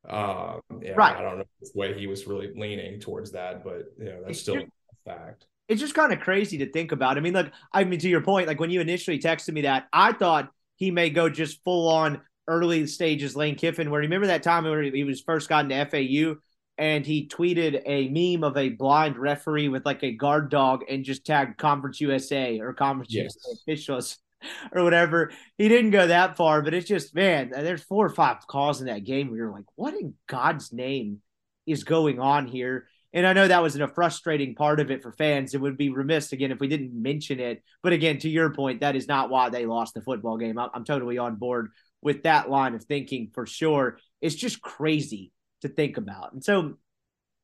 Um, 0.08 0.62
yeah, 0.82 0.93
Right. 0.95 1.18
I 1.18 1.22
don't 1.22 1.39
know 1.39 1.43
which 1.60 1.72
way 1.76 2.00
he 2.00 2.08
was 2.08 2.26
really 2.26 2.52
leaning 2.56 3.02
towards 3.02 3.34
that, 3.34 3.64
but 3.64 3.84
you 3.97 4.06
know, 4.06 4.22
that's 4.26 4.39
still 4.39 4.58
a 4.58 4.66
fact. 5.06 5.45
It's 5.70 5.80
just 5.80 5.94
kind 5.94 6.12
of 6.12 6.20
crazy 6.20 6.58
to 6.58 6.72
think 6.72 6.92
about. 6.92 7.18
I 7.18 7.22
mean, 7.22 7.34
look, 7.34 7.52
I 7.72 7.84
mean, 7.84 8.00
to 8.00 8.10
your 8.10 8.22
point, 8.22 8.48
like 8.48 8.60
when 8.60 8.72
you 8.72 8.82
initially 8.82 9.20
texted 9.20 9.54
me 9.54 9.62
that, 9.62 9.88
I 9.94 10.12
thought 10.14 10.52
he 10.76 10.92
may 10.92 11.12
go 11.12 11.30
just 11.30 11.64
full 11.64 11.88
on 11.88 12.22
early 12.48 12.88
stages 12.88 13.36
Lane 13.36 13.56
Kiffin, 13.56 13.92
where 13.92 14.02
you 14.02 14.08
remember 14.08 14.28
that 14.28 14.44
time 14.44 14.64
where 14.64 14.82
he 14.82 15.04
was 15.04 15.22
first 15.22 15.48
gotten 15.48 15.70
to 15.70 15.86
FAU 15.86 16.42
and 16.80 17.06
he 17.06 17.28
tweeted 17.28 17.84
a 17.86 18.08
meme 18.08 18.44
of 18.44 18.58
a 18.58 18.70
blind 18.70 19.18
referee 19.18 19.68
with 19.68 19.86
like 19.86 20.02
a 20.02 20.14
guard 20.14 20.50
dog 20.50 20.84
and 20.90 21.04
just 21.04 21.26
tagged 21.26 21.58
Conference 21.58 22.02
USA 22.02 22.60
or 22.60 22.74
Conference 22.74 23.14
Yes. 23.14 23.36
USA 23.46 23.62
officials 23.62 24.18
or 24.72 24.84
whatever. 24.84 25.32
He 25.58 25.68
didn't 25.68 25.92
go 25.92 26.08
that 26.08 26.38
far, 26.38 26.62
but 26.62 26.74
it's 26.74 26.88
just, 26.88 27.14
man, 27.14 27.50
there's 27.52 27.84
four 27.84 28.06
or 28.06 28.10
five 28.10 28.48
calls 28.48 28.80
in 28.80 28.88
that 28.88 29.04
game 29.04 29.28
where 29.28 29.38
you're 29.38 29.52
like, 29.52 29.66
what 29.76 29.94
in 29.94 30.16
God's 30.28 30.74
name 30.74 31.22
is 31.68 31.84
going 31.84 32.20
on 32.20 32.48
here? 32.48 32.88
And 33.12 33.26
I 33.26 33.34
know 33.34 33.47
that 33.47 33.64
was 33.64 33.76
a 33.76 33.88
frustrating 33.88 34.53
part 34.53 34.80
of 34.80 34.91
it 34.91 35.01
for 35.01 35.12
fans. 35.12 35.53
It 35.53 35.62
would 35.62 35.78
be 35.78 35.89
remiss 35.89 36.32
again 36.32 36.51
if 36.51 36.60
we 36.60 36.68
didn't 36.68 36.93
mention 36.93 37.39
it. 37.39 37.64
But 37.82 37.93
again, 37.93 38.20
to 38.20 38.30
your 38.30 38.53
point, 38.53 38.82
that 38.82 38.95
is 38.95 39.07
not 39.07 39.30
why 39.32 39.49
they 39.49 39.66
lost 39.66 39.95
the 39.95 40.01
football 40.01 40.38
game. 40.38 40.60
I'm, 40.60 40.84
totally 40.84 41.18
on 41.18 41.36
board 41.36 41.72
with 42.01 42.24
that 42.24 42.49
line 42.49 42.76
of 42.76 42.84
thinking 42.84 43.32
for 43.34 43.47
sure. 43.47 43.97
It's 44.22 44.36
just 44.36 44.62
crazy 44.62 45.32
to 45.62 45.70
think 45.70 45.97
about. 45.97 46.34
And 46.34 46.43
so, 46.43 46.76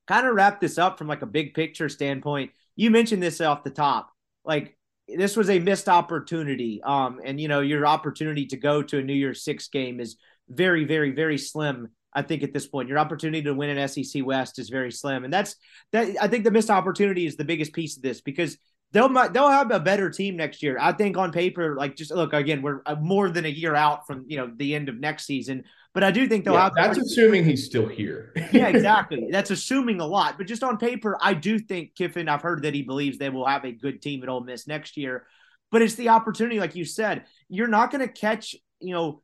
kind 0.08 0.28
of 0.28 0.36
wrap 0.36 0.62
this 0.62 0.78
up 0.78 1.00
from 1.00 1.08
like 1.08 1.24
a 1.24 1.28
big 1.28 1.56
picture 1.56 1.90
standpoint. 1.90 2.52
You 2.76 2.92
mentioned 2.92 3.24
this 3.24 3.42
off 3.42 3.64
the 3.64 3.72
top, 3.72 4.12
like 4.44 4.78
this 5.08 5.36
was 5.36 5.50
a 5.50 5.60
missed 5.60 5.90
opportunity. 5.90 6.82
Um, 6.84 7.20
and 7.24 7.40
you 7.40 7.48
know 7.48 7.62
your 7.62 7.88
opportunity 7.88 8.46
to 8.48 8.58
go 8.58 8.84
to 8.84 9.00
a 9.00 9.04
New 9.04 9.14
Year's 9.14 9.44
Six 9.44 9.68
game 9.70 10.00
is 10.00 10.18
very, 10.50 10.86
very, 10.86 11.12
very 11.12 11.38
slim. 11.38 11.90
I 12.16 12.22
think 12.22 12.44
at 12.44 12.54
this 12.54 12.68
point, 12.68 12.90
your 12.90 12.98
opportunity 13.00 13.44
to 13.44 13.54
win 13.54 13.78
an 13.78 13.88
SEC 13.88 14.26
West 14.26 14.58
is 14.60 14.70
very 14.70 14.92
slim, 14.92 15.24
and 15.26 15.34
that's 15.34 15.56
that. 15.92 16.16
I 16.22 16.28
think 16.28 16.44
the 16.46 16.52
missed 16.52 16.70
opportunity 16.70 17.26
is 17.26 17.36
the 17.36 17.46
biggest 17.46 17.74
piece 17.74 17.98
of 17.98 18.04
this 18.04 18.22
because 18.22 18.58
they'll 18.92 19.10
they'll 19.32 19.50
have 19.50 19.72
a 19.72 19.80
better 19.80 20.10
team 20.10 20.38
next 20.38 20.64
year. 20.64 20.78
I 20.80 20.94
think 20.94 21.18
on 21.18 21.32
paper, 21.32 21.76
like 21.76 21.96
just 21.96 22.12
look 22.12 22.34
again, 22.34 22.62
we're 22.62 22.82
uh, 22.86 22.96
more 22.96 23.30
than 23.30 23.46
a 23.46 23.50
year 23.50 23.76
out 23.76 24.08
from 24.08 24.26
you 24.28 24.38
know 24.38 24.52
the 24.56 24.76
end 24.76 24.90
of 24.90 24.98
next 25.00 25.26
season, 25.26 25.64
but 25.94 26.04
I 26.04 26.12
do 26.12 26.28
think 26.28 26.46
they'll 26.46 26.54
Yeah, 26.54 26.64
have 26.64 26.74
that's 26.76 26.98
assuming 26.98 27.44
he's 27.44 27.66
still 27.66 27.88
here. 27.88 28.32
yeah, 28.52 28.68
exactly. 28.70 29.28
That's 29.32 29.52
assuming 29.52 30.00
a 30.00 30.06
lot, 30.06 30.38
but 30.38 30.48
just 30.48 30.64
on 30.64 30.78
paper, 30.78 31.18
I 31.22 31.34
do 31.34 31.60
think 31.60 31.96
Kiffin. 31.96 32.30
I've 32.30 32.42
heard 32.42 32.64
that 32.64 32.74
he 32.74 32.84
believes 32.84 33.18
they 33.18 33.30
will 33.30 33.46
have 33.48 33.66
a 33.66 33.72
good 33.72 34.02
team 34.02 34.24
at 34.24 34.30
Ole 34.30 34.42
Miss 34.42 34.68
next 34.68 34.98
year, 34.98 35.26
but 35.72 35.82
it's 35.82 35.96
the 35.96 36.10
opportunity, 36.10 36.60
like 36.60 36.76
you 36.76 36.86
said, 36.86 37.26
you're 37.50 37.68
not 37.68 37.92
going 37.92 38.06
to 38.08 38.14
catch, 38.14 38.56
you 38.80 38.94
know, 38.94 39.22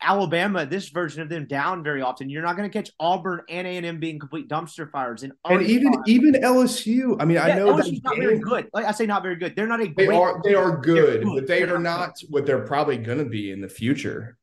Alabama, 0.00 0.66
this 0.66 0.90
version 0.90 1.22
of 1.22 1.28
them 1.28 1.46
down 1.46 1.82
very 1.82 2.02
often. 2.02 2.28
You're 2.28 2.42
not 2.42 2.56
going 2.56 2.70
to 2.70 2.72
catch 2.72 2.90
Auburn 3.00 3.40
and 3.48 3.66
A 3.66 3.70
and 3.76 3.86
M 3.86 3.98
being 4.00 4.18
complete 4.18 4.48
dumpster 4.48 4.90
fires, 4.90 5.22
and, 5.22 5.32
and 5.46 5.62
even 5.62 5.94
even 6.06 6.34
LSU. 6.34 7.16
I 7.20 7.24
mean, 7.24 7.38
I 7.38 7.54
know 7.56 7.74
LSU's 7.74 8.00
that 8.02 8.04
not 8.04 8.16
very 8.18 8.38
good. 8.38 8.68
Like 8.74 8.84
I 8.84 8.92
say, 8.92 9.06
not 9.06 9.22
very 9.22 9.36
good. 9.36 9.56
They're 9.56 9.66
not 9.66 9.80
a 9.80 9.86
They 9.96 10.06
great. 10.06 10.18
are 10.18 10.40
they 10.44 10.54
are 10.54 10.76
good, 10.76 11.22
They're 11.22 11.34
but 11.34 11.46
they 11.46 11.64
They're 11.64 11.76
are 11.76 11.78
not 11.78 12.14
what 12.28 12.44
they're 12.46 12.66
probably 12.66 12.98
going 12.98 13.18
to 13.18 13.24
be 13.24 13.50
in 13.50 13.60
the 13.60 13.68
future. 13.68 14.36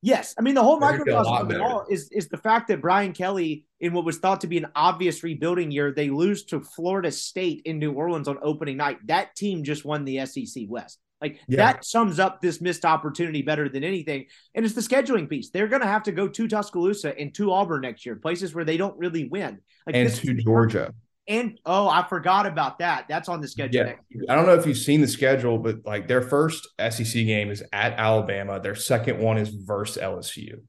Yes, 0.00 0.34
I 0.38 0.42
mean 0.42 0.54
the 0.54 0.62
whole 0.62 0.78
They're 0.78 0.92
gonna 0.92 1.04
be 1.04 1.10
a 1.10 1.14
microcosm 1.14 1.46
of 1.46 1.50
it 1.50 1.58
better. 1.58 1.64
all 1.64 1.86
is 1.90 2.08
is 2.12 2.28
the 2.28 2.36
fact 2.36 2.68
that 2.68 2.80
Brian 2.80 3.12
Kelly, 3.12 3.64
in 3.80 3.92
what 3.92 4.04
was 4.04 4.18
thought 4.18 4.40
to 4.42 4.46
be 4.46 4.56
an 4.58 4.66
obvious 4.76 5.22
rebuilding 5.24 5.70
year, 5.72 5.92
they 5.92 6.08
lose 6.08 6.44
to 6.46 6.60
Florida 6.60 7.10
State 7.10 7.62
in 7.64 7.78
New 7.78 7.92
Orleans 7.92 8.28
on 8.28 8.38
opening 8.42 8.76
night. 8.76 8.98
That 9.06 9.34
team 9.36 9.64
just 9.64 9.84
won 9.84 10.04
the 10.04 10.24
SEC 10.26 10.64
West. 10.68 10.98
Like 11.20 11.40
Yeah. 11.48 11.56
that 11.56 11.84
sums 11.84 12.18
up 12.18 12.40
this 12.40 12.60
missed 12.60 12.84
opportunity 12.84 13.42
better 13.42 13.68
than 13.68 13.82
anything. 13.84 14.26
And 14.54 14.64
it's 14.64 14.74
the 14.74 14.80
scheduling 14.80 15.28
piece. 15.28 15.50
They're 15.50 15.68
going 15.68 15.82
to 15.82 15.88
have 15.88 16.04
to 16.04 16.12
go 16.12 16.28
to 16.28 16.48
Tuscaloosa 16.48 17.18
and 17.18 17.34
to 17.34 17.52
Auburn 17.52 17.80
next 17.82 18.06
year, 18.06 18.16
places 18.16 18.54
where 18.54 18.64
they 18.64 18.76
don't 18.76 18.96
really 18.98 19.28
win. 19.28 19.58
Like 19.86 19.96
and 19.96 20.12
to 20.12 20.34
Georgia. 20.34 20.94
And 21.26 21.58
oh, 21.66 21.88
I 21.88 22.06
forgot 22.08 22.46
about 22.46 22.78
that. 22.78 23.04
That's 23.08 23.28
on 23.28 23.40
the 23.40 23.48
schedule 23.48 23.76
Yeah. 23.76 23.82
next 23.84 24.04
year. 24.10 24.22
I 24.28 24.34
don't 24.34 24.46
know 24.46 24.54
if 24.54 24.66
you've 24.66 24.78
seen 24.78 25.00
the 25.02 25.08
schedule, 25.08 25.58
but 25.58 25.84
like 25.84 26.08
their 26.08 26.22
first 26.22 26.66
SEC 26.78 27.12
game 27.26 27.50
is 27.50 27.62
at 27.72 27.92
Alabama. 27.94 28.60
Their 28.60 28.74
second 28.74 29.18
one 29.18 29.36
is 29.38 29.48
versus 29.50 30.00
LSU. 30.02 30.62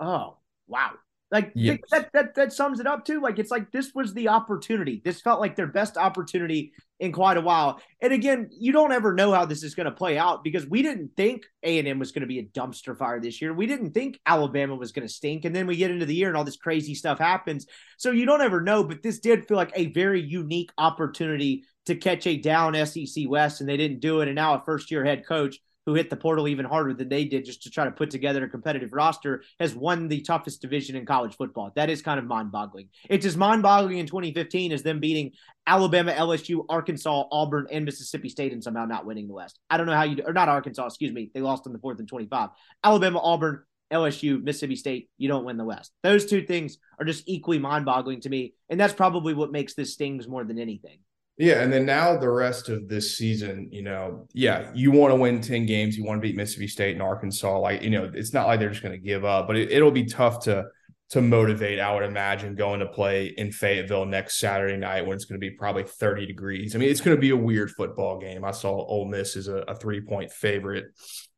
Oh, 0.00 0.38
wow. 0.66 0.92
Like 1.30 1.52
Yes. 1.54 1.78
that, 1.90 2.10
that 2.14 2.34
that 2.36 2.52
sums 2.52 2.80
it 2.80 2.86
up 2.86 3.04
too. 3.04 3.20
Like 3.20 3.38
it's 3.38 3.50
like 3.50 3.70
this 3.70 3.92
was 3.94 4.14
the 4.14 4.28
opportunity. 4.28 5.02
This 5.04 5.20
felt 5.20 5.40
like 5.40 5.56
their 5.56 5.66
best 5.66 5.98
opportunity 5.98 6.72
in 7.00 7.12
quite 7.12 7.36
a 7.36 7.40
while. 7.40 7.80
And 8.00 8.12
again, 8.12 8.48
you 8.50 8.72
don't 8.72 8.92
ever 8.92 9.12
know 9.12 9.32
how 9.32 9.44
this 9.44 9.62
is 9.62 9.74
going 9.74 9.84
to 9.84 9.92
play 9.92 10.16
out 10.18 10.42
because 10.42 10.66
we 10.66 10.82
didn't 10.82 11.10
think 11.16 11.42
A 11.62 11.78
and 11.78 11.86
M 11.86 11.98
was 11.98 12.12
going 12.12 12.22
to 12.22 12.26
be 12.26 12.38
a 12.38 12.44
dumpster 12.44 12.96
fire 12.96 13.20
this 13.20 13.42
year. 13.42 13.52
We 13.52 13.66
didn't 13.66 13.92
think 13.92 14.18
Alabama 14.24 14.74
was 14.74 14.92
going 14.92 15.06
to 15.06 15.12
stink, 15.12 15.44
and 15.44 15.54
then 15.54 15.66
we 15.66 15.76
get 15.76 15.90
into 15.90 16.06
the 16.06 16.14
year 16.14 16.28
and 16.28 16.36
all 16.36 16.44
this 16.44 16.56
crazy 16.56 16.94
stuff 16.94 17.18
happens. 17.18 17.66
So 17.98 18.10
you 18.10 18.24
don't 18.24 18.42
ever 18.42 18.60
know. 18.62 18.82
But 18.82 19.02
this 19.02 19.18
did 19.18 19.46
feel 19.46 19.58
like 19.58 19.72
a 19.76 19.92
very 19.92 20.22
unique 20.22 20.70
opportunity 20.78 21.64
to 21.86 21.94
catch 21.94 22.26
a 22.26 22.36
down 22.36 22.74
SEC 22.86 23.24
West, 23.28 23.60
and 23.60 23.68
they 23.68 23.76
didn't 23.76 24.00
do 24.00 24.20
it. 24.20 24.28
And 24.28 24.34
now 24.36 24.54
a 24.54 24.62
first 24.64 24.90
year 24.90 25.04
head 25.04 25.26
coach 25.26 25.58
who 25.88 25.94
hit 25.94 26.10
the 26.10 26.16
portal 26.16 26.46
even 26.46 26.66
harder 26.66 26.92
than 26.92 27.08
they 27.08 27.24
did 27.24 27.46
just 27.46 27.62
to 27.62 27.70
try 27.70 27.86
to 27.86 27.90
put 27.90 28.10
together 28.10 28.44
a 28.44 28.48
competitive 28.48 28.92
roster, 28.92 29.42
has 29.58 29.74
won 29.74 30.06
the 30.06 30.20
toughest 30.20 30.60
division 30.60 30.94
in 30.94 31.06
college 31.06 31.34
football. 31.34 31.72
That 31.76 31.88
is 31.88 32.02
kind 32.02 32.18
of 32.18 32.26
mind 32.26 32.52
boggling. 32.52 32.90
It's 33.08 33.24
as 33.24 33.38
mind 33.38 33.62
boggling 33.62 33.96
in 33.96 34.06
2015 34.06 34.72
as 34.72 34.82
them 34.82 35.00
beating 35.00 35.32
Alabama, 35.66 36.12
LSU, 36.12 36.66
Arkansas, 36.68 37.24
Auburn, 37.32 37.68
and 37.72 37.86
Mississippi 37.86 38.28
State 38.28 38.52
and 38.52 38.62
somehow 38.62 38.84
not 38.84 39.06
winning 39.06 39.28
the 39.28 39.32
West. 39.32 39.60
I 39.70 39.78
don't 39.78 39.86
know 39.86 39.94
how 39.94 40.02
you, 40.02 40.22
or 40.26 40.34
not 40.34 40.50
Arkansas, 40.50 40.84
excuse 40.84 41.14
me. 41.14 41.30
They 41.32 41.40
lost 41.40 41.64
in 41.64 41.72
the 41.72 41.78
fourth 41.78 41.98
and 42.00 42.06
25. 42.06 42.50
Alabama, 42.84 43.18
Auburn, 43.22 43.62
LSU, 43.90 44.42
Mississippi 44.42 44.76
State, 44.76 45.08
you 45.16 45.28
don't 45.28 45.46
win 45.46 45.56
the 45.56 45.64
West. 45.64 45.92
Those 46.02 46.26
two 46.26 46.42
things 46.42 46.76
are 46.98 47.06
just 47.06 47.24
equally 47.26 47.58
mind 47.58 47.86
boggling 47.86 48.20
to 48.20 48.28
me. 48.28 48.52
And 48.68 48.78
that's 48.78 48.92
probably 48.92 49.32
what 49.32 49.52
makes 49.52 49.72
this 49.72 49.94
stings 49.94 50.28
more 50.28 50.44
than 50.44 50.58
anything. 50.58 50.98
Yeah, 51.38 51.62
and 51.62 51.72
then 51.72 51.86
now 51.86 52.16
the 52.16 52.28
rest 52.28 52.68
of 52.68 52.88
this 52.88 53.16
season, 53.16 53.68
you 53.70 53.82
know, 53.82 54.26
yeah, 54.32 54.72
you 54.74 54.90
want 54.90 55.12
to 55.12 55.16
win 55.16 55.40
10 55.40 55.66
games, 55.66 55.96
you 55.96 56.04
want 56.04 56.20
to 56.20 56.26
beat 56.26 56.36
Mississippi 56.36 56.66
State 56.66 56.94
and 56.94 57.02
Arkansas. 57.02 57.58
Like, 57.58 57.80
you 57.82 57.90
know, 57.90 58.10
it's 58.12 58.34
not 58.34 58.48
like 58.48 58.58
they're 58.58 58.70
just 58.70 58.82
going 58.82 58.92
to 58.92 58.98
give 58.98 59.24
up, 59.24 59.46
but 59.46 59.56
it, 59.56 59.70
it'll 59.70 59.92
be 59.92 60.04
tough 60.04 60.40
to 60.44 60.64
to 61.10 61.22
motivate, 61.22 61.80
I 61.80 61.94
would 61.94 62.02
imagine, 62.02 62.54
going 62.54 62.80
to 62.80 62.86
play 62.86 63.28
in 63.38 63.50
Fayetteville 63.50 64.04
next 64.04 64.38
Saturday 64.38 64.76
night 64.76 65.06
when 65.06 65.14
it's 65.14 65.24
going 65.24 65.40
to 65.40 65.46
be 65.46 65.54
probably 65.56 65.84
30 65.84 66.26
degrees. 66.26 66.74
I 66.74 66.78
mean, 66.78 66.90
it's 66.90 67.00
going 67.00 67.16
to 67.16 67.20
be 67.20 67.30
a 67.30 67.36
weird 67.36 67.70
football 67.70 68.18
game. 68.18 68.44
I 68.44 68.50
saw 68.50 68.68
Ole 68.84 69.06
Miss 69.08 69.34
is 69.34 69.48
a, 69.48 69.58
a 69.68 69.74
three-point 69.74 70.30
favorite 70.30 70.84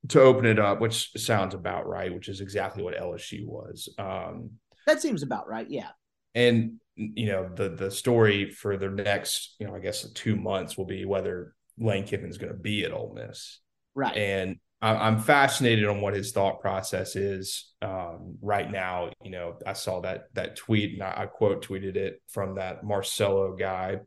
to 0.08 0.22
open 0.22 0.44
it 0.44 0.58
up, 0.58 0.80
which 0.80 1.12
sounds 1.16 1.54
about 1.54 1.86
right, 1.86 2.12
which 2.12 2.28
is 2.28 2.40
exactly 2.40 2.82
what 2.82 2.96
LSU 2.96 3.46
was. 3.46 3.88
Um, 3.96 4.50
That 4.88 5.00
seems 5.00 5.22
about 5.22 5.46
right. 5.46 5.70
Yeah. 5.70 5.90
and 6.34 6.79
you 6.96 7.26
know 7.26 7.48
the 7.54 7.70
the 7.70 7.90
story 7.90 8.50
for 8.50 8.76
the 8.76 8.88
next 8.88 9.56
you 9.58 9.66
know 9.66 9.74
I 9.74 9.78
guess 9.78 10.08
two 10.12 10.36
months 10.36 10.76
will 10.76 10.86
be 10.86 11.04
whether 11.04 11.54
Lane 11.78 12.04
Kiffin's 12.04 12.38
going 12.38 12.52
to 12.52 12.58
be 12.58 12.84
at 12.84 12.92
Ole 12.92 13.14
Miss, 13.14 13.60
Right. 13.94 14.16
and 14.16 14.56
I, 14.82 15.08
am 15.08 15.18
fascinated 15.18 15.86
on 15.86 16.00
what 16.00 16.14
his 16.14 16.32
thought 16.32 16.60
process 16.60 17.16
is 17.16 17.72
um, 17.82 18.36
right 18.40 18.70
now. 18.70 19.10
You 19.22 19.30
know, 19.30 19.58
I 19.66 19.74
saw 19.74 20.00
that 20.00 20.24
that 20.34 20.56
tweet 20.56 20.94
and 20.94 21.02
I, 21.02 21.22
I 21.22 21.26
quote 21.26 21.66
tweeted 21.66 21.96
it 21.96 22.22
from 22.28 22.54
that 22.56 22.82
Marcello 22.82 23.54
guy, 23.56 23.98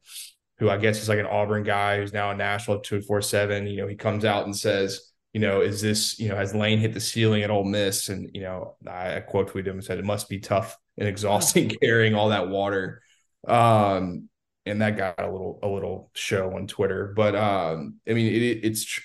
who 0.58 0.70
I 0.70 0.78
guess 0.78 1.02
is 1.02 1.10
like 1.10 1.20
an 1.20 1.28
Auburn 1.28 1.64
guy 1.64 1.98
who's 1.98 2.14
now 2.14 2.32
a 2.32 2.36
national 2.36 2.80
two 2.80 3.02
four 3.02 3.22
seven. 3.22 3.68
You 3.68 3.78
know, 3.82 3.88
he 3.88 3.96
comes 3.96 4.26
out 4.26 4.46
and 4.46 4.56
says, 4.56 5.13
you 5.34 5.40
know, 5.40 5.62
is 5.62 5.82
this 5.82 6.20
you 6.20 6.30
know 6.30 6.36
has 6.36 6.54
Lane 6.54 6.80
hit 6.80 6.94
the 6.94 7.00
ceiling 7.00 7.44
at 7.44 7.50
Ole 7.50 7.64
Miss? 7.64 8.10
And 8.10 8.30
you 8.34 8.42
know, 8.42 8.76
I, 8.88 9.20
quote 9.20 9.52
tweeted 9.52 9.68
him 9.68 9.74
and 9.76 9.84
said 9.84 9.98
it 9.98 10.06
must 10.06 10.30
be 10.30 10.40
tough 10.40 10.78
and 10.98 11.08
exhausting 11.08 11.70
carrying 11.82 12.14
all 12.14 12.30
that 12.30 12.50
water. 12.50 13.02
Um, 13.48 14.30
and 14.66 14.82
that 14.82 14.96
got 14.96 15.20
a 15.20 15.30
little 15.30 15.60
a 15.64 15.68
little 15.68 16.12
show 16.14 16.56
on 16.56 16.68
Twitter. 16.68 17.14
But 17.16 17.36
um, 17.36 17.96
I 18.08 18.14
mean, 18.14 18.28
it, 18.28 18.64
it's 18.64 19.00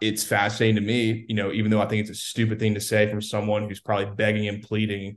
it's 0.00 0.22
fascinating 0.22 0.76
to 0.76 0.82
me, 0.82 1.24
you 1.28 1.34
know, 1.34 1.50
even 1.50 1.70
though 1.70 1.80
I 1.80 1.86
think 1.86 2.02
it's 2.02 2.18
a 2.18 2.22
stupid 2.22 2.58
thing 2.58 2.74
to 2.74 2.80
say 2.80 3.08
from 3.08 3.22
someone 3.22 3.66
who's 3.68 3.80
probably 3.80 4.14
begging 4.14 4.46
and 4.48 4.62
pleading 4.62 5.16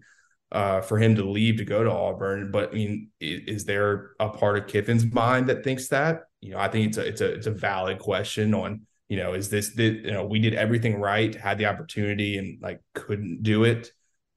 uh, 0.51 0.79
for 0.79 0.97
him 0.97 1.15
to 1.15 1.29
leave 1.29 1.57
to 1.57 1.65
go 1.65 1.83
to 1.83 1.91
Auburn. 1.91 2.51
But 2.51 2.69
I 2.69 2.73
mean, 2.73 3.09
is, 3.19 3.41
is, 3.41 3.65
there 3.65 4.11
a 4.19 4.29
part 4.29 4.57
of 4.57 4.67
Kiffin's 4.67 5.05
mind 5.05 5.49
that 5.49 5.65
thinks 5.65 5.89
that? 5.89 6.21
You 6.39 6.51
know, 6.51 6.59
I 6.59 6.69
think 6.69 6.87
it's 6.87 6.97
a 6.97 7.05
it's 7.05 7.21
a 7.21 7.33
it's 7.33 7.47
a 7.47 7.51
valid 7.51 7.99
question 7.99 8.53
on 8.53 8.87
you 9.09 9.17
know 9.17 9.33
is 9.33 9.49
this 9.49 9.75
the 9.75 9.83
you 9.83 10.11
know 10.11 10.25
we 10.25 10.39
did 10.39 10.53
everything 10.53 10.99
right, 10.99 11.33
had 11.33 11.57
the 11.57 11.65
opportunity, 11.65 12.37
and 12.37 12.61
like 12.61 12.81
couldn't 12.93 13.43
do 13.43 13.63
it. 13.63 13.91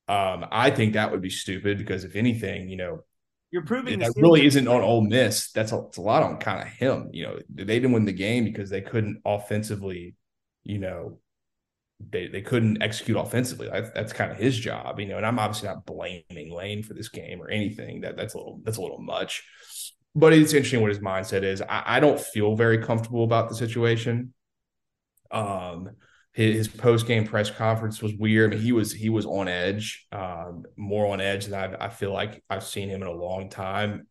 Um, 0.08 0.46
I 0.50 0.70
think 0.70 0.94
that 0.94 1.10
would 1.10 1.20
be 1.20 1.30
stupid 1.30 1.78
because 1.78 2.04
if 2.04 2.16
anything, 2.16 2.68
you 2.70 2.76
know, 2.76 3.04
you're 3.50 3.64
proving 3.64 3.98
that 4.00 4.12
really 4.16 4.46
isn't 4.46 4.68
on 4.68 4.82
Ole 4.82 5.02
Miss. 5.02 5.52
That's 5.52 5.72
a, 5.72 5.78
it's 5.86 5.98
a 5.98 6.02
lot 6.02 6.22
on 6.22 6.38
kind 6.38 6.60
of 6.60 6.68
him. 6.68 7.10
You 7.12 7.24
know, 7.24 7.38
they 7.54 7.64
didn't 7.64 7.92
win 7.92 8.04
the 8.04 8.12
game 8.12 8.44
because 8.44 8.70
they 8.70 8.80
couldn't 8.80 9.20
offensively, 9.24 10.16
you 10.64 10.78
know, 10.78 11.18
they 12.10 12.28
they 12.28 12.42
couldn't 12.42 12.82
execute 12.82 13.16
offensively. 13.16 13.68
That's, 13.68 13.90
that's 13.90 14.12
kind 14.12 14.30
of 14.30 14.38
his 14.38 14.58
job, 14.58 15.00
you 15.00 15.06
know. 15.06 15.16
And 15.16 15.26
I'm 15.26 15.38
obviously 15.38 15.68
not 15.68 15.86
blaming 15.86 16.52
Lane 16.52 16.82
for 16.82 16.94
this 16.94 17.08
game 17.08 17.40
or 17.40 17.50
anything. 17.50 18.02
That 18.02 18.16
that's 18.16 18.34
a 18.34 18.38
little 18.38 18.60
that's 18.64 18.76
a 18.76 18.82
little 18.82 19.00
much. 19.00 19.44
But 20.14 20.32
it's 20.32 20.52
interesting 20.52 20.80
what 20.80 20.90
his 20.90 21.00
mindset 21.00 21.42
is. 21.42 21.62
I, 21.62 21.82
I 21.86 22.00
don't 22.00 22.20
feel 22.20 22.56
very 22.56 22.78
comfortable 22.78 23.24
about 23.24 23.48
the 23.48 23.54
situation. 23.54 24.32
Um, 25.30 25.90
his, 26.32 26.68
post 26.68 27.06
game 27.06 27.26
press 27.26 27.50
conference 27.50 28.00
was 28.00 28.14
weird. 28.14 28.52
I 28.52 28.56
mean, 28.56 28.64
he 28.64 28.72
was 28.72 28.92
he 28.92 29.08
was 29.08 29.26
on 29.26 29.48
edge, 29.48 30.06
um, 30.12 30.64
more 30.76 31.12
on 31.12 31.20
edge 31.20 31.46
than 31.46 31.74
i 31.74 31.86
I 31.86 31.88
feel 31.88 32.12
like 32.12 32.42
I've 32.48 32.62
seen 32.62 32.88
him 32.88 33.02
in 33.02 33.08
a 33.08 33.12
long 33.12 33.50
time. 33.50 34.06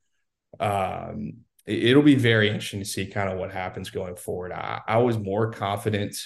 Um, 0.59 1.33
it, 1.65 1.95
will 1.95 2.03
be 2.03 2.15
very 2.15 2.47
interesting 2.47 2.79
to 2.79 2.85
see 2.85 3.07
kind 3.07 3.29
of 3.29 3.37
what 3.37 3.51
happens 3.51 3.89
going 3.89 4.15
forward. 4.15 4.51
I, 4.51 4.81
I 4.87 4.97
was 4.97 5.17
more 5.17 5.51
confident 5.51 6.17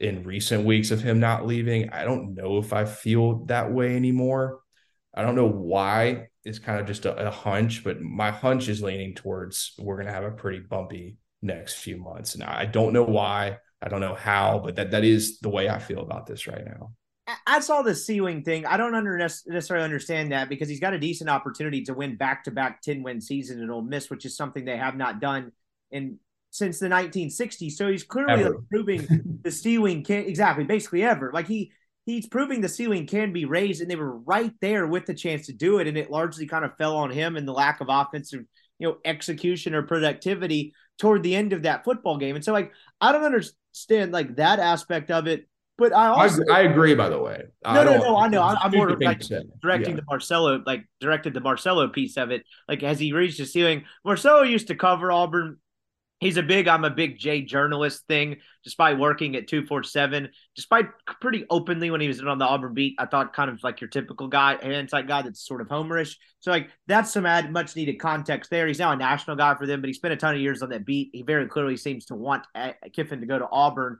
in 0.00 0.22
recent 0.24 0.64
weeks 0.64 0.90
of 0.90 1.02
him 1.02 1.20
not 1.20 1.46
leaving. 1.46 1.90
I 1.90 2.04
don't 2.04 2.34
know 2.34 2.58
if 2.58 2.72
I 2.72 2.84
feel 2.84 3.44
that 3.46 3.72
way 3.72 3.96
anymore. 3.96 4.60
I 5.14 5.22
don't 5.22 5.34
know 5.34 5.48
why. 5.48 6.28
It's 6.44 6.58
kind 6.58 6.80
of 6.80 6.86
just 6.86 7.04
a, 7.06 7.26
a 7.26 7.30
hunch, 7.30 7.84
but 7.84 8.00
my 8.00 8.30
hunch 8.30 8.68
is 8.68 8.82
leaning 8.82 9.14
towards 9.14 9.74
we're 9.78 9.96
going 9.96 10.06
to 10.06 10.12
have 10.12 10.24
a 10.24 10.30
pretty 10.30 10.60
bumpy 10.60 11.16
next 11.42 11.74
few 11.74 11.96
months, 11.96 12.34
and 12.34 12.44
I 12.44 12.66
don't 12.66 12.92
know 12.92 13.04
why. 13.04 13.58
I 13.80 13.88
don't 13.88 14.00
know 14.00 14.14
how, 14.14 14.60
but 14.64 14.76
that 14.76 14.90
that 14.90 15.04
is 15.04 15.38
the 15.40 15.48
way 15.48 15.68
I 15.68 15.78
feel 15.78 16.00
about 16.00 16.26
this 16.26 16.46
right 16.46 16.64
now. 16.64 16.92
I 17.46 17.60
saw 17.60 17.82
the 17.82 17.94
Sea 17.94 18.40
thing. 18.42 18.64
I 18.64 18.76
don't 18.76 18.94
under 18.94 19.18
necessarily 19.18 19.84
understand 19.84 20.32
that 20.32 20.48
because 20.48 20.68
he's 20.68 20.80
got 20.80 20.94
a 20.94 20.98
decent 20.98 21.28
opportunity 21.28 21.82
to 21.84 21.94
win 21.94 22.16
back 22.16 22.44
to 22.44 22.50
back 22.50 22.80
10 22.80 23.02
win 23.02 23.20
season 23.20 23.62
at 23.62 23.68
Ole 23.68 23.82
Miss, 23.82 24.08
which 24.08 24.24
is 24.24 24.36
something 24.36 24.64
they 24.64 24.78
have 24.78 24.96
not 24.96 25.20
done 25.20 25.52
in 25.90 26.18
since 26.50 26.78
the 26.78 26.88
1960s. 26.88 27.72
So 27.72 27.90
he's 27.90 28.02
clearly 28.02 28.44
like 28.44 28.68
proving 28.70 29.40
the 29.42 29.50
Sea 29.50 29.76
can 30.02 30.24
exactly 30.24 30.64
basically 30.64 31.04
ever. 31.04 31.30
Like 31.32 31.46
he 31.46 31.72
he's 32.06 32.26
proving 32.26 32.62
the 32.62 32.68
ceiling 32.68 33.06
can 33.06 33.32
be 33.32 33.44
raised, 33.44 33.82
and 33.82 33.90
they 33.90 33.96
were 33.96 34.18
right 34.20 34.52
there 34.62 34.86
with 34.86 35.04
the 35.04 35.14
chance 35.14 35.46
to 35.46 35.52
do 35.52 35.78
it, 35.78 35.86
and 35.86 35.98
it 35.98 36.10
largely 36.10 36.46
kind 36.46 36.64
of 36.64 36.76
fell 36.78 36.96
on 36.96 37.10
him 37.10 37.36
and 37.36 37.46
the 37.46 37.52
lack 37.52 37.80
of 37.82 37.88
offensive 37.90 38.44
you 38.78 38.88
know 38.88 38.96
execution 39.04 39.74
or 39.74 39.82
productivity 39.82 40.72
toward 40.98 41.22
the 41.22 41.34
end 41.34 41.52
of 41.52 41.62
that 41.62 41.84
football 41.84 42.18
game. 42.18 42.36
And 42.36 42.44
so 42.44 42.52
like 42.52 42.72
I 43.00 43.12
don't 43.12 43.24
understand 43.24 44.12
like 44.12 44.36
that 44.36 44.58
aspect 44.58 45.10
of 45.10 45.26
it. 45.26 45.48
But 45.76 45.92
I 45.92 46.08
also 46.08 46.42
I, 46.50 46.58
I 46.58 46.60
agree. 46.62 46.96
By 46.96 47.08
the 47.08 47.20
way, 47.20 47.44
no, 47.64 47.84
no, 47.84 47.98
no. 47.98 48.16
I 48.16 48.26
know. 48.26 48.42
I'm, 48.42 48.56
I'm 48.60 48.72
more 48.72 48.96
like 48.96 49.22
directing 49.62 49.90
yeah. 49.90 50.00
the 50.00 50.02
Marcello, 50.08 50.60
like 50.66 50.84
directed 51.00 51.34
the 51.34 51.40
Marcello 51.40 51.86
piece 51.86 52.16
of 52.16 52.32
it. 52.32 52.42
Like, 52.66 52.82
has 52.82 52.98
he 52.98 53.12
reached 53.12 53.38
the 53.38 53.46
ceiling? 53.46 53.84
Marcello 54.04 54.42
used 54.42 54.66
to 54.68 54.74
cover 54.74 55.12
Auburn 55.12 55.58
he's 56.20 56.36
a 56.36 56.42
big 56.42 56.68
i'm 56.68 56.84
a 56.84 56.90
big 56.90 57.18
j 57.18 57.42
journalist 57.42 58.06
thing. 58.06 58.36
Despite 58.64 58.98
working 58.98 59.34
at 59.36 59.48
247 59.48 60.28
despite 60.54 60.86
pretty 61.20 61.46
openly 61.48 61.90
when 61.90 62.00
he 62.00 62.08
was 62.08 62.20
on 62.20 62.38
the 62.38 62.44
auburn 62.44 62.74
beat 62.74 62.96
i 62.98 63.06
thought 63.06 63.32
kind 63.32 63.50
of 63.50 63.62
like 63.62 63.80
your 63.80 63.88
typical 63.88 64.28
guy 64.28 64.56
inside 64.56 65.08
guy 65.08 65.22
that's 65.22 65.46
sort 65.46 65.60
of 65.60 65.68
homerish. 65.68 66.16
So 66.40 66.50
like 66.50 66.68
that's 66.86 67.12
some 67.12 67.26
add 67.26 67.52
much 67.52 67.76
needed 67.76 67.98
context 67.98 68.50
there. 68.50 68.66
He's 68.66 68.78
now 68.78 68.92
a 68.92 68.96
national 68.96 69.36
guy 69.36 69.54
for 69.54 69.66
them 69.66 69.80
but 69.80 69.88
he 69.88 69.94
spent 69.94 70.14
a 70.14 70.16
ton 70.16 70.34
of 70.34 70.40
years 70.40 70.62
on 70.62 70.70
that 70.70 70.84
beat. 70.84 71.10
He 71.12 71.22
very 71.22 71.46
clearly 71.46 71.76
seems 71.76 72.06
to 72.06 72.14
want 72.14 72.46
uh, 72.54 72.72
kiffin 72.92 73.20
to 73.20 73.26
go 73.26 73.38
to 73.38 73.48
auburn. 73.50 73.98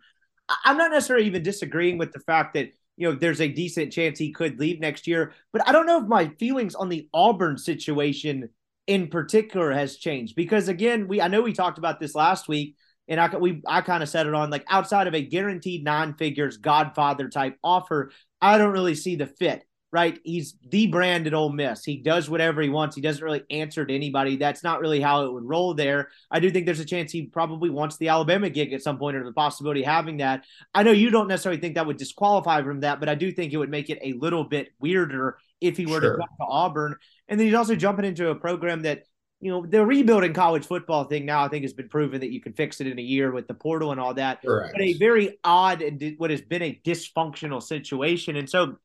I'm 0.65 0.79
not 0.79 0.91
necessarily 0.91 1.27
even 1.27 1.43
disagreeing 1.43 1.99
with 1.99 2.13
the 2.13 2.21
fact 2.21 2.55
that 2.55 2.73
you 2.99 3.09
know, 3.09 3.17
there's 3.17 3.41
a 3.41 3.49
decent 3.49 3.93
chance 3.93 4.19
he 4.19 4.33
could 4.33 4.59
leave 4.59 4.81
next 4.81 5.07
year. 5.07 5.33
But 5.53 5.67
I 5.67 5.73
don't 5.73 5.87
know 5.87 6.03
if 6.03 6.09
my 6.09 6.29
feelings 6.41 6.75
on 6.75 6.89
the 6.89 7.09
Auburn 7.15 7.57
situation 7.57 8.49
in 8.89 9.09
particular 9.09 9.71
has 9.71 9.99
changed 9.99 10.35
because 10.35 10.67
again, 10.67 11.07
we 11.07 11.21
I 11.21 11.29
know 11.29 11.43
we 11.43 11.53
talked 11.53 11.79
about 11.79 12.01
this 12.01 12.15
last 12.15 12.49
week, 12.49 12.75
and 13.07 13.21
I 13.21 13.37
we 13.37 13.63
I 13.67 13.83
kind 13.83 14.03
of 14.03 14.09
said 14.09 14.27
it 14.27 14.35
on 14.35 14.51
like 14.51 14.65
outside 14.69 15.07
of 15.07 15.15
a 15.15 15.23
guaranteed 15.23 15.85
nine 15.85 16.15
figures 16.15 16.57
Godfather 16.57 17.29
type 17.29 17.57
offer, 17.63 18.11
I 18.41 18.59
don't 18.59 18.73
really 18.73 18.97
see 18.97 19.15
the 19.15 19.27
fit. 19.27 19.63
Right, 19.91 20.19
he's 20.23 20.55
the 20.69 20.87
brand 20.89 21.27
at 21.27 21.33
Ole 21.33 21.51
Miss. 21.51 21.83
He 21.83 21.97
does 21.97 22.29
whatever 22.29 22.61
he 22.61 22.69
wants. 22.69 22.95
He 22.95 23.01
doesn't 23.01 23.25
really 23.25 23.43
answer 23.49 23.87
to 23.87 23.95
anybody. 23.95 24.37
That's 24.37 24.63
not 24.63 24.81
really 24.81 25.01
how 25.01 25.25
it 25.25 25.33
would 25.33 25.49
roll 25.49 25.73
there. 25.73 26.11
I 26.31 26.41
do 26.41 26.51
think 26.51 26.67
there's 26.67 26.79
a 26.79 26.85
chance 26.85 27.11
he 27.11 27.23
probably 27.23 27.71
wants 27.71 27.97
the 27.97 28.09
Alabama 28.09 28.51
gig 28.51 28.75
at 28.75 28.83
some 28.83 28.99
point, 28.99 29.17
or 29.17 29.25
the 29.25 29.33
possibility 29.33 29.81
of 29.81 29.87
having 29.87 30.19
that. 30.19 30.45
I 30.75 30.83
know 30.83 30.91
you 30.91 31.09
don't 31.09 31.27
necessarily 31.27 31.59
think 31.59 31.77
that 31.77 31.87
would 31.87 31.97
disqualify 31.97 32.63
from 32.63 32.81
that, 32.81 33.01
but 33.01 33.09
I 33.09 33.15
do 33.15 33.33
think 33.33 33.55
it 33.55 33.57
would 33.57 33.71
make 33.71 33.89
it 33.89 33.99
a 34.03 34.13
little 34.13 34.45
bit 34.45 34.69
weirder 34.79 35.39
if 35.63 35.79
he 35.79 35.87
were 35.87 36.03
sure. 36.03 36.17
to 36.17 36.19
come 36.19 36.29
to 36.39 36.47
Auburn. 36.47 36.97
And 37.29 37.39
then 37.39 37.47
he's 37.47 37.57
also 37.57 37.77
jumping 37.77 38.05
into 38.05 38.31
a 38.31 38.35
program 38.35 38.83
that, 38.83 39.05
you 39.41 39.51
know, 39.51 39.65
the 39.67 39.85
rebuilding 39.85 40.33
college 40.33 40.67
football 40.67 41.05
thing 41.05 41.27
now, 41.27 41.45
I 41.45 41.49
think 41.49 41.63
has 41.63 41.75
been 41.75 41.89
proven 41.89 42.21
that 42.21 42.33
you 42.33 42.41
can 42.41 42.55
fix 42.55 42.81
it 42.81 42.87
in 42.87 42.99
a 42.99 43.03
year 43.03 43.31
with 43.31 43.47
the 43.47 43.55
portal 43.55 43.93
and 43.93 44.01
all 44.01 44.15
that. 44.15 44.43
Correct. 44.43 44.73
But 44.73 44.83
a 44.83 44.95
very 44.95 45.39
odd 45.45 45.83
and 45.83 46.15
what 46.19 46.31
has 46.31 46.41
been 46.41 46.63
a 46.63 46.81
dysfunctional 46.85 47.63
situation. 47.63 48.37
And 48.37 48.49
so, 48.49 48.77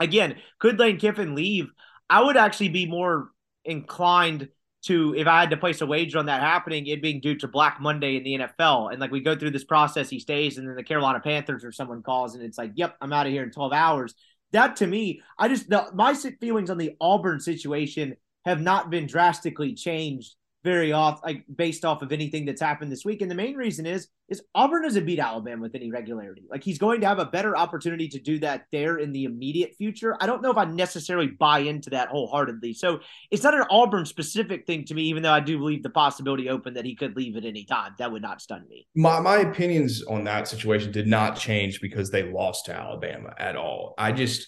again, 0.00 0.36
could 0.58 0.78
Lane 0.78 0.98
Kiffin 0.98 1.34
leave? 1.34 1.70
I 2.08 2.22
would 2.22 2.36
actually 2.36 2.70
be 2.70 2.86
more 2.86 3.30
inclined 3.64 4.48
to 4.84 5.14
if 5.14 5.26
I 5.26 5.40
had 5.40 5.50
to 5.50 5.56
place 5.56 5.80
a 5.80 5.86
wager 5.86 6.18
on 6.18 6.26
that 6.26 6.40
happening, 6.40 6.86
it 6.86 7.02
being 7.02 7.20
due 7.20 7.36
to 7.36 7.48
Black 7.48 7.80
Monday 7.80 8.16
in 8.16 8.24
the 8.24 8.38
NFL. 8.38 8.90
And 8.90 9.00
like 9.00 9.12
we 9.12 9.20
go 9.20 9.36
through 9.36 9.52
this 9.52 9.64
process, 9.64 10.10
he 10.10 10.18
stays, 10.18 10.58
and 10.58 10.68
then 10.68 10.74
the 10.74 10.82
Carolina 10.82 11.20
Panthers 11.20 11.64
or 11.64 11.70
someone 11.70 12.02
calls, 12.02 12.34
and 12.34 12.42
it's 12.42 12.58
like, 12.58 12.72
yep, 12.74 12.96
I'm 13.00 13.12
out 13.12 13.26
of 13.26 13.32
here 13.32 13.44
in 13.44 13.50
12 13.50 13.72
hours 13.72 14.14
that 14.52 14.76
to 14.76 14.86
me, 14.86 15.22
I 15.38 15.48
just 15.48 15.68
the, 15.68 15.88
my 15.94 16.14
feelings 16.40 16.70
on 16.70 16.78
the 16.78 16.96
Auburn 17.00 17.40
situation 17.40 18.16
have 18.44 18.60
not 18.60 18.90
been 18.90 19.06
drastically 19.06 19.74
changed 19.74 20.34
very 20.64 20.92
off 20.92 21.20
like 21.24 21.44
based 21.54 21.84
off 21.84 22.02
of 22.02 22.12
anything 22.12 22.44
that's 22.44 22.60
happened 22.60 22.92
this 22.92 23.04
week. 23.04 23.20
And 23.20 23.30
the 23.30 23.34
main 23.34 23.56
reason 23.56 23.86
is 23.86 24.08
is 24.28 24.42
Auburn 24.54 24.82
doesn't 24.82 25.04
beat 25.04 25.18
Alabama 25.18 25.62
with 25.62 25.74
any 25.74 25.90
regularity. 25.90 26.44
Like 26.50 26.62
he's 26.62 26.78
going 26.78 27.00
to 27.00 27.06
have 27.06 27.18
a 27.18 27.26
better 27.26 27.56
opportunity 27.56 28.08
to 28.08 28.18
do 28.18 28.38
that 28.38 28.66
there 28.70 28.98
in 28.98 29.12
the 29.12 29.24
immediate 29.24 29.74
future. 29.74 30.16
I 30.20 30.26
don't 30.26 30.40
know 30.40 30.50
if 30.50 30.56
I 30.56 30.64
necessarily 30.64 31.26
buy 31.26 31.60
into 31.60 31.90
that 31.90 32.08
wholeheartedly. 32.08 32.74
So 32.74 33.00
it's 33.30 33.42
not 33.42 33.54
an 33.54 33.64
Auburn 33.70 34.06
specific 34.06 34.66
thing 34.66 34.84
to 34.86 34.94
me, 34.94 35.02
even 35.02 35.22
though 35.22 35.32
I 35.32 35.40
do 35.40 35.62
leave 35.62 35.82
the 35.82 35.90
possibility 35.90 36.48
open 36.48 36.74
that 36.74 36.84
he 36.84 36.94
could 36.94 37.16
leave 37.16 37.36
at 37.36 37.44
any 37.44 37.64
time. 37.64 37.94
That 37.98 38.12
would 38.12 38.22
not 38.22 38.40
stun 38.40 38.66
me. 38.68 38.86
My 38.94 39.20
my 39.20 39.38
opinions 39.38 40.02
on 40.04 40.24
that 40.24 40.48
situation 40.48 40.92
did 40.92 41.06
not 41.06 41.36
change 41.36 41.80
because 41.80 42.10
they 42.10 42.22
lost 42.22 42.66
to 42.66 42.74
Alabama 42.74 43.34
at 43.38 43.56
all. 43.56 43.94
I 43.98 44.12
just 44.12 44.46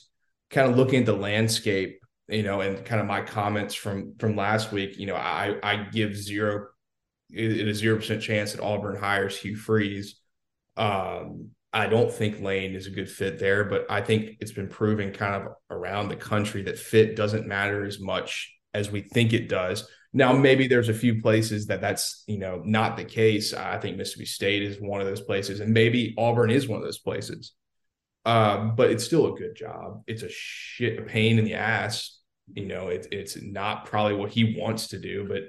kind 0.51 0.71
of 0.71 0.77
looking 0.77 1.01
at 1.01 1.07
the 1.07 1.13
landscape 1.13 2.01
you 2.29 2.43
know, 2.43 2.61
and 2.61 2.85
kind 2.85 3.01
of 3.01 3.07
my 3.07 3.23
comments 3.23 3.75
from 3.75 4.15
from 4.19 4.37
last 4.37 4.73
week, 4.73 4.99
you 4.99 5.07
know, 5.07 5.17
I 5.17 5.57
I 5.63 5.77
give 5.77 6.17
zero 6.17 6.69
it 7.31 7.69
is 7.69 7.79
zero 7.79 7.97
percent 7.97 8.23
chance 8.23 8.53
that 8.53 8.63
Auburn 8.63 8.97
hires 8.97 9.39
Hugh 9.39 9.57
Freeze. 9.57 10.21
Um, 10.77 11.51
I 11.73 11.89
don't 11.89 12.13
think 12.13 12.41
Lane 12.41 12.75
is 12.75 12.87
a 12.87 12.91
good 12.91 13.11
fit 13.11 13.39
there, 13.39 13.65
but 13.65 13.87
I 13.91 14.01
think 14.01 14.37
it's 14.41 14.53
been 14.53 14.69
proven 14.69 15.13
kind 15.13 15.35
of 15.35 15.53
around 15.71 16.09
the 16.09 16.17
country 16.17 16.63
that 16.63 16.79
fit 16.79 17.17
doesn't 17.17 17.49
matter 17.49 17.85
as 17.85 17.99
much 17.99 18.55
as 18.73 18.91
we 18.91 19.01
think 19.01 19.33
it 19.33 19.49
does. 19.49 19.89
Now, 20.13 20.33
maybe 20.33 20.69
there's 20.69 20.89
a 20.89 20.95
few 20.95 21.21
places 21.21 21.67
that 21.67 21.81
that's 21.81 22.23
you 22.29 22.39
know 22.39 22.63
not 22.65 22.97
the 22.97 23.05
case. 23.05 23.53
I 23.53 23.79
think 23.79 23.97
Mississippi 23.97 24.27
State 24.27 24.63
is 24.63 24.77
one 24.81 25.01
of 25.01 25.07
those 25.07 25.21
places, 25.21 25.61
and 25.61 25.75
maybe 25.75 26.15
Auburn 26.17 26.51
is 26.51 26.69
one 26.69 26.79
of 26.79 26.85
those 26.85 27.01
places. 27.01 27.53
Um, 28.25 28.75
but 28.75 28.91
it's 28.91 29.05
still 29.05 29.35
a 29.35 29.39
good 29.39 29.55
job. 29.55 30.03
It's 30.07 30.23
a 30.23 30.31
shit 30.31 30.99
a 30.99 31.03
pain 31.03 31.39
in 31.39 31.45
the 31.45 31.55
ass. 31.55 32.19
You 32.53 32.67
know, 32.67 32.89
it's 32.89 33.09
it's 33.11 33.41
not 33.43 33.87
probably 33.87 34.15
what 34.15 34.31
he 34.31 34.57
wants 34.59 34.89
to 34.89 34.99
do, 34.99 35.27
but 35.29 35.43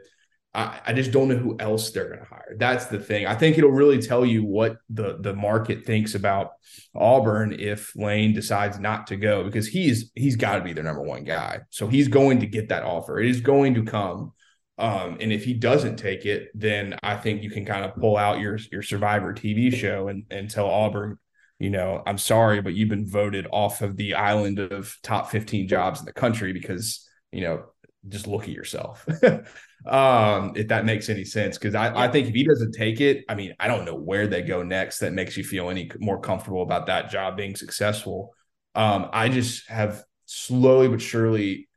I, 0.56 0.80
I 0.88 0.94
just 0.94 1.12
don't 1.12 1.28
know 1.28 1.36
who 1.36 1.58
else 1.60 1.92
they're 1.92 2.08
going 2.08 2.20
to 2.20 2.26
hire. 2.26 2.56
That's 2.58 2.86
the 2.86 3.00
thing. 3.00 3.28
I 3.28 3.36
think 3.36 3.58
it'll 3.58 3.72
really 3.72 4.02
tell 4.02 4.26
you 4.26 4.46
what 4.46 4.78
the 4.90 5.18
the 5.20 5.34
market 5.34 5.86
thinks 5.86 6.16
about 6.16 6.52
Auburn 6.96 7.54
if 7.60 7.96
Lane 7.96 8.34
decides 8.34 8.80
not 8.80 9.08
to 9.08 9.18
go 9.18 9.44
because 9.44 9.68
he's 9.68 10.12
he's 10.16 10.38
got 10.38 10.56
to 10.56 10.64
be 10.64 10.74
their 10.74 10.84
number 10.84 11.02
one 11.02 11.26
guy. 11.26 11.60
So 11.70 11.88
he's 11.88 12.08
going 12.08 12.40
to 12.40 12.48
get 12.48 12.70
that 12.70 12.84
offer. 12.84 13.20
It 13.20 13.30
is 13.30 13.42
going 13.42 13.76
to 13.76 13.84
come. 13.84 14.32
Um, 14.78 15.18
and 15.22 15.32
if 15.32 15.46
he 15.46 15.54
doesn't 15.54 15.98
take 15.98 16.26
it, 16.26 16.50
then 16.54 16.98
I 17.04 17.16
think 17.16 17.44
you 17.44 17.50
can 17.50 17.66
kind 17.66 17.86
of 17.86 17.96
pull 17.96 18.18
out 18.18 18.40
your 18.40 18.58
your 18.72 18.82
Survivor 18.82 19.34
TV 19.34 19.74
show 19.74 20.08
and 20.08 20.24
and 20.32 20.50
tell 20.50 20.68
Auburn, 20.68 21.18
you 21.60 21.70
know, 21.70 22.04
I'm 22.06 22.18
sorry, 22.18 22.62
but 22.62 22.74
you've 22.74 22.90
been 22.90 23.08
voted 23.08 23.48
off 23.52 23.82
of 23.82 23.96
the 23.98 24.16
island 24.16 24.60
of 24.60 24.96
top 25.04 25.32
15 25.32 25.68
jobs 25.68 26.00
in 26.00 26.06
the 26.06 26.14
country 26.14 26.54
because 26.54 27.08
you 27.32 27.42
know 27.42 27.66
just 28.08 28.28
look 28.28 28.44
at 28.44 28.50
yourself. 28.50 29.06
um, 29.88 30.54
if 30.56 30.68
that 30.68 30.86
makes 30.86 31.10
any 31.10 31.26
sense. 31.26 31.58
Cause 31.58 31.76
I, 31.76 32.06
I 32.06 32.08
think 32.08 32.28
if 32.28 32.36
he 32.36 32.44
doesn't 32.44 32.74
take 32.74 33.02
it, 33.02 33.26
I 33.28 33.36
mean, 33.36 33.56
I 33.60 33.68
don't 33.68 33.86
know 33.86 33.96
where 33.96 34.28
they 34.28 34.42
go 34.42 34.64
next 34.64 35.00
that 35.00 35.14
makes 35.14 35.38
you 35.38 35.44
feel 35.44 35.70
any 35.70 35.90
more 36.00 36.20
comfortable 36.20 36.62
about 36.62 36.88
that 36.88 37.10
job 37.10 37.38
being 37.38 37.56
successful. 37.56 38.34
Um, 38.76 39.10
I 39.12 39.30
just 39.30 39.68
have 39.70 40.04
slowly 40.26 40.88
but 40.88 41.02
surely 41.02 41.68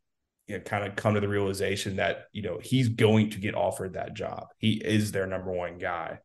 you 0.46 0.56
know, 0.56 0.60
kind 0.60 0.86
of 0.86 0.96
come 0.96 1.14
to 1.14 1.20
the 1.20 1.28
realization 1.28 1.96
that, 1.96 2.24
you 2.32 2.42
know, 2.42 2.58
he's 2.62 2.88
going 2.88 3.30
to 3.30 3.38
get 3.38 3.54
offered 3.54 3.92
that 3.92 4.14
job. 4.14 4.46
He 4.58 4.72
is 4.72 5.12
their 5.12 5.26
number 5.26 5.52
one 5.52 5.78
guy. 5.78 6.20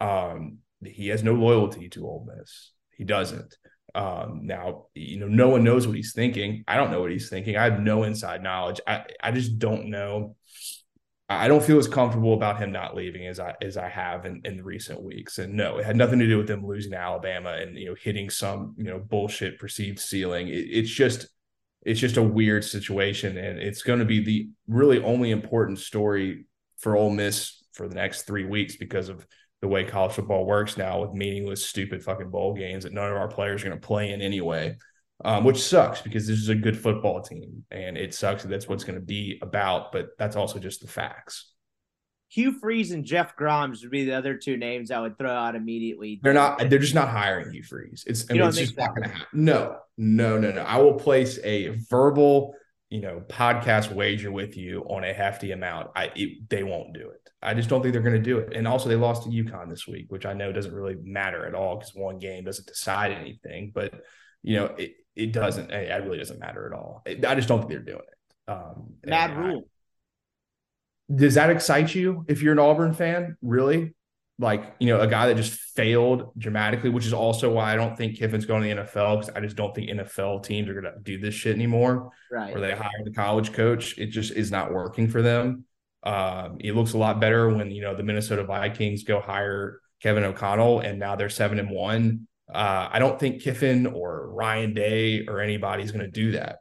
Um, 0.00 0.58
he 0.84 1.08
has 1.08 1.22
no 1.22 1.32
loyalty 1.32 1.88
to 1.90 2.04
Ole 2.04 2.28
Miss. 2.36 2.71
He 2.96 3.04
doesn't. 3.04 3.56
Um, 3.94 4.40
now, 4.44 4.86
you 4.94 5.18
know, 5.18 5.28
no 5.28 5.50
one 5.50 5.64
knows 5.64 5.86
what 5.86 5.96
he's 5.96 6.14
thinking. 6.14 6.64
I 6.66 6.76
don't 6.76 6.90
know 6.90 7.00
what 7.00 7.10
he's 7.10 7.28
thinking. 7.28 7.56
I 7.56 7.64
have 7.64 7.80
no 7.80 8.04
inside 8.04 8.42
knowledge. 8.42 8.80
I, 8.86 9.04
I 9.22 9.32
just 9.32 9.58
don't 9.58 9.90
know. 9.90 10.36
I 11.28 11.48
don't 11.48 11.62
feel 11.62 11.78
as 11.78 11.88
comfortable 11.88 12.34
about 12.34 12.58
him 12.58 12.72
not 12.72 12.94
leaving 12.94 13.26
as 13.26 13.40
I 13.40 13.54
as 13.62 13.76
I 13.76 13.88
have 13.88 14.26
in, 14.26 14.42
in 14.44 14.62
recent 14.62 15.02
weeks. 15.02 15.38
And 15.38 15.54
no, 15.54 15.78
it 15.78 15.86
had 15.86 15.96
nothing 15.96 16.18
to 16.18 16.26
do 16.26 16.36
with 16.36 16.46
them 16.46 16.66
losing 16.66 16.94
Alabama 16.94 17.52
and 17.52 17.76
you 17.76 17.86
know 17.86 17.94
hitting 18.00 18.28
some 18.28 18.74
you 18.76 18.84
know 18.84 18.98
bullshit 18.98 19.58
perceived 19.58 19.98
ceiling. 19.98 20.48
It, 20.48 20.52
it's 20.52 20.90
just 20.90 21.28
it's 21.84 22.00
just 22.00 22.16
a 22.16 22.22
weird 22.22 22.64
situation, 22.64 23.38
and 23.38 23.58
it's 23.58 23.82
going 23.82 23.98
to 23.98 24.04
be 24.04 24.22
the 24.22 24.50
really 24.68 25.02
only 25.02 25.30
important 25.30 25.78
story 25.78 26.46
for 26.78 26.96
Ole 26.96 27.10
Miss 27.10 27.62
for 27.72 27.88
the 27.88 27.94
next 27.94 28.22
three 28.22 28.44
weeks 28.44 28.76
because 28.76 29.08
of 29.08 29.26
the 29.62 29.68
way 29.68 29.84
college 29.84 30.12
football 30.12 30.44
works 30.44 30.76
now 30.76 31.00
with 31.00 31.14
meaningless, 31.14 31.64
stupid 31.64 32.02
fucking 32.02 32.28
bowl 32.28 32.52
games 32.52 32.82
that 32.82 32.92
none 32.92 33.08
of 33.08 33.16
our 33.16 33.28
players 33.28 33.62
are 33.62 33.68
going 33.68 33.80
to 33.80 33.86
play 33.86 34.10
in 34.10 34.20
anyway, 34.20 34.76
um, 35.24 35.44
which 35.44 35.62
sucks 35.62 36.02
because 36.02 36.26
this 36.26 36.38
is 36.38 36.48
a 36.48 36.54
good 36.54 36.76
football 36.76 37.22
team 37.22 37.64
and 37.70 37.96
it 37.96 38.12
sucks 38.12 38.42
that 38.42 38.48
that's 38.48 38.68
what's 38.68 38.82
going 38.82 38.98
to 38.98 39.04
be 39.04 39.38
about, 39.40 39.92
but 39.92 40.08
that's 40.18 40.34
also 40.34 40.58
just 40.58 40.80
the 40.80 40.88
facts. 40.88 41.52
Hugh 42.28 42.58
Freeze 42.58 42.90
and 42.90 43.04
Jeff 43.04 43.36
Grimes 43.36 43.82
would 43.82 43.92
be 43.92 44.06
the 44.06 44.14
other 44.14 44.36
two 44.36 44.56
names 44.56 44.90
I 44.90 45.00
would 45.00 45.16
throw 45.16 45.30
out 45.30 45.54
immediately. 45.54 46.18
They're 46.22 46.32
not. 46.32 46.58
They're 46.58 46.78
just 46.78 46.94
not 46.94 47.08
hiring 47.08 47.52
Hugh 47.52 47.62
Freeze. 47.62 48.04
It's. 48.06 48.28
I 48.30 48.32
mean, 48.32 48.42
it's 48.42 48.56
just 48.56 48.78
not 48.78 48.96
going 48.96 49.02
to 49.02 49.14
happen. 49.14 49.26
No, 49.44 49.76
no, 49.98 50.38
no, 50.38 50.50
no. 50.50 50.62
I 50.62 50.78
will 50.78 50.94
place 50.94 51.38
a 51.44 51.76
verbal, 51.90 52.54
you 52.88 53.02
know, 53.02 53.22
podcast 53.28 53.92
wager 53.92 54.32
with 54.32 54.56
you 54.56 54.80
on 54.88 55.04
a 55.04 55.12
hefty 55.12 55.52
amount. 55.52 55.90
I. 55.94 56.10
It, 56.16 56.48
they 56.48 56.62
won't 56.62 56.94
do 56.94 57.10
it. 57.10 57.21
I 57.42 57.54
just 57.54 57.68
don't 57.68 57.82
think 57.82 57.92
they're 57.92 58.02
going 58.02 58.14
to 58.14 58.22
do 58.22 58.38
it. 58.38 58.54
And 58.54 58.68
also, 58.68 58.88
they 58.88 58.96
lost 58.96 59.24
to 59.24 59.28
UConn 59.28 59.68
this 59.68 59.86
week, 59.86 60.06
which 60.08 60.26
I 60.26 60.32
know 60.32 60.52
doesn't 60.52 60.72
really 60.72 60.96
matter 61.02 61.46
at 61.46 61.54
all 61.54 61.76
because 61.76 61.94
one 61.94 62.18
game 62.18 62.44
doesn't 62.44 62.66
decide 62.66 63.12
anything. 63.12 63.72
But 63.74 63.94
you 64.42 64.56
know, 64.56 64.66
it 64.78 64.94
it 65.14 65.32
doesn't. 65.32 65.70
It 65.70 66.04
really 66.04 66.18
doesn't 66.18 66.38
matter 66.38 66.66
at 66.66 66.72
all. 66.72 67.02
I 67.06 67.34
just 67.34 67.48
don't 67.48 67.58
think 67.58 67.70
they're 67.70 67.80
doing 67.80 67.98
it. 67.98 68.50
Um, 68.50 68.94
Matt 69.04 69.36
Rhule. 69.36 69.64
I, 71.10 71.14
does 71.14 71.34
that 71.34 71.50
excite 71.50 71.94
you 71.94 72.24
if 72.28 72.42
you're 72.42 72.52
an 72.52 72.58
Auburn 72.58 72.94
fan? 72.94 73.36
Really? 73.42 73.94
Like, 74.38 74.74
you 74.80 74.88
know, 74.88 75.00
a 75.00 75.06
guy 75.06 75.28
that 75.28 75.36
just 75.36 75.52
failed 75.52 76.32
dramatically, 76.38 76.90
which 76.90 77.06
is 77.06 77.12
also 77.12 77.52
why 77.52 77.72
I 77.72 77.76
don't 77.76 77.96
think 77.96 78.16
Kiffin's 78.16 78.46
going 78.46 78.62
to 78.62 78.74
the 78.74 78.82
NFL 78.82 79.20
because 79.20 79.34
I 79.36 79.40
just 79.40 79.56
don't 79.56 79.74
think 79.74 79.90
NFL 79.90 80.42
teams 80.42 80.68
are 80.68 80.72
going 80.72 80.92
to 80.92 80.94
do 81.02 81.18
this 81.18 81.34
shit 81.34 81.54
anymore. 81.54 82.10
Right. 82.30 82.56
Or 82.56 82.60
they 82.60 82.72
hire 82.72 82.90
the 83.04 83.12
college 83.12 83.52
coach. 83.52 83.98
It 83.98 84.06
just 84.06 84.32
is 84.32 84.50
not 84.50 84.72
working 84.72 85.08
for 85.08 85.22
them. 85.22 85.64
Um, 86.04 86.58
it 86.60 86.74
looks 86.74 86.94
a 86.94 86.98
lot 86.98 87.20
better 87.20 87.48
when 87.48 87.70
you 87.70 87.82
know 87.82 87.94
the 87.94 88.02
Minnesota 88.02 88.44
Vikings 88.44 89.04
go 89.04 89.20
hire 89.20 89.80
Kevin 90.02 90.24
O'Connell, 90.24 90.80
and 90.80 90.98
now 90.98 91.16
they're 91.16 91.30
seven 91.30 91.58
and 91.58 91.70
one. 91.70 92.26
Uh, 92.52 92.88
I 92.90 92.98
don't 92.98 93.18
think 93.18 93.42
Kiffin 93.42 93.86
or 93.86 94.28
Ryan 94.30 94.74
Day 94.74 95.26
or 95.26 95.40
anybody's 95.40 95.92
going 95.92 96.04
to 96.04 96.10
do 96.10 96.32
that. 96.32 96.58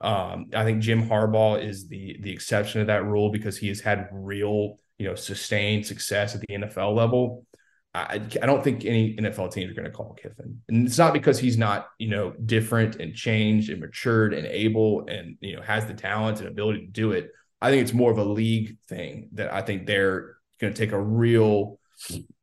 Um, 0.00 0.46
I 0.54 0.64
think 0.64 0.82
Jim 0.82 1.08
Harbaugh 1.08 1.64
is 1.64 1.88
the 1.88 2.18
the 2.20 2.32
exception 2.32 2.80
to 2.80 2.86
that 2.86 3.04
rule 3.04 3.30
because 3.30 3.56
he 3.56 3.68
has 3.68 3.80
had 3.80 4.08
real, 4.12 4.78
you 4.98 5.06
know, 5.06 5.14
sustained 5.14 5.86
success 5.86 6.34
at 6.34 6.40
the 6.40 6.46
NFL 6.48 6.94
level. 6.94 7.44
I, 7.92 8.14
I 8.14 8.46
don't 8.46 8.62
think 8.62 8.84
any 8.84 9.16
NFL 9.16 9.52
teams 9.52 9.70
are 9.70 9.74
going 9.74 9.90
to 9.90 9.90
call 9.90 10.14
Kiffin, 10.14 10.62
and 10.68 10.86
it's 10.86 10.98
not 10.98 11.12
because 11.12 11.38
he's 11.38 11.58
not, 11.58 11.88
you 11.98 12.08
know, 12.08 12.32
different 12.44 12.96
and 12.96 13.14
changed 13.14 13.68
and 13.68 13.80
matured 13.80 14.32
and 14.32 14.46
able 14.46 15.06
and 15.08 15.36
you 15.40 15.56
know 15.56 15.62
has 15.62 15.86
the 15.86 15.94
talent 15.94 16.38
and 16.38 16.48
ability 16.48 16.86
to 16.86 16.92
do 16.92 17.12
it. 17.12 17.30
I 17.60 17.70
think 17.70 17.82
it's 17.82 17.92
more 17.92 18.10
of 18.10 18.18
a 18.18 18.24
league 18.24 18.78
thing 18.88 19.28
that 19.32 19.52
I 19.52 19.62
think 19.62 19.86
they're 19.86 20.36
going 20.60 20.72
to 20.72 20.78
take 20.78 20.92
a 20.92 21.00
real 21.00 21.78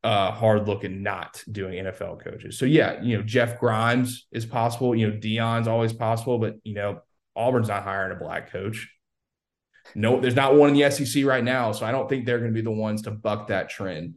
uh, 0.04 0.30
hard 0.30 0.68
look 0.68 0.84
at 0.84 0.90
not 0.90 1.42
doing 1.50 1.84
NFL 1.84 2.22
coaches. 2.22 2.58
So 2.58 2.64
yeah, 2.64 3.02
you 3.02 3.16
know, 3.16 3.22
Jeff 3.22 3.58
Grimes 3.58 4.26
is 4.30 4.46
possible. 4.46 4.94
You 4.94 5.10
know, 5.10 5.16
Deion's 5.16 5.68
always 5.68 5.92
possible, 5.92 6.38
but 6.38 6.56
you 6.62 6.74
know, 6.74 7.00
Auburn's 7.34 7.68
not 7.68 7.82
hiring 7.82 8.16
a 8.16 8.20
black 8.20 8.50
coach. 8.50 8.88
No, 9.94 10.20
there's 10.20 10.36
not 10.36 10.54
one 10.54 10.70
in 10.70 10.76
the 10.76 10.90
SEC 10.90 11.24
right 11.24 11.42
now, 11.42 11.72
so 11.72 11.86
I 11.86 11.92
don't 11.92 12.08
think 12.08 12.26
they're 12.26 12.38
going 12.38 12.50
to 12.50 12.54
be 12.54 12.62
the 12.62 12.70
ones 12.70 13.02
to 13.02 13.10
buck 13.10 13.48
that 13.48 13.70
trend. 13.70 14.14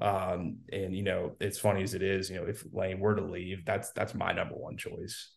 Um, 0.00 0.58
and 0.72 0.96
you 0.96 1.02
know, 1.02 1.36
it's 1.40 1.58
funny 1.58 1.82
as 1.82 1.94
it 1.94 2.02
is, 2.02 2.30
you 2.30 2.36
know, 2.36 2.44
if 2.44 2.64
Lane 2.72 3.00
were 3.00 3.14
to 3.14 3.22
leave, 3.22 3.64
that's 3.64 3.90
that's 3.90 4.14
my 4.14 4.32
number 4.32 4.54
one 4.54 4.76
choice. 4.76 5.30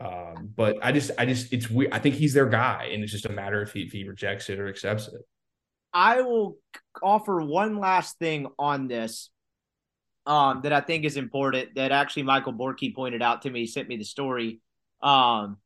Um, 0.00 0.50
but 0.56 0.78
I 0.82 0.92
just, 0.92 1.10
I 1.18 1.26
just, 1.26 1.52
it's 1.52 1.68
weird. 1.68 1.92
I 1.92 1.98
think 1.98 2.14
he's 2.14 2.32
their 2.32 2.48
guy, 2.48 2.90
and 2.92 3.02
it's 3.02 3.12
just 3.12 3.26
a 3.26 3.32
matter 3.32 3.60
if 3.62 3.72
he, 3.72 3.82
if 3.82 3.92
he 3.92 4.08
rejects 4.08 4.48
it 4.48 4.58
or 4.58 4.68
accepts 4.68 5.08
it. 5.08 5.20
I 5.92 6.22
will 6.22 6.56
offer 7.02 7.40
one 7.40 7.78
last 7.78 8.18
thing 8.18 8.46
on 8.58 8.88
this 8.88 9.30
um, 10.26 10.60
that 10.62 10.72
I 10.72 10.80
think 10.80 11.04
is 11.04 11.16
important. 11.16 11.74
That 11.74 11.92
actually 11.92 12.22
Michael 12.22 12.54
Borky 12.54 12.94
pointed 12.94 13.22
out 13.22 13.42
to 13.42 13.50
me, 13.50 13.66
sent 13.66 13.88
me 13.88 13.96
the 13.96 14.04
story. 14.04 14.60
Um, 15.02 15.58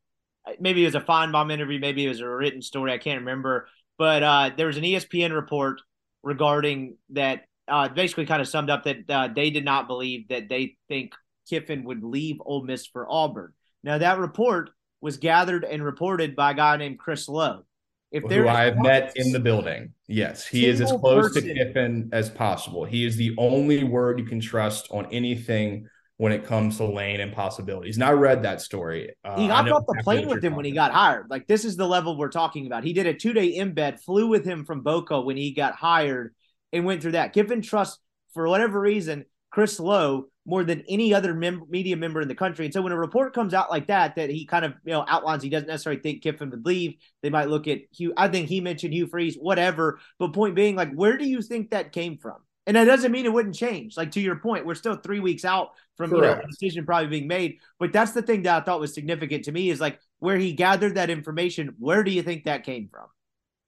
maybe 0.59 0.83
it 0.83 0.87
was 0.87 0.95
a 0.95 1.01
Finebaum 1.01 1.53
interview, 1.53 1.79
maybe 1.79 2.05
it 2.05 2.09
was 2.09 2.21
a 2.21 2.29
written 2.29 2.63
story. 2.63 2.93
I 2.93 2.99
can't 2.99 3.21
remember, 3.21 3.69
but 3.99 4.23
uh, 4.23 4.51
there 4.57 4.67
was 4.67 4.77
an 4.77 4.85
ESPN 4.85 5.33
report 5.35 5.81
regarding 6.23 6.97
that. 7.11 7.45
Uh, 7.67 7.89
basically, 7.89 8.27
kind 8.27 8.43
of 8.43 8.49
summed 8.49 8.69
up 8.69 8.85
that 8.85 9.09
uh, 9.09 9.27
they 9.35 9.49
did 9.49 9.65
not 9.65 9.87
believe 9.87 10.29
that 10.29 10.51
they 10.51 10.77
think 10.87 11.15
Kiffin 11.49 11.85
would 11.85 12.05
leave 12.05 12.37
Ole 12.45 12.63
Miss 12.63 12.87
for 12.87 13.07
Auburn. 13.11 13.55
Now 13.85 13.99
that 13.99 14.19
report 14.19 14.71
was 15.01 15.19
gathered 15.19 15.65
and 15.65 15.85
reported 15.85 16.35
by 16.35 16.53
a 16.53 16.55
guy 16.55 16.77
named 16.79 16.99
Chris 16.99 17.29
Low. 17.29 17.65
If 18.11 18.23
who 18.23 18.49
I 18.49 18.65
have 18.65 18.79
met 18.79 19.13
in 19.17 19.33
the 19.33 19.41
building, 19.41 19.93
yes, 20.07 20.47
he 20.47 20.67
is 20.67 20.81
as 20.81 20.93
close 20.93 21.35
person. 21.35 21.49
to 21.49 21.55
Kiffin 21.55 22.11
as 22.13 22.31
possible. 22.31 22.85
He 22.85 23.05
is 23.05 23.17
the 23.17 23.35
only 23.37 23.85
word 23.85 24.21
you 24.21 24.25
can 24.25 24.41
trust 24.41 24.89
on 24.91 25.07
anything 25.13 25.89
when 26.17 26.31
it 26.31 26.45
comes 26.45 26.77
to 26.77 26.85
Lane 26.85 27.21
and 27.21 27.33
possibilities. 27.33 27.97
And 27.97 28.05
I 28.05 28.13
read 28.13 28.45
that 28.45 28.61
story. 28.61 29.11
Uh, 29.25 29.37
he 29.41 29.49
got 29.49 29.69
off 29.69 29.85
the 29.87 30.01
plane 30.05 30.29
with 30.29 30.45
him 30.45 30.55
when 30.55 30.65
he 30.65 30.71
got 30.71 30.93
hired. 30.93 31.27
Like 31.29 31.49
this 31.49 31.65
is 31.65 31.77
the 31.77 31.89
level 31.89 32.17
we're 32.17 32.29
talking 32.29 32.67
about. 32.67 32.85
He 32.85 32.93
did 32.93 33.07
a 33.07 33.15
two 33.15 33.33
day 33.33 33.59
embed, 33.59 34.01
flew 34.01 34.29
with 34.29 34.45
him 34.45 34.65
from 34.65 34.83
Boca 34.83 35.21
when 35.21 35.37
he 35.37 35.53
got 35.53 35.75
hired, 35.75 36.35
and 36.73 36.85
went 36.85 37.03
through 37.03 37.13
that. 37.13 37.33
Kiffin 37.33 37.63
trusts 37.63 37.99
for 38.33 38.49
whatever 38.49 38.81
reason 38.81 39.25
Chris 39.55 39.79
Low 39.79 40.27
more 40.45 40.65
than 40.65 40.83
any 40.89 41.15
other 41.15 41.33
mem- 41.33 41.63
media 41.71 41.97
member 41.97 42.21
in 42.21 42.27
the 42.27 42.35
country. 42.35 42.65
And 42.65 42.75
so 42.75 42.83
when 42.83 42.91
a 42.91 42.99
report 42.99 43.33
comes 43.33 43.55
out 43.55 43.71
like 43.71 43.87
that, 43.87 44.17
that 44.17 44.29
he 44.29 44.45
kind 44.45 44.65
of 44.65 44.75
you 44.85 44.93
know 44.93 45.05
outlines 45.07 45.45
he 45.45 45.49
doesn't 45.49 45.69
necessarily 45.69 46.03
think 46.03 46.23
Kiffin 46.23 46.51
would 46.51 46.67
leave, 46.67 46.97
they 47.23 47.31
might 47.31 47.49
look 47.49 47.69
at 47.69 47.83
Hugh. 47.93 48.13
I 48.17 48.27
think 48.27 48.49
he 48.49 48.61
mentioned 48.61 48.93
Hugh 48.93 49.07
Freeze, 49.07 49.37
whatever. 49.37 50.01
But 50.19 50.33
point 50.33 50.57
being, 50.57 50.75
like, 50.75 50.93
where 50.93 51.17
do 51.17 51.25
you 51.25 51.41
think 51.41 51.71
that 51.71 51.93
came 51.93 52.19
from? 52.19 52.39
And 52.67 52.77
that 52.77 52.87
doesn't 52.87 53.13
mean 53.13 53.27
it 53.27 53.33
wouldn't 53.33 53.55
change. 53.55 53.97
Like 53.97 54.11
to 54.13 54.21
your 54.21 54.37
point, 54.37 54.67
we're 54.67 54.75
still 54.75 54.97
three 54.97 55.21
weeks 55.21 55.45
out 55.45 55.71
from 55.97 56.13
you 56.13 56.21
know, 56.21 56.33
a 56.33 56.47
decision 56.51 56.85
probably 56.85 57.07
being 57.07 57.29
made. 57.29 57.59
But 57.79 57.93
that's 57.93 58.13
the 58.13 58.23
thing 58.23 58.43
that 58.43 58.61
I 58.61 58.65
thought 58.65 58.81
was 58.81 58.93
significant 58.93 59.45
to 59.45 59.53
me 59.53 59.71
is 59.71 59.81
like 59.81 60.01
where 60.19 60.37
he 60.37 60.53
gathered 60.53 60.97
that 60.97 61.11
information. 61.11 61.77
Where 61.79 62.03
do 62.03 62.11
you 62.11 62.23
think 62.23 62.45
that 62.45 62.65
came 62.65 62.89
from? 62.89 63.07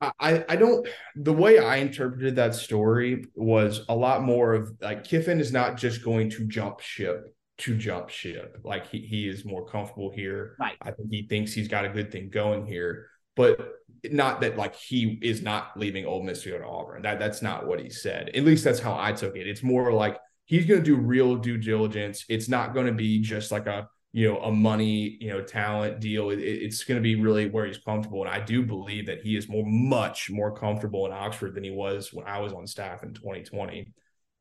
I, 0.01 0.45
I 0.49 0.57
don't 0.57 0.87
the 1.15 1.33
way 1.33 1.59
I 1.59 1.77
interpreted 1.77 2.37
that 2.37 2.55
story 2.55 3.25
was 3.35 3.83
a 3.89 3.97
lot 3.97 4.23
more 4.23 4.53
of 4.53 4.73
like 4.81 5.05
Kiffin 5.05 5.41
is 5.41 5.53
not 5.53 5.79
just 5.79 6.05
going 6.05 6.29
to 6.31 6.47
jump 6.47 6.81
ship 6.81 7.35
to 7.59 7.77
jump 7.77 8.11
ship. 8.11 8.59
Like 8.63 8.87
he, 8.89 8.99
he 8.99 9.29
is 9.29 9.45
more 9.45 9.67
comfortable 9.67 10.11
here. 10.11 10.57
Right. 10.61 10.77
I 10.83 10.91
think 10.91 11.09
he 11.11 11.27
thinks 11.27 11.53
he's 11.53 11.69
got 11.69 11.87
a 11.87 11.89
good 11.89 12.13
thing 12.13 12.29
going 12.29 12.67
here, 12.67 13.07
but 13.35 13.73
not 14.11 14.43
that 14.43 14.59
like 14.59 14.75
he 14.75 15.19
is 15.23 15.43
not 15.43 15.79
leaving 15.79 16.05
Ole 16.05 16.23
Miss 16.23 16.43
to 16.43 16.51
go 16.51 16.59
to 16.59 16.67
Auburn. 16.67 17.03
That 17.03 17.19
that's 17.19 17.41
not 17.41 17.67
what 17.67 17.81
he 17.81 17.89
said. 17.89 18.31
At 18.35 18.45
least 18.45 18.65
that's 18.65 18.81
how 18.81 18.99
I 18.99 19.13
took 19.13 19.37
it. 19.37 19.47
It's 19.47 19.63
more 19.63 19.93
like 19.93 20.19
he's 20.45 20.67
going 20.67 20.81
to 20.81 20.85
do 20.85 20.97
real 20.97 21.37
due 21.37 21.57
diligence. 21.57 22.25
It's 22.29 22.49
not 22.49 22.75
going 22.75 22.87
to 22.87 22.93
be 22.93 23.21
just 23.21 23.51
like 23.51 23.67
a 23.67 23.89
you 24.17 24.27
know, 24.27 24.39
a 24.39 24.51
money, 24.51 25.19
you 25.21 25.29
know, 25.29 25.43
talent 25.43 26.01
deal. 26.01 26.31
It, 26.31 26.39
it's 26.39 26.85
going 26.85 26.97
to 26.97 27.03
be 27.03 27.17
really 27.17 27.51
where 27.51 27.67
he's 27.67 27.77
comfortable. 27.77 28.25
And 28.25 28.33
I 28.33 28.41
do 28.41 28.63
believe 28.63 29.05
that 29.09 29.21
he 29.21 29.37
is 29.37 29.47
more, 29.47 29.63
much 29.67 30.31
more 30.31 30.57
comfortable 30.57 31.05
in 31.05 31.13
Oxford 31.13 31.55
than 31.55 31.63
he 31.63 31.71
was 31.71 32.15
when 32.15 32.27
I 32.27 32.41
was 32.41 32.55
on 32.55 32.67
staff 32.67 33.03
in 33.03 33.13
2020. 33.13 33.93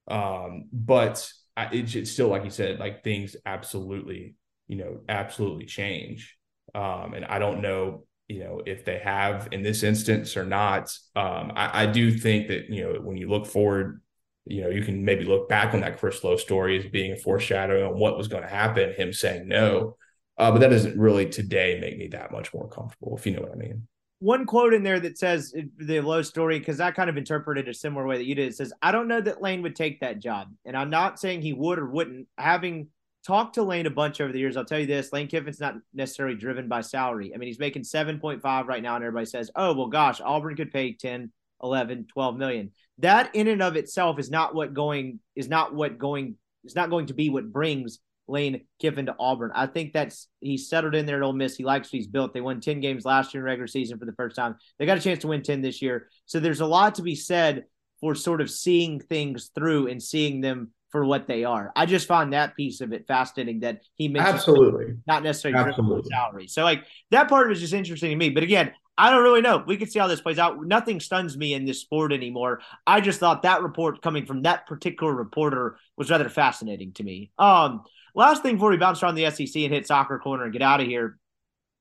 Um, 0.08 0.70
but 0.72 1.30
I, 1.58 1.66
it's, 1.74 1.94
it's 1.94 2.10
still, 2.10 2.30
like 2.30 2.46
you 2.46 2.52
said, 2.52 2.80
like 2.80 3.04
things 3.04 3.36
absolutely, 3.46 4.36
you 4.70 4.78
know, 4.78 5.02
absolutely 5.10 5.66
change. 5.66 6.38
Um, 6.74 7.14
and 7.14 7.26
I 7.26 7.40
don't 7.40 7.62
know, 7.62 8.06
you 8.30 8.46
know, 8.46 8.62
if 8.66 8.86
they 8.86 9.00
have 9.00 9.50
in 9.52 9.62
this 9.62 9.84
instance 9.84 10.38
or 10.38 10.46
not. 10.46 10.84
Um, 11.18 11.52
I, 11.54 11.84
I 11.84 11.86
do 11.88 12.12
think 12.12 12.48
that, 12.48 12.70
you 12.70 12.82
know, 12.82 13.02
when 13.02 13.18
you 13.18 13.28
look 13.28 13.46
forward 13.46 14.00
you 14.46 14.62
know, 14.62 14.70
you 14.70 14.84
can 14.84 15.04
maybe 15.04 15.26
look 15.26 15.50
back 15.50 15.74
on 15.74 15.82
that 15.82 16.00
Chris 16.00 16.24
Low 16.24 16.38
story 16.38 16.78
as 16.78 16.86
being 16.86 17.12
a 17.12 17.18
foreshadowing 17.18 17.84
on 17.84 18.00
what 18.00 18.18
was 18.18 18.28
going 18.28 18.44
to 18.44 18.50
happen, 18.50 18.94
him 18.94 19.12
saying 19.12 19.48
no. 19.48 19.98
Uh, 20.38 20.52
but 20.52 20.60
that 20.60 20.70
doesn't 20.70 21.00
really 21.00 21.28
today 21.28 21.80
make 21.80 21.98
me 21.98 22.08
that 22.10 22.32
much 22.32 22.54
more 22.54 22.68
comfortable, 22.68 23.16
if 23.18 23.26
you 23.26 23.34
know 23.34 23.42
what 23.42 23.54
I 23.54 23.56
mean. 23.56 23.88
One 24.20 24.46
quote 24.46 24.74
in 24.74 24.84
there 24.84 25.00
that 25.00 25.18
says 25.18 25.54
the 25.78 26.00
Low 26.02 26.22
story, 26.22 26.60
because 26.60 26.80
I 26.80 26.92
kind 26.92 27.10
of 27.10 27.18
interpreted 27.18 27.68
a 27.68 27.74
similar 27.74 28.06
way 28.06 28.18
that 28.18 28.26
you 28.26 28.36
did. 28.36 28.50
It 28.50 28.56
says, 28.56 28.74
I 28.82 28.92
don't 28.92 29.08
know 29.08 29.22
that 29.22 29.42
Lane 29.42 29.62
would 29.62 29.76
take 29.76 30.00
that 30.02 30.20
job. 30.20 30.50
And 30.66 30.76
I'm 30.78 30.90
not 30.90 31.20
saying 31.20 31.42
he 31.42 31.54
would 31.54 31.80
or 31.80 31.90
wouldn't. 31.90 32.28
Having 32.38 32.88
talked 33.26 33.56
to 33.56 33.64
Lane 33.64 33.88
a 33.88 33.92
bunch 33.92 34.22
over 34.22 34.32
the 34.32 34.40
years, 34.40 34.58
I'll 34.58 34.66
tell 34.66 34.80
you 34.80 34.86
this 34.86 35.12
Lane 35.12 35.28
Kiffin's 35.28 35.60
not 35.60 35.76
necessarily 35.94 36.36
driven 36.36 36.68
by 36.68 36.82
salary. 36.82 37.34
I 37.34 37.38
mean, 37.38 37.48
he's 37.48 37.60
making 37.60 37.84
7.5 37.84 38.44
right 38.68 38.84
now, 38.84 38.96
and 38.96 39.04
everybody 39.04 39.26
says, 39.26 39.52
oh, 39.56 39.74
well, 39.74 39.88
gosh, 39.88 40.22
Auburn 40.22 40.56
could 40.56 40.72
pay 40.72 40.94
10, 40.94 41.32
11, 41.66 42.08
12 42.14 42.38
million 42.38 42.72
that 43.00 43.34
in 43.36 43.48
and 43.48 43.62
of 43.62 43.76
itself 43.76 44.20
is 44.20 44.30
not 44.30 44.56
what 44.56 44.74
going 44.74 45.20
is 45.36 45.50
not 45.50 45.74
what 45.74 45.98
going 45.98 46.36
is 46.64 46.76
not 46.76 46.90
going 46.90 47.08
to 47.08 47.14
be 47.14 47.30
what 47.30 47.52
brings 47.52 48.00
Lane 48.28 48.66
Kiffin 48.80 49.06
to 49.06 49.16
Auburn. 49.20 49.52
I 49.54 49.68
think 49.68 49.94
that's 49.94 50.28
he's 50.40 50.68
settled 50.68 50.96
in 50.96 51.06
there 51.06 51.18
at 51.18 51.22
Ole 51.22 51.34
Miss. 51.34 51.56
He 51.56 51.64
likes 51.64 51.88
what 51.88 51.98
he's 51.98 52.08
built. 52.08 52.34
They 52.34 52.42
won 52.42 52.60
10 52.60 52.80
games 52.80 53.06
last 53.06 53.34
year 53.34 53.42
in 53.42 53.46
regular 53.46 53.68
season 53.68 54.00
for 54.00 54.06
the 54.06 54.14
first 54.14 54.36
time. 54.36 54.56
They 54.80 54.88
got 54.88 54.98
a 54.98 55.02
chance 55.02 55.20
to 55.20 55.28
win 55.28 55.44
10 55.44 55.62
this 55.62 55.82
year. 55.82 56.08
So 56.26 56.40
there's 56.40 56.62
a 56.62 56.66
lot 56.66 56.96
to 56.96 57.04
be 57.04 57.16
said 57.16 57.66
for 58.00 58.16
sort 58.16 58.42
of 58.42 58.50
seeing 58.50 59.00
things 59.00 59.52
through 59.54 59.88
and 59.88 60.02
seeing 60.02 60.42
them 60.42 60.72
for 60.96 61.04
what 61.04 61.28
they 61.28 61.44
are. 61.44 61.74
I 61.76 61.86
just 61.86 62.08
find 62.08 62.32
that 62.32 62.56
piece 62.56 62.80
of 62.80 62.94
it 62.94 63.06
fascinating 63.06 63.60
that 63.60 63.82
he 63.96 64.08
mentioned 64.08 64.36
absolutely 64.36 64.94
not 65.06 65.24
necessarily 65.24 65.60
absolutely 65.60 66.10
salary. 66.10 66.48
So 66.48 66.64
like 66.64 66.86
that 67.12 67.28
part 67.28 67.50
was 67.50 67.60
just 67.60 67.74
interesting 67.74 68.12
to 68.12 68.16
me. 68.16 68.30
But 68.30 68.44
again, 68.44 68.72
I 68.98 69.10
don't 69.10 69.22
really 69.22 69.42
know. 69.42 69.62
We 69.68 69.76
can 69.76 69.90
see 69.90 70.00
how 70.00 70.08
this 70.08 70.22
plays 70.22 70.40
out. 70.40 70.66
Nothing 70.66 71.02
stuns 71.02 71.36
me 71.36 71.54
in 71.54 71.66
this 71.66 71.82
sport 71.82 72.14
anymore. 72.14 72.62
I 72.88 73.02
just 73.02 73.20
thought 73.20 73.42
that 73.42 73.62
report 73.62 74.02
coming 74.02 74.26
from 74.26 74.44
that 74.44 74.68
particular 74.68 75.14
reporter 75.14 75.76
was 75.98 76.10
rather 76.10 76.30
fascinating 76.30 76.94
to 76.94 77.04
me. 77.04 77.30
Um, 77.38 77.84
last 78.14 78.42
thing 78.42 78.56
before 78.56 78.70
we 78.70 78.78
bounce 78.78 79.04
around 79.04 79.16
the 79.16 79.30
SEC 79.32 79.64
and 79.64 79.74
hit 79.74 79.88
soccer 79.88 80.18
corner 80.18 80.46
and 80.46 80.54
get 80.54 80.62
out 80.62 80.80
of 80.80 80.88
here 80.88 81.20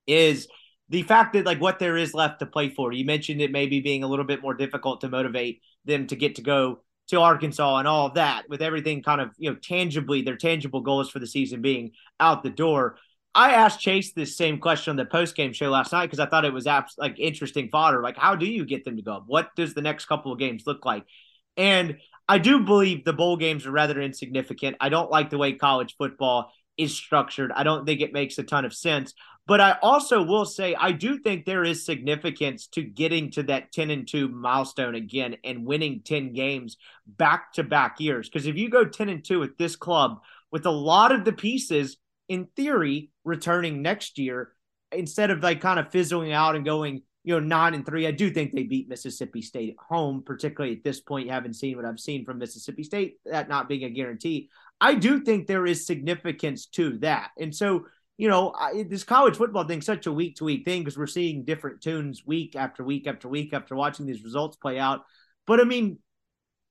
is 0.09 0.49
the 0.89 1.03
fact 1.05 1.35
that 1.35 1.47
like 1.47 1.61
what 1.61 1.78
there 1.78 1.97
is 1.97 2.15
left 2.15 2.41
to 2.41 2.47
play 2.47 2.69
for. 2.69 2.93
You 2.93 3.05
mentioned 3.05 3.41
it 3.41 3.53
maybe 3.53 3.78
being 3.78 4.03
a 4.03 4.09
little 4.09 4.24
bit 4.24 4.43
more 4.43 4.55
difficult 4.55 5.03
to 5.03 5.09
motivate 5.09 5.61
them 5.85 6.09
to 6.09 6.16
get 6.16 6.35
to 6.35 6.43
go 6.43 6.81
to 7.09 7.21
Arkansas 7.21 7.79
and 7.79 7.89
all 7.89 8.07
of 8.07 8.15
that, 8.15 8.49
with 8.49 8.63
everything 8.63 9.03
kind 9.03 9.21
of 9.21 9.31
you 9.37 9.51
know 9.51 9.57
tangibly 9.57 10.23
their 10.23 10.37
tangible 10.37 10.81
goals 10.81 11.11
for 11.11 11.19
the 11.19 11.27
season 11.27 11.63
being 11.63 11.93
out 12.21 12.43
the 12.43 12.51
door. 12.51 12.97
I 13.35 13.53
asked 13.55 13.81
Chase 13.81 14.13
this 14.13 14.37
same 14.37 14.59
question 14.59 14.93
on 14.93 14.97
the 14.97 15.05
post 15.05 15.35
game 15.35 15.53
show 15.53 15.69
last 15.69 15.93
night 15.93 16.07
because 16.07 16.21
I 16.21 16.27
thought 16.27 16.45
it 16.45 16.53
was 16.53 16.69
abs- 16.69 16.95
like 16.97 17.19
interesting 17.19 17.69
fodder. 17.69 18.01
Like, 18.01 18.17
how 18.17 18.37
do 18.37 18.47
you 18.47 18.65
get 18.65 18.85
them 18.85 18.97
to 18.97 19.03
go? 19.03 19.15
up? 19.15 19.25
What 19.27 19.51
does 19.57 19.75
the 19.75 19.83
next 19.83 20.05
couple 20.07 20.33
of 20.33 20.39
games 20.39 20.63
look 20.67 20.85
like? 20.85 21.05
And 21.57 21.99
I 22.29 22.39
do 22.39 22.61
believe 22.61 23.05
the 23.05 23.13
bowl 23.13 23.37
games 23.37 23.67
are 23.67 23.73
rather 23.73 24.01
insignificant. 24.01 24.77
I 24.81 24.89
don't 24.89 25.11
like 25.11 25.31
the 25.31 25.39
way 25.39 25.53
college 25.53 25.97
football 25.99 26.53
is 26.77 26.95
structured. 26.95 27.53
I 27.53 27.65
don't 27.65 27.85
think 27.85 28.01
it 28.01 28.13
makes 28.13 28.39
a 28.39 28.43
ton 28.43 28.65
of 28.65 28.75
sense. 28.75 29.15
But 29.47 29.61
I 29.61 29.77
also 29.83 30.23
will 30.23 30.47
say 30.47 30.75
I 30.75 30.93
do 30.93 31.19
think 31.19 31.45
there 31.45 31.65
is 31.65 31.85
significance 31.85 32.66
to 32.69 32.83
getting 32.83 33.31
to 33.33 33.43
that 33.45 33.73
10 33.73 33.91
and 33.91 34.09
2 34.09 34.29
milestone 34.29 34.95
again 34.95 35.37
and 35.45 35.66
winning 35.66 36.01
10 36.03 36.33
games 36.33 36.79
back 37.07 37.53
to 37.55 37.62
back 37.62 38.01
years. 38.01 38.29
Because 38.29 38.47
if 38.47 38.57
you 38.57 38.71
go 38.71 38.85
10 38.85 39.11
and 39.11 39.23
2 39.23 39.39
with 39.41 39.59
this 39.59 39.77
club, 39.77 40.21
with 40.51 40.65
a 40.65 40.71
lot 40.71 41.12
of 41.12 41.25
the 41.25 41.33
pieces 41.33 41.99
in 42.29 42.47
theory, 42.57 43.11
returning 43.25 43.83
next 43.83 44.19
year 44.19 44.53
instead 44.93 45.31
of 45.31 45.43
like 45.43 45.61
kind 45.61 45.79
of 45.79 45.91
fizzling 45.91 46.33
out 46.33 46.57
and 46.57 46.65
going, 46.65 47.03
you 47.23 47.35
know, 47.35 47.41
nine 47.41 47.75
and 47.75 47.85
three. 47.87 48.07
I 48.07 48.11
do 48.11 48.31
think 48.31 48.53
they 48.53 48.65
beat 48.65 48.89
Mississippi 48.89 49.43
State 49.43 49.71
at 49.71 49.85
home, 49.85 50.23
particularly 50.25 50.77
at 50.77 50.85
this 50.85 51.01
point. 51.01 51.27
You 51.27 51.33
haven't 51.33 51.55
seen 51.55 51.77
what 51.77 51.87
I've 51.87 51.99
seen 51.99 52.25
from 52.25 52.39
Mississippi 52.39 52.83
State, 52.83 53.16
that 53.25 53.49
not 53.49 53.69
being 53.69 53.85
a 53.85 53.91
guarantee. 53.91 54.51
I 54.81 54.95
do 54.95 55.21
think 55.21 55.47
there 55.47 55.66
is 55.66 55.87
significance 55.87 56.66
to 56.66 56.99
that. 56.99 57.31
And 57.39 57.55
so, 57.55 57.87
you 58.16 58.28
know, 58.28 58.53
I, 58.59 58.85
this 58.89 59.05
college 59.05 59.36
football 59.36 59.65
thing 59.65 59.82
such 59.82 60.07
a 60.07 60.12
week 60.12 60.36
to 60.36 60.45
week 60.45 60.65
thing 60.65 60.82
because 60.82 60.97
we're 60.97 61.07
seeing 61.07 61.45
different 61.45 61.81
tunes 61.81 62.24
week 62.24 62.57
after 62.57 62.85
week 62.85 63.07
after 63.07 63.28
week 63.28 63.53
after 63.53 63.74
watching 63.74 64.07
these 64.07 64.23
results 64.23 64.57
play 64.57 64.78
out. 64.78 65.03
But 65.47 65.61
I 65.61 65.65
mean, 65.65 65.99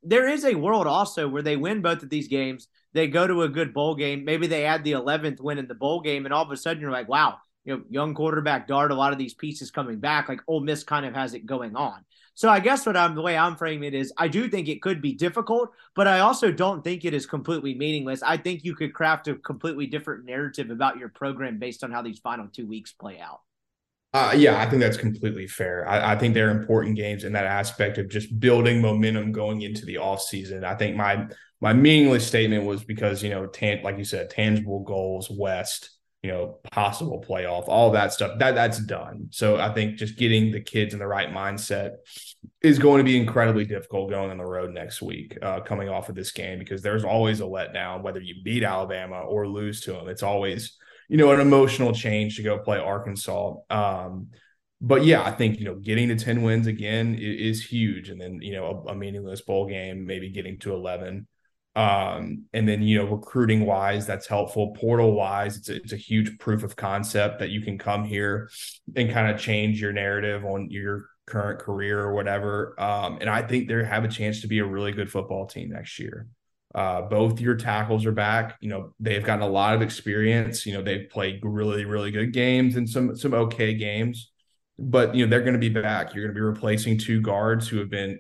there 0.02 0.28
is 0.28 0.46
a 0.46 0.56
world 0.56 0.88
also 0.88 1.28
where 1.28 1.42
they 1.42 1.58
win 1.58 1.82
both 1.82 2.04
of 2.04 2.10
these 2.10 2.28
games 2.28 2.68
they 2.94 3.08
go 3.08 3.26
to 3.28 3.42
a 3.42 3.50
good 3.50 3.74
bowl 3.74 3.96
game. 3.96 4.24
Maybe 4.24 4.48
they 4.48 4.66
add 4.66 4.84
the 4.84 4.94
11th 4.94 5.42
win 5.42 5.58
in 5.58 5.68
the 5.68 5.76
bowl 5.76 6.02
game, 6.02 6.26
and 6.26 6.34
all 6.34 6.44
of 6.44 6.52
a 6.52 6.58
sudden 6.58 6.82
you're 6.82 6.92
like, 6.92 7.10
wow, 7.10 7.38
you 7.66 7.76
know, 7.76 7.84
young 7.90 8.14
quarterback 8.14 8.68
Dart, 8.68 8.92
a 8.92 8.96
lot 8.96 9.12
of 9.12 9.20
these 9.20 9.34
pieces 9.34 9.72
coming 9.72 10.00
back. 10.00 10.30
Like 10.30 10.42
Ole 10.48 10.62
Miss 10.62 10.84
kind 10.84 11.06
of 11.06 11.16
has 11.16 11.34
it 11.34 11.46
going 11.46 11.76
on. 11.76 12.06
So 12.36 12.50
I 12.50 12.60
guess 12.60 12.86
what 12.86 12.98
I'm 12.98 13.16
the 13.16 13.22
way 13.22 13.38
I'm 13.38 13.56
framing 13.56 13.88
it 13.88 13.94
is 13.94 14.12
I 14.18 14.28
do 14.28 14.50
think 14.50 14.68
it 14.68 14.82
could 14.82 15.02
be 15.02 15.14
difficult, 15.14 15.72
but 15.96 16.08
I 16.08 16.20
also 16.20 16.52
don't 16.52 16.84
think 16.84 17.06
it 17.06 17.14
is 17.14 17.26
completely 17.26 17.76
meaningless. 17.76 18.24
I 18.24 18.38
think 18.38 18.64
you 18.64 18.76
could 18.76 18.94
craft 18.94 19.28
a 19.28 19.36
completely 19.36 19.86
different 19.86 20.26
narrative 20.26 20.72
about 20.72 20.98
your 20.98 21.10
program 21.10 21.60
based 21.60 21.84
on 21.84 21.92
how 21.92 22.02
these 22.02 22.20
final 22.20 22.48
two 22.48 22.68
weeks 22.68 22.92
play 22.92 23.20
out. 23.20 23.42
Uh, 24.14 24.32
yeah, 24.36 24.62
I 24.62 24.70
think 24.70 24.80
that's 24.80 24.98
completely 24.98 25.48
fair. 25.48 25.88
I, 25.88 26.14
I, 26.14 26.16
think 26.16 26.36
they're 26.36 26.52
important 26.52 26.96
games 26.96 27.24
in 27.24 27.34
that 27.34 27.46
aspect 27.46 27.98
of 27.98 28.10
just 28.10 28.40
building 28.40 28.80
momentum 28.80 29.32
going 29.32 29.64
into 29.64 29.88
the 29.88 29.98
off 29.98 30.22
season. 30.22 30.64
I 30.64 30.76
think 30.76 30.96
my 30.96 31.28
my 31.62 31.74
meaningless 31.74 32.28
statement 32.28 32.66
was 32.66 32.84
because 32.84 33.24
you 33.24 33.32
know, 33.32 33.48
tan- 33.48 33.82
like 33.82 33.98
you 33.98 34.04
said, 34.04 34.30
tangible 34.30 34.82
goals, 34.82 35.32
West, 35.32 35.90
you 36.24 36.32
know, 36.32 36.58
possible 36.72 37.24
playoff, 37.28 37.66
all 37.68 37.92
that 37.92 38.14
stuff 38.14 38.40
that 38.40 38.56
that's 38.56 38.80
done. 38.80 39.28
So 39.32 39.58
I 39.58 39.74
think 39.74 39.98
just 39.98 40.18
getting 40.18 40.52
the 40.52 40.62
kids 40.62 40.94
in 40.94 41.00
the 41.00 41.08
right 41.08 41.30
mindset 41.30 41.98
is 42.62 42.80
going 42.80 43.00
to 43.00 43.04
be 43.04 43.18
incredibly 43.18 43.66
difficult 43.66 44.10
going 44.10 44.32
on 44.32 44.38
the 44.38 44.46
road 44.46 44.72
next 44.72 45.02
week, 45.02 45.38
uh, 45.42 45.60
coming 45.60 45.90
off 45.90 46.08
of 46.08 46.16
this 46.16 46.32
game 46.32 46.60
because 46.60 46.82
there's 46.82 47.04
always 47.04 47.42
a 47.42 47.44
letdown 47.44 48.04
whether 48.04 48.22
you 48.22 48.36
beat 48.42 48.64
Alabama 48.64 49.20
or 49.20 49.48
lose 49.48 49.82
to 49.82 49.92
them. 49.92 50.08
It's 50.08 50.24
always 50.24 50.78
you 51.10 51.18
know 51.18 51.32
an 51.32 51.42
emotional 51.42 51.94
change 51.94 52.38
to 52.38 52.44
go 52.44 52.58
play 52.58 52.80
Arkansas. 52.80 53.56
Um, 53.70 54.30
but 54.80 55.04
yeah, 55.04 55.24
I 55.24 55.32
think 55.32 55.60
you 55.60 55.66
know 55.66 55.76
getting 55.76 56.08
to 56.08 56.16
ten 56.16 56.42
wins 56.42 56.68
again 56.68 57.16
is, 57.16 57.60
is 57.60 57.66
huge, 57.66 58.08
and 58.10 58.20
then 58.20 58.40
you 58.42 58.54
know 58.54 58.86
a, 58.88 58.92
a 58.92 58.96
meaningless 58.96 59.42
bowl 59.42 59.68
game, 59.68 60.06
maybe 60.06 60.32
getting 60.32 60.58
to 60.60 60.74
eleven. 60.74 61.28
Um, 61.76 62.46
and 62.54 62.68
then 62.68 62.84
you 62.84 63.00
know, 63.00 63.06
recruiting 63.06 63.66
wise, 63.66 64.06
that's 64.06 64.28
helpful. 64.28 64.76
Portal 64.80 65.14
wise, 65.14 65.58
it's 65.58 65.70
a, 65.70 65.76
it's 65.76 65.94
a 65.94 65.98
huge 65.98 66.38
proof 66.38 66.64
of 66.64 66.76
concept 66.76 67.40
that 67.40 67.50
you 67.50 67.62
can 67.62 67.78
come 67.78 68.04
here 68.04 68.50
and 68.96 69.12
kind 69.12 69.34
of 69.34 69.40
change 69.40 69.82
your 69.82 69.92
narrative 69.92 70.46
on 70.46 70.70
your 70.70 71.08
current 71.26 71.60
career 71.60 72.00
or 72.00 72.14
whatever. 72.14 72.80
Um, 72.80 73.18
and 73.22 73.30
I 73.30 73.42
think 73.42 73.68
they 73.68 73.84
have 73.84 74.04
a 74.04 74.10
chance 74.10 74.42
to 74.42 74.48
be 74.48 74.60
a 74.60 74.66
really 74.66 74.92
good 74.92 75.12
football 75.12 75.48
team 75.48 75.70
next 75.70 75.98
year. 76.00 76.28
Uh, 76.76 77.04
both 77.04 77.40
your 77.40 77.56
tackles 77.56 78.06
are 78.06 78.12
back. 78.12 78.58
You 78.60 78.70
know, 78.70 78.94
they've 79.00 79.24
gotten 79.24 79.44
a 79.44 79.50
lot 79.50 79.76
of 79.76 79.82
experience. 79.82 80.66
You 80.66 80.74
know, 80.74 80.82
they've 80.82 81.08
played 81.10 81.40
really, 81.44 81.86
really 81.86 82.12
good 82.12 82.34
games 82.34 82.76
and 82.76 82.90
some 82.90 83.16
some 83.16 83.34
okay 83.34 83.76
games. 83.76 84.32
But 84.80 85.14
you 85.14 85.26
know, 85.26 85.30
they're 85.30 85.42
going 85.42 85.54
to 85.54 85.60
be 85.60 85.70
back. 85.70 86.14
You're 86.14 86.24
going 86.24 86.34
to 86.34 86.40
be 86.40 86.42
replacing 86.42 86.98
two 86.98 87.22
guards 87.22 87.68
who 87.68 87.78
have 87.78 87.92
been 87.92 88.20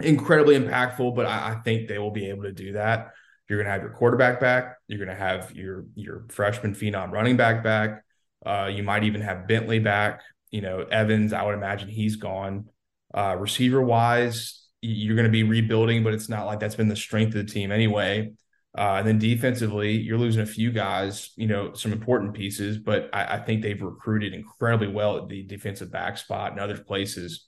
incredibly 0.00 0.58
impactful, 0.58 1.14
but 1.14 1.26
I, 1.26 1.52
I, 1.52 1.54
think 1.62 1.88
they 1.88 1.98
will 1.98 2.10
be 2.10 2.28
able 2.28 2.42
to 2.44 2.52
do 2.52 2.72
that. 2.72 3.12
You're 3.48 3.58
going 3.58 3.66
to 3.66 3.72
have 3.72 3.82
your 3.82 3.92
quarterback 3.92 4.40
back. 4.40 4.76
You're 4.88 4.98
going 5.04 5.16
to 5.16 5.22
have 5.22 5.54
your 5.54 5.84
your 5.94 6.24
freshman 6.28 6.74
phenom 6.74 7.10
running 7.10 7.36
back 7.36 7.62
back. 7.62 8.04
Uh, 8.44 8.70
you 8.72 8.82
might 8.82 9.04
even 9.04 9.20
have 9.20 9.46
Bentley 9.46 9.78
back. 9.78 10.22
You 10.50 10.62
know, 10.62 10.80
Evans. 10.80 11.32
I 11.32 11.42
would 11.44 11.54
imagine 11.54 11.88
he's 11.88 12.16
gone. 12.16 12.66
Uh, 13.12 13.36
receiver 13.38 13.80
wise, 13.82 14.66
you're 14.80 15.14
going 15.14 15.26
to 15.26 15.32
be 15.32 15.44
rebuilding, 15.44 16.02
but 16.02 16.14
it's 16.14 16.28
not 16.28 16.46
like 16.46 16.60
that's 16.60 16.74
been 16.74 16.88
the 16.88 16.96
strength 16.96 17.34
of 17.34 17.46
the 17.46 17.52
team 17.52 17.70
anyway. 17.70 18.32
Uh, 18.76 18.96
and 18.98 19.06
then 19.06 19.18
defensively, 19.18 19.92
you're 19.92 20.18
losing 20.18 20.42
a 20.42 20.46
few 20.46 20.72
guys, 20.72 21.30
you 21.36 21.46
know, 21.46 21.72
some 21.74 21.92
important 21.92 22.34
pieces, 22.34 22.76
but 22.76 23.08
I, 23.12 23.36
I, 23.36 23.38
think 23.38 23.62
they've 23.62 23.80
recruited 23.80 24.34
incredibly 24.34 24.88
well 24.88 25.16
at 25.16 25.28
the 25.28 25.44
defensive 25.44 25.92
back 25.92 26.18
spot 26.18 26.50
and 26.50 26.60
other 26.60 26.76
places. 26.76 27.46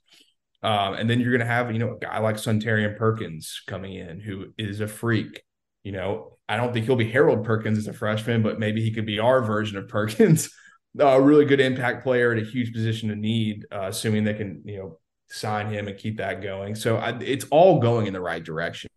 Um, 0.67 0.95
and 0.95 1.09
then 1.09 1.21
you're 1.21 1.31
going 1.31 1.47
to 1.47 1.47
have, 1.47 1.71
you 1.71 1.79
know, 1.79 1.95
a 1.95 1.99
guy 1.99 2.19
like 2.19 2.35
Suntarine 2.35 2.97
Perkins 2.97 3.63
coming 3.69 3.95
in 3.95 4.19
who 4.19 4.47
is 4.59 4.81
a 4.81 4.89
freak. 4.89 5.45
You 5.85 5.93
know, 5.93 6.39
I 6.49 6.57
don't 6.57 6.73
think 6.73 6.87
he'll 6.87 6.97
be 6.97 7.09
Harold 7.09 7.45
Perkins 7.45 7.79
as 7.79 7.87
a 7.87 7.93
freshman, 7.93 8.43
but 8.43 8.59
maybe 8.59 8.83
he 8.83 8.91
could 8.91 9.07
be 9.07 9.21
our 9.21 9.45
version 9.45 9.79
of 9.79 9.87
Perkins. 9.87 10.51
a 10.99 11.21
really 11.21 11.45
good 11.45 11.61
impact 11.61 12.03
player 12.03 12.33
at 12.33 12.43
a 12.43 12.45
huge 12.45 12.73
position 12.73 13.13
of 13.13 13.19
need, 13.19 13.65
uh, 13.71 13.85
assuming 13.85 14.25
they 14.25 14.35
can, 14.35 14.63
you 14.65 14.79
know, 14.79 14.99
sign 15.29 15.71
him 15.71 15.87
and 15.87 15.97
keep 15.97 16.17
that 16.17 16.43
going. 16.43 16.75
So 16.75 16.97
I, 16.97 17.17
it's 17.21 17.45
all 17.53 17.79
going 17.79 18.09
in 18.09 18.13
the 18.13 18.21
right 18.21 18.43
direction. 18.43 18.91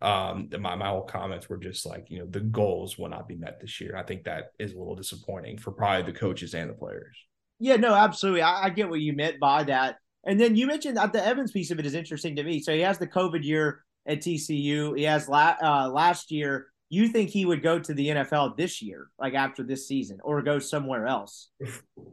um, 0.00 0.48
my 0.58 0.74
my 0.74 0.88
whole 0.88 1.02
comments 1.02 1.50
were 1.50 1.58
just 1.58 1.84
like, 1.84 2.06
you 2.08 2.20
know, 2.20 2.26
the 2.26 2.40
goals 2.40 2.96
will 2.96 3.10
not 3.10 3.28
be 3.28 3.36
met 3.36 3.60
this 3.60 3.78
year. 3.78 3.94
I 3.94 4.04
think 4.04 4.24
that 4.24 4.52
is 4.58 4.72
a 4.72 4.78
little 4.78 4.96
disappointing 4.96 5.58
for 5.58 5.70
probably 5.70 6.10
the 6.10 6.18
coaches 6.18 6.54
and 6.54 6.70
the 6.70 6.74
players. 6.74 7.14
Yeah, 7.58 7.76
no, 7.76 7.92
absolutely. 7.92 8.40
I, 8.40 8.64
I 8.64 8.70
get 8.70 8.88
what 8.88 9.00
you 9.00 9.12
meant 9.12 9.38
by 9.38 9.64
that. 9.64 9.96
And 10.26 10.40
then 10.40 10.56
you 10.56 10.66
mentioned 10.66 10.96
that 10.96 11.12
the 11.12 11.24
Evans 11.24 11.52
piece 11.52 11.70
of 11.70 11.78
it 11.78 11.86
is 11.86 11.94
interesting 11.94 12.36
to 12.36 12.42
me. 12.42 12.60
So 12.60 12.72
he 12.72 12.80
has 12.80 12.98
the 12.98 13.06
COVID 13.06 13.44
year 13.44 13.84
at 14.06 14.20
TCU. 14.20 14.96
He 14.96 15.04
has 15.04 15.28
la- 15.28 15.56
uh, 15.62 15.90
last 15.90 16.30
year 16.30 16.68
you 16.94 17.08
think 17.08 17.30
he 17.30 17.44
would 17.44 17.62
go 17.62 17.78
to 17.78 17.92
the 17.92 18.08
NFL 18.08 18.56
this 18.56 18.80
year, 18.80 19.08
like 19.18 19.34
after 19.34 19.62
this 19.62 19.88
season, 19.88 20.18
or 20.22 20.40
go 20.42 20.58
somewhere 20.58 21.06
else? 21.06 21.48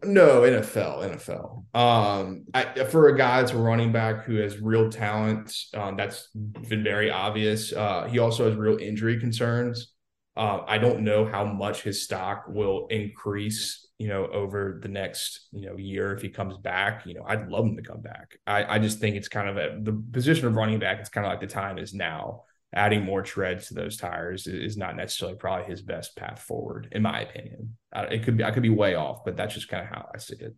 No, 0.03 0.41
NFL, 0.41 1.19
NFL. 1.19 1.75
Um, 1.75 2.45
I, 2.53 2.85
for 2.85 3.09
a 3.09 3.17
guy 3.17 3.41
that's 3.41 3.51
a 3.51 3.57
running 3.57 3.91
back 3.91 4.23
who 4.23 4.38
has 4.38 4.59
real 4.59 4.89
talent, 4.89 5.55
um, 5.75 5.97
that's 5.97 6.29
been 6.33 6.83
very 6.83 7.11
obvious. 7.11 7.73
Uh, 7.73 8.07
he 8.09 8.17
also 8.17 8.49
has 8.49 8.57
real 8.57 8.77
injury 8.77 9.19
concerns. 9.19 9.93
Uh, 10.35 10.61
I 10.65 10.77
don't 10.77 11.01
know 11.01 11.25
how 11.25 11.45
much 11.45 11.83
his 11.83 12.03
stock 12.03 12.45
will 12.47 12.88
increase, 12.88 13.88
you 14.02 14.07
know, 14.07 14.26
over 14.34 14.80
the 14.82 14.88
next, 14.88 15.48
you 15.52 15.68
know, 15.68 15.78
year 15.78 16.11
if 16.11 16.23
he 16.23 16.30
comes 16.30 16.57
back. 16.57 17.06
You 17.06 17.14
know, 17.14 17.23
I'd 17.28 17.49
love 17.49 17.65
him 17.65 17.76
to 17.76 17.84
come 17.84 18.02
back. 18.02 18.36
I, 18.48 18.76
I 18.76 18.80
just 18.80 18.99
think 18.99 19.15
it's 19.15 19.28
kind 19.28 19.48
of 19.48 19.57
a, 19.57 19.78
the 19.80 19.94
position 20.11 20.48
of 20.48 20.56
running 20.56 20.80
back. 20.80 20.99
It's 20.99 21.10
kind 21.10 21.28
of 21.28 21.32
like 21.32 21.40
the 21.40 21.45
time 21.45 21.78
is 21.78 21.94
now 21.94 22.45
adding 22.73 23.03
more 23.03 23.22
treads 23.22 23.68
to 23.68 23.76
those 23.76 23.98
tires 23.98 24.48
is 24.48 24.76
not 24.76 24.95
necessarily 24.95 25.38
probably 25.38 25.68
his 25.68 25.84
best 25.84 26.15
path 26.15 26.41
forward, 26.41 26.88
in 26.91 27.03
my 27.03 27.22
opinion. 27.22 27.78
It 27.94 28.23
could 28.23 28.38
be 28.38 28.44
I 28.44 28.49
could 28.49 28.64
be 28.64 28.69
way 28.69 28.95
off, 28.95 29.23
but 29.23 29.38
that's 29.38 29.53
just 29.53 29.69
kind 29.69 29.84
of 29.84 29.90
how 29.90 30.10
I 30.15 30.18
see 30.18 30.38
it. 30.40 30.56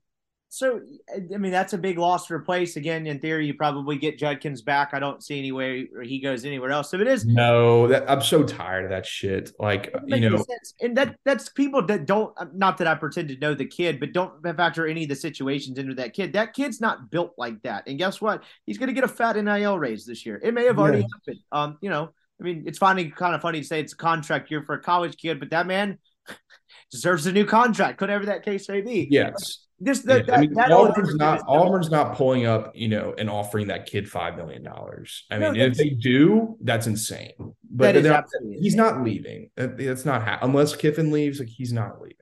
So, 0.54 0.82
I 1.12 1.38
mean, 1.38 1.52
that's 1.52 1.74
a 1.74 1.80
big 1.80 1.98
loss 1.98 2.28
to 2.28 2.36
replace. 2.36 2.76
Again, 2.76 3.08
in 3.08 3.20
theory, 3.20 3.48
you 3.48 3.56
probably 3.56 3.98
get 3.98 4.20
Judkins 4.20 4.62
back. 4.62 4.92
I 4.94 5.00
don't 5.00 5.24
see 5.24 5.40
any 5.40 5.52
way 5.52 5.88
he 6.04 6.20
goes 6.20 6.46
anywhere 6.46 6.70
else. 6.70 6.92
So 6.92 7.00
it 7.00 7.08
is. 7.08 7.26
No, 7.26 7.88
that 7.88 8.08
I'm 8.08 8.22
so 8.22 8.44
tired 8.44 8.84
of 8.84 8.92
that 8.92 9.04
shit. 9.04 9.52
Like, 9.58 9.92
you 10.06 10.30
know, 10.30 10.38
sense. 10.38 10.76
and 10.80 10.96
that 10.96 11.16
that's 11.26 11.50
people 11.50 11.84
that 11.88 12.06
don't. 12.06 12.36
Not 12.56 12.78
that 12.78 12.86
I 12.86 12.94
pretend 12.94 13.30
to 13.30 13.38
know 13.40 13.56
the 13.56 13.66
kid, 13.66 14.00
but 14.00 14.14
don't 14.14 14.44
factor 14.44 14.86
any 14.86 15.04
of 15.04 15.10
the 15.10 15.16
situations 15.16 15.80
into 15.80 15.96
that 15.96 16.14
kid. 16.14 16.34
That 16.34 16.54
kid's 16.54 16.80
not 16.80 17.10
built 17.10 17.34
like 17.36 17.60
that. 17.64 17.88
And 17.88 17.98
guess 17.98 18.22
what? 18.22 18.44
He's 18.68 18.78
going 18.78 18.90
to 18.90 18.94
get 18.94 19.04
a 19.04 19.08
fat 19.08 19.36
NIL 19.36 19.80
raise 19.80 20.06
this 20.06 20.24
year. 20.24 20.40
It 20.44 20.54
may 20.54 20.66
have 20.66 20.78
already 20.78 21.00
yeah. 21.00 21.08
happened. 21.16 21.44
Um, 21.52 21.78
you 21.82 21.90
know, 21.90 22.12
I 22.40 22.44
mean, 22.44 22.66
it's 22.68 22.78
funny, 22.78 23.10
kind 23.10 23.34
of 23.34 23.42
funny 23.42 23.62
to 23.62 23.66
say 23.66 23.80
it's 23.80 23.94
a 23.94 23.98
contract 23.98 24.52
year 24.52 24.62
for 24.62 24.76
a 24.76 24.82
college 24.84 25.18
kid, 25.18 25.40
but 25.40 25.50
that 25.50 25.66
man 25.66 25.98
deserves 26.92 27.26
a 27.26 27.32
new 27.32 27.46
contract, 27.46 28.02
whatever 28.02 28.28
that 28.28 28.46
case 28.46 28.70
may 28.70 28.82
be. 28.82 29.08
Yes. 29.10 29.66
This 29.84 30.00
that, 30.02 30.28
yeah. 30.28 30.36
I 30.36 30.42
mean, 30.42 30.54
that 30.54 30.72
Auburn's 30.72 31.16
not 31.16 31.42
Auburn's 31.48 31.92
not 31.92 32.16
pulling 32.16 32.46
up, 32.46 32.74
you 32.74 32.88
know, 32.88 33.14
and 33.18 33.30
offering 33.30 33.68
that 33.68 33.86
kid 33.86 34.10
five 34.10 34.38
million 34.38 34.64
dollars. 34.64 35.26
I 35.30 35.40
mean, 35.40 35.56
if 35.58 35.76
they 35.76 35.90
do, 35.90 36.58
that's 36.62 36.88
insane. 36.88 37.34
But 37.70 38.02
not, 38.04 38.26
he's 38.60 38.76
not 38.76 39.04
leaving. 39.04 39.50
That's 39.56 40.06
not 40.06 40.24
ha- 40.24 40.40
unless 40.42 40.76
Kiffin 40.76 41.12
leaves. 41.12 41.40
Like 41.40 41.50
he's 41.50 41.74
not 41.74 42.02
leaving. 42.02 42.18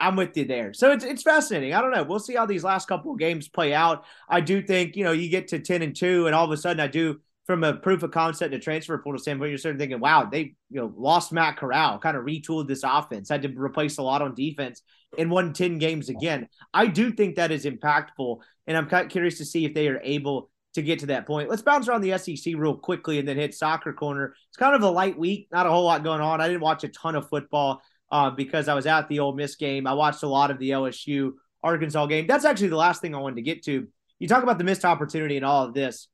I'm 0.00 0.16
with 0.16 0.36
you 0.36 0.44
there. 0.44 0.72
So 0.72 0.90
it's 0.90 1.04
it's 1.04 1.22
fascinating. 1.22 1.72
I 1.72 1.80
don't 1.80 1.92
know. 1.92 2.02
We'll 2.02 2.18
see 2.18 2.34
how 2.34 2.46
these 2.46 2.64
last 2.64 2.88
couple 2.88 3.12
of 3.12 3.18
games 3.18 3.48
play 3.48 3.72
out. 3.72 4.04
I 4.28 4.40
do 4.40 4.60
think 4.60 4.96
you 4.96 5.04
know 5.04 5.12
you 5.12 5.28
get 5.28 5.48
to 5.48 5.60
ten 5.60 5.82
and 5.82 5.94
two, 5.94 6.26
and 6.26 6.34
all 6.34 6.44
of 6.44 6.50
a 6.50 6.56
sudden 6.56 6.80
I 6.80 6.88
do 6.88 7.20
from 7.46 7.62
a 7.62 7.74
proof 7.74 8.02
of 8.02 8.10
concept 8.10 8.54
and 8.54 8.60
a 8.60 8.64
transfer 8.64 8.96
portal 8.96 9.20
standpoint, 9.20 9.50
you're 9.50 9.58
starting 9.58 9.78
thinking, 9.78 10.00
wow, 10.00 10.24
they 10.24 10.54
you 10.70 10.80
know 10.80 10.92
lost 10.96 11.32
Matt 11.32 11.56
Corral, 11.56 11.98
kind 11.98 12.16
of 12.16 12.24
retooled 12.24 12.68
this 12.68 12.82
offense, 12.82 13.28
had 13.28 13.42
to 13.42 13.48
replace 13.48 13.98
a 13.98 14.02
lot 14.02 14.22
on 14.22 14.34
defense, 14.34 14.82
and 15.18 15.30
won 15.30 15.52
10 15.52 15.78
games 15.78 16.08
again. 16.08 16.48
I 16.72 16.86
do 16.86 17.12
think 17.12 17.36
that 17.36 17.50
is 17.50 17.64
impactful, 17.64 18.38
and 18.66 18.76
I'm 18.76 18.88
kind 18.88 19.04
of 19.04 19.10
curious 19.10 19.38
to 19.38 19.44
see 19.44 19.64
if 19.64 19.74
they 19.74 19.88
are 19.88 20.00
able 20.02 20.50
to 20.74 20.82
get 20.82 20.98
to 21.00 21.06
that 21.06 21.26
point. 21.26 21.48
Let's 21.48 21.62
bounce 21.62 21.88
around 21.88 22.02
the 22.02 22.18
SEC 22.18 22.54
real 22.56 22.76
quickly 22.76 23.18
and 23.18 23.26
then 23.26 23.36
hit 23.36 23.54
soccer 23.54 23.92
corner. 23.92 24.34
It's 24.48 24.56
kind 24.56 24.74
of 24.74 24.82
a 24.82 24.90
light 24.90 25.18
week, 25.18 25.48
not 25.52 25.66
a 25.66 25.70
whole 25.70 25.84
lot 25.84 26.04
going 26.04 26.20
on. 26.20 26.40
I 26.40 26.48
didn't 26.48 26.62
watch 26.62 26.84
a 26.84 26.88
ton 26.88 27.14
of 27.14 27.28
football 27.28 27.80
uh, 28.10 28.30
because 28.30 28.68
I 28.68 28.74
was 28.74 28.86
at 28.86 29.08
the 29.08 29.20
Ole 29.20 29.34
Miss 29.34 29.54
game. 29.56 29.86
I 29.86 29.94
watched 29.94 30.22
a 30.22 30.28
lot 30.28 30.50
of 30.50 30.58
the 30.58 30.70
LSU 30.70 31.32
Arkansas 31.62 32.06
game. 32.06 32.26
That's 32.26 32.44
actually 32.44 32.68
the 32.68 32.76
last 32.76 33.00
thing 33.00 33.14
I 33.14 33.18
wanted 33.18 33.36
to 33.36 33.42
get 33.42 33.64
to. 33.64 33.86
You 34.18 34.28
talk 34.28 34.42
about 34.42 34.58
the 34.58 34.64
missed 34.64 34.84
opportunity 34.84 35.36
and 35.36 35.44
all 35.44 35.64
of 35.64 35.74
this. 35.74 36.08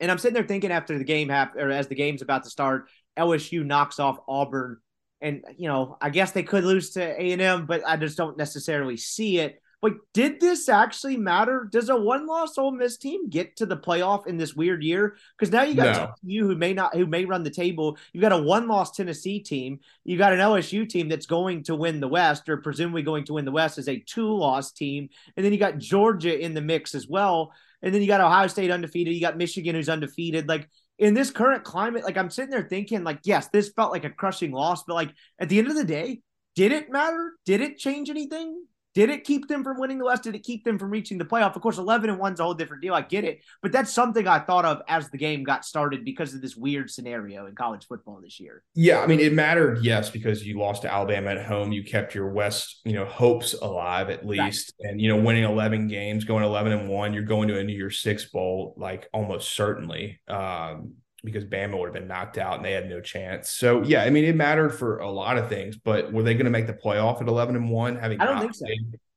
And 0.00 0.10
I'm 0.10 0.18
sitting 0.18 0.34
there 0.34 0.46
thinking 0.46 0.72
after 0.72 0.98
the 0.98 1.04
game 1.04 1.28
half 1.28 1.54
or 1.54 1.70
as 1.70 1.88
the 1.88 1.94
game's 1.94 2.22
about 2.22 2.44
to 2.44 2.50
start, 2.50 2.88
LSU 3.18 3.64
knocks 3.64 3.98
off 3.98 4.18
Auburn. 4.28 4.78
And 5.20 5.44
you 5.56 5.68
know, 5.68 5.96
I 6.00 6.10
guess 6.10 6.32
they 6.32 6.42
could 6.42 6.64
lose 6.64 6.90
to 6.90 7.02
A 7.02 7.32
and 7.32 7.42
M, 7.42 7.66
but 7.66 7.82
I 7.86 7.96
just 7.96 8.16
don't 8.16 8.36
necessarily 8.36 8.96
see 8.96 9.38
it. 9.38 9.60
But 9.82 9.98
did 10.14 10.40
this 10.40 10.68
actually 10.68 11.16
matter? 11.16 11.68
Does 11.70 11.90
a 11.90 11.96
one-loss 11.96 12.56
Ole 12.56 12.72
Miss 12.72 12.96
team 12.96 13.28
get 13.28 13.56
to 13.56 13.66
the 13.66 13.76
playoff 13.76 14.26
in 14.26 14.38
this 14.38 14.54
weird 14.54 14.82
year? 14.82 15.16
Because 15.38 15.52
now 15.52 15.62
you 15.62 15.74
got 15.74 15.96
no. 15.96 16.14
you 16.24 16.46
who 16.46 16.56
may 16.56 16.72
not 16.72 16.94
who 16.94 17.06
may 17.06 17.24
run 17.24 17.42
the 17.42 17.50
table. 17.50 17.98
You 18.12 18.20
got 18.20 18.32
a 18.32 18.42
one-loss 18.42 18.96
Tennessee 18.96 19.40
team. 19.40 19.80
You 20.02 20.16
got 20.16 20.32
an 20.32 20.38
LSU 20.40 20.88
team 20.88 21.08
that's 21.08 21.26
going 21.26 21.62
to 21.64 21.76
win 21.76 22.00
the 22.00 22.08
West, 22.08 22.48
or 22.48 22.56
presumably 22.56 23.02
going 23.02 23.24
to 23.26 23.34
win 23.34 23.44
the 23.44 23.52
West 23.52 23.78
as 23.78 23.88
a 23.88 23.98
two-loss 24.00 24.72
team, 24.72 25.10
and 25.36 25.44
then 25.44 25.52
you 25.52 25.58
got 25.58 25.78
Georgia 25.78 26.36
in 26.36 26.54
the 26.54 26.62
mix 26.62 26.94
as 26.94 27.06
well. 27.06 27.52
And 27.82 27.94
then 27.94 28.00
you 28.00 28.08
got 28.08 28.22
Ohio 28.22 28.46
State 28.46 28.70
undefeated. 28.70 29.14
You 29.14 29.20
got 29.20 29.36
Michigan 29.36 29.74
who's 29.74 29.90
undefeated. 29.90 30.48
Like 30.48 30.68
in 30.98 31.14
this 31.14 31.30
current 31.30 31.64
climate, 31.64 32.04
like 32.04 32.16
I'm 32.16 32.30
sitting 32.30 32.50
there 32.50 32.66
thinking, 32.68 33.04
like, 33.04 33.20
yes, 33.24 33.48
this 33.48 33.70
felt 33.70 33.92
like 33.92 34.04
a 34.04 34.10
crushing 34.10 34.52
loss, 34.52 34.84
but 34.84 34.94
like 34.94 35.12
at 35.38 35.48
the 35.48 35.58
end 35.58 35.68
of 35.68 35.74
the 35.74 35.84
day, 35.84 36.20
did 36.54 36.72
it 36.72 36.90
matter? 36.90 37.32
Did 37.44 37.60
it 37.60 37.78
change 37.78 38.08
anything? 38.08 38.64
Did 38.96 39.10
it 39.10 39.24
keep 39.24 39.46
them 39.46 39.62
from 39.62 39.78
winning 39.78 39.98
the 39.98 40.06
West? 40.06 40.22
Did 40.22 40.34
it 40.34 40.42
keep 40.42 40.64
them 40.64 40.78
from 40.78 40.88
reaching 40.88 41.18
the 41.18 41.24
playoff? 41.26 41.54
Of 41.54 41.60
course, 41.60 41.76
11 41.76 42.08
and 42.08 42.18
1's 42.18 42.40
a 42.40 42.44
whole 42.44 42.54
different 42.54 42.80
deal. 42.80 42.94
I 42.94 43.02
get 43.02 43.24
it. 43.24 43.42
But 43.60 43.70
that's 43.70 43.92
something 43.92 44.26
I 44.26 44.38
thought 44.38 44.64
of 44.64 44.80
as 44.88 45.10
the 45.10 45.18
game 45.18 45.44
got 45.44 45.66
started 45.66 46.02
because 46.02 46.32
of 46.32 46.40
this 46.40 46.56
weird 46.56 46.90
scenario 46.90 47.44
in 47.44 47.54
college 47.54 47.86
football 47.86 48.18
this 48.22 48.40
year. 48.40 48.62
Yeah. 48.74 49.00
I 49.00 49.06
mean, 49.06 49.20
it 49.20 49.34
mattered, 49.34 49.84
yes, 49.84 50.08
because 50.08 50.46
you 50.46 50.58
lost 50.58 50.80
to 50.82 50.90
Alabama 50.90 51.32
at 51.32 51.44
home. 51.44 51.72
You 51.72 51.84
kept 51.84 52.14
your 52.14 52.30
West, 52.30 52.80
you 52.86 52.94
know, 52.94 53.04
hopes 53.04 53.52
alive 53.52 54.08
at 54.08 54.24
least. 54.24 54.72
Right. 54.82 54.92
And, 54.92 55.00
you 55.00 55.10
know, 55.10 55.22
winning 55.22 55.44
11 55.44 55.88
games, 55.88 56.24
going 56.24 56.42
11 56.42 56.72
and 56.72 56.88
1, 56.88 57.12
you're 57.12 57.22
going 57.22 57.48
to 57.48 57.58
a 57.58 57.64
New 57.64 57.76
Year's 57.76 58.00
Six 58.00 58.24
Bowl, 58.24 58.72
like 58.78 59.10
almost 59.12 59.52
certainly. 59.52 60.22
Um, 60.26 60.94
because 61.26 61.44
Bama 61.44 61.78
would 61.78 61.86
have 61.86 61.94
been 61.94 62.08
knocked 62.08 62.38
out 62.38 62.56
and 62.56 62.64
they 62.64 62.72
had 62.72 62.88
no 62.88 63.02
chance. 63.02 63.50
So 63.50 63.82
yeah, 63.82 64.02
I 64.02 64.10
mean 64.10 64.24
it 64.24 64.34
mattered 64.34 64.70
for 64.70 64.98
a 64.98 65.10
lot 65.10 65.36
of 65.36 65.50
things, 65.50 65.76
but 65.76 66.10
were 66.10 66.22
they 66.22 66.32
going 66.32 66.46
to 66.46 66.50
make 66.50 66.66
the 66.66 66.72
playoff 66.72 67.20
at 67.20 67.28
eleven 67.28 67.54
and 67.54 67.68
one? 67.68 67.96
Having 67.96 68.20
I 68.20 68.24
don't 68.24 68.40
think 68.40 68.54
so. 68.54 68.66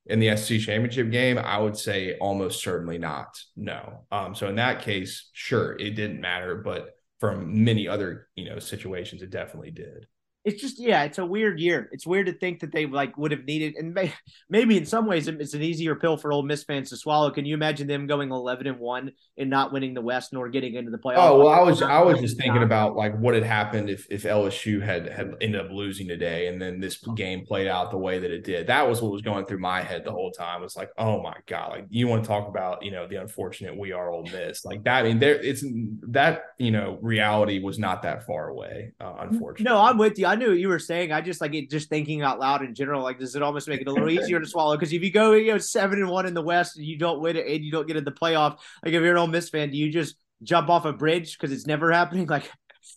In 0.07 0.19
the 0.19 0.35
SC 0.35 0.59
championship 0.59 1.11
game, 1.11 1.37
I 1.37 1.59
would 1.59 1.77
say 1.77 2.17
almost 2.17 2.61
certainly 2.63 2.97
not. 2.97 3.39
No. 3.55 4.05
Um, 4.11 4.33
so 4.33 4.49
in 4.49 4.55
that 4.55 4.81
case, 4.81 5.29
sure, 5.33 5.73
it 5.73 5.91
didn't 5.91 6.19
matter, 6.19 6.55
but 6.55 6.97
from 7.19 7.63
many 7.63 7.87
other 7.87 8.27
you 8.35 8.49
know 8.49 8.59
situations, 8.59 9.21
it 9.21 9.29
definitely 9.29 9.71
did 9.71 10.07
it's 10.45 10.61
just 10.61 10.79
yeah, 10.79 11.03
it's 11.03 11.17
a 11.17 11.25
weird 11.25 11.59
year. 11.59 11.89
It's 11.91 12.07
weird 12.07 12.27
to 12.27 12.33
think 12.33 12.61
that 12.61 12.71
they 12.71 12.85
like 12.85 13.17
would 13.17 13.31
have 13.31 13.43
needed, 13.43 13.75
and 13.75 13.93
may, 13.93 14.13
maybe 14.49 14.77
in 14.77 14.85
some 14.85 15.05
ways 15.05 15.27
it's 15.27 15.53
an 15.53 15.61
easier 15.61 15.95
pill 15.95 16.15
for 16.15 16.31
Ole 16.31 16.43
Miss 16.43 16.63
fans 16.63 16.89
to 16.91 16.97
swallow. 16.97 17.29
Can 17.29 17.43
you 17.43 17.53
imagine 17.53 17.87
them 17.87 18.07
going 18.07 18.31
eleven 18.31 18.65
and 18.65 18.79
one 18.79 19.11
and 19.37 19.49
not 19.49 19.73
winning 19.73 19.93
the 19.93 20.01
West 20.01 20.31
nor 20.31 20.47
getting 20.47 20.75
into 20.75 20.91
the 20.91 20.97
playoffs? 20.97 21.17
Oh 21.17 21.39
well, 21.39 21.49
I 21.49 21.61
was 21.61 21.81
I 21.81 22.01
was 22.01 22.21
just 22.21 22.37
thinking 22.37 22.63
about 22.63 22.95
like 22.95 23.17
what 23.19 23.33
had 23.33 23.43
happened 23.43 23.89
if 23.89 24.07
if 24.09 24.23
LSU 24.23 24.81
had 24.81 25.07
had 25.09 25.35
ended 25.41 25.59
up 25.59 25.71
losing 25.71 26.07
today, 26.07 26.47
and 26.47 26.61
then 26.61 26.79
this 26.79 26.97
game 27.15 27.45
played 27.45 27.67
out 27.67 27.91
the 27.91 27.97
way 27.97 28.19
that 28.19 28.31
it 28.31 28.45
did. 28.45 28.67
That 28.67 28.87
was 28.87 29.01
what 29.01 29.11
was 29.11 29.21
going 29.21 29.45
through 29.45 29.59
my 29.59 29.81
head 29.81 30.05
the 30.05 30.11
whole 30.11 30.31
time. 30.31 30.61
Was 30.61 30.77
like, 30.77 30.91
oh 30.97 31.21
my 31.21 31.35
god, 31.47 31.71
like 31.71 31.85
you 31.89 32.07
want 32.07 32.23
to 32.23 32.27
talk 32.27 32.47
about 32.47 32.81
you 32.83 32.91
know 32.91 33.07
the 33.07 33.17
unfortunate 33.17 33.77
we 33.77 33.91
are 33.91 34.09
Ole 34.09 34.23
Miss 34.23 34.63
like 34.63 34.85
that. 34.85 34.99
I 34.99 35.09
mean, 35.09 35.19
there 35.19 35.35
it's 35.35 35.65
that 36.07 36.43
you 36.57 36.71
know 36.71 36.97
reality 37.01 37.59
was 37.59 37.77
not 37.77 38.03
that 38.03 38.25
far 38.25 38.47
away. 38.47 38.93
Uh, 39.01 39.15
unfortunately, 39.19 39.65
no, 39.65 39.81
I'm 39.81 39.97
with 39.97 40.17
you. 40.17 40.28
I 40.29 40.35
knew 40.35 40.49
what 40.49 40.59
you 40.59 40.67
were 40.67 40.77
saying. 40.77 41.11
I 41.11 41.21
just 41.21 41.41
like 41.41 41.55
it, 41.55 41.71
just 41.71 41.89
thinking 41.89 42.21
out 42.21 42.39
loud 42.39 42.63
in 42.63 42.75
general. 42.75 43.01
Like, 43.01 43.17
does 43.17 43.35
it 43.35 43.41
almost 43.41 43.67
make 43.67 43.81
it 43.81 43.87
a 43.87 43.91
little 43.91 44.09
easier 44.17 44.39
to 44.39 44.45
swallow? 44.45 44.75
Because 44.75 44.93
if 44.93 45.01
you 45.01 45.11
go, 45.11 45.31
you 45.33 45.51
know, 45.51 45.57
seven 45.57 45.97
and 45.97 46.07
one 46.07 46.27
in 46.27 46.35
the 46.35 46.41
West 46.43 46.77
and 46.77 46.85
you 46.85 46.99
don't 46.99 47.19
win 47.19 47.35
it 47.35 47.47
and 47.47 47.65
you 47.65 47.71
don't 47.71 47.87
get 47.87 47.97
in 47.97 48.03
the 48.03 48.11
playoff, 48.11 48.59
like 48.85 48.93
if 48.93 49.01
you're 49.01 49.11
an 49.11 49.17
Ole 49.17 49.25
Miss 49.25 49.49
fan, 49.49 49.71
do 49.71 49.77
you 49.77 49.91
just 49.91 50.15
jump 50.43 50.69
off 50.69 50.85
a 50.85 50.93
bridge 50.93 51.35
because 51.35 51.51
it's 51.51 51.65
never 51.65 51.91
happening? 51.91 52.27
Like, 52.29 52.51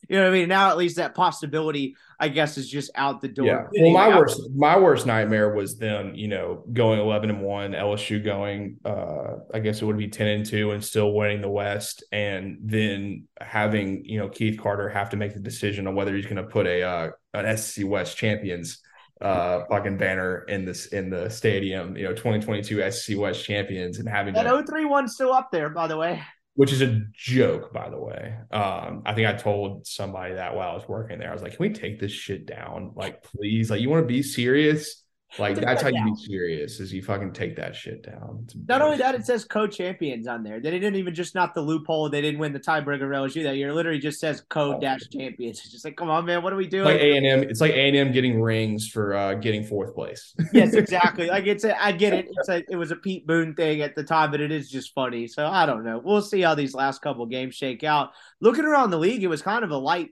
you 0.08 0.16
know 0.16 0.24
what 0.24 0.34
I 0.34 0.38
mean? 0.40 0.48
Now 0.48 0.70
at 0.70 0.76
least 0.76 0.96
that 0.96 1.14
possibility, 1.14 1.96
I 2.18 2.28
guess, 2.28 2.58
is 2.58 2.68
just 2.68 2.90
out 2.94 3.20
the 3.20 3.28
door. 3.28 3.46
Yeah. 3.46 3.82
Well, 3.82 3.92
my 3.92 4.08
worst 4.08 4.40
my 4.54 4.78
worst 4.78 5.06
nightmare 5.06 5.54
was 5.54 5.78
them, 5.78 6.14
you 6.14 6.28
know, 6.28 6.64
going 6.72 6.98
eleven 6.98 7.30
and 7.30 7.42
one, 7.42 7.72
LSU 7.72 8.22
going 8.22 8.78
uh 8.84 9.36
I 9.54 9.60
guess 9.60 9.80
it 9.80 9.84
would 9.84 9.98
be 9.98 10.08
ten 10.08 10.28
and 10.28 10.46
two 10.46 10.72
and 10.72 10.84
still 10.84 11.12
winning 11.12 11.40
the 11.40 11.48
West, 11.48 12.04
and 12.12 12.58
then 12.62 13.28
having, 13.40 14.04
you 14.04 14.18
know, 14.18 14.28
Keith 14.28 14.60
Carter 14.60 14.88
have 14.88 15.10
to 15.10 15.16
make 15.16 15.34
the 15.34 15.40
decision 15.40 15.86
on 15.86 15.94
whether 15.94 16.14
he's 16.14 16.26
gonna 16.26 16.42
put 16.42 16.66
a 16.66 16.82
uh 16.82 17.10
an 17.34 17.56
SEC 17.56 17.86
West 17.86 18.16
champions 18.16 18.80
uh 19.20 19.64
fucking 19.70 19.98
banner 19.98 20.42
in 20.48 20.64
this 20.64 20.86
in 20.86 21.10
the 21.10 21.30
stadium, 21.30 21.96
you 21.96 22.04
know, 22.04 22.12
2022 22.12 22.90
SEC 22.90 23.16
West 23.16 23.44
champions 23.44 23.98
and 23.98 24.08
having 24.08 24.34
that 24.34 24.42
to, 24.42 24.64
03 24.66 24.84
one 24.84 25.08
still 25.08 25.32
up 25.32 25.50
there, 25.52 25.70
by 25.70 25.86
the 25.86 25.96
way 25.96 26.22
which 26.54 26.72
is 26.72 26.82
a 26.82 27.00
joke, 27.14 27.72
by 27.72 27.88
the 27.88 27.98
way. 27.98 28.34
Um, 28.50 29.02
I 29.06 29.14
think 29.14 29.26
I 29.26 29.32
told 29.32 29.86
somebody 29.86 30.34
that 30.34 30.54
while 30.54 30.70
I 30.70 30.74
was 30.74 30.86
working 30.88 31.18
there. 31.18 31.30
I 31.30 31.32
was 31.32 31.42
like, 31.42 31.56
"Can 31.56 31.66
we 31.66 31.72
take 31.72 31.98
this 31.98 32.12
shit 32.12 32.46
down? 32.46 32.92
Like, 32.94 33.22
please, 33.22 33.70
like, 33.70 33.80
you 33.80 33.88
want 33.88 34.02
to 34.04 34.06
be 34.06 34.22
serious? 34.22 35.01
Like 35.38 35.56
that's 35.56 35.82
how 35.82 35.88
you 35.88 36.04
be 36.04 36.14
serious 36.16 36.78
is 36.78 36.92
you 36.92 37.02
fucking 37.02 37.32
take 37.32 37.56
that 37.56 37.74
shit 37.74 38.02
down. 38.02 38.46
Not 38.68 38.82
only 38.82 38.98
that, 38.98 39.14
it 39.14 39.24
says 39.24 39.44
co-champions 39.44 40.26
on 40.26 40.42
there. 40.42 40.60
They 40.60 40.70
didn't 40.70 40.96
even 40.96 41.14
just 41.14 41.34
not 41.34 41.54
the 41.54 41.62
loophole. 41.62 42.10
They 42.10 42.20
didn't 42.20 42.38
win 42.38 42.52
the 42.52 42.60
tiebreaker 42.60 43.02
LSU 43.02 43.42
that 43.44 43.56
year. 43.56 43.72
Literally 43.72 43.98
just 43.98 44.20
says 44.20 44.42
co-dash 44.50 45.08
champions. 45.08 45.58
It's 45.60 45.70
just 45.70 45.84
like, 45.84 45.96
come 45.96 46.10
on, 46.10 46.26
man, 46.26 46.42
what 46.42 46.52
are 46.52 46.56
we 46.56 46.66
doing? 46.66 46.84
Like 46.84 47.00
A 47.00 47.16
and 47.16 47.26
M, 47.26 47.42
it's 47.44 47.60
like 47.60 47.72
A 47.72 47.88
and 47.88 47.96
M 47.96 48.12
getting 48.12 48.42
rings 48.42 48.88
for 48.88 49.14
uh, 49.14 49.34
getting 49.34 49.64
fourth 49.64 49.94
place. 49.94 50.34
yes, 50.52 50.74
exactly. 50.74 51.22
Like 51.32 51.46
it's 51.46 51.64
a, 51.64 51.82
I 51.82 51.92
get 51.92 52.12
it. 52.12 52.28
It's 52.30 52.48
a, 52.50 52.62
it 52.68 52.76
was 52.76 52.90
a 52.90 52.96
Pete 52.96 53.26
Boone 53.26 53.54
thing 53.54 53.80
at 53.80 53.94
the 53.94 54.04
time, 54.04 54.30
but 54.30 54.42
it 54.42 54.52
is 54.52 54.68
just 54.68 54.92
funny. 54.92 55.26
So 55.26 55.46
I 55.46 55.64
don't 55.64 55.82
know. 55.82 55.98
We'll 56.04 56.20
see 56.20 56.42
how 56.42 56.54
these 56.54 56.74
last 56.74 57.00
couple 57.00 57.24
games 57.24 57.54
shake 57.54 57.84
out. 57.84 58.10
Looking 58.40 58.66
around 58.66 58.90
the 58.90 58.98
league, 58.98 59.22
it 59.22 59.28
was 59.28 59.40
kind 59.40 59.64
of 59.64 59.70
a 59.70 59.78
light 59.78 60.10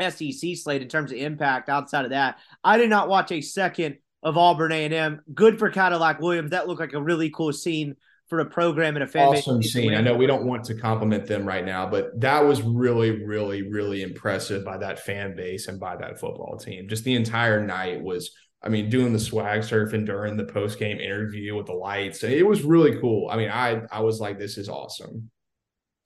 SEC 0.00 0.56
slate 0.56 0.82
in 0.82 0.88
terms 0.88 1.10
of 1.10 1.18
impact. 1.18 1.68
Outside 1.68 2.04
of 2.04 2.10
that, 2.12 2.38
I 2.62 2.76
did 2.76 2.90
not 2.90 3.08
watch 3.08 3.32
a 3.32 3.40
second 3.40 3.96
of 4.22 4.36
Auburn 4.36 4.72
A&M. 4.72 5.20
Good 5.34 5.58
for 5.58 5.70
Cadillac 5.70 6.20
Williams. 6.20 6.50
That 6.50 6.66
looked 6.66 6.80
like 6.80 6.92
a 6.94 7.02
really 7.02 7.30
cool 7.30 7.52
scene 7.52 7.96
for 8.28 8.40
a 8.40 8.46
program 8.46 8.96
and 8.96 9.04
a 9.04 9.06
fan 9.06 9.28
awesome 9.28 9.62
scene. 9.62 9.94
I 9.94 10.00
know 10.00 10.16
we 10.16 10.26
don't 10.26 10.46
want 10.46 10.64
to 10.64 10.74
compliment 10.74 11.26
them 11.26 11.46
right 11.46 11.64
now, 11.64 11.88
but 11.88 12.20
that 12.20 12.44
was 12.44 12.60
really, 12.62 13.24
really, 13.24 13.62
really 13.62 14.02
impressive 14.02 14.64
by 14.64 14.78
that 14.78 14.98
fan 14.98 15.36
base 15.36 15.68
and 15.68 15.78
by 15.78 15.96
that 15.96 16.18
football 16.18 16.56
team. 16.56 16.88
Just 16.88 17.04
the 17.04 17.14
entire 17.14 17.64
night 17.64 18.02
was, 18.02 18.32
I 18.62 18.68
mean, 18.68 18.90
doing 18.90 19.12
the 19.12 19.20
swag 19.20 19.60
surfing 19.60 20.06
during 20.06 20.36
the 20.36 20.44
post 20.44 20.78
game 20.78 20.98
interview 20.98 21.54
with 21.54 21.66
the 21.66 21.74
lights. 21.74 22.24
It 22.24 22.46
was 22.46 22.62
really 22.62 22.98
cool. 23.00 23.28
I 23.30 23.36
mean, 23.36 23.50
I 23.50 23.82
I 23.92 24.00
was 24.00 24.20
like, 24.20 24.38
this 24.38 24.58
is 24.58 24.68
awesome. 24.68 25.30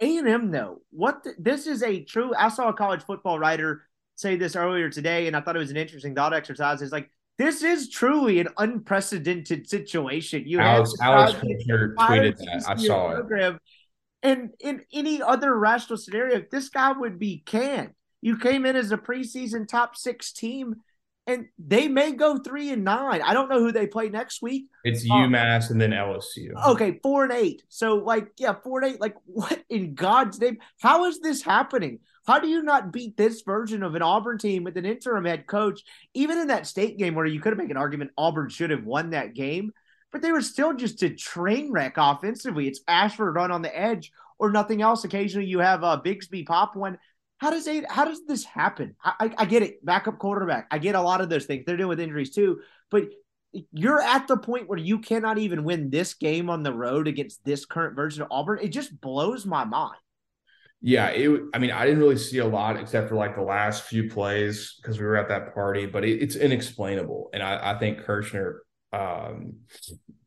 A 0.00 0.18
and 0.18 0.28
M 0.28 0.50
though, 0.50 0.82
what 0.90 1.22
the, 1.24 1.34
this 1.38 1.66
is 1.66 1.82
a 1.82 2.04
true. 2.04 2.32
I 2.36 2.48
saw 2.48 2.68
a 2.68 2.74
college 2.74 3.02
football 3.02 3.38
writer 3.38 3.82
say 4.16 4.36
this 4.36 4.56
earlier 4.56 4.90
today, 4.90 5.26
and 5.26 5.36
I 5.36 5.40
thought 5.40 5.56
it 5.56 5.60
was 5.60 5.70
an 5.70 5.76
interesting 5.78 6.14
thought 6.14 6.34
exercise. 6.34 6.82
Is 6.82 6.92
like 6.92 7.10
this 7.40 7.62
is 7.62 7.88
truly 7.88 8.38
an 8.38 8.48
unprecedented 8.58 9.66
situation. 9.66 10.44
You 10.46 10.60
Alex, 10.60 10.92
Alex 11.00 11.32
tweeted 11.40 12.36
that. 12.36 12.64
I 12.68 12.76
saw 12.76 13.14
program. 13.14 13.54
it. 13.54 13.60
And 14.22 14.50
in 14.60 14.82
any 14.92 15.22
other 15.22 15.56
rational 15.58 15.96
scenario, 15.96 16.42
this 16.50 16.68
guy 16.68 16.92
would 16.92 17.18
be 17.18 17.42
canned. 17.46 17.92
You 18.20 18.36
came 18.36 18.66
in 18.66 18.76
as 18.76 18.92
a 18.92 18.98
preseason 18.98 19.66
top 19.66 19.96
six 19.96 20.32
team, 20.32 20.76
and 21.26 21.46
they 21.58 21.88
may 21.88 22.12
go 22.12 22.36
three 22.36 22.70
and 22.72 22.84
nine. 22.84 23.22
I 23.22 23.32
don't 23.32 23.48
know 23.48 23.60
who 23.60 23.72
they 23.72 23.86
play 23.86 24.10
next 24.10 24.42
week. 24.42 24.66
It's 24.84 25.10
um, 25.10 25.32
UMass 25.32 25.70
and 25.70 25.80
then 25.80 25.92
LSU. 25.92 26.50
Okay, 26.66 27.00
four 27.02 27.24
and 27.24 27.32
eight. 27.32 27.62
So, 27.70 27.94
like, 27.94 28.28
yeah, 28.36 28.52
four 28.62 28.82
and 28.82 28.92
eight. 28.92 29.00
Like, 29.00 29.14
what 29.24 29.64
in 29.70 29.94
God's 29.94 30.38
name? 30.38 30.58
How 30.78 31.06
is 31.06 31.20
this 31.20 31.40
happening? 31.40 32.00
How 32.30 32.38
do 32.38 32.46
you 32.46 32.62
not 32.62 32.92
beat 32.92 33.16
this 33.16 33.42
version 33.42 33.82
of 33.82 33.96
an 33.96 34.02
Auburn 34.02 34.38
team 34.38 34.62
with 34.62 34.76
an 34.76 34.86
interim 34.86 35.24
head 35.24 35.48
coach? 35.48 35.82
Even 36.14 36.38
in 36.38 36.46
that 36.46 36.64
state 36.64 36.96
game 36.96 37.16
where 37.16 37.26
you 37.26 37.40
could 37.40 37.50
have 37.50 37.58
made 37.58 37.72
an 37.72 37.76
argument 37.76 38.12
Auburn 38.16 38.48
should 38.48 38.70
have 38.70 38.84
won 38.84 39.10
that 39.10 39.34
game, 39.34 39.72
but 40.12 40.22
they 40.22 40.30
were 40.30 40.40
still 40.40 40.72
just 40.72 41.02
a 41.02 41.10
train 41.10 41.72
wreck 41.72 41.94
offensively. 41.96 42.68
It's 42.68 42.82
Ashford 42.86 43.34
run 43.34 43.50
on 43.50 43.62
the 43.62 43.76
edge 43.76 44.12
or 44.38 44.52
nothing 44.52 44.80
else. 44.80 45.02
Occasionally 45.02 45.48
you 45.48 45.58
have 45.58 45.82
uh, 45.82 45.98
a 45.98 46.08
Bigsby 46.08 46.46
pop 46.46 46.76
one. 46.76 46.98
How 47.38 47.50
does 47.50 47.64
they, 47.64 47.82
how 47.90 48.04
does 48.04 48.24
this 48.24 48.44
happen? 48.44 48.94
I, 49.02 49.12
I, 49.18 49.34
I 49.38 49.44
get 49.44 49.64
it, 49.64 49.84
backup 49.84 50.20
quarterback. 50.20 50.68
I 50.70 50.78
get 50.78 50.94
a 50.94 51.02
lot 51.02 51.20
of 51.20 51.30
those 51.30 51.46
things. 51.46 51.64
They're 51.66 51.76
dealing 51.76 51.88
with 51.88 51.98
injuries 51.98 52.32
too, 52.32 52.60
but 52.92 53.08
you're 53.72 54.00
at 54.00 54.28
the 54.28 54.36
point 54.36 54.68
where 54.68 54.78
you 54.78 55.00
cannot 55.00 55.38
even 55.38 55.64
win 55.64 55.90
this 55.90 56.14
game 56.14 56.48
on 56.48 56.62
the 56.62 56.72
road 56.72 57.08
against 57.08 57.44
this 57.44 57.64
current 57.64 57.96
version 57.96 58.22
of 58.22 58.28
Auburn. 58.30 58.60
It 58.62 58.68
just 58.68 59.00
blows 59.00 59.44
my 59.44 59.64
mind. 59.64 59.98
Yeah, 60.82 61.08
it. 61.08 61.42
I 61.52 61.58
mean, 61.58 61.72
I 61.72 61.84
didn't 61.84 62.00
really 62.00 62.16
see 62.16 62.38
a 62.38 62.46
lot 62.46 62.78
except 62.78 63.08
for 63.10 63.14
like 63.14 63.34
the 63.34 63.42
last 63.42 63.84
few 63.84 64.08
plays 64.08 64.78
because 64.80 64.98
we 64.98 65.04
were 65.04 65.16
at 65.16 65.28
that 65.28 65.52
party, 65.54 65.84
but 65.84 66.04
it, 66.04 66.22
it's 66.22 66.36
inexplainable. 66.36 67.28
And 67.34 67.42
I, 67.42 67.72
I 67.72 67.78
think 67.78 68.00
Kirshner, 68.00 68.58
um, 68.92 69.56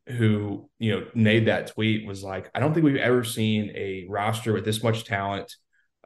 who 0.06 0.68
you 0.78 0.92
know 0.92 1.06
made 1.14 1.48
that 1.48 1.68
tweet, 1.68 2.06
was 2.06 2.22
like, 2.22 2.50
I 2.54 2.60
don't 2.60 2.72
think 2.72 2.84
we've 2.84 2.96
ever 2.96 3.24
seen 3.24 3.70
a 3.74 4.06
roster 4.08 4.52
with 4.52 4.64
this 4.64 4.80
much 4.80 5.04
talent, 5.04 5.52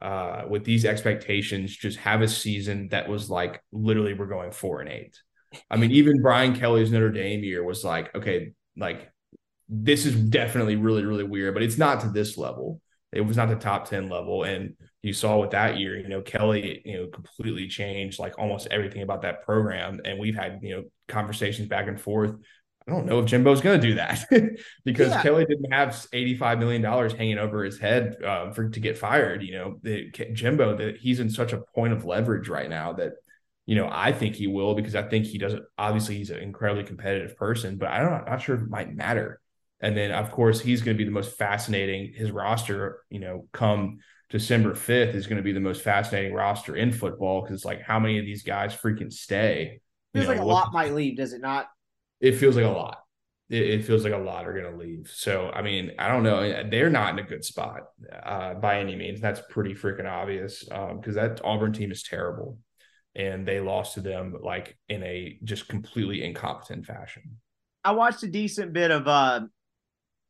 uh, 0.01 0.43
with 0.49 0.63
these 0.63 0.83
expectations, 0.83 1.75
just 1.75 1.99
have 1.99 2.21
a 2.23 2.27
season 2.27 2.87
that 2.89 3.07
was 3.07 3.29
like 3.29 3.61
literally 3.71 4.15
we're 4.15 4.25
going 4.25 4.51
four 4.51 4.81
and 4.81 4.89
eight. 4.89 5.15
I 5.69 5.77
mean, 5.77 5.91
even 5.91 6.23
Brian 6.23 6.55
Kelly's 6.55 6.91
Notre 6.91 7.11
Dame 7.11 7.43
year 7.43 7.63
was 7.63 7.83
like, 7.83 8.15
okay, 8.15 8.53
like 8.75 9.11
this 9.67 10.07
is 10.07 10.15
definitely 10.15 10.75
really 10.75 11.05
really 11.05 11.23
weird, 11.23 11.53
but 11.53 11.61
it's 11.61 11.77
not 11.77 12.01
to 12.01 12.09
this 12.09 12.35
level. 12.35 12.81
It 13.11 13.21
was 13.21 13.37
not 13.37 13.49
the 13.49 13.55
top 13.55 13.89
10 13.89 14.09
level. 14.09 14.43
And 14.43 14.75
you 15.01 15.13
saw 15.13 15.39
with 15.39 15.51
that 15.51 15.77
year, 15.77 15.97
you 15.97 16.07
know, 16.07 16.21
Kelly, 16.21 16.81
you 16.85 16.97
know, 16.97 17.07
completely 17.07 17.67
changed 17.67 18.19
like 18.19 18.37
almost 18.37 18.67
everything 18.69 19.01
about 19.01 19.23
that 19.23 19.43
program. 19.43 19.99
And 20.05 20.19
we've 20.19 20.35
had, 20.35 20.59
you 20.61 20.75
know, 20.75 20.83
conversations 21.07 21.67
back 21.67 21.87
and 21.87 21.99
forth. 21.99 22.35
I 22.87 22.91
don't 22.91 23.05
know 23.05 23.19
if 23.19 23.25
Jimbo's 23.25 23.61
going 23.61 23.79
to 23.79 23.87
do 23.87 23.95
that 23.95 24.25
because 24.85 25.09
yeah. 25.09 25.21
Kelly 25.21 25.45
didn't 25.45 25.71
have 25.71 25.89
$85 25.89 26.59
million 26.59 26.83
hanging 26.83 27.37
over 27.37 27.63
his 27.63 27.77
head 27.79 28.21
um, 28.23 28.53
for 28.53 28.69
to 28.69 28.79
get 28.79 28.97
fired. 28.97 29.43
You 29.43 29.53
know, 29.53 29.79
the, 29.83 30.09
Jimbo, 30.11 30.77
that 30.77 30.97
he's 30.97 31.19
in 31.19 31.29
such 31.29 31.53
a 31.53 31.61
point 31.75 31.93
of 31.93 32.05
leverage 32.05 32.49
right 32.49 32.69
now 32.69 32.93
that, 32.93 33.13
you 33.65 33.75
know, 33.75 33.87
I 33.91 34.11
think 34.11 34.35
he 34.35 34.47
will 34.47 34.73
because 34.73 34.95
I 34.95 35.03
think 35.03 35.25
he 35.25 35.37
doesn't. 35.37 35.63
Obviously, 35.77 36.17
he's 36.17 36.31
an 36.31 36.39
incredibly 36.39 36.83
competitive 36.83 37.37
person, 37.37 37.77
but 37.77 37.89
I 37.89 37.99
don't, 37.99 38.13
I'm 38.13 38.25
not 38.25 38.41
sure 38.41 38.55
if 38.55 38.61
it 38.61 38.69
might 38.69 38.95
matter 38.95 39.39
and 39.81 39.95
then, 39.95 40.11
of 40.11 40.31
course, 40.31 40.59
he's 40.59 40.81
going 40.81 40.95
to 40.95 40.97
be 40.97 41.05
the 41.05 41.11
most 41.11 41.37
fascinating. 41.37 42.13
His 42.13 42.31
roster, 42.31 43.03
you 43.09 43.19
know, 43.19 43.47
come 43.53 43.99
December 44.29 44.73
5th 44.73 45.15
is 45.15 45.27
going 45.27 45.37
to 45.37 45.43
be 45.43 45.53
the 45.53 45.59
most 45.59 45.81
fascinating 45.81 46.33
roster 46.33 46.75
in 46.75 46.91
football 46.91 47.41
because, 47.41 47.55
it's 47.55 47.65
like, 47.65 47.81
how 47.81 47.99
many 47.99 48.19
of 48.19 48.25
these 48.25 48.43
guys 48.43 48.75
freaking 48.75 49.11
stay? 49.11 49.81
Feels 50.13 50.25
know, 50.25 50.33
like 50.33 50.41
a 50.41 50.45
lot 50.45 50.73
might 50.73 50.93
leave, 50.93 51.17
does 51.17 51.33
it 51.33 51.41
not? 51.41 51.67
It 52.19 52.33
feels 52.33 52.55
like 52.55 52.65
a 52.65 52.69
lot. 52.69 52.99
It, 53.49 53.61
it 53.61 53.85
feels 53.85 54.03
like 54.03 54.13
a 54.13 54.17
lot 54.17 54.47
are 54.47 54.53
going 54.53 54.71
to 54.71 54.77
leave. 54.77 55.09
So, 55.13 55.49
I 55.49 55.61
mean, 55.61 55.93
I 55.97 56.07
don't 56.09 56.23
know. 56.23 56.69
They're 56.69 56.89
not 56.89 57.13
in 57.13 57.19
a 57.19 57.27
good 57.27 57.45
spot 57.45 57.81
uh, 58.23 58.55
by 58.55 58.79
any 58.79 58.95
means. 58.95 59.21
That's 59.21 59.41
pretty 59.49 59.73
freaking 59.73 60.09
obvious 60.09 60.63
because 60.63 61.17
um, 61.17 61.27
that 61.27 61.41
Auburn 61.43 61.73
team 61.73 61.91
is 61.91 62.03
terrible. 62.03 62.57
And 63.15 63.47
they 63.47 63.59
lost 63.59 63.95
to 63.95 64.01
them 64.01 64.35
like 64.41 64.77
in 64.87 65.03
a 65.03 65.39
just 65.43 65.67
completely 65.67 66.23
incompetent 66.23 66.85
fashion. 66.85 67.37
I 67.83 67.91
watched 67.91 68.23
a 68.23 68.27
decent 68.27 68.71
bit 68.73 68.91
of 68.91 69.07
uh, 69.07 69.41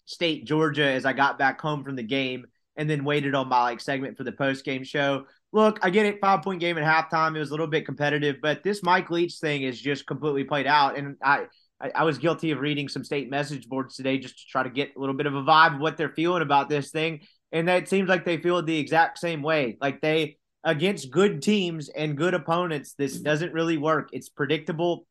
State 0.10 0.45
Georgia 0.45 0.90
as 0.90 1.06
I 1.06 1.14
got 1.14 1.38
back 1.38 1.61
home 1.61 1.84
from 1.84 1.95
the 1.95 2.03
game 2.03 2.48
and 2.76 2.90
then 2.90 3.03
waited 3.03 3.36
on 3.36 3.48
my 3.48 3.61
like 3.61 3.80
segment 3.80 4.18
for 4.18 4.23
the 4.23 4.31
post 4.31 4.65
game 4.65 4.84
show. 4.84 5.26
Look, 5.52 5.80
I 5.84 5.91
get 5.91 6.07
it, 6.07 6.19
five 6.19 6.41
point 6.41 6.60
game 6.60 6.80
at 6.80 6.84
halftime. 6.84 7.36
It 7.36 7.40
was 7.40 7.49
a 7.49 7.53
little 7.53 7.68
bit 7.68 7.86
competitive, 7.86 8.38
but 8.41 8.64
this 8.64 8.81
Mike 8.81 9.11
Leach 9.11 9.36
thing 9.36 9.61
is 9.61 9.80
just 9.80 10.07
completely 10.07 10.44
played 10.44 10.65
out. 10.65 10.98
And 10.98 11.15
I, 11.22 11.45
I, 11.80 11.91
I 11.94 12.03
was 12.06 12.18
guilty 12.18 12.49
of 12.49 12.60
reading 12.60 12.88
some 12.88 13.03
state 13.03 13.30
message 13.30 13.69
boards 13.69 13.95
today 13.95 14.18
just 14.18 14.40
to 14.40 14.45
try 14.48 14.64
to 14.64 14.69
get 14.72 14.95
a 14.95 14.99
little 14.99 15.15
bit 15.15 15.27
of 15.27 15.36
a 15.36 15.44
vibe 15.44 15.76
of 15.76 15.80
what 15.80 15.95
they're 15.95 16.10
feeling 16.10 16.41
about 16.41 16.69
this 16.69 16.90
thing. 16.90 17.22
And 17.52 17.68
that 17.68 17.88
seems 17.88 18.10
like 18.10 18.26
they 18.26 18.38
feel 18.38 18.64
the 18.64 18.80
exact 18.80 19.19
same 19.19 19.44
way. 19.44 19.77
Like 19.80 20.02
they 20.02 20.38
against 20.64 21.11
good 21.11 21.44
teams 21.44 21.90
and 21.90 22.18
good 22.18 22.34
opponents, 22.34 22.94
this 22.94 23.19
doesn't 23.19 23.53
really 23.53 23.77
work. 23.77 24.10
It's 24.11 24.30
predictable. 24.30 25.06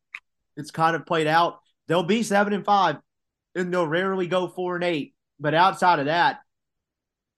It's 0.57 0.71
kind 0.71 0.95
of 0.95 1.05
played 1.05 1.27
out. 1.27 1.59
They'll 1.87 2.03
be 2.03 2.21
seven 2.21 2.51
and 2.51 2.65
five 2.65 2.97
and 3.55 3.73
they'll 3.73 3.87
rarely 3.87 4.27
go 4.27 4.47
four 4.47 4.75
and 4.75 4.83
eight. 4.83 5.13
But 5.39 5.53
outside 5.53 5.99
of 5.99 6.05
that, 6.05 6.41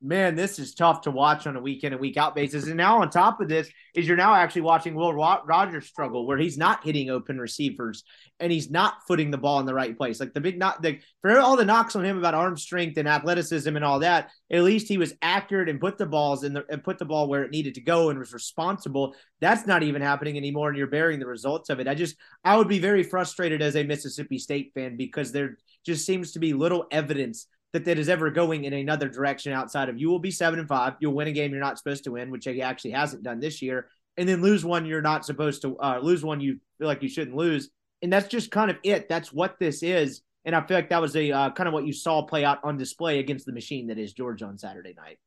man, 0.02 0.36
this 0.36 0.58
is 0.58 0.74
tough 0.74 1.02
to 1.02 1.12
watch 1.12 1.46
on 1.46 1.56
a 1.56 1.62
week 1.62 1.84
in 1.84 1.94
and 1.94 2.02
week 2.02 2.18
out 2.18 2.34
basis. 2.34 2.66
And 2.66 2.76
now 2.76 3.02
on 3.02 3.10
top 3.10 3.40
of 3.40 3.48
this 3.48 3.70
is 3.94 4.08
you're 4.08 4.18
now 4.18 4.34
actually 4.34 4.62
watching 4.62 4.96
Will 4.96 5.14
Rogers 5.14 5.88
struggle 5.88 6.26
where 6.26 6.38
he's 6.38 6.58
not 6.58 6.84
hitting 6.84 7.10
open 7.10 7.40
receivers 7.40 8.04
and 8.40 8.52
he's 8.52 8.72
not 8.72 8.96
footing 9.08 9.30
the 9.30 9.38
ball 9.38 9.60
in 9.60 9.66
the 9.66 9.74
right 9.74 9.96
place. 9.96 10.20
Like 10.20 10.34
the 10.34 10.42
big 10.42 10.58
knock, 10.58 10.82
the, 10.82 11.00
for 11.22 11.40
all 11.40 11.56
the 11.56 11.66
knocks 11.66 11.96
on 11.96 12.04
him 12.04 12.18
about 12.18 12.34
arm 12.34 12.58
strength 12.58 12.98
and 12.98 13.08
athleticism 13.08 13.76
and 13.76 13.86
all 13.86 14.00
that, 14.00 14.32
at 14.52 14.64
least 14.64 14.88
he 14.88 14.98
was 14.98 15.14
accurate 15.22 15.70
and 15.70 15.80
put 15.80 15.98
the 15.98 16.06
balls 16.06 16.44
in 16.44 16.54
the 16.54 16.66
and 16.70 16.84
put 16.84 16.98
the 16.98 17.06
ball 17.06 17.28
where 17.28 17.44
it 17.44 17.52
needed 17.52 17.76
to 17.76 17.82
go 17.82 18.10
and 18.10 18.18
was 18.18 18.34
responsible. 18.34 19.14
That's 19.40 19.68
not 19.68 19.84
even 19.84 20.02
happening 20.02 20.38
anymore, 20.38 20.70
and 20.70 20.78
you're 20.78 20.88
bearing 20.88 21.20
the 21.20 21.28
results 21.28 21.70
of 21.70 21.80
it. 21.80 21.88
I 21.88 21.96
just 21.96 22.16
I 22.44 22.58
would 22.58 22.68
be 22.68 22.80
very 22.80 23.04
frustrated 23.04 23.62
as 23.62 23.76
a 23.76 23.84
Mississippi 23.84 24.40
State 24.40 24.72
fan 24.74 24.98
because 24.98 25.32
there 25.32 25.58
just 25.86 26.06
seems 26.06 26.32
to 26.32 26.40
be 26.40 26.54
little 26.54 26.86
evidence 26.92 27.48
that 27.74 27.86
that 27.86 27.98
is 27.98 28.10
ever 28.10 28.30
going 28.30 28.66
in 28.66 28.74
another 28.74 29.08
direction 29.08 29.54
outside 29.54 29.90
of 29.90 29.98
you 29.98 30.10
will 30.10 30.20
be 30.20 30.32
seven 30.32 30.60
and 30.60 30.68
five. 30.68 30.94
You'll 31.00 31.14
win 31.14 31.28
a 31.28 31.32
game 31.32 31.52
you're 31.52 31.62
not 31.62 31.78
supposed 31.78 32.04
to 32.06 32.12
win, 32.12 32.32
which 32.32 32.46
he 32.46 32.62
actually 32.62 32.92
hasn't 32.92 33.24
done 33.24 33.40
this 33.40 33.62
year, 33.62 33.88
and 34.18 34.28
then 34.28 34.42
lose 34.42 34.66
one 34.66 34.86
you're 34.86 35.02
not 35.02 35.26
supposed 35.26 35.62
to 35.62 35.78
uh, 35.78 36.00
lose 36.02 36.24
one 36.24 36.42
you 36.42 36.60
feel 36.78 36.88
like 36.88 37.02
you 37.02 37.10
shouldn't 37.10 37.38
lose, 37.38 37.70
and 38.02 38.12
that's 38.12 38.28
just 38.28 38.52
kind 38.52 38.70
of 38.70 38.78
it. 38.84 39.08
That's 39.08 39.32
what 39.32 39.58
this 39.60 39.84
is, 39.84 40.22
and 40.46 40.56
I 40.56 40.66
feel 40.66 40.78
like 40.78 40.90
that 40.90 41.02
was 41.02 41.16
a 41.16 41.32
uh, 41.32 41.52
kind 41.52 41.68
of 41.68 41.74
what 41.74 41.86
you 41.86 41.94
saw 41.94 42.24
play 42.24 42.44
out 42.44 42.60
on 42.64 42.78
display 42.78 43.20
against 43.20 43.46
the 43.46 43.54
machine 43.54 43.88
that 43.88 43.98
is 43.98 44.14
Georgia 44.14 44.46
on 44.46 44.58
Saturday 44.58 44.94
night. 44.94 45.18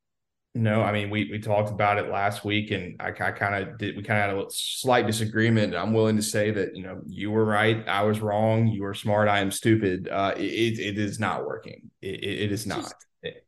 No, 0.56 0.82
I 0.82 0.92
mean 0.92 1.10
we 1.10 1.28
we 1.32 1.40
talked 1.40 1.70
about 1.70 1.98
it 1.98 2.08
last 2.10 2.44
week, 2.44 2.70
and 2.70 2.94
I, 3.00 3.08
I 3.08 3.32
kind 3.32 3.56
of 3.56 3.76
did. 3.76 3.96
We 3.96 4.04
kind 4.04 4.30
of 4.30 4.36
had 4.36 4.46
a 4.46 4.50
slight 4.50 5.04
disagreement. 5.04 5.74
I'm 5.74 5.92
willing 5.92 6.14
to 6.14 6.22
say 6.22 6.52
that 6.52 6.76
you 6.76 6.84
know 6.84 7.00
you 7.06 7.32
were 7.32 7.44
right, 7.44 7.86
I 7.88 8.04
was 8.04 8.20
wrong. 8.20 8.68
You 8.68 8.82
were 8.82 8.94
smart, 8.94 9.28
I 9.28 9.40
am 9.40 9.50
stupid. 9.50 10.08
Uh, 10.08 10.32
it 10.36 10.78
it 10.78 10.96
is 10.96 11.18
not 11.18 11.44
working. 11.44 11.90
It, 12.00 12.22
it 12.22 12.52
is 12.52 12.66
not. 12.66 12.94
It, 13.24 13.44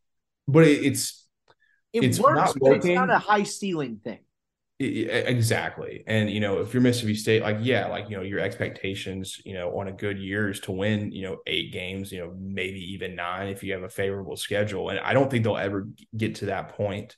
but 0.49 0.66
it, 0.66 0.85
it's 0.85 1.27
it 1.93 2.03
it's 2.03 2.19
works, 2.19 2.55
but 2.61 2.73
it's 2.73 2.87
not 2.87 3.11
a 3.11 3.19
high 3.19 3.45
ceiling 3.45 4.01
thing. 4.03 4.19
Exactly. 4.78 6.05
And, 6.07 6.31
you 6.31 6.39
know, 6.39 6.61
if 6.61 6.74
you're 6.74 6.82
Mississippi 6.82 7.15
State, 7.15 7.43
like, 7.43 7.57
yeah, 7.62 7.86
like, 7.86 8.11
you 8.11 8.16
know, 8.16 8.23
your 8.23 8.40
expectations, 8.40 9.40
you 9.43 9.55
know, 9.55 9.78
on 9.78 9.89
a 9.89 9.93
good 9.93 10.19
year 10.19 10.51
is 10.51 10.61
to 10.61 10.73
win, 10.73 11.12
you 11.12 11.23
know, 11.23 11.39
eight 11.47 11.73
games, 11.73 12.12
you 12.12 12.20
know, 12.20 12.35
maybe 12.39 12.81
even 12.93 13.16
nine 13.16 13.48
if 13.48 13.62
you 13.62 13.73
have 13.73 13.85
a 13.85 13.89
favorable 13.89 14.36
schedule. 14.36 14.90
And 14.90 14.98
I 15.01 15.15
don't 15.15 15.31
think 15.31 15.44
they'll 15.44 15.57
ever 15.57 15.89
get 16.15 16.35
to 16.36 16.47
that 16.47 16.77
point 16.77 17.16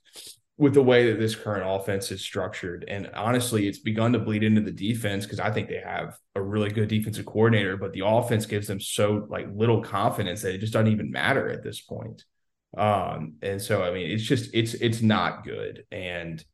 with 0.56 0.74
the 0.74 0.82
way 0.82 1.10
that 1.10 1.18
this 1.18 1.34
current 1.34 1.64
offense 1.66 2.12
is 2.12 2.20
structured. 2.20 2.84
And 2.86 3.10
honestly, 3.14 3.66
it's 3.66 3.78
begun 3.80 4.12
to 4.12 4.20
bleed 4.20 4.44
into 4.44 4.60
the 4.60 4.70
defense 4.72 5.24
because 5.24 5.40
I 5.40 5.50
think 5.50 5.68
they 5.68 5.82
have 5.84 6.16
a 6.36 6.42
really 6.42 6.70
good 6.70 6.88
defensive 6.88 7.26
coordinator, 7.26 7.76
but 7.76 7.92
the 7.92 8.06
offense 8.06 8.46
gives 8.46 8.68
them 8.68 8.80
so 8.80 9.26
like 9.28 9.46
little 9.52 9.82
confidence 9.82 10.42
that 10.42 10.54
it 10.54 10.58
just 10.58 10.72
doesn't 10.72 10.92
even 10.92 11.10
matter 11.10 11.48
at 11.48 11.64
this 11.64 11.80
point. 11.80 12.24
Um, 12.76 13.34
and 13.42 13.60
so 13.60 13.82
I 13.82 13.92
mean, 13.92 14.10
it's 14.10 14.22
just 14.22 14.50
it's 14.54 14.74
it's 14.74 15.00
not 15.00 15.44
good. 15.44 15.84
And 15.90 16.44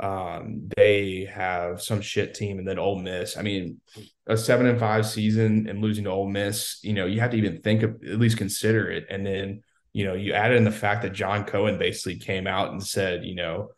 um, 0.00 0.68
they 0.76 1.28
have 1.32 1.80
some 1.80 2.00
shit 2.00 2.34
team, 2.34 2.58
and 2.58 2.66
then 2.66 2.78
Ole 2.78 2.98
Miss. 2.98 3.36
I 3.36 3.42
mean, 3.42 3.80
a 4.26 4.36
seven 4.36 4.66
and 4.66 4.78
five 4.78 5.06
season 5.06 5.68
and 5.68 5.80
losing 5.80 6.04
to 6.04 6.10
Ole 6.10 6.28
Miss, 6.28 6.78
you 6.82 6.92
know, 6.92 7.06
you 7.06 7.20
have 7.20 7.30
to 7.30 7.36
even 7.36 7.60
think 7.62 7.82
of 7.82 8.02
at 8.02 8.18
least 8.18 8.38
consider 8.38 8.90
it. 8.90 9.06
And 9.08 9.24
then, 9.24 9.62
you 9.92 10.04
know, 10.04 10.14
you 10.14 10.32
add 10.32 10.52
in 10.52 10.64
the 10.64 10.70
fact 10.70 11.02
that 11.02 11.12
John 11.12 11.44
Cohen 11.44 11.78
basically 11.78 12.18
came 12.18 12.46
out 12.46 12.70
and 12.70 12.84
said, 12.84 13.24
you 13.24 13.34
know, 13.34 13.70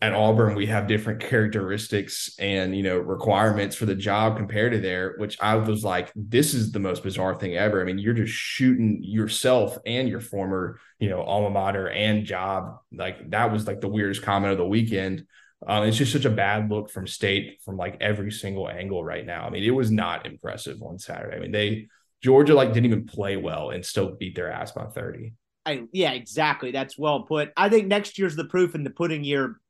at 0.00 0.14
Auburn 0.14 0.54
we 0.54 0.66
have 0.66 0.86
different 0.86 1.20
characteristics 1.20 2.34
and 2.38 2.74
you 2.74 2.82
know 2.82 2.96
requirements 2.96 3.76
for 3.76 3.84
the 3.84 3.94
job 3.94 4.36
compared 4.36 4.72
to 4.72 4.80
there, 4.80 5.14
which 5.18 5.36
I 5.40 5.56
was 5.56 5.84
like, 5.84 6.10
this 6.16 6.54
is 6.54 6.72
the 6.72 6.78
most 6.78 7.02
bizarre 7.02 7.34
thing 7.34 7.56
ever. 7.56 7.80
I 7.80 7.84
mean, 7.84 7.98
you're 7.98 8.14
just 8.14 8.32
shooting 8.32 9.00
yourself 9.02 9.76
and 9.84 10.08
your 10.08 10.20
former, 10.20 10.78
you 10.98 11.10
know, 11.10 11.22
alma 11.22 11.50
mater 11.50 11.90
and 11.90 12.24
job. 12.24 12.78
Like 12.90 13.30
that 13.30 13.52
was 13.52 13.66
like 13.66 13.80
the 13.80 13.88
weirdest 13.88 14.22
comment 14.22 14.52
of 14.52 14.58
the 14.58 14.66
weekend. 14.66 15.26
Um, 15.66 15.84
it's 15.84 15.96
just 15.96 16.12
such 16.12 16.24
a 16.24 16.30
bad 16.30 16.70
look 16.70 16.90
from 16.90 17.06
state 17.06 17.60
from 17.64 17.76
like 17.76 17.96
every 18.00 18.32
single 18.32 18.68
angle 18.68 19.04
right 19.04 19.24
now. 19.24 19.46
I 19.46 19.50
mean, 19.50 19.62
it 19.62 19.70
was 19.70 19.90
not 19.90 20.26
impressive 20.26 20.82
on 20.82 20.98
Saturday. 20.98 21.36
I 21.36 21.40
mean, 21.40 21.52
they 21.52 21.88
Georgia 22.22 22.54
like 22.54 22.72
didn't 22.72 22.86
even 22.86 23.06
play 23.06 23.36
well 23.36 23.70
and 23.70 23.84
still 23.84 24.16
beat 24.16 24.34
their 24.34 24.50
ass 24.50 24.72
by 24.72 24.86
30. 24.86 25.34
I, 25.64 25.84
yeah, 25.92 26.12
exactly. 26.12 26.72
That's 26.72 26.98
well 26.98 27.22
put. 27.22 27.52
I 27.56 27.68
think 27.68 27.86
next 27.86 28.18
year's 28.18 28.34
the 28.34 28.44
proof 28.44 28.74
in 28.74 28.82
the 28.82 28.90
pudding 28.90 29.22
year. 29.22 29.60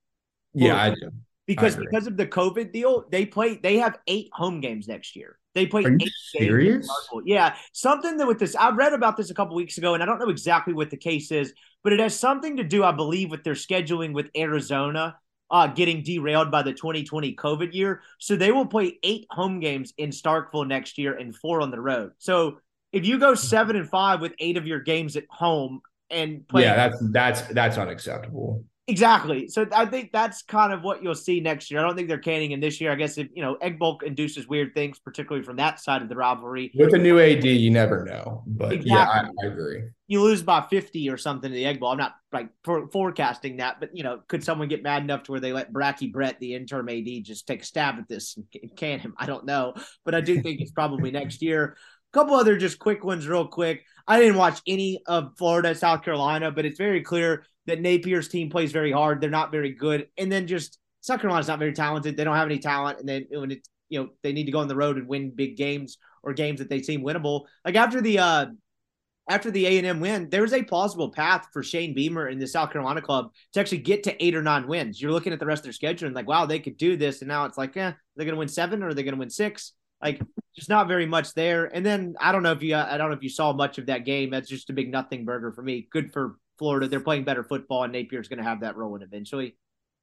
Yeah, 0.55 0.81
I 0.81 0.91
do. 0.91 1.11
Because 1.47 1.77
because 1.77 2.07
of 2.07 2.17
the 2.17 2.27
COVID 2.27 2.73
deal, 2.73 3.07
they 3.11 3.27
play 3.27 3.57
they 3.57 3.79
have 3.79 3.99
eight 4.07 4.31
home 4.33 4.61
games 4.61 4.89
next 4.89 5.17
year. 5.17 5.39
They 5.55 5.67
play 5.67 5.85
Are 5.85 5.93
eight 5.93 6.13
serious? 6.31 6.89
Yeah, 7.27 7.57
something 7.73 8.17
that 8.17 8.27
with 8.27 8.39
this, 8.39 8.55
I 8.55 8.71
read 8.71 8.95
about 8.95 9.17
this 9.17 9.31
a 9.31 9.35
couple 9.35 9.57
weeks 9.57 9.77
ago, 9.77 9.93
and 9.93 10.03
I 10.03 10.07
don't 10.07 10.19
know 10.19 10.31
exactly 10.31 10.73
what 10.73 10.89
the 10.89 10.97
case 10.97 11.31
is, 11.31 11.53
but 11.83 11.93
it 11.93 12.01
has 12.01 12.19
something 12.19 12.57
to 12.57 12.65
do, 12.65 12.85
I 12.85 12.93
believe, 12.93 13.31
with 13.31 13.45
their 13.45 13.55
scheduling 13.55 14.15
with 14.15 14.31
Arizona 14.37 15.17
uh, 15.53 15.67
getting 15.67 16.03
derailed 16.03 16.51
by 16.51 16.63
the 16.63 16.73
2020 16.73 17.37
COVID 17.37 17.75
year. 17.75 18.01
So 18.19 18.35
they 18.35 18.51
will 18.51 18.67
play 18.67 18.99
eight 19.03 19.27
home 19.31 19.61
games 19.61 19.93
in 19.99 20.11
Starkville 20.11 20.67
next 20.67 20.97
year 20.97 21.15
and 21.15 21.37
four 21.37 21.61
on 21.61 21.71
the 21.71 21.81
road. 21.81 22.13
So 22.19 22.59
if 22.91 23.05
you 23.05 23.19
go 23.19 23.35
seven 23.35 23.77
and 23.77 23.89
five 23.89 24.21
with 24.21 24.33
eight 24.39 24.57
of 24.57 24.67
your 24.67 24.81
games 24.81 25.15
at 25.17 25.25
home 25.29 25.83
and 26.11 26.49
play, 26.49 26.63
yeah, 26.63 26.75
that's 26.75 26.97
that's 27.11 27.43
that's 27.43 27.79
unacceptable. 27.79 28.65
Exactly. 28.89 29.47
So 29.47 29.65
I 29.73 29.87
think 29.87 30.11
that's 30.13 30.43
kind 30.43 30.73
of 30.73 30.83
what 30.83 31.05
you'll 31.05 31.15
see 31.15 31.39
next 31.39 31.71
year. 31.71 31.79
I 31.79 31.85
don't 31.85 31.95
think 31.95 32.09
they're 32.09 32.19
canning 32.19 32.51
in 32.51 32.59
this 32.59 32.81
year. 32.81 32.91
I 32.91 32.97
guess 32.97 33.17
if 33.17 33.29
you 33.33 33.41
know 33.41 33.55
Egg 33.61 33.79
Bowl 33.79 34.01
induces 34.05 34.49
weird 34.49 34.75
things, 34.75 34.99
particularly 34.99 35.45
from 35.45 35.57
that 35.57 35.79
side 35.79 36.03
of 36.03 36.09
the 36.09 36.17
rivalry. 36.17 36.73
With 36.75 36.93
a 36.93 36.99
new 36.99 37.21
AD, 37.21 37.45
you 37.45 37.71
never 37.71 38.05
know. 38.05 38.43
But 38.45 38.73
exactly. 38.73 38.91
yeah, 38.91 39.07
I, 39.09 39.47
I, 39.47 39.53
agree. 39.53 39.85
You 40.09 40.23
lose 40.23 40.43
by 40.43 40.63
fifty 40.63 41.09
or 41.09 41.17
something 41.17 41.49
in 41.49 41.55
the 41.55 41.65
Egg 41.65 41.79
Bowl. 41.79 41.91
I'm 41.91 41.99
not 41.99 42.17
like 42.33 42.49
for, 42.65 42.89
forecasting 42.89 43.59
that, 43.59 43.79
but 43.79 43.97
you 43.97 44.03
know, 44.03 44.21
could 44.27 44.43
someone 44.43 44.67
get 44.67 44.83
mad 44.83 45.05
enough 45.05 45.23
to 45.25 45.33
where 45.33 45.41
they 45.41 45.53
let 45.53 45.73
Bracky 45.73 46.13
Brett, 46.13 46.41
the 46.41 46.55
interim 46.55 46.89
AD, 46.89 47.07
just 47.23 47.47
take 47.47 47.63
a 47.63 47.67
stab 47.67 48.01
at 48.01 48.09
this 48.09 48.37
and 48.37 48.77
can 48.77 48.99
him? 48.99 49.15
I 49.17 49.27
don't 49.27 49.47
know, 49.47 49.75
but 50.05 50.17
I 50.17 50.21
do 50.21 50.43
think 50.43 50.61
it's 50.61 50.73
probably 50.73 51.11
next 51.13 51.41
year. 51.41 51.77
A 52.13 52.19
couple 52.19 52.35
other 52.35 52.57
just 52.59 52.81
quick 52.81 53.05
ones, 53.05 53.29
real 53.29 53.47
quick. 53.47 53.85
I 54.09 54.19
didn't 54.19 54.37
watch 54.37 54.61
any 54.67 55.01
of 55.07 55.39
Florida, 55.39 55.73
South 55.77 56.03
Carolina, 56.03 56.51
but 56.51 56.65
it's 56.65 56.79
very 56.79 57.03
clear 57.03 57.45
that 57.67 57.81
Napier's 57.81 58.29
team 58.29 58.51
plays 58.51 58.73
very 58.73 58.93
hard. 58.93 59.21
They're 59.21 59.31
not 59.31 59.53
very 59.53 59.73
good. 59.73 60.09
And 60.19 60.31
then 60.31 60.47
just 60.47 60.79
South 61.01 61.21
Carolina's 61.21 61.49
not 61.49 61.59
very 61.59 61.73
talented. 61.73 62.17
They 62.17 62.25
don't 62.25 62.37
have 62.37 62.49
any 62.49 62.59
talent. 62.59 63.01
And 63.01 63.09
then 63.09 63.27
when 63.31 63.51
it, 63.53 63.69
you 63.89 64.01
know, 64.01 64.11
they 64.23 64.33
need 64.33 64.47
to 64.47 64.53
go 64.53 64.61
on 64.61 64.69
the 64.69 64.77
road 64.77 64.97
and 64.97 65.07
win 65.07 65.31
big 65.31 65.57
games 65.57 65.99
or 66.23 66.33
games 66.33 66.59
that 66.61 66.69
they 66.69 66.83
seem 66.83 67.03
winnable. 67.03 67.47
Like 67.65 67.77
after 67.77 68.01
the 68.01 68.19
uh 68.19 68.47
after 69.29 69.51
the 69.51 69.67
A&M 69.67 70.01
win, 70.01 70.29
there's 70.31 70.53
a 70.53 70.63
plausible 70.63 71.11
path 71.11 71.47
for 71.53 71.63
Shane 71.63 71.95
Beamer 71.95 72.27
and 72.27 72.43
the 72.43 72.47
South 72.47 72.73
Carolina 72.73 73.01
club 73.01 73.33
to 73.53 73.61
actually 73.61 73.79
get 73.79 74.03
to 74.05 74.25
eight 74.25 74.35
or 74.35 74.43
nine 74.43 74.67
wins. 74.67 75.01
You're 75.01 75.13
looking 75.13 75.33
at 75.33 75.39
the 75.39 75.47
rest 75.47 75.61
of 75.61 75.65
their 75.65 75.73
schedule 75.73 76.07
and 76.07 76.17
like, 76.17 76.27
wow, 76.27 76.45
they 76.45 76.59
could 76.59 76.77
do 76.77 76.97
this. 76.97 77.23
And 77.23 77.29
now 77.29 77.45
it's 77.45 77.57
like, 77.57 77.77
yeah, 77.77 77.93
they're 78.17 78.25
going 78.25 78.35
to 78.35 78.41
win 78.41 78.49
seven 78.49 78.83
or 78.83 78.89
are 78.89 78.95
they 78.95 79.05
going 79.05 79.15
to 79.15 79.21
win 79.21 79.31
six? 79.31 79.73
Like, 80.03 80.21
just 80.57 80.69
not 80.69 80.89
very 80.89 81.07
much 81.07 81.35
there. 81.35 81.67
And 81.67 81.87
then 81.87 82.17
I 82.21 82.33
don't 82.33 82.43
know 82.43 82.51
if 82.51 82.63
you, 82.63 82.75
I 82.75 82.97
don't 82.97 83.11
know 83.11 83.17
if 83.17 83.23
you 83.23 83.29
saw 83.29 83.53
much 83.53 83.79
of 83.79 83.87
that 83.87 84.05
game. 84.05 84.31
That's 84.31 84.49
just 84.49 84.71
a 84.71 84.73
big 84.73 84.91
nothing 84.91 85.25
burger 85.25 85.53
for 85.53 85.63
me. 85.63 85.87
Good 85.93 86.13
for 86.13 86.37
Florida. 86.63 86.87
They're 86.87 87.01
playing 87.01 87.25
better 87.25 87.43
football, 87.43 87.83
and 87.83 87.93
Napier's 87.93 88.29
going 88.29 88.39
to 88.39 88.45
have 88.45 88.61
that 88.61 88.77
rolling 88.77 89.03
eventually. 89.03 89.57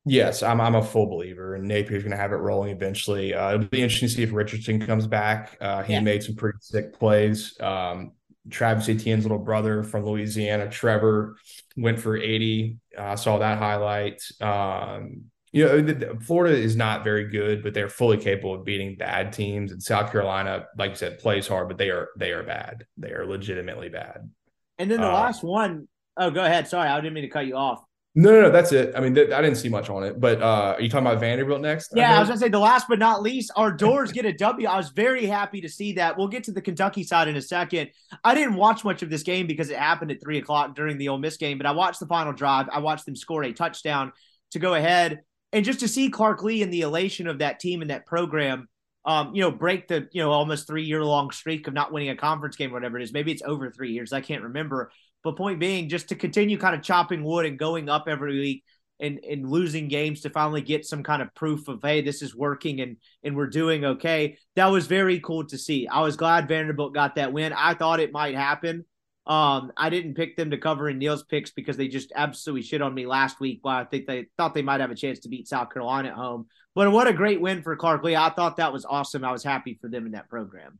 Yes, 0.03 0.43
I'm 0.43 0.59
I'm 0.59 0.75
a 0.75 0.83
full 0.83 1.05
believer, 1.05 1.55
and 1.55 1.65
Napier's 1.65 2.03
going 2.03 2.11
to 2.11 2.17
have 2.17 2.33
it 2.33 2.37
rolling 2.37 2.71
eventually. 2.71 3.33
Uh, 3.33 3.53
it'll 3.53 3.67
be 3.67 3.81
interesting 3.81 4.09
to 4.09 4.13
see 4.13 4.23
if 4.23 4.33
Richardson 4.33 4.85
comes 4.85 5.07
back. 5.07 5.57
Uh, 5.61 5.83
he 5.83 5.93
yeah. 5.93 6.01
made 6.01 6.21
some 6.21 6.35
pretty 6.35 6.57
sick 6.59 6.99
plays. 6.99 7.57
Um, 7.61 8.11
Travis 8.49 8.89
Etienne's 8.89 9.23
little 9.23 9.39
brother 9.39 9.83
from 9.83 10.05
Louisiana, 10.05 10.69
Trevor, 10.69 11.37
went 11.77 11.97
for 11.97 12.17
80. 12.17 12.77
I 12.97 13.01
uh, 13.01 13.15
saw 13.15 13.37
that 13.37 13.57
highlight. 13.57 14.21
Um, 14.41 15.25
you 15.53 15.65
know, 15.65 16.17
Florida 16.19 16.57
is 16.57 16.75
not 16.75 17.05
very 17.05 17.29
good, 17.29 17.63
but 17.63 17.73
they're 17.73 17.87
fully 17.87 18.17
capable 18.17 18.55
of 18.55 18.65
beating 18.65 18.97
bad 18.97 19.31
teams. 19.31 19.71
And 19.71 19.81
South 19.81 20.11
Carolina, 20.11 20.65
like 20.77 20.91
you 20.91 20.95
said, 20.97 21.19
plays 21.19 21.47
hard, 21.47 21.69
but 21.69 21.77
they 21.77 21.89
are 21.89 22.09
they 22.17 22.31
are 22.31 22.43
bad. 22.43 22.85
They 22.97 23.11
are 23.11 23.25
legitimately 23.25 23.89
bad. 23.89 24.29
And 24.77 24.91
then 24.91 24.99
the 24.99 25.09
uh, 25.09 25.13
last 25.13 25.41
one, 25.41 25.87
oh, 26.19 26.29
go 26.29 26.43
ahead. 26.43 26.67
Sorry, 26.67 26.87
I 26.87 26.99
didn't 27.01 27.13
mean 27.13 27.23
to 27.23 27.29
cut 27.29 27.47
you 27.47 27.55
off. 27.55 27.83
No, 28.15 28.31
no, 28.31 28.41
no, 28.41 28.49
that's 28.49 28.71
it. 28.71 28.93
I 28.95 29.01
mean, 29.01 29.13
th- 29.13 29.29
I 29.31 29.41
didn't 29.41 29.57
see 29.57 29.69
much 29.69 29.89
on 29.89 30.03
it, 30.03 30.19
but 30.19 30.41
uh, 30.41 30.73
are 30.75 30.81
you 30.81 30.89
talking 30.89 31.05
about 31.05 31.19
Vanderbilt 31.19 31.61
next? 31.61 31.91
Yeah, 31.95 32.13
I, 32.13 32.17
I 32.17 32.19
was 32.19 32.27
gonna 32.27 32.39
say 32.39 32.49
the 32.49 32.57
last 32.57 32.87
but 32.89 32.97
not 32.97 33.21
least, 33.21 33.51
our 33.55 33.71
doors 33.71 34.11
get 34.11 34.25
a 34.25 34.33
W. 34.33 34.67
I 34.67 34.77
was 34.77 34.89
very 34.89 35.27
happy 35.27 35.61
to 35.61 35.69
see 35.69 35.93
that. 35.93 36.17
We'll 36.17 36.27
get 36.27 36.43
to 36.45 36.51
the 36.51 36.61
Kentucky 36.61 37.03
side 37.03 37.27
in 37.27 37.35
a 37.35 37.41
second. 37.41 37.91
I 38.23 38.33
didn't 38.33 38.55
watch 38.55 38.83
much 38.83 39.03
of 39.03 39.11
this 39.11 39.21
game 39.21 39.45
because 39.45 39.69
it 39.69 39.77
happened 39.77 40.09
at 40.09 40.21
three 40.21 40.39
o'clock 40.39 40.75
during 40.75 40.97
the 40.97 41.09
Ole 41.09 41.19
Miss 41.19 41.37
game, 41.37 41.57
but 41.59 41.67
I 41.67 41.71
watched 41.71 41.99
the 41.99 42.07
final 42.07 42.33
drive. 42.33 42.67
I 42.71 42.79
watched 42.79 43.05
them 43.05 43.15
score 43.15 43.43
a 43.43 43.53
touchdown 43.53 44.11
to 44.51 44.59
go 44.59 44.73
ahead, 44.73 45.21
and 45.53 45.63
just 45.63 45.81
to 45.81 45.87
see 45.87 46.09
Clark 46.09 46.41
Lea 46.41 46.63
and 46.63 46.73
the 46.73 46.81
elation 46.81 47.27
of 47.27 47.39
that 47.39 47.59
team 47.59 47.81
and 47.81 47.91
that 47.91 48.05
program. 48.05 48.67
Um, 49.05 49.33
you 49.33 49.41
know, 49.41 49.51
break 49.51 49.87
the 49.87 50.09
you 50.11 50.21
know 50.21 50.31
almost 50.31 50.67
three 50.67 50.83
year 50.83 51.05
long 51.05 51.31
streak 51.31 51.67
of 51.67 51.73
not 51.73 51.93
winning 51.93 52.09
a 52.09 52.17
conference 52.17 52.55
game, 52.55 52.71
or 52.71 52.73
whatever 52.73 52.99
it 52.99 53.03
is. 53.03 53.13
Maybe 53.13 53.31
it's 53.31 53.43
over 53.43 53.71
three 53.71 53.93
years. 53.93 54.11
I 54.11 54.19
can't 54.19 54.43
remember. 54.43 54.91
But 55.23 55.37
point 55.37 55.59
being, 55.59 55.89
just 55.89 56.09
to 56.09 56.15
continue 56.15 56.57
kind 56.57 56.75
of 56.75 56.81
chopping 56.81 57.23
wood 57.23 57.45
and 57.45 57.59
going 57.59 57.89
up 57.89 58.05
every 58.07 58.39
week 58.39 58.63
and, 58.99 59.19
and 59.23 59.49
losing 59.49 59.87
games 59.87 60.21
to 60.21 60.29
finally 60.29 60.61
get 60.61 60.85
some 60.85 61.03
kind 61.03 61.21
of 61.21 61.33
proof 61.35 61.67
of 61.67 61.81
hey, 61.81 62.01
this 62.01 62.21
is 62.21 62.35
working 62.35 62.81
and 62.81 62.97
and 63.23 63.35
we're 63.35 63.47
doing 63.47 63.85
okay. 63.85 64.37
That 64.55 64.67
was 64.67 64.87
very 64.87 65.19
cool 65.19 65.45
to 65.47 65.57
see. 65.57 65.87
I 65.87 66.01
was 66.01 66.15
glad 66.15 66.47
Vanderbilt 66.47 66.93
got 66.93 67.15
that 67.15 67.33
win. 67.33 67.53
I 67.53 67.73
thought 67.73 67.99
it 67.99 68.11
might 68.11 68.35
happen. 68.35 68.85
Um, 69.25 69.71
I 69.77 69.91
didn't 69.91 70.15
pick 70.15 70.35
them 70.35 70.51
to 70.51 70.57
cover 70.57 70.89
in 70.89 70.97
Neil's 70.97 71.23
picks 71.23 71.51
because 71.51 71.77
they 71.77 71.87
just 71.87 72.11
absolutely 72.15 72.63
shit 72.63 72.81
on 72.81 72.93
me 72.93 73.05
last 73.05 73.39
week. 73.39 73.59
While 73.61 73.77
I 73.77 73.85
think 73.85 74.07
they 74.07 74.25
thought 74.37 74.53
they 74.53 74.63
might 74.63 74.81
have 74.81 74.91
a 74.91 74.95
chance 74.95 75.19
to 75.19 75.29
beat 75.29 75.47
South 75.47 75.71
Carolina 75.71 76.09
at 76.09 76.15
home. 76.15 76.47
But 76.73 76.91
what 76.91 77.07
a 77.07 77.13
great 77.13 77.39
win 77.39 77.61
for 77.61 77.75
Clark 77.75 78.03
Lea. 78.03 78.15
I 78.15 78.31
thought 78.31 78.57
that 78.57 78.73
was 78.73 78.85
awesome. 78.85 79.23
I 79.23 79.31
was 79.31 79.43
happy 79.43 79.77
for 79.79 79.87
them 79.87 80.05
in 80.05 80.13
that 80.13 80.29
program. 80.29 80.79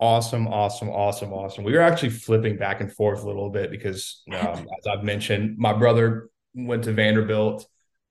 Awesome, 0.00 0.48
awesome, 0.48 0.88
awesome, 0.88 1.30
awesome. 1.34 1.62
We 1.62 1.74
were 1.74 1.82
actually 1.82 2.08
flipping 2.08 2.56
back 2.56 2.80
and 2.80 2.90
forth 2.90 3.22
a 3.22 3.26
little 3.26 3.50
bit 3.50 3.70
because, 3.70 4.22
um, 4.32 4.66
as 4.78 4.86
I've 4.90 5.04
mentioned, 5.04 5.58
my 5.58 5.74
brother 5.74 6.30
went 6.54 6.84
to 6.84 6.92
Vanderbilt, 6.92 7.66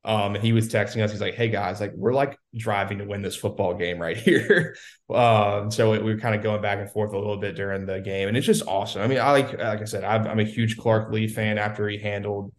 um, 0.05 0.35
and 0.35 0.43
he 0.43 0.53
was 0.53 0.69
texting 0.69 1.03
us. 1.03 1.11
He's 1.11 1.19
like, 1.19 1.33
"Hey 1.33 1.49
guys, 1.49 1.81
like 1.81 1.93
we're 1.95 2.13
like 2.13 2.37
driving 2.55 2.99
to 2.99 3.05
win 3.05 3.23
this 3.23 3.35
football 3.35 3.73
game 3.73 3.97
right 3.97 4.15
here." 4.29 4.75
um, 5.09 5.71
so 5.71 5.91
we 5.91 6.13
were 6.13 6.19
kind 6.19 6.35
of 6.35 6.43
going 6.43 6.61
back 6.61 6.77
and 6.77 6.91
forth 6.91 7.11
a 7.13 7.17
little 7.17 7.37
bit 7.37 7.55
during 7.55 7.87
the 7.87 7.99
game, 7.99 8.27
and 8.27 8.37
it's 8.37 8.45
just 8.45 8.67
awesome. 8.67 9.01
I 9.01 9.07
mean, 9.07 9.19
I 9.19 9.31
like, 9.31 9.57
like 9.57 9.81
I 9.81 9.85
said, 9.85 10.03
i 10.03 10.15
am 10.31 10.39
a 10.39 10.43
huge 10.43 10.77
Clark 10.77 11.11
Lea 11.11 11.27
fan. 11.27 11.57
After 11.57 11.89
he 11.89 11.97
handled 11.97 12.53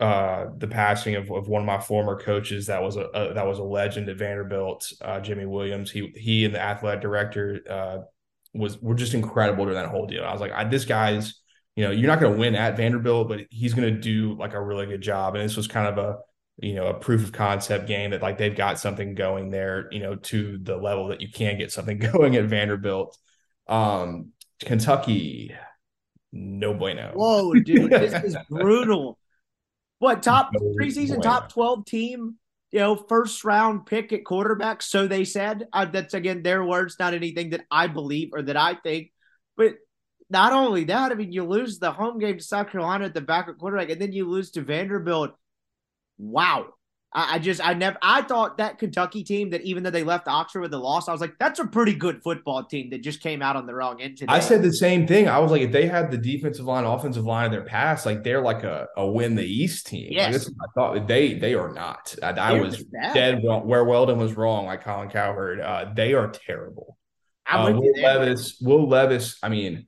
uh, 0.00 0.46
the 0.56 0.66
passing 0.66 1.14
of, 1.14 1.30
of 1.30 1.46
one 1.46 1.60
of 1.60 1.66
my 1.66 1.78
former 1.78 2.18
coaches 2.18 2.66
that 2.66 2.82
was 2.82 2.96
a, 2.96 3.02
a 3.02 3.34
that 3.34 3.46
was 3.46 3.58
a 3.58 3.62
legend 3.62 4.08
at 4.08 4.16
Vanderbilt, 4.16 4.90
uh, 5.02 5.20
Jimmy 5.20 5.44
Williams. 5.44 5.90
He 5.90 6.10
he 6.16 6.46
and 6.46 6.54
the 6.54 6.60
athletic 6.60 7.02
director 7.02 7.60
uh, 7.68 7.98
was 8.54 8.80
were 8.80 8.94
just 8.94 9.14
incredible 9.14 9.64
during 9.64 9.80
that 9.80 9.88
whole 9.88 10.06
deal. 10.06 10.24
I 10.24 10.32
was 10.32 10.40
like, 10.40 10.52
I, 10.52 10.64
this 10.64 10.84
guy's, 10.84 11.40
you 11.76 11.84
know, 11.84 11.90
you're 11.90 12.08
not 12.08 12.20
going 12.20 12.32
to 12.32 12.38
win 12.38 12.54
at 12.54 12.76
Vanderbilt, 12.76 13.28
but 13.28 13.40
he's 13.50 13.74
going 13.74 13.92
to 13.92 14.00
do 14.00 14.34
like 14.34 14.54
a 14.54 14.60
really 14.60 14.86
good 14.86 15.00
job. 15.00 15.34
And 15.34 15.44
this 15.44 15.56
was 15.56 15.66
kind 15.66 15.86
of 15.86 15.98
a, 15.98 16.18
you 16.58 16.74
know, 16.74 16.86
a 16.86 16.94
proof 16.94 17.24
of 17.24 17.32
concept 17.32 17.86
game 17.86 18.10
that 18.10 18.22
like 18.22 18.38
they've 18.38 18.54
got 18.54 18.78
something 18.78 19.14
going 19.14 19.50
there, 19.50 19.88
you 19.90 20.00
know, 20.00 20.16
to 20.16 20.58
the 20.62 20.76
level 20.76 21.08
that 21.08 21.20
you 21.20 21.30
can 21.30 21.58
get 21.58 21.72
something 21.72 21.98
going 22.12 22.36
at 22.36 22.44
Vanderbilt. 22.44 23.16
Um, 23.68 24.32
Kentucky, 24.60 25.54
no 26.32 26.74
bueno. 26.74 27.12
Whoa, 27.14 27.54
dude, 27.54 27.90
this 27.90 28.12
is 28.22 28.36
brutal. 28.50 29.18
What 29.98 30.22
top 30.22 30.50
no 30.52 30.60
preseason 30.74 31.16
bueno. 31.16 31.22
top 31.22 31.52
12 31.52 31.84
team 31.86 32.36
you 32.72 32.80
know, 32.80 32.96
first 32.96 33.44
round 33.44 33.86
pick 33.86 34.12
at 34.12 34.24
quarterback. 34.24 34.82
So 34.82 35.06
they 35.06 35.24
said. 35.24 35.68
Uh, 35.72 35.84
that's 35.84 36.14
again 36.14 36.42
their 36.42 36.64
words, 36.64 36.96
not 36.98 37.14
anything 37.14 37.50
that 37.50 37.66
I 37.70 37.86
believe 37.86 38.30
or 38.32 38.42
that 38.42 38.56
I 38.56 38.74
think. 38.74 39.12
But 39.56 39.74
not 40.30 40.52
only 40.54 40.84
that, 40.84 41.12
I 41.12 41.14
mean, 41.14 41.30
you 41.30 41.44
lose 41.44 41.78
the 41.78 41.92
home 41.92 42.18
game 42.18 42.38
to 42.38 42.44
South 42.44 42.70
Carolina 42.70 43.04
at 43.04 43.14
the 43.14 43.20
backup 43.20 43.58
quarterback, 43.58 43.90
and 43.90 44.00
then 44.00 44.12
you 44.12 44.28
lose 44.28 44.50
to 44.52 44.62
Vanderbilt. 44.62 45.32
Wow. 46.18 46.68
I, 47.14 47.34
I 47.34 47.38
just 47.38 47.64
I 47.64 47.74
never 47.74 47.96
I 48.02 48.22
thought 48.22 48.58
that 48.58 48.78
Kentucky 48.78 49.22
team 49.22 49.50
that 49.50 49.62
even 49.62 49.82
though 49.82 49.90
they 49.90 50.02
left 50.02 50.28
Oxford 50.28 50.60
with 50.60 50.74
a 50.74 50.78
loss, 50.78 51.08
I 51.08 51.12
was 51.12 51.20
like, 51.20 51.34
that's 51.38 51.58
a 51.58 51.66
pretty 51.66 51.94
good 51.94 52.22
football 52.22 52.64
team 52.64 52.90
that 52.90 53.02
just 53.02 53.20
came 53.20 53.42
out 53.42 53.56
on 53.56 53.66
the 53.66 53.74
wrong 53.74 54.00
end 54.00 54.18
today. 54.18 54.32
I 54.32 54.40
said 54.40 54.62
the 54.62 54.72
same 54.72 55.06
thing. 55.06 55.28
I 55.28 55.38
was 55.38 55.50
like, 55.50 55.62
if 55.62 55.72
they 55.72 55.86
had 55.86 56.10
the 56.10 56.18
defensive 56.18 56.64
line, 56.64 56.84
offensive 56.84 57.24
line 57.24 57.46
of 57.46 57.52
their 57.52 57.64
past, 57.64 58.06
like 58.06 58.24
they're 58.24 58.40
like 58.40 58.64
a, 58.64 58.88
a 58.96 59.06
win 59.06 59.34
the 59.34 59.44
East 59.44 59.86
team. 59.86 60.08
Yes. 60.10 60.46
Like, 60.46 60.56
I 60.60 60.66
thought 60.74 61.08
they 61.08 61.34
they 61.34 61.54
are 61.54 61.72
not. 61.72 62.14
I, 62.22 62.30
I 62.30 62.60
was 62.60 62.84
dead 63.14 63.42
wrong, 63.44 63.66
where 63.66 63.84
Weldon 63.84 64.18
was 64.18 64.34
wrong, 64.34 64.66
like 64.66 64.82
Colin 64.82 65.10
Cowherd. 65.10 65.60
Uh, 65.60 65.92
they 65.94 66.14
are 66.14 66.28
terrible. 66.28 66.96
Uh, 67.50 67.72
Will 67.74 67.92
Levis, 68.00 68.58
Will 68.60 68.88
Levis, 68.88 69.38
I 69.42 69.48
mean, 69.48 69.86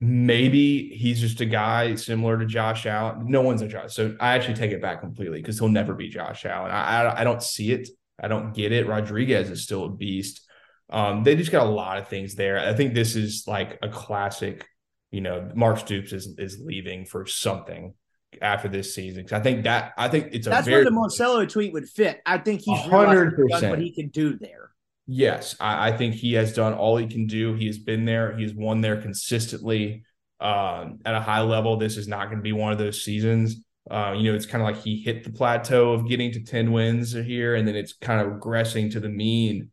maybe 0.00 0.90
he's 0.90 1.20
just 1.20 1.40
a 1.40 1.44
guy 1.44 1.94
similar 1.96 2.38
to 2.38 2.46
Josh 2.46 2.86
Allen. 2.86 3.26
No 3.26 3.42
one's 3.42 3.62
a 3.62 3.68
Josh. 3.68 3.94
So 3.94 4.16
I 4.20 4.34
actually 4.34 4.54
take 4.54 4.70
it 4.70 4.80
back 4.80 5.00
completely 5.00 5.40
because 5.40 5.58
he'll 5.58 5.68
never 5.68 5.94
be 5.94 6.08
Josh 6.08 6.44
Allen. 6.44 6.70
I, 6.70 7.02
I, 7.02 7.20
I 7.20 7.24
don't 7.24 7.42
see 7.42 7.72
it. 7.72 7.88
I 8.20 8.28
don't 8.28 8.54
get 8.54 8.72
it. 8.72 8.86
Rodriguez 8.86 9.50
is 9.50 9.62
still 9.62 9.84
a 9.84 9.90
beast. 9.90 10.46
Um, 10.90 11.22
they 11.22 11.36
just 11.36 11.52
got 11.52 11.66
a 11.66 11.70
lot 11.70 11.98
of 11.98 12.08
things 12.08 12.34
there. 12.34 12.58
I 12.58 12.74
think 12.74 12.94
this 12.94 13.16
is 13.16 13.44
like 13.46 13.78
a 13.82 13.88
classic. 13.88 14.66
You 15.10 15.20
know, 15.20 15.50
Mark 15.54 15.78
Stoops 15.78 16.12
is 16.12 16.34
is 16.38 16.60
leaving 16.62 17.04
for 17.04 17.26
something 17.26 17.94
after 18.42 18.68
this 18.68 18.94
season. 18.94 19.22
Because 19.22 19.40
I 19.40 19.42
think 19.42 19.64
that 19.64 19.92
I 19.96 20.08
think 20.08 20.28
it's 20.32 20.46
a 20.46 20.50
that's 20.50 20.66
where 20.66 20.84
the 20.84 20.90
Marcello 20.90 21.44
tweet 21.46 21.72
would 21.72 21.88
fit. 21.88 22.20
I 22.26 22.38
think 22.38 22.62
he's 22.62 22.80
hundred 22.80 23.36
percent 23.36 23.70
what 23.70 23.78
he 23.80 23.92
can 23.92 24.08
do 24.08 24.38
there. 24.38 24.70
Yes, 25.10 25.56
I, 25.58 25.88
I, 25.88 25.96
think 25.96 26.14
he 26.14 26.34
has 26.34 26.52
done 26.52 26.74
all 26.74 26.98
he 26.98 27.06
can 27.06 27.26
do. 27.26 27.54
He 27.54 27.66
has 27.66 27.78
been 27.78 28.04
there. 28.04 28.36
He's 28.36 28.52
won 28.52 28.82
there 28.82 29.00
consistently 29.00 30.04
um, 30.38 30.98
at 31.06 31.14
a 31.14 31.20
high 31.20 31.40
level. 31.40 31.78
This 31.78 31.96
is 31.96 32.06
not 32.06 32.26
going 32.26 32.36
to 32.36 32.42
be 32.42 32.52
one 32.52 32.72
of 32.72 32.78
those 32.78 33.02
seasons. 33.02 33.56
Uh, 33.90 34.14
you 34.14 34.30
know, 34.30 34.36
it's 34.36 34.44
kind 34.44 34.60
of 34.60 34.66
like 34.66 34.84
he 34.84 35.00
hit 35.00 35.24
the 35.24 35.30
plateau 35.30 35.94
of 35.94 36.06
getting 36.06 36.30
to 36.32 36.44
10 36.44 36.72
wins 36.72 37.14
here, 37.14 37.54
and 37.54 37.66
then 37.66 37.74
it's 37.74 37.94
kind 37.94 38.20
of 38.20 38.34
regressing 38.34 38.92
to 38.92 39.00
the 39.00 39.08
mean. 39.08 39.70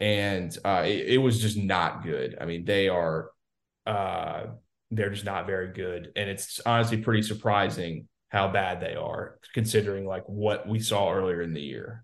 And 0.00 0.54
uh, 0.66 0.82
it, 0.84 1.14
it, 1.14 1.18
was 1.18 1.40
just 1.40 1.56
not 1.56 2.02
good. 2.02 2.36
I 2.38 2.44
mean, 2.44 2.66
they 2.66 2.90
are, 2.90 3.30
uh, 3.86 4.48
they're 4.90 5.08
just 5.08 5.24
not 5.24 5.46
very 5.46 5.72
good. 5.72 6.12
And 6.14 6.28
it's 6.28 6.60
honestly 6.66 6.98
pretty 6.98 7.22
surprising 7.22 8.06
how 8.28 8.48
bad 8.48 8.80
they 8.80 8.96
are, 8.96 9.38
considering 9.54 10.04
like 10.04 10.24
what 10.26 10.68
we 10.68 10.78
saw 10.78 11.10
earlier 11.10 11.40
in 11.40 11.54
the 11.54 11.62
year 11.62 12.03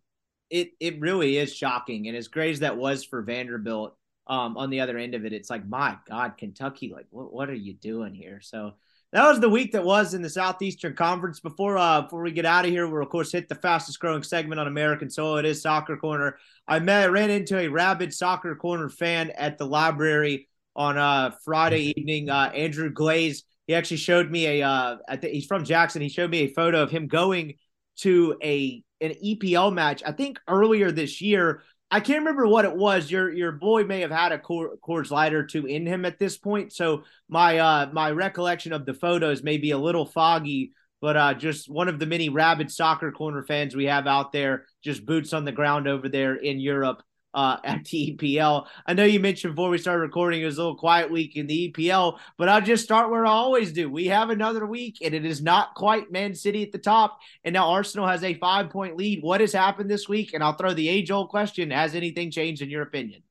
it 0.50 0.72
it 0.80 1.00
really 1.00 1.36
is 1.38 1.54
shocking. 1.54 2.08
And 2.08 2.16
as 2.16 2.28
great 2.28 2.52
as 2.52 2.60
that 2.60 2.76
was 2.76 3.04
for 3.04 3.22
Vanderbilt, 3.22 3.96
um, 4.26 4.56
on 4.56 4.70
the 4.70 4.80
other 4.80 4.98
end 4.98 5.14
of 5.14 5.24
it, 5.24 5.32
it's 5.32 5.50
like, 5.50 5.66
my 5.66 5.96
God, 6.08 6.36
Kentucky, 6.38 6.92
like, 6.92 7.06
what 7.10 7.32
what 7.32 7.48
are 7.48 7.54
you 7.54 7.74
doing 7.74 8.14
here? 8.14 8.40
So 8.42 8.74
that 9.12 9.28
was 9.28 9.40
the 9.40 9.48
week 9.48 9.72
that 9.72 9.84
was 9.84 10.14
in 10.14 10.22
the 10.22 10.30
Southeastern 10.30 10.94
Conference. 10.94 11.40
Before 11.40 11.76
uh 11.76 12.02
before 12.02 12.22
we 12.22 12.30
get 12.32 12.46
out 12.46 12.64
of 12.64 12.70
here, 12.70 12.86
we'll 12.86 13.02
of 13.02 13.08
course 13.08 13.32
hit 13.32 13.48
the 13.48 13.54
fastest 13.56 13.98
growing 13.98 14.22
segment 14.22 14.60
on 14.60 14.68
American 14.68 15.10
soil. 15.10 15.38
It 15.38 15.44
is 15.44 15.62
Soccer 15.62 15.96
Corner. 15.96 16.38
I 16.68 16.78
met 16.78 17.10
ran 17.10 17.30
into 17.30 17.58
a 17.58 17.68
rabid 17.68 18.14
Soccer 18.14 18.54
Corner 18.54 18.88
fan 18.88 19.30
at 19.30 19.58
the 19.58 19.66
library 19.66 20.48
on 20.76 20.96
uh 20.96 21.32
Friday 21.44 21.92
evening. 21.96 22.30
Uh, 22.30 22.52
Andrew 22.54 22.90
Glaze. 22.90 23.44
He 23.66 23.74
actually 23.74 23.98
showed 23.98 24.30
me 24.30 24.60
a 24.60 24.66
uh 24.66 24.96
he's 25.22 25.46
from 25.46 25.64
Jackson. 25.64 26.02
He 26.02 26.08
showed 26.08 26.30
me 26.30 26.40
a 26.40 26.54
photo 26.54 26.82
of 26.82 26.90
him 26.90 27.08
going 27.08 27.54
to 27.98 28.36
a 28.42 28.82
an 29.00 29.14
EPL 29.24 29.72
match. 29.72 30.02
I 30.04 30.12
think 30.12 30.38
earlier 30.48 30.90
this 30.90 31.20
year. 31.20 31.62
I 31.92 31.98
can't 31.98 32.20
remember 32.20 32.46
what 32.46 32.64
it 32.64 32.76
was. 32.76 33.10
Your 33.10 33.32
your 33.32 33.50
boy 33.50 33.82
may 33.82 34.00
have 34.02 34.12
had 34.12 34.30
a 34.30 34.38
Coors 34.38 35.10
Light 35.10 35.34
or 35.34 35.44
two 35.44 35.66
in 35.66 35.86
him 35.86 36.04
at 36.04 36.20
this 36.20 36.38
point, 36.38 36.72
so 36.72 37.02
my 37.28 37.58
uh 37.58 37.90
my 37.92 38.12
recollection 38.12 38.72
of 38.72 38.86
the 38.86 38.94
photos 38.94 39.42
may 39.42 39.58
be 39.58 39.72
a 39.72 39.78
little 39.78 40.06
foggy. 40.06 40.72
But 41.00 41.16
uh, 41.16 41.34
just 41.34 41.68
one 41.68 41.88
of 41.88 41.98
the 41.98 42.06
many 42.06 42.28
rabid 42.28 42.70
soccer 42.70 43.10
corner 43.10 43.42
fans 43.42 43.74
we 43.74 43.86
have 43.86 44.06
out 44.06 44.32
there, 44.32 44.66
just 44.84 45.06
boots 45.06 45.32
on 45.32 45.44
the 45.44 45.50
ground 45.50 45.88
over 45.88 46.08
there 46.08 46.36
in 46.36 46.60
Europe 46.60 47.02
uh, 47.34 47.56
at 47.64 47.84
the 47.84 48.16
EPL. 48.16 48.66
I 48.86 48.94
know 48.94 49.04
you 49.04 49.20
mentioned 49.20 49.54
before 49.54 49.70
we 49.70 49.78
started 49.78 50.00
recording 50.00 50.42
it 50.42 50.46
was 50.46 50.58
a 50.58 50.62
little 50.62 50.76
quiet 50.76 51.10
week 51.10 51.36
in 51.36 51.46
the 51.46 51.72
EPL, 51.72 52.18
but 52.36 52.48
I'll 52.48 52.60
just 52.60 52.84
start 52.84 53.10
where 53.10 53.26
I 53.26 53.30
always 53.30 53.72
do. 53.72 53.90
We 53.90 54.06
have 54.06 54.30
another 54.30 54.66
week, 54.66 54.98
and 55.02 55.14
it 55.14 55.24
is 55.24 55.42
not 55.42 55.74
quite 55.74 56.10
Man 56.10 56.34
City 56.34 56.62
at 56.62 56.72
the 56.72 56.78
top, 56.78 57.18
and 57.44 57.52
now 57.52 57.68
Arsenal 57.70 58.06
has 58.06 58.24
a 58.24 58.34
five 58.34 58.70
point 58.70 58.96
lead. 58.96 59.22
What 59.22 59.40
has 59.40 59.52
happened 59.52 59.90
this 59.90 60.08
week? 60.08 60.34
And 60.34 60.42
I'll 60.42 60.56
throw 60.56 60.72
the 60.72 60.88
age 60.88 61.10
old 61.10 61.28
question: 61.28 61.70
Has 61.70 61.94
anything 61.94 62.30
changed 62.30 62.62
in 62.62 62.70
your 62.70 62.82
opinion? 62.82 63.22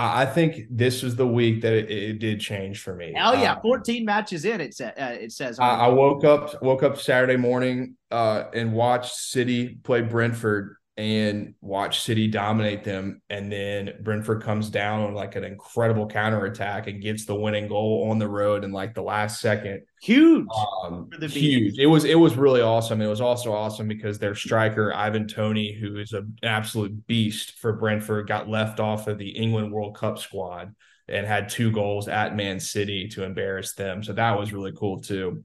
I 0.00 0.26
think 0.26 0.66
this 0.70 1.02
was 1.02 1.16
the 1.16 1.26
week 1.26 1.60
that 1.62 1.72
it, 1.72 1.90
it 1.90 2.18
did 2.20 2.40
change 2.40 2.82
for 2.82 2.94
me. 2.94 3.12
Hell 3.16 3.34
yeah, 3.34 3.54
uh, 3.54 3.60
fourteen 3.60 4.04
matches 4.04 4.44
in. 4.44 4.60
It, 4.60 4.74
sa- 4.74 4.92
uh, 4.96 5.16
it 5.20 5.32
says. 5.32 5.58
I, 5.58 5.70
I, 5.70 5.88
woke 5.88 6.22
up 6.22 6.62
woke 6.62 6.84
up 6.84 7.00
Saturday 7.00 7.36
morning 7.36 7.96
uh, 8.12 8.44
and 8.54 8.72
watched 8.72 9.12
City 9.12 9.74
play 9.82 10.02
Brentford 10.02 10.76
and 10.98 11.54
watch 11.60 12.00
City 12.00 12.26
dominate 12.26 12.82
them. 12.82 13.22
And 13.30 13.50
then 13.52 13.94
Brentford 14.02 14.42
comes 14.42 14.68
down 14.68 15.00
on 15.00 15.14
like 15.14 15.36
an 15.36 15.44
incredible 15.44 16.08
counterattack 16.08 16.88
and 16.88 17.00
gets 17.00 17.24
the 17.24 17.36
winning 17.36 17.68
goal 17.68 18.08
on 18.10 18.18
the 18.18 18.26
road 18.26 18.64
in 18.64 18.72
like 18.72 18.94
the 18.94 19.02
last 19.02 19.40
second. 19.40 19.82
Huge. 20.02 20.48
Um, 20.84 21.08
huge. 21.20 21.78
It 21.78 21.86
was 21.86 22.04
it 22.04 22.16
was 22.16 22.36
really 22.36 22.62
awesome. 22.62 23.00
It 23.00 23.06
was 23.06 23.20
also 23.20 23.52
awesome 23.52 23.86
because 23.86 24.18
their 24.18 24.34
striker, 24.34 24.92
Ivan 24.92 25.28
Toney, 25.28 25.72
who 25.72 25.98
is 25.98 26.12
an 26.14 26.36
absolute 26.42 27.06
beast 27.06 27.60
for 27.60 27.74
Brentford, 27.74 28.26
got 28.26 28.48
left 28.48 28.80
off 28.80 29.06
of 29.06 29.18
the 29.18 29.30
England 29.30 29.72
World 29.72 29.96
Cup 29.96 30.18
squad 30.18 30.74
and 31.06 31.24
had 31.24 31.48
two 31.48 31.70
goals 31.70 32.08
at 32.08 32.34
Man 32.34 32.58
City 32.58 33.06
to 33.10 33.22
embarrass 33.22 33.74
them. 33.74 34.02
So 34.02 34.14
that 34.14 34.36
was 34.36 34.52
really 34.52 34.72
cool 34.72 35.00
too. 35.00 35.44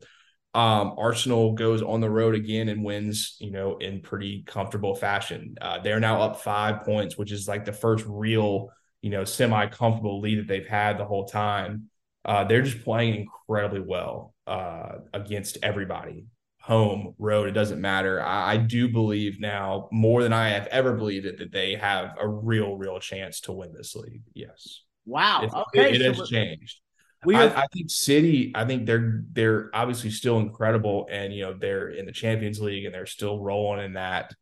Um, 0.56 0.94
Arsenal 0.98 1.54
goes 1.54 1.82
on 1.82 2.00
the 2.00 2.10
road 2.10 2.36
again 2.36 2.70
and 2.70 2.84
wins, 2.84 3.38
you 3.40 3.50
know, 3.50 3.78
in 3.78 4.02
pretty 4.02 4.44
comfortable 4.46 4.94
fashion. 4.94 5.56
Uh, 5.60 5.80
they're 5.80 6.00
now 6.00 6.22
up 6.22 6.42
five 6.42 6.84
points, 6.84 7.18
which 7.18 7.32
is 7.32 7.48
like 7.48 7.66
the 7.66 7.74
first 7.74 8.06
real, 8.08 8.70
you 9.02 9.10
know, 9.10 9.24
semi 9.24 9.66
comfortable 9.68 10.22
lead 10.22 10.40
that 10.40 10.48
they've 10.48 10.68
had 10.68 10.98
the 10.98 11.06
whole 11.06 11.26
time. 11.26 11.90
Uh, 12.24 12.44
they're 12.44 12.62
just 12.62 12.84
playing 12.84 13.16
incredibly 13.16 13.82
well 13.82 14.34
uh, 14.46 15.00
against 15.14 15.58
everybody, 15.64 16.26
home, 16.62 17.16
road, 17.18 17.50
it 17.50 17.54
doesn't 17.54 17.82
matter. 17.82 18.22
I, 18.22 18.54
I, 18.54 18.58
do 18.58 18.88
believe 18.88 19.40
now 19.40 19.90
more 19.92 20.24
than 20.24 20.32
I 20.32 20.50
have 20.50 20.68
ever 20.68 20.94
believed 20.94 21.26
it 21.26 21.40
that 21.40 21.52
they 21.52 21.76
have 21.76 22.16
a 22.20 22.28
real, 22.28 22.78
real 22.78 23.00
chance 23.00 23.42
to 23.42 23.52
win 23.52 23.74
this 23.74 23.96
league. 23.96 24.22
Yes. 24.34 24.84
Wow. 25.06 25.42
It's, 25.44 25.54
okay. 25.54 25.96
It, 25.96 26.02
it 26.02 26.16
so 26.16 26.22
has 26.22 26.30
changed. 26.30 26.80
We 27.26 27.36
I, 27.36 27.64
I, 27.64 27.68
think 27.68 27.90
City. 27.90 28.52
I 28.56 28.66
think 28.66 28.86
they're 28.86 29.24
they're 29.32 29.70
obviously 29.74 30.10
still 30.10 30.40
incredible, 30.40 31.08
and 31.12 31.34
you 31.34 31.44
know 31.44 31.54
they're 31.54 31.90
in 31.90 32.06
the 32.06 32.12
Champions 32.12 32.60
League 32.60 32.86
and 32.86 32.94
they're 32.94 33.06
still 33.06 33.40
rolling 33.40 33.84
in 33.84 33.94
that. 33.94 34.34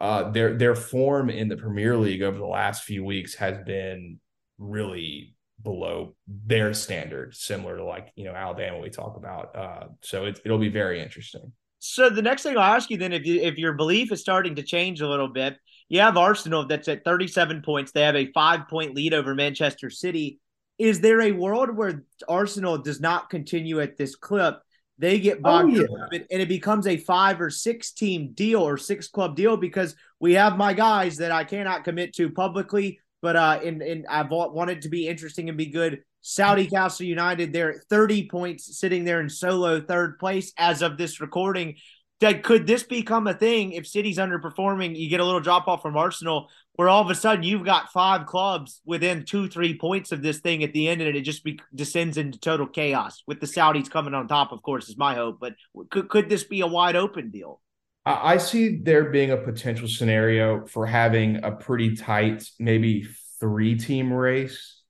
Uh, 0.00 0.30
their 0.30 0.54
their 0.54 0.74
form 0.74 1.30
in 1.30 1.48
the 1.48 1.56
Premier 1.56 1.96
League 1.96 2.22
over 2.22 2.36
the 2.36 2.46
last 2.46 2.84
few 2.84 3.04
weeks 3.04 3.34
has 3.34 3.56
been 3.64 4.18
really 4.58 5.34
below 5.62 6.14
their 6.26 6.74
standard, 6.74 7.34
similar 7.34 7.78
to 7.78 7.84
like 7.84 8.12
you 8.14 8.24
know 8.24 8.34
Alabama 8.34 8.78
we 8.78 8.90
talk 8.90 9.16
about. 9.16 9.56
Uh, 9.56 9.86
so 10.02 10.26
it, 10.26 10.40
it'll 10.44 10.58
be 10.58 10.68
very 10.68 11.00
interesting. 11.00 11.52
So 11.78 12.10
the 12.10 12.22
next 12.22 12.42
thing 12.42 12.56
I'll 12.56 12.74
ask 12.74 12.90
you 12.90 12.96
then, 12.96 13.12
if 13.12 13.24
you 13.26 13.40
if 13.40 13.58
your 13.58 13.72
belief 13.72 14.12
is 14.12 14.20
starting 14.20 14.56
to 14.56 14.62
change 14.62 15.00
a 15.00 15.08
little 15.08 15.28
bit, 15.28 15.56
you 15.88 16.00
have 16.00 16.16
Arsenal 16.16 16.66
that's 16.66 16.88
at 16.88 17.04
37 17.04 17.62
points. 17.62 17.92
They 17.92 18.02
have 18.02 18.16
a 18.16 18.30
five 18.32 18.68
point 18.68 18.94
lead 18.94 19.14
over 19.14 19.34
Manchester 19.34 19.90
City 19.90 20.40
is 20.78 21.00
there 21.00 21.20
a 21.22 21.32
world 21.32 21.74
where 21.74 22.04
Arsenal 22.28 22.78
does 22.78 23.00
not 23.00 23.30
continue 23.30 23.80
at 23.80 23.96
this 23.96 24.14
clip? 24.14 24.60
They 24.98 25.20
get 25.20 25.42
bogged 25.42 25.76
oh, 25.76 26.08
yeah. 26.10 26.18
and 26.30 26.40
it 26.42 26.48
becomes 26.48 26.86
a 26.86 26.96
five 26.96 27.40
or 27.40 27.50
six 27.50 27.92
team 27.92 28.32
deal 28.32 28.62
or 28.62 28.78
six 28.78 29.08
club 29.08 29.36
deal 29.36 29.56
because 29.56 29.94
we 30.20 30.34
have 30.34 30.56
my 30.56 30.72
guys 30.72 31.18
that 31.18 31.32
I 31.32 31.44
cannot 31.44 31.84
commit 31.84 32.14
to 32.14 32.30
publicly, 32.30 33.00
but 33.20 33.36
uh, 33.36 33.60
and 33.62 33.82
and 33.82 34.06
I've 34.08 34.30
wanted 34.30 34.82
to 34.82 34.88
be 34.88 35.06
interesting 35.06 35.48
and 35.48 35.58
be 35.58 35.66
good. 35.66 36.02
Saudi 36.22 36.66
Castle 36.66 37.06
United, 37.06 37.52
they're 37.52 37.74
at 37.74 37.84
30 37.88 38.28
points, 38.28 38.78
sitting 38.80 39.04
there 39.04 39.20
in 39.20 39.28
solo 39.28 39.80
third 39.80 40.18
place 40.18 40.52
as 40.58 40.82
of 40.82 40.96
this 40.96 41.20
recording 41.20 41.76
that 42.20 42.42
could 42.42 42.66
this 42.66 42.82
become 42.82 43.26
a 43.26 43.34
thing 43.34 43.72
if 43.72 43.86
City's 43.86 44.18
underperforming? 44.18 44.96
You 44.96 45.08
get 45.08 45.20
a 45.20 45.24
little 45.24 45.40
drop 45.40 45.68
off 45.68 45.82
from 45.82 45.96
Arsenal, 45.96 46.48
where 46.76 46.88
all 46.88 47.02
of 47.02 47.10
a 47.10 47.14
sudden 47.14 47.42
you've 47.42 47.64
got 47.64 47.92
five 47.92 48.26
clubs 48.26 48.80
within 48.84 49.24
two, 49.24 49.48
three 49.48 49.76
points 49.76 50.12
of 50.12 50.22
this 50.22 50.38
thing 50.38 50.62
at 50.62 50.72
the 50.72 50.88
end, 50.88 51.02
and 51.02 51.16
it 51.16 51.22
just 51.22 51.42
be, 51.42 51.58
descends 51.74 52.16
into 52.16 52.38
total 52.38 52.66
chaos 52.66 53.22
with 53.26 53.40
the 53.40 53.46
Saudis 53.46 53.90
coming 53.90 54.14
on 54.14 54.28
top. 54.28 54.52
Of 54.52 54.62
course, 54.62 54.88
is 54.88 54.96
my 54.96 55.14
hope, 55.14 55.38
but 55.40 55.54
could 55.90 56.08
could 56.08 56.28
this 56.28 56.44
be 56.44 56.60
a 56.60 56.66
wide 56.66 56.96
open 56.96 57.30
deal? 57.30 57.60
I 58.04 58.36
see 58.36 58.76
there 58.76 59.10
being 59.10 59.32
a 59.32 59.36
potential 59.36 59.88
scenario 59.88 60.64
for 60.66 60.86
having 60.86 61.42
a 61.42 61.50
pretty 61.50 61.96
tight, 61.96 62.48
maybe 62.60 63.08
three 63.40 63.76
team 63.76 64.12
race. 64.12 64.80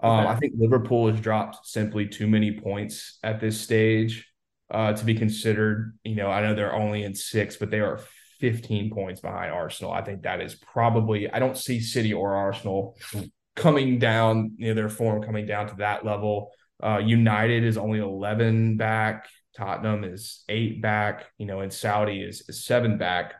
Um. 0.00 0.26
I 0.26 0.36
think 0.36 0.52
Liverpool 0.58 1.10
has 1.10 1.18
dropped 1.20 1.66
simply 1.66 2.06
too 2.06 2.26
many 2.26 2.60
points 2.60 3.18
at 3.22 3.40
this 3.40 3.58
stage 3.58 4.28
uh, 4.70 4.92
to 4.92 5.04
be 5.04 5.14
considered. 5.14 5.96
You 6.04 6.16
know, 6.16 6.30
I 6.30 6.42
know 6.42 6.54
they're 6.54 6.74
only 6.74 7.04
in 7.04 7.14
six, 7.14 7.56
but 7.56 7.70
they 7.70 7.80
are 7.80 8.00
15 8.40 8.90
points 8.90 9.20
behind 9.20 9.52
Arsenal. 9.52 9.92
I 9.92 10.02
think 10.02 10.22
that 10.22 10.40
is 10.40 10.54
probably 10.54 11.30
I 11.30 11.38
don't 11.38 11.56
see 11.56 11.80
City 11.80 12.12
or 12.12 12.34
Arsenal 12.34 12.96
coming 13.56 13.98
down, 13.98 14.52
you 14.56 14.68
know, 14.68 14.74
their 14.74 14.88
form 14.88 15.22
coming 15.22 15.46
down 15.46 15.68
to 15.68 15.76
that 15.76 16.04
level. 16.04 16.50
Uh, 16.82 16.98
United 16.98 17.64
is 17.64 17.78
only 17.78 17.98
11 17.98 18.76
back. 18.76 19.26
Tottenham 19.56 20.04
is 20.04 20.44
eight 20.48 20.82
back, 20.82 21.24
you 21.38 21.46
know, 21.46 21.60
and 21.60 21.72
Saudi 21.72 22.20
is, 22.20 22.42
is 22.48 22.64
seven 22.64 22.98
back. 22.98 23.34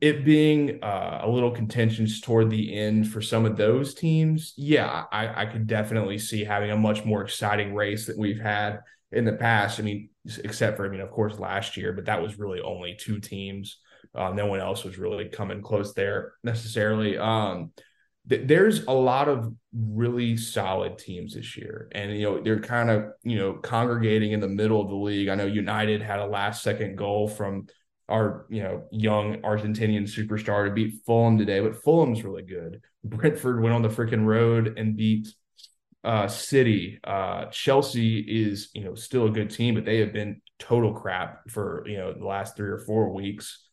It 0.00 0.24
being 0.24 0.82
uh, 0.82 1.20
a 1.22 1.28
little 1.28 1.52
contentious 1.52 2.20
toward 2.20 2.50
the 2.50 2.76
end 2.76 3.08
for 3.08 3.22
some 3.22 3.44
of 3.44 3.56
those 3.56 3.94
teams, 3.94 4.54
yeah, 4.56 5.04
I, 5.12 5.42
I 5.42 5.46
could 5.46 5.66
definitely 5.66 6.18
see 6.18 6.42
having 6.42 6.70
a 6.70 6.76
much 6.76 7.04
more 7.04 7.22
exciting 7.22 7.74
race 7.74 8.06
that 8.06 8.18
we've 8.18 8.40
had 8.40 8.80
in 9.12 9.24
the 9.24 9.34
past. 9.34 9.78
I 9.78 9.82
mean, 9.84 10.08
except 10.42 10.76
for, 10.76 10.86
I 10.86 10.88
mean, 10.88 11.00
of 11.00 11.10
course, 11.10 11.38
last 11.38 11.76
year, 11.76 11.92
but 11.92 12.06
that 12.06 12.22
was 12.22 12.38
really 12.38 12.60
only 12.60 12.96
two 12.98 13.20
teams. 13.20 13.78
Uh, 14.14 14.30
no 14.30 14.46
one 14.46 14.60
else 14.60 14.84
was 14.84 14.98
really 14.98 15.26
coming 15.26 15.62
close 15.62 15.94
there 15.94 16.34
necessarily. 16.44 17.16
Um, 17.16 17.72
there's 18.24 18.84
a 18.84 18.92
lot 18.92 19.28
of 19.28 19.52
really 19.76 20.36
solid 20.36 20.96
teams 20.98 21.34
this 21.34 21.56
year 21.56 21.88
and 21.92 22.12
you 22.12 22.22
know 22.22 22.40
they're 22.40 22.60
kind 22.60 22.90
of 22.90 23.06
you 23.24 23.36
know 23.36 23.54
congregating 23.54 24.32
in 24.32 24.40
the 24.40 24.48
middle 24.48 24.80
of 24.80 24.88
the 24.88 24.94
league. 24.94 25.28
I 25.28 25.34
know 25.34 25.46
united 25.46 26.02
had 26.02 26.20
a 26.20 26.26
last 26.26 26.62
second 26.62 26.96
goal 26.96 27.26
from 27.26 27.66
our 28.08 28.46
you 28.48 28.62
know 28.62 28.84
young 28.92 29.38
argentinian 29.38 30.02
superstar 30.02 30.66
to 30.66 30.72
beat 30.72 31.00
fulham 31.04 31.38
today 31.38 31.60
but 31.60 31.82
fulham's 31.82 32.22
really 32.22 32.42
good. 32.42 32.82
Brentford 33.04 33.60
went 33.60 33.74
on 33.74 33.82
the 33.82 33.88
freaking 33.88 34.24
road 34.24 34.78
and 34.78 34.96
beat 34.96 35.26
uh 36.04 36.28
city. 36.28 37.00
Uh 37.02 37.46
chelsea 37.46 38.20
is 38.20 38.70
you 38.72 38.84
know 38.84 38.94
still 38.94 39.26
a 39.26 39.30
good 39.30 39.50
team 39.50 39.74
but 39.74 39.84
they 39.84 39.98
have 39.98 40.12
been 40.12 40.40
total 40.60 40.92
crap 40.92 41.50
for 41.50 41.82
you 41.88 41.96
know 41.96 42.12
the 42.12 42.26
last 42.26 42.56
three 42.56 42.70
or 42.70 42.78
four 42.78 43.12
weeks 43.12 43.66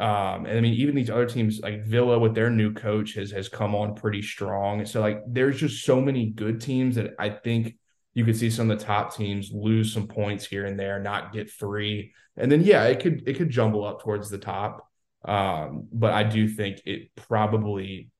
um, 0.00 0.46
and 0.46 0.56
I 0.56 0.60
mean, 0.62 0.72
even 0.74 0.94
these 0.94 1.10
other 1.10 1.26
teams 1.26 1.60
like 1.60 1.84
Villa 1.84 2.18
with 2.18 2.34
their 2.34 2.48
new 2.48 2.72
coach 2.72 3.14
has 3.14 3.30
has 3.32 3.50
come 3.50 3.74
on 3.74 3.94
pretty 3.94 4.22
strong. 4.22 4.86
So 4.86 5.00
like, 5.00 5.20
there's 5.26 5.60
just 5.60 5.84
so 5.84 6.00
many 6.00 6.30
good 6.30 6.60
teams 6.60 6.96
that 6.96 7.14
I 7.18 7.28
think 7.28 7.76
you 8.14 8.24
could 8.24 8.36
see 8.36 8.48
some 8.48 8.70
of 8.70 8.78
the 8.78 8.84
top 8.84 9.14
teams 9.14 9.50
lose 9.52 9.92
some 9.92 10.06
points 10.06 10.46
here 10.46 10.64
and 10.64 10.80
there, 10.80 10.98
not 11.00 11.32
get 11.32 11.50
three, 11.50 12.14
and 12.38 12.50
then 12.50 12.62
yeah, 12.62 12.84
it 12.84 13.00
could 13.00 13.28
it 13.28 13.36
could 13.36 13.50
jumble 13.50 13.84
up 13.84 14.02
towards 14.02 14.30
the 14.30 14.38
top. 14.38 14.88
Um, 15.22 15.86
but 15.92 16.14
I 16.14 16.22
do 16.22 16.48
think 16.48 16.80
it 16.86 17.14
probably 17.14 18.10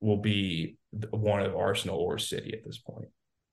will 0.00 0.16
be 0.16 0.76
one 1.10 1.40
of 1.42 1.54
Arsenal 1.54 1.98
or 1.98 2.18
City 2.18 2.52
at 2.52 2.64
this 2.64 2.78
point. 2.78 3.08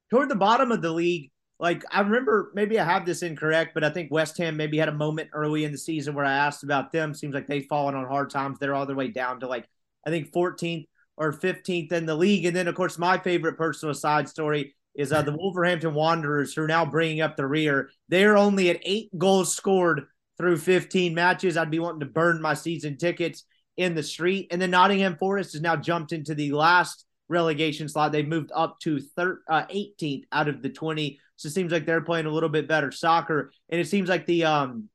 Toward 0.10 0.30
the 0.30 0.36
bottom 0.36 0.72
of 0.72 0.82
the 0.82 0.92
league, 0.92 1.32
like 1.60 1.84
I 1.92 2.02
remember 2.02 2.52
maybe 2.54 2.80
I 2.80 2.86
have 2.86 3.06
this 3.06 3.22
incorrect, 3.22 3.74
but 3.74 3.84
I 3.84 3.90
think 3.90 4.12
West 4.12 4.38
Ham 4.38 4.56
maybe 4.56 4.78
had 4.78 4.90
a 4.90 4.94
moment 4.94 5.30
early 5.34 5.66
in 5.66 5.72
the 5.72 5.78
season 5.78 6.16
where 6.16 6.26
I 6.26 6.32
asked 6.32 6.64
about 6.64 6.92
them. 6.92 7.14
Seems 7.14 7.34
like 7.34 7.48
they've 7.48 7.66
fallen 7.66 7.96
on 7.96 8.06
hard 8.06 8.30
times. 8.30 8.60
They're 8.60 8.76
all 8.76 8.86
the 8.86 8.96
way 8.96 9.10
down 9.10 9.42
to 9.42 9.48
like 9.48 9.68
I 10.06 10.10
think 10.10 10.32
14th 10.32 10.88
or 11.18 11.34
15th 11.34 11.92
in 11.92 12.06
the 12.06 12.16
league. 12.16 12.46
And 12.46 12.56
then 12.56 12.68
of 12.68 12.76
course 12.76 12.98
my 12.98 13.18
favorite 13.18 13.58
personal 13.58 13.94
side 13.94 14.30
story 14.30 14.74
is 14.96 15.12
uh, 15.12 15.22
the 15.22 15.36
Wolverhampton 15.36 15.94
Wanderers 15.94 16.54
who 16.54 16.64
are 16.64 16.68
now 16.68 16.86
bringing 16.86 17.22
up 17.22 17.36
the 17.36 17.46
rear. 17.46 17.90
They're 18.08 18.38
only 18.38 18.70
at 18.70 18.80
eight 18.84 19.10
goals 19.18 19.54
scored 19.54 20.08
through 20.38 20.58
15 20.58 21.14
matches. 21.14 21.58
I'd 21.58 21.70
be 21.70 21.80
wanting 21.80 22.00
to 22.00 22.06
burn 22.06 22.42
my 22.42 22.54
season 22.54 22.98
tickets 22.98 23.44
in 23.76 23.96
the 23.96 24.04
street. 24.04 24.48
And 24.52 24.62
then 24.62 24.72
Nottingham 24.72 25.18
Forest 25.18 25.54
has 25.54 25.62
now 25.62 25.76
jumped 25.76 26.14
into 26.14 26.34
the 26.34 26.54
last 26.54 27.06
relegation 27.28 27.88
slot. 27.88 28.12
They've 28.12 28.28
moved 28.28 28.52
up 28.56 28.80
to 28.82 29.00
thir- 29.00 29.42
uh, 29.50 29.66
18th 29.68 30.24
out 30.32 30.48
of 30.48 30.62
the 30.62 30.70
20 30.70 31.20
so 31.40 31.48
it 31.48 31.54
seems 31.54 31.72
like 31.72 31.86
they're 31.86 32.02
playing 32.02 32.26
a 32.26 32.30
little 32.30 32.50
bit 32.50 32.68
better 32.68 32.92
soccer, 32.92 33.54
and 33.70 33.80
it 33.80 33.88
seems 33.88 34.10
like 34.10 34.26
the 34.26 34.44
um 34.44 34.90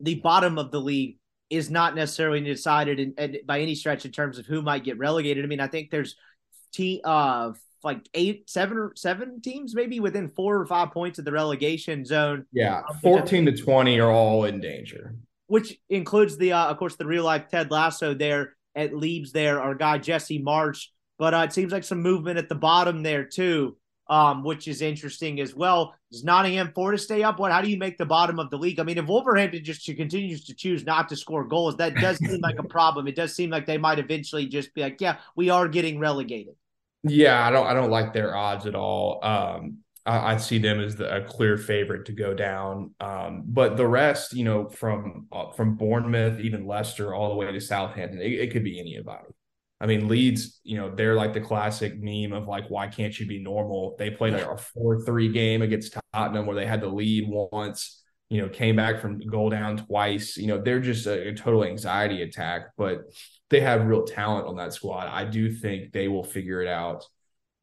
the 0.00 0.16
bottom 0.16 0.58
of 0.58 0.70
the 0.70 0.80
league 0.80 1.16
is 1.48 1.70
not 1.70 1.94
necessarily 1.94 2.42
decided 2.42 3.00
in, 3.00 3.14
in, 3.16 3.38
by 3.46 3.60
any 3.60 3.74
stretch 3.74 4.04
in 4.04 4.12
terms 4.12 4.38
of 4.38 4.44
who 4.44 4.60
might 4.60 4.84
get 4.84 4.98
relegated. 4.98 5.46
I 5.46 5.48
mean, 5.48 5.60
I 5.60 5.66
think 5.66 5.90
there's 5.90 6.14
team 6.74 7.00
uh 7.04 7.52
like 7.82 8.06
eight, 8.12 8.50
seven 8.50 8.76
or 8.76 8.92
seven 8.96 9.40
teams 9.40 9.74
maybe 9.74 9.98
within 9.98 10.28
four 10.28 10.58
or 10.58 10.66
five 10.66 10.92
points 10.92 11.18
of 11.18 11.24
the 11.24 11.32
relegation 11.32 12.04
zone. 12.04 12.44
Yeah, 12.52 12.82
um, 12.90 12.98
fourteen 13.02 13.46
to 13.46 13.56
twenty 13.56 13.98
are 13.98 14.10
all 14.10 14.44
in 14.44 14.60
danger. 14.60 15.14
Which 15.46 15.74
includes 15.88 16.36
the 16.36 16.52
uh, 16.52 16.66
of 16.66 16.76
course 16.76 16.96
the 16.96 17.06
real 17.06 17.24
life 17.24 17.48
Ted 17.48 17.70
Lasso 17.70 18.12
there 18.12 18.56
at 18.74 18.94
Leeds 18.94 19.32
there, 19.32 19.58
our 19.62 19.74
guy 19.74 19.96
Jesse 19.96 20.42
Marsch. 20.42 20.88
But 21.18 21.32
uh, 21.32 21.38
it 21.38 21.54
seems 21.54 21.72
like 21.72 21.84
some 21.84 22.02
movement 22.02 22.36
at 22.36 22.50
the 22.50 22.54
bottom 22.54 23.02
there 23.02 23.24
too 23.24 23.78
um, 24.08 24.42
which 24.42 24.68
is 24.68 24.82
interesting 24.82 25.40
as 25.40 25.54
well. 25.54 25.94
Does 26.10 26.24
Nottingham 26.24 26.72
Forest 26.74 27.04
stay 27.04 27.22
up? 27.22 27.38
What? 27.38 27.52
How 27.52 27.60
do 27.60 27.70
you 27.70 27.76
make 27.76 27.98
the 27.98 28.06
bottom 28.06 28.38
of 28.38 28.50
the 28.50 28.56
league? 28.56 28.80
I 28.80 28.82
mean, 28.82 28.98
if 28.98 29.06
Wolverhampton 29.06 29.62
just 29.62 29.84
continues 29.84 30.44
to 30.44 30.54
choose 30.54 30.84
not 30.84 31.08
to 31.10 31.16
score 31.16 31.44
goals, 31.44 31.76
that 31.76 31.94
does 31.96 32.18
seem 32.24 32.40
like 32.40 32.58
a 32.58 32.64
problem. 32.64 33.06
It 33.06 33.16
does 33.16 33.34
seem 33.34 33.50
like 33.50 33.66
they 33.66 33.78
might 33.78 33.98
eventually 33.98 34.46
just 34.46 34.74
be 34.74 34.82
like, 34.82 35.00
yeah, 35.00 35.18
we 35.36 35.50
are 35.50 35.68
getting 35.68 35.98
relegated. 35.98 36.54
Yeah, 37.04 37.46
I 37.46 37.50
don't, 37.50 37.66
I 37.66 37.74
don't 37.74 37.90
like 37.90 38.12
their 38.12 38.34
odds 38.34 38.66
at 38.66 38.74
all. 38.74 39.24
Um, 39.24 39.78
I, 40.08 40.32
I 40.32 40.36
see 40.38 40.58
them 40.58 40.80
as 40.80 40.96
the, 40.96 41.14
a 41.14 41.22
clear 41.22 41.56
favorite 41.56 42.06
to 42.06 42.12
go 42.12 42.34
down. 42.34 42.94
Um, 43.00 43.44
but 43.46 43.76
the 43.76 43.86
rest, 43.86 44.32
you 44.32 44.44
know, 44.44 44.68
from 44.68 45.26
uh, 45.30 45.50
from 45.52 45.76
Bournemouth, 45.76 46.40
even 46.40 46.66
Leicester, 46.66 47.14
all 47.14 47.28
the 47.28 47.36
way 47.36 47.52
to 47.52 47.60
Southampton, 47.60 48.20
it, 48.20 48.32
it 48.32 48.52
could 48.52 48.64
be 48.64 48.80
any 48.80 48.94
anybody. 48.94 49.28
I 49.80 49.86
mean, 49.86 50.08
Leeds, 50.08 50.60
you 50.64 50.76
know, 50.76 50.92
they're 50.92 51.14
like 51.14 51.32
the 51.32 51.40
classic 51.40 51.94
meme 52.00 52.32
of 52.32 52.48
like, 52.48 52.68
why 52.68 52.88
can't 52.88 53.18
you 53.18 53.26
be 53.26 53.38
normal? 53.38 53.94
They 53.98 54.10
played 54.10 54.32
like 54.32 54.44
a 54.44 54.56
4 54.56 55.04
3 55.04 55.28
game 55.28 55.62
against 55.62 55.96
Tottenham 56.12 56.46
where 56.46 56.56
they 56.56 56.66
had 56.66 56.80
the 56.80 56.88
lead 56.88 57.28
once, 57.28 58.02
you 58.28 58.40
know, 58.40 58.48
came 58.48 58.74
back 58.74 59.00
from 59.00 59.20
goal 59.20 59.50
down 59.50 59.76
twice. 59.76 60.36
You 60.36 60.48
know, 60.48 60.60
they're 60.60 60.80
just 60.80 61.06
a, 61.06 61.28
a 61.28 61.34
total 61.34 61.64
anxiety 61.64 62.22
attack, 62.22 62.70
but 62.76 63.02
they 63.50 63.60
have 63.60 63.86
real 63.86 64.04
talent 64.04 64.48
on 64.48 64.56
that 64.56 64.72
squad. 64.72 65.06
I 65.06 65.24
do 65.24 65.52
think 65.52 65.92
they 65.92 66.08
will 66.08 66.24
figure 66.24 66.60
it 66.60 66.68
out. 66.68 67.04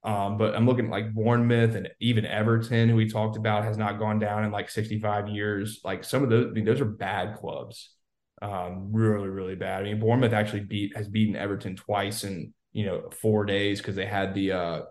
Um, 0.05 0.37
but 0.37 0.55
I'm 0.55 0.67
looking 0.67 0.85
at 0.85 0.91
like 0.91 1.13
Bournemouth 1.13 1.75
and 1.75 1.89
even 1.99 2.25
Everton, 2.25 2.87
who 2.89 2.95
we 2.95 3.09
talked 3.09 3.37
about, 3.37 3.65
has 3.65 3.77
not 3.77 3.99
gone 3.99 4.19
down 4.19 4.45
in 4.45 4.51
like 4.51 4.69
65 4.69 5.27
years. 5.27 5.81
Like 5.83 6.05
some 6.05 6.23
of 6.23 6.29
those, 6.29 6.47
I 6.47 6.51
mean, 6.51 6.63
those 6.63 6.79
are 6.79 6.85
bad 6.85 7.35
clubs 7.35 7.94
um, 8.41 8.89
really, 8.91 9.29
really 9.29 9.55
bad. 9.55 9.81
I 9.81 9.83
mean, 9.85 9.99
Bournemouth 9.99 10.33
actually 10.33 10.61
beat 10.61 10.95
has 10.95 11.07
beaten 11.07 11.35
Everton 11.35 11.75
twice 11.75 12.23
in 12.23 12.53
you 12.73 12.85
know 12.85 13.09
four 13.21 13.45
days 13.45 13.79
because 13.79 13.95
they 13.95 14.05
had 14.05 14.33
the 14.33 14.51
uh, 14.51 14.81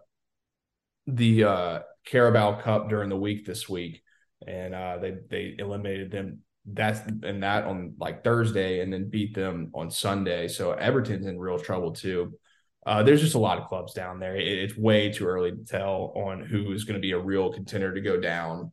the 1.07 1.45
uh, 1.45 1.79
Carabao 2.07 2.61
Cup 2.63 2.89
during 2.89 3.09
the 3.09 3.17
week 3.17 3.45
this 3.45 3.69
week, 3.69 4.03
and 4.47 4.75
uh, 4.75 4.99
they 4.99 5.17
they 5.31 5.55
eliminated 5.59 6.11
them. 6.11 6.41
That's 6.67 7.01
and 7.23 7.43
that 7.43 7.65
on 7.65 7.95
like 7.99 8.25
Thursday, 8.25 8.81
and 8.81 8.93
then 8.93 9.11
beat 9.11 9.35
them 9.35 9.71
on 9.75 9.91
Sunday. 9.91 10.49
So 10.49 10.73
Everton's 10.73 11.27
in 11.27 11.39
real 11.39 11.59
trouble 11.59 11.93
too. 11.93 12.39
Uh, 12.87 13.03
there's 13.03 13.21
just 13.21 13.35
a 13.35 13.39
lot 13.39 13.59
of 13.59 13.69
clubs 13.69 13.93
down 13.93 14.19
there. 14.19 14.37
It, 14.37 14.47
it's 14.47 14.77
way 14.77 15.11
too 15.11 15.27
early 15.27 15.51
to 15.51 15.65
tell 15.65 16.13
on 16.17 16.41
who 16.41 16.73
is 16.73 16.85
going 16.85 16.95
to 16.95 17.01
be 17.01 17.13
a 17.13 17.19
real 17.19 17.53
contender 17.53 17.93
to 17.95 18.01
go 18.01 18.19
down. 18.19 18.73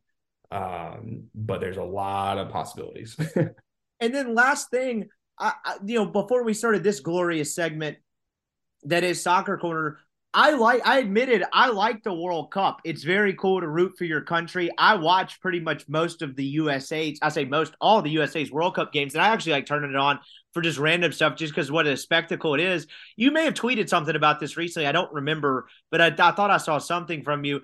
Um, 0.52 1.28
but 1.34 1.62
there's 1.62 1.78
a 1.78 1.84
lot 1.84 2.38
of 2.38 2.50
possibilities. 2.50 3.18
And 4.02 4.14
then 4.14 4.34
last 4.34 4.70
thing, 4.72 5.08
I, 5.40 5.54
I, 5.64 5.76
you 5.86 5.96
know, 5.96 6.06
before 6.08 6.44
we 6.44 6.54
started 6.54 6.84
this 6.84 7.00
glorious 7.00 7.56
segment 7.56 7.98
that 8.84 9.04
is 9.04 9.22
soccer 9.22 9.58
corner, 9.58 10.00
I 10.34 10.52
like 10.52 10.82
I 10.86 11.00
admitted 11.00 11.44
I 11.52 11.70
like 11.70 12.04
the 12.04 12.14
World 12.14 12.52
Cup. 12.52 12.80
It's 12.86 13.04
very 13.04 13.34
cool 13.34 13.60
to 13.60 13.68
root 13.68 13.98
for 13.98 14.06
your 14.06 14.22
country. 14.22 14.70
I 14.78 14.96
watch 14.96 15.42
pretty 15.42 15.60
much 15.60 15.90
most 15.90 16.22
of 16.22 16.38
the 16.38 16.46
USA's, 16.46 17.20
I 17.22 17.30
say 17.30 17.44
most 17.44 17.74
all 17.82 18.02
the 18.02 18.12
USA's 18.12 18.50
World 18.50 18.76
Cup 18.76 18.94
games, 18.94 19.14
and 19.14 19.22
I 19.22 19.28
actually 19.28 19.52
like 19.54 19.66
turning 19.66 19.90
it 19.90 19.98
on 19.98 20.20
for 20.54 20.62
just 20.62 20.80
random 20.80 21.12
stuff 21.12 21.36
just 21.36 21.54
because 21.54 21.70
what 21.70 21.86
a 21.86 21.98
spectacle 21.98 22.54
it 22.54 22.62
is. 22.62 22.88
You 23.18 23.32
may 23.32 23.44
have 23.44 23.56
tweeted 23.56 23.90
something 23.90 24.16
about 24.16 24.40
this 24.40 24.56
recently. 24.56 24.88
I 24.88 24.94
don't 24.94 25.12
remember, 25.12 25.68
but 25.90 26.00
I, 26.00 26.08
I 26.08 26.32
thought 26.32 26.52
I 26.52 26.58
saw 26.58 26.78
something 26.78 27.24
from 27.24 27.44
you. 27.44 27.62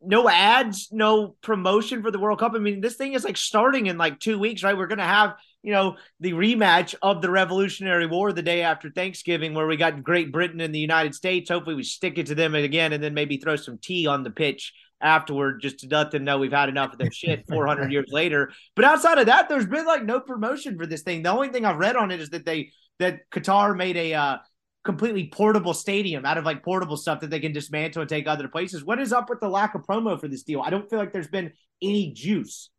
No 0.00 0.26
ads, 0.26 0.88
no 0.90 1.36
promotion 1.42 2.02
for 2.02 2.10
the 2.10 2.18
World 2.18 2.38
Cup. 2.38 2.52
I 2.54 2.58
mean, 2.58 2.80
this 2.80 2.96
thing 2.96 3.12
is 3.12 3.24
like 3.24 3.36
starting 3.36 3.86
in 3.86 3.98
like 3.98 4.20
two 4.20 4.38
weeks, 4.38 4.62
right? 4.62 4.76
We're 4.76 4.86
gonna 4.86 5.04
have 5.04 5.34
you 5.66 5.72
know, 5.72 5.96
the 6.20 6.30
rematch 6.30 6.94
of 7.02 7.20
the 7.20 7.28
Revolutionary 7.28 8.06
War 8.06 8.32
the 8.32 8.40
day 8.40 8.62
after 8.62 8.88
Thanksgiving, 8.88 9.52
where 9.52 9.66
we 9.66 9.76
got 9.76 10.00
Great 10.00 10.30
Britain 10.30 10.60
and 10.60 10.72
the 10.72 10.78
United 10.78 11.12
States. 11.12 11.50
Hopefully, 11.50 11.74
we 11.74 11.82
stick 11.82 12.18
it 12.18 12.26
to 12.26 12.36
them 12.36 12.54
again, 12.54 12.92
and 12.92 13.02
then 13.02 13.14
maybe 13.14 13.36
throw 13.36 13.56
some 13.56 13.76
tea 13.76 14.06
on 14.06 14.22
the 14.22 14.30
pitch 14.30 14.72
afterward, 15.00 15.60
just 15.60 15.80
to 15.80 15.88
let 15.90 16.12
them 16.12 16.22
know 16.22 16.38
we've 16.38 16.52
had 16.52 16.68
enough 16.68 16.92
of 16.92 17.00
their 17.00 17.10
shit 17.10 17.44
400 17.50 17.90
years 17.90 18.06
later. 18.12 18.52
But 18.76 18.84
outside 18.84 19.18
of 19.18 19.26
that, 19.26 19.48
there's 19.48 19.66
been 19.66 19.84
like 19.86 20.04
no 20.04 20.20
promotion 20.20 20.78
for 20.78 20.86
this 20.86 21.02
thing. 21.02 21.24
The 21.24 21.32
only 21.32 21.48
thing 21.48 21.64
I've 21.64 21.78
read 21.78 21.96
on 21.96 22.12
it 22.12 22.20
is 22.20 22.30
that 22.30 22.44
they 22.44 22.70
that 23.00 23.28
Qatar 23.32 23.76
made 23.76 23.96
a 23.96 24.14
uh, 24.14 24.36
completely 24.84 25.30
portable 25.30 25.74
stadium 25.74 26.24
out 26.24 26.38
of 26.38 26.44
like 26.44 26.62
portable 26.62 26.96
stuff 26.96 27.18
that 27.20 27.30
they 27.30 27.40
can 27.40 27.52
dismantle 27.52 28.02
and 28.02 28.08
take 28.08 28.28
other 28.28 28.46
places. 28.46 28.84
What 28.84 29.00
is 29.00 29.12
up 29.12 29.28
with 29.28 29.40
the 29.40 29.48
lack 29.48 29.74
of 29.74 29.82
promo 29.82 30.18
for 30.18 30.28
this 30.28 30.44
deal? 30.44 30.62
I 30.62 30.70
don't 30.70 30.88
feel 30.88 31.00
like 31.00 31.12
there's 31.12 31.26
been 31.26 31.50
any 31.82 32.12
juice 32.12 32.70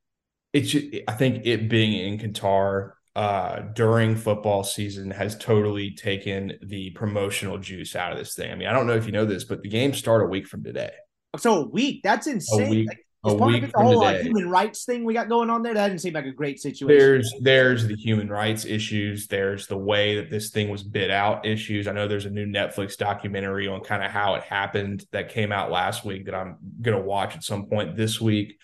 it's 0.57 1.03
I 1.07 1.13
think 1.13 1.45
it 1.45 1.69
being 1.69 1.93
in 1.93 2.19
Qatar 2.19 2.91
uh, 3.15 3.61
during 3.73 4.15
football 4.15 4.63
season 4.63 5.11
has 5.11 5.38
totally 5.38 5.91
taken 5.91 6.53
the 6.61 6.91
promotional 6.91 7.57
juice 7.57 7.95
out 7.95 8.11
of 8.11 8.17
this 8.17 8.35
thing. 8.35 8.51
I 8.51 8.55
mean, 8.55 8.67
I 8.67 8.73
don't 8.73 8.88
know 8.88 8.95
if 8.95 9.05
you 9.05 9.11
know 9.11 9.25
this, 9.25 9.43
but 9.43 9.61
the 9.61 9.69
games 9.69 9.97
start 9.97 10.21
a 10.21 10.25
week 10.25 10.47
from 10.47 10.63
today. 10.63 10.91
So 11.38 11.63
a 11.63 11.67
week? 11.67 12.01
That's 12.03 12.27
insane. 12.27 12.67
A 12.67 12.69
week, 12.69 12.89
a 13.25 13.29
Is 13.29 13.34
part 13.35 13.53
week 13.53 13.71
the 13.71 13.81
whole 13.81 14.03
uh, 14.03 14.11
today. 14.11 14.23
human 14.23 14.49
rights 14.49 14.85
thing 14.85 15.03
we 15.03 15.13
got 15.13 15.29
going 15.29 15.49
on 15.49 15.63
there? 15.63 15.73
That 15.73 15.88
didn't 15.88 16.01
seem 16.01 16.13
like 16.13 16.25
a 16.25 16.31
great 16.31 16.59
situation. 16.59 16.95
There's 16.97 17.34
there's 17.41 17.88
the 17.88 17.95
human 17.95 18.29
rights 18.29 18.65
issues. 18.65 19.27
There's 19.27 19.67
the 19.67 19.77
way 19.77 20.17
that 20.17 20.29
this 20.29 20.51
thing 20.51 20.69
was 20.69 20.84
bid 20.84 21.09
out 21.09 21.45
issues. 21.45 21.88
I 21.88 21.93
know 21.93 22.07
there's 22.07 22.25
a 22.25 22.29
new 22.29 22.45
Netflix 22.45 22.97
documentary 22.97 23.67
on 23.67 23.81
kind 23.81 24.03
of 24.03 24.11
how 24.11 24.35
it 24.35 24.43
happened 24.43 25.05
that 25.11 25.29
came 25.29 25.51
out 25.51 25.71
last 25.71 26.05
week 26.05 26.25
that 26.25 26.35
I'm 26.35 26.57
gonna 26.81 27.01
watch 27.01 27.35
at 27.35 27.43
some 27.43 27.65
point 27.65 27.95
this 27.95 28.21
week. 28.21 28.59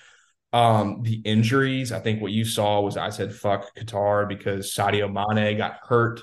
Um, 0.54 1.02
the 1.02 1.16
injuries, 1.26 1.92
I 1.92 2.00
think 2.00 2.22
what 2.22 2.32
you 2.32 2.46
saw 2.46 2.80
was 2.82 2.96
I 2.96 3.10
said 3.10 3.34
fuck 3.34 3.76
Qatar 3.76 4.30
because 4.30 4.72
Sadio 4.74 5.12
Mane 5.12 5.58
got 5.58 5.80
hurt 5.84 6.22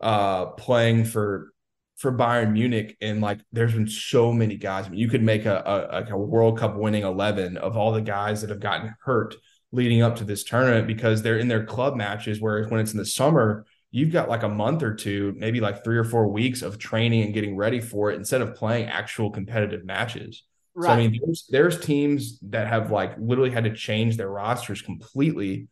uh 0.00 0.46
playing 0.46 1.04
for 1.04 1.52
for 1.98 2.10
Bayern 2.10 2.52
Munich 2.52 2.96
and 3.02 3.20
like 3.20 3.40
there's 3.52 3.74
been 3.74 3.86
so 3.86 4.32
many 4.32 4.56
guys. 4.56 4.86
I 4.86 4.88
mean, 4.88 4.98
you 4.98 5.08
could 5.08 5.22
make 5.22 5.44
a, 5.46 6.02
a 6.08 6.12
a 6.12 6.18
World 6.18 6.58
Cup 6.58 6.76
winning 6.76 7.04
11 7.04 7.58
of 7.58 7.76
all 7.76 7.92
the 7.92 8.00
guys 8.00 8.40
that 8.40 8.50
have 8.50 8.60
gotten 8.60 8.94
hurt 9.02 9.36
leading 9.72 10.02
up 10.02 10.16
to 10.16 10.24
this 10.24 10.42
tournament 10.42 10.86
because 10.86 11.22
they're 11.22 11.38
in 11.38 11.48
their 11.48 11.64
club 11.64 11.94
matches 11.94 12.40
whereas 12.40 12.70
when 12.70 12.80
it's 12.80 12.92
in 12.92 12.98
the 12.98 13.04
summer 13.06 13.64
you've 13.92 14.12
got 14.12 14.28
like 14.28 14.42
a 14.42 14.48
month 14.48 14.82
or 14.82 14.94
two 14.94 15.34
maybe 15.36 15.60
like 15.60 15.84
3 15.84 15.96
or 15.96 16.04
4 16.04 16.28
weeks 16.28 16.62
of 16.62 16.78
training 16.78 17.22
and 17.22 17.34
getting 17.34 17.56
ready 17.56 17.80
for 17.80 18.10
it 18.10 18.16
instead 18.16 18.40
of 18.40 18.54
playing 18.54 18.86
actual 18.86 19.30
competitive 19.30 19.84
matches. 19.84 20.42
Right. 20.80 20.92
So 20.92 20.92
I 20.92 20.96
mean, 20.96 21.20
there's, 21.24 21.46
there's 21.48 21.80
teams 21.80 22.38
that 22.50 22.68
have 22.68 22.90
like 22.90 23.14
literally 23.18 23.50
had 23.50 23.64
to 23.64 23.74
change 23.74 24.16
their 24.16 24.30
rosters 24.30 24.82
completely 24.82 25.68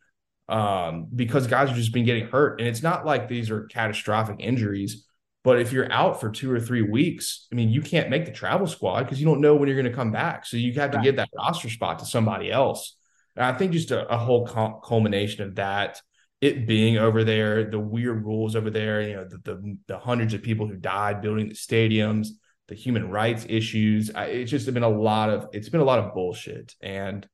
um, 0.47 1.07
because 1.15 1.47
guys 1.47 1.69
have 1.69 1.77
just 1.77 1.93
been 1.93 2.05
getting 2.05 2.27
hurt, 2.27 2.59
and 2.59 2.67
it's 2.67 2.83
not 2.83 3.05
like 3.05 3.27
these 3.27 3.49
are 3.51 3.65
catastrophic 3.65 4.37
injuries. 4.39 5.05
But 5.43 5.59
if 5.61 5.71
you're 5.71 5.91
out 5.91 6.19
for 6.19 6.29
two 6.29 6.51
or 6.51 6.59
three 6.59 6.81
weeks, 6.81 7.47
I 7.51 7.55
mean, 7.55 7.69
you 7.69 7.81
can't 7.81 8.09
make 8.09 8.25
the 8.25 8.31
travel 8.31 8.67
squad 8.67 9.03
because 9.03 9.19
you 9.21 9.25
don't 9.25 9.39
know 9.41 9.55
when 9.55 9.67
you're 9.69 9.77
going 9.81 9.89
to 9.89 9.95
come 9.95 10.11
back. 10.11 10.45
So 10.45 10.57
you 10.57 10.73
have 10.73 10.91
to 10.91 10.97
Right. 10.97 11.03
give 11.03 11.15
that 11.15 11.29
roster 11.35 11.69
spot 11.69 11.99
to 11.99 12.05
somebody 12.05 12.51
else. 12.51 12.97
And 13.35 13.45
I 13.45 13.53
think 13.57 13.71
just 13.71 13.91
a, 13.91 14.05
a 14.13 14.17
whole 14.17 14.45
cul- 14.45 14.81
culmination 14.83 15.43
of 15.43 15.55
that, 15.55 16.01
it 16.41 16.67
being 16.67 16.97
over 16.97 17.23
there, 17.23 17.69
the 17.69 17.79
weird 17.79 18.25
rules 18.25 18.55
over 18.55 18.69
there, 18.69 19.01
you 19.01 19.15
know, 19.15 19.25
the, 19.25 19.37
the, 19.37 19.77
the 19.87 19.97
hundreds 19.99 20.33
of 20.33 20.43
people 20.43 20.67
who 20.67 20.75
died 20.75 21.21
building 21.21 21.47
the 21.47 21.55
stadiums, 21.55 22.29
the 22.69 22.75
human 22.75 23.09
rights 23.09 23.45
issues. 23.49 24.11
I, 24.13 24.25
it's 24.25 24.51
just 24.51 24.71
been 24.73 24.83
a 24.83 24.89
lot 24.89 25.29
of 25.29 25.47
it's 25.53 25.69
been 25.69 25.81
a 25.81 25.85
lot 25.85 25.99
of 25.99 26.13
bullshit. 26.13 26.75
And 26.81 27.27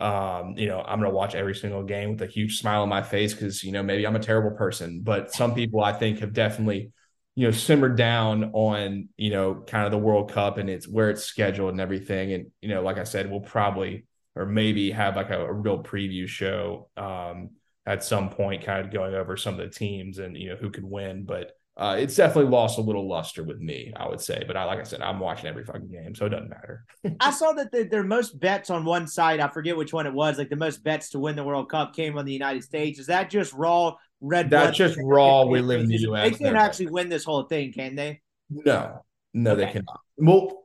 um, 0.00 0.54
you 0.56 0.68
know, 0.68 0.80
I'm 0.80 1.00
gonna 1.00 1.12
watch 1.12 1.34
every 1.34 1.54
single 1.54 1.82
game 1.82 2.10
with 2.12 2.22
a 2.22 2.26
huge 2.26 2.58
smile 2.60 2.82
on 2.82 2.88
my 2.88 3.02
face 3.02 3.34
because 3.34 3.64
you 3.64 3.72
know 3.72 3.82
maybe 3.82 4.06
I'm 4.06 4.16
a 4.16 4.20
terrible 4.20 4.56
person, 4.56 5.00
but 5.02 5.32
some 5.32 5.54
people 5.54 5.82
I 5.82 5.92
think 5.92 6.20
have 6.20 6.32
definitely 6.32 6.92
you 7.34 7.46
know 7.46 7.50
simmered 7.52 7.96
down 7.96 8.50
on 8.52 9.08
you 9.16 9.30
know 9.30 9.64
kind 9.66 9.86
of 9.86 9.92
the 9.92 9.98
World 9.98 10.30
Cup 10.32 10.58
and 10.58 10.68
it's 10.68 10.88
where 10.88 11.10
it's 11.10 11.24
scheduled 11.24 11.70
and 11.70 11.80
everything. 11.80 12.32
And 12.32 12.46
you 12.60 12.68
know, 12.68 12.82
like 12.82 12.98
I 12.98 13.04
said, 13.04 13.30
we'll 13.30 13.40
probably 13.40 14.06
or 14.34 14.46
maybe 14.46 14.90
have 14.90 15.16
like 15.16 15.30
a, 15.30 15.44
a 15.44 15.52
real 15.52 15.82
preview 15.82 16.26
show 16.26 16.88
um, 16.96 17.50
at 17.86 18.04
some 18.04 18.30
point, 18.30 18.64
kind 18.64 18.84
of 18.84 18.92
going 18.92 19.14
over 19.14 19.36
some 19.36 19.54
of 19.54 19.60
the 19.60 19.68
teams 19.68 20.18
and 20.18 20.36
you 20.36 20.50
know 20.50 20.56
who 20.56 20.70
could 20.70 20.84
win, 20.84 21.24
but 21.24 21.52
uh, 21.76 21.96
it's 21.98 22.16
definitely 22.16 22.50
lost 22.50 22.78
a 22.78 22.82
little 22.82 23.08
luster 23.08 23.42
with 23.42 23.58
me, 23.58 23.92
I 23.96 24.06
would 24.06 24.20
say. 24.20 24.44
But 24.46 24.56
I, 24.56 24.64
like 24.64 24.78
I 24.78 24.82
said, 24.82 25.00
I'm 25.00 25.18
watching 25.18 25.46
every 25.46 25.64
fucking 25.64 25.88
game, 25.88 26.14
so 26.14 26.26
it 26.26 26.28
doesn't 26.28 26.50
matter. 26.50 26.84
I 27.20 27.30
saw 27.30 27.52
that 27.52 27.72
the, 27.72 27.84
their 27.84 28.04
most 28.04 28.38
bets 28.38 28.68
on 28.68 28.84
one 28.84 29.06
side, 29.06 29.40
I 29.40 29.48
forget 29.48 29.76
which 29.76 29.92
one 29.92 30.06
it 30.06 30.12
was, 30.12 30.36
like 30.36 30.50
the 30.50 30.56
most 30.56 30.84
bets 30.84 31.08
to 31.10 31.18
win 31.18 31.34
the 31.34 31.44
World 31.44 31.70
Cup 31.70 31.94
came 31.94 32.18
on 32.18 32.26
the 32.26 32.32
United 32.32 32.62
States. 32.62 32.98
Is 32.98 33.06
that 33.06 33.30
just 33.30 33.54
raw 33.54 33.94
red 34.20 34.50
That's 34.50 34.76
just 34.76 34.98
raw. 35.02 35.44
We 35.44 35.60
live 35.60 35.80
in 35.80 35.88
the 35.88 35.98
U.S. 35.98 36.30
They 36.30 36.44
can't 36.44 36.56
actually 36.56 36.88
win 36.88 37.08
this 37.08 37.24
whole 37.24 37.44
thing, 37.44 37.72
can 37.72 37.94
they? 37.94 38.20
No, 38.50 39.02
no, 39.32 39.56
they 39.56 39.66
cannot. 39.66 40.00
Well, 40.18 40.64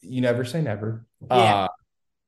you 0.00 0.20
never 0.20 0.44
say 0.44 0.62
never. 0.62 1.06
Yeah. 1.28 1.36
Uh, 1.36 1.68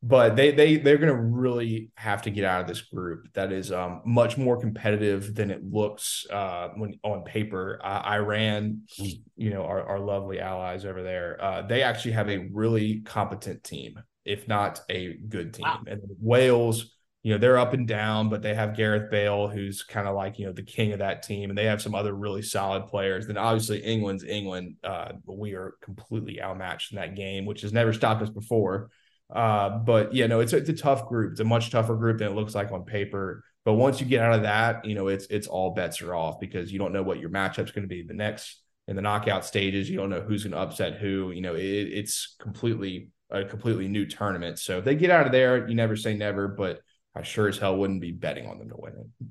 but 0.02 0.36
they 0.36 0.52
they 0.52 0.76
they're 0.76 0.98
going 0.98 1.12
to 1.12 1.20
really 1.20 1.90
have 1.96 2.22
to 2.22 2.30
get 2.30 2.44
out 2.44 2.60
of 2.60 2.68
this 2.68 2.80
group 2.82 3.26
that 3.34 3.50
is 3.52 3.72
um, 3.72 4.00
much 4.04 4.38
more 4.38 4.56
competitive 4.56 5.34
than 5.34 5.50
it 5.50 5.64
looks 5.64 6.24
uh, 6.30 6.68
when 6.76 6.94
on 7.02 7.24
paper. 7.24 7.80
Uh, 7.82 8.02
Iran, 8.06 8.82
you 9.36 9.50
know, 9.50 9.64
our, 9.64 9.82
our 9.82 9.98
lovely 9.98 10.40
allies 10.40 10.84
over 10.84 11.02
there, 11.02 11.42
uh, 11.42 11.62
they 11.62 11.82
actually 11.82 12.12
have 12.12 12.30
a 12.30 12.48
really 12.52 13.00
competent 13.00 13.64
team, 13.64 13.98
if 14.24 14.46
not 14.46 14.80
a 14.88 15.14
good 15.28 15.54
team. 15.54 15.64
Wow. 15.64 15.80
And 15.88 16.00
Wales, 16.20 16.94
you 17.24 17.32
know, 17.32 17.38
they're 17.38 17.58
up 17.58 17.72
and 17.72 17.88
down, 17.88 18.28
but 18.28 18.40
they 18.40 18.54
have 18.54 18.76
Gareth 18.76 19.10
Bale, 19.10 19.48
who's 19.48 19.82
kind 19.82 20.06
of 20.06 20.14
like 20.14 20.38
you 20.38 20.46
know 20.46 20.52
the 20.52 20.62
king 20.62 20.92
of 20.92 21.00
that 21.00 21.24
team, 21.24 21.50
and 21.50 21.58
they 21.58 21.64
have 21.64 21.82
some 21.82 21.96
other 21.96 22.14
really 22.14 22.42
solid 22.42 22.86
players. 22.86 23.26
Then 23.26 23.36
obviously 23.36 23.80
England's 23.80 24.22
England. 24.22 24.76
Uh, 24.84 25.14
we 25.26 25.54
are 25.54 25.74
completely 25.82 26.40
outmatched 26.40 26.92
in 26.92 26.96
that 26.96 27.16
game, 27.16 27.46
which 27.46 27.62
has 27.62 27.72
never 27.72 27.92
stopped 27.92 28.22
us 28.22 28.30
before. 28.30 28.90
Uh, 29.34 29.78
but 29.78 30.14
yeah, 30.14 30.26
no, 30.26 30.40
it's 30.40 30.52
it's 30.52 30.68
a 30.68 30.74
tough 30.74 31.08
group. 31.08 31.32
It's 31.32 31.40
a 31.40 31.44
much 31.44 31.70
tougher 31.70 31.96
group 31.96 32.18
than 32.18 32.28
it 32.28 32.34
looks 32.34 32.54
like 32.54 32.72
on 32.72 32.84
paper. 32.84 33.44
But 33.64 33.74
once 33.74 34.00
you 34.00 34.06
get 34.06 34.22
out 34.22 34.34
of 34.34 34.42
that, 34.42 34.84
you 34.84 34.94
know, 34.94 35.08
it's 35.08 35.26
it's 35.26 35.46
all 35.46 35.74
bets 35.74 36.00
are 36.00 36.14
off 36.14 36.40
because 36.40 36.72
you 36.72 36.78
don't 36.78 36.92
know 36.92 37.02
what 37.02 37.20
your 37.20 37.30
matchup's 37.30 37.70
going 37.70 37.82
to 37.82 37.88
be 37.88 38.02
the 38.02 38.14
next 38.14 38.62
in 38.86 38.96
the 38.96 39.02
knockout 39.02 39.44
stages. 39.44 39.90
You 39.90 39.98
don't 39.98 40.10
know 40.10 40.22
who's 40.22 40.44
going 40.44 40.52
to 40.52 40.58
upset 40.58 40.94
who. 40.94 41.30
You 41.32 41.42
know, 41.42 41.54
it, 41.54 41.60
it's 41.62 42.36
completely 42.40 43.10
a 43.30 43.44
completely 43.44 43.88
new 43.88 44.06
tournament. 44.06 44.58
So 44.58 44.78
if 44.78 44.84
they 44.84 44.94
get 44.94 45.10
out 45.10 45.26
of 45.26 45.32
there, 45.32 45.68
you 45.68 45.74
never 45.74 45.96
say 45.96 46.14
never. 46.14 46.48
But 46.48 46.80
I 47.14 47.22
sure 47.22 47.48
as 47.48 47.58
hell 47.58 47.76
wouldn't 47.76 48.00
be 48.00 48.12
betting 48.12 48.46
on 48.46 48.58
them 48.58 48.70
to 48.70 48.76
win 48.78 48.94
it. 48.94 49.26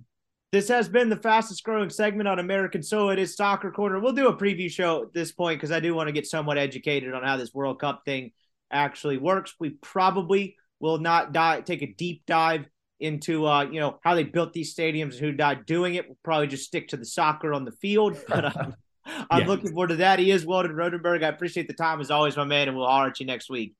This 0.51 0.69
has 0.69 0.87
been 0.87 1.09
the 1.09 1.17
fastest 1.17 1.63
growing 1.63 1.89
segment 1.89 2.27
on 2.27 2.39
American 2.39 2.81
Soul. 2.81 3.09
It 3.09 3.19
is 3.19 3.35
Soccer 3.35 3.71
Corner. 3.71 3.99
We'll 3.99 4.13
do 4.13 4.29
a 4.29 4.37
preview 4.37 4.71
show 4.71 5.03
at 5.03 5.13
this 5.13 5.31
point 5.31 5.59
because 5.59 5.71
I 5.71 5.79
do 5.79 5.93
want 5.93 6.07
to 6.07 6.13
get 6.13 6.25
somewhat 6.25 6.57
educated 6.57 7.13
on 7.13 7.23
how 7.23 7.35
this 7.35 7.53
World 7.53 7.79
Cup 7.79 8.03
thing 8.05 8.31
actually 8.71 9.17
works. 9.17 9.53
We 9.59 9.71
probably 9.81 10.55
will 10.79 10.97
not 10.99 11.31
dive, 11.33 11.65
take 11.65 11.81
a 11.81 11.93
deep 11.93 12.23
dive 12.27 12.65
into 12.99 13.45
uh, 13.45 13.63
you 13.63 13.79
know 13.79 13.99
how 14.03 14.15
they 14.15 14.23
built 14.23 14.53
these 14.53 14.73
stadiums 14.75 15.11
and 15.13 15.19
who 15.19 15.31
died 15.31 15.65
doing 15.65 15.95
it. 15.95 16.07
We'll 16.07 16.17
probably 16.23 16.47
just 16.47 16.65
stick 16.65 16.87
to 16.89 16.97
the 16.97 17.05
soccer 17.05 17.53
on 17.53 17.65
the 17.65 17.71
field. 17.71 18.17
But 18.27 18.45
um, 18.57 18.75
I'm 19.29 19.41
Yeah. 19.41 19.47
looking 19.47 19.71
forward 19.71 19.87
to 19.89 19.95
that. 19.97 20.19
He 20.19 20.31
is 20.31 20.45
Weldon 20.45 20.73
Rodenberg. 20.73 21.23
I 21.23 21.27
appreciate 21.29 21.67
the 21.67 21.73
time 21.73 22.01
as 22.01 22.11
always, 22.11 22.35
my 22.35 22.43
man, 22.43 22.67
and 22.67 22.75
we'll 22.77 22.87
holler 22.87 23.07
at 23.07 23.19
you 23.19 23.25
next 23.25 23.49
week. 23.49 23.73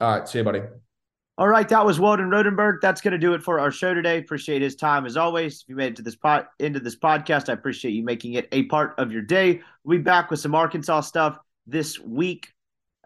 All 0.00 0.18
right, 0.18 0.28
see 0.28 0.38
you, 0.38 0.44
buddy. 0.44 0.60
All 1.38 1.48
right, 1.48 1.68
that 1.68 1.84
was 1.84 2.00
Weldon 2.00 2.30
Rodenberg. 2.30 2.80
That's 2.80 3.02
going 3.02 3.12
to 3.12 3.18
do 3.18 3.34
it 3.34 3.42
for 3.42 3.60
our 3.60 3.70
show 3.70 3.92
today. 3.92 4.18
Appreciate 4.18 4.62
his 4.62 4.74
time 4.74 5.04
as 5.04 5.18
always. 5.18 5.60
If 5.62 5.68
you 5.68 5.76
made 5.76 5.88
it 5.92 5.96
to 5.96 6.02
this 6.02 6.16
pot 6.16 6.48
into 6.58 6.80
this 6.80 6.96
podcast, 6.96 7.50
I 7.50 7.52
appreciate 7.52 7.92
you 7.92 8.02
making 8.02 8.32
it 8.32 8.48
a 8.52 8.62
part 8.64 8.94
of 8.98 9.12
your 9.12 9.20
day. 9.22 9.60
We'll 9.84 9.98
be 9.98 10.02
back 10.02 10.30
with 10.30 10.40
some 10.40 10.54
Arkansas 10.54 11.02
stuff 11.02 11.38
this 11.66 12.00
week. 12.00 12.48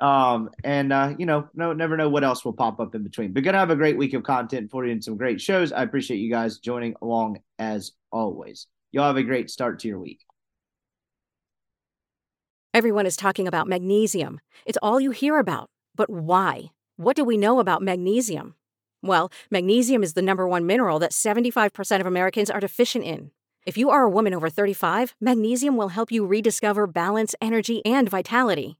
Um, 0.01 0.51
and 0.65 0.93
uh, 0.93 1.15
you 1.19 1.27
know, 1.27 1.49
no, 1.55 1.73
never 1.73 1.97
know 1.97 2.09
what 2.09 2.25
else 2.25 2.45
will 2.45 2.55
pop 2.55 2.81
up 2.81 2.95
in 2.95 3.03
between. 3.03 3.33
But 3.33 3.43
gonna 3.43 3.59
have 3.59 3.71
a 3.71 3.77
great 3.77 3.99
week 3.99 4.15
of 4.15 4.23
content 4.23 4.71
for 4.71 4.85
you 4.87 4.93
and 4.93 5.05
some 5.05 5.17
great 5.17 5.41
shows. 5.41 5.73
I 5.73 5.83
appreciate 5.83 6.19
you 6.19 6.31
guys 6.31 6.59
joining 6.59 6.95
along 7.03 7.41
as 7.59 7.93
always. 8.11 8.67
Y'all 8.93 9.07
have 9.07 9.17
a 9.17 9.23
great 9.23 9.51
start 9.51 9.79
to 9.81 9.89
your 9.89 9.99
week. 9.99 10.21
Everyone 12.73 13.07
is 13.07 13.17
talking 13.17 13.47
about 13.47 13.69
magnesium. 13.69 14.41
It's 14.65 14.79
all 14.83 15.01
you 15.01 15.11
hear 15.11 15.39
about. 15.39 15.69
But 15.95 16.09
why? 16.09 16.71
What 16.97 17.17
do 17.17 17.25
we 17.25 17.37
know 17.37 17.61
about 17.61 17.83
magnesium? 17.83 18.55
Well, 19.03 19.31
magnesium 19.51 20.03
is 20.03 20.15
the 20.15 20.23
number 20.23 20.47
one 20.47 20.67
mineral 20.67 20.99
that 21.01 21.13
75% 21.13 22.01
of 22.01 22.07
Americans 22.07 22.51
are 22.51 22.61
deficient 22.61 23.05
in. 23.05 23.31
If 23.67 23.77
you 23.77 23.91
are 23.91 24.03
a 24.03 24.11
woman 24.11 24.35
over 24.35 24.49
35, 24.49 25.15
magnesium 25.21 25.77
will 25.77 25.89
help 25.89 26.11
you 26.11 26.25
rediscover 26.25 26.87
balance, 26.87 27.35
energy, 27.41 27.85
and 27.85 28.09
vitality. 28.09 28.80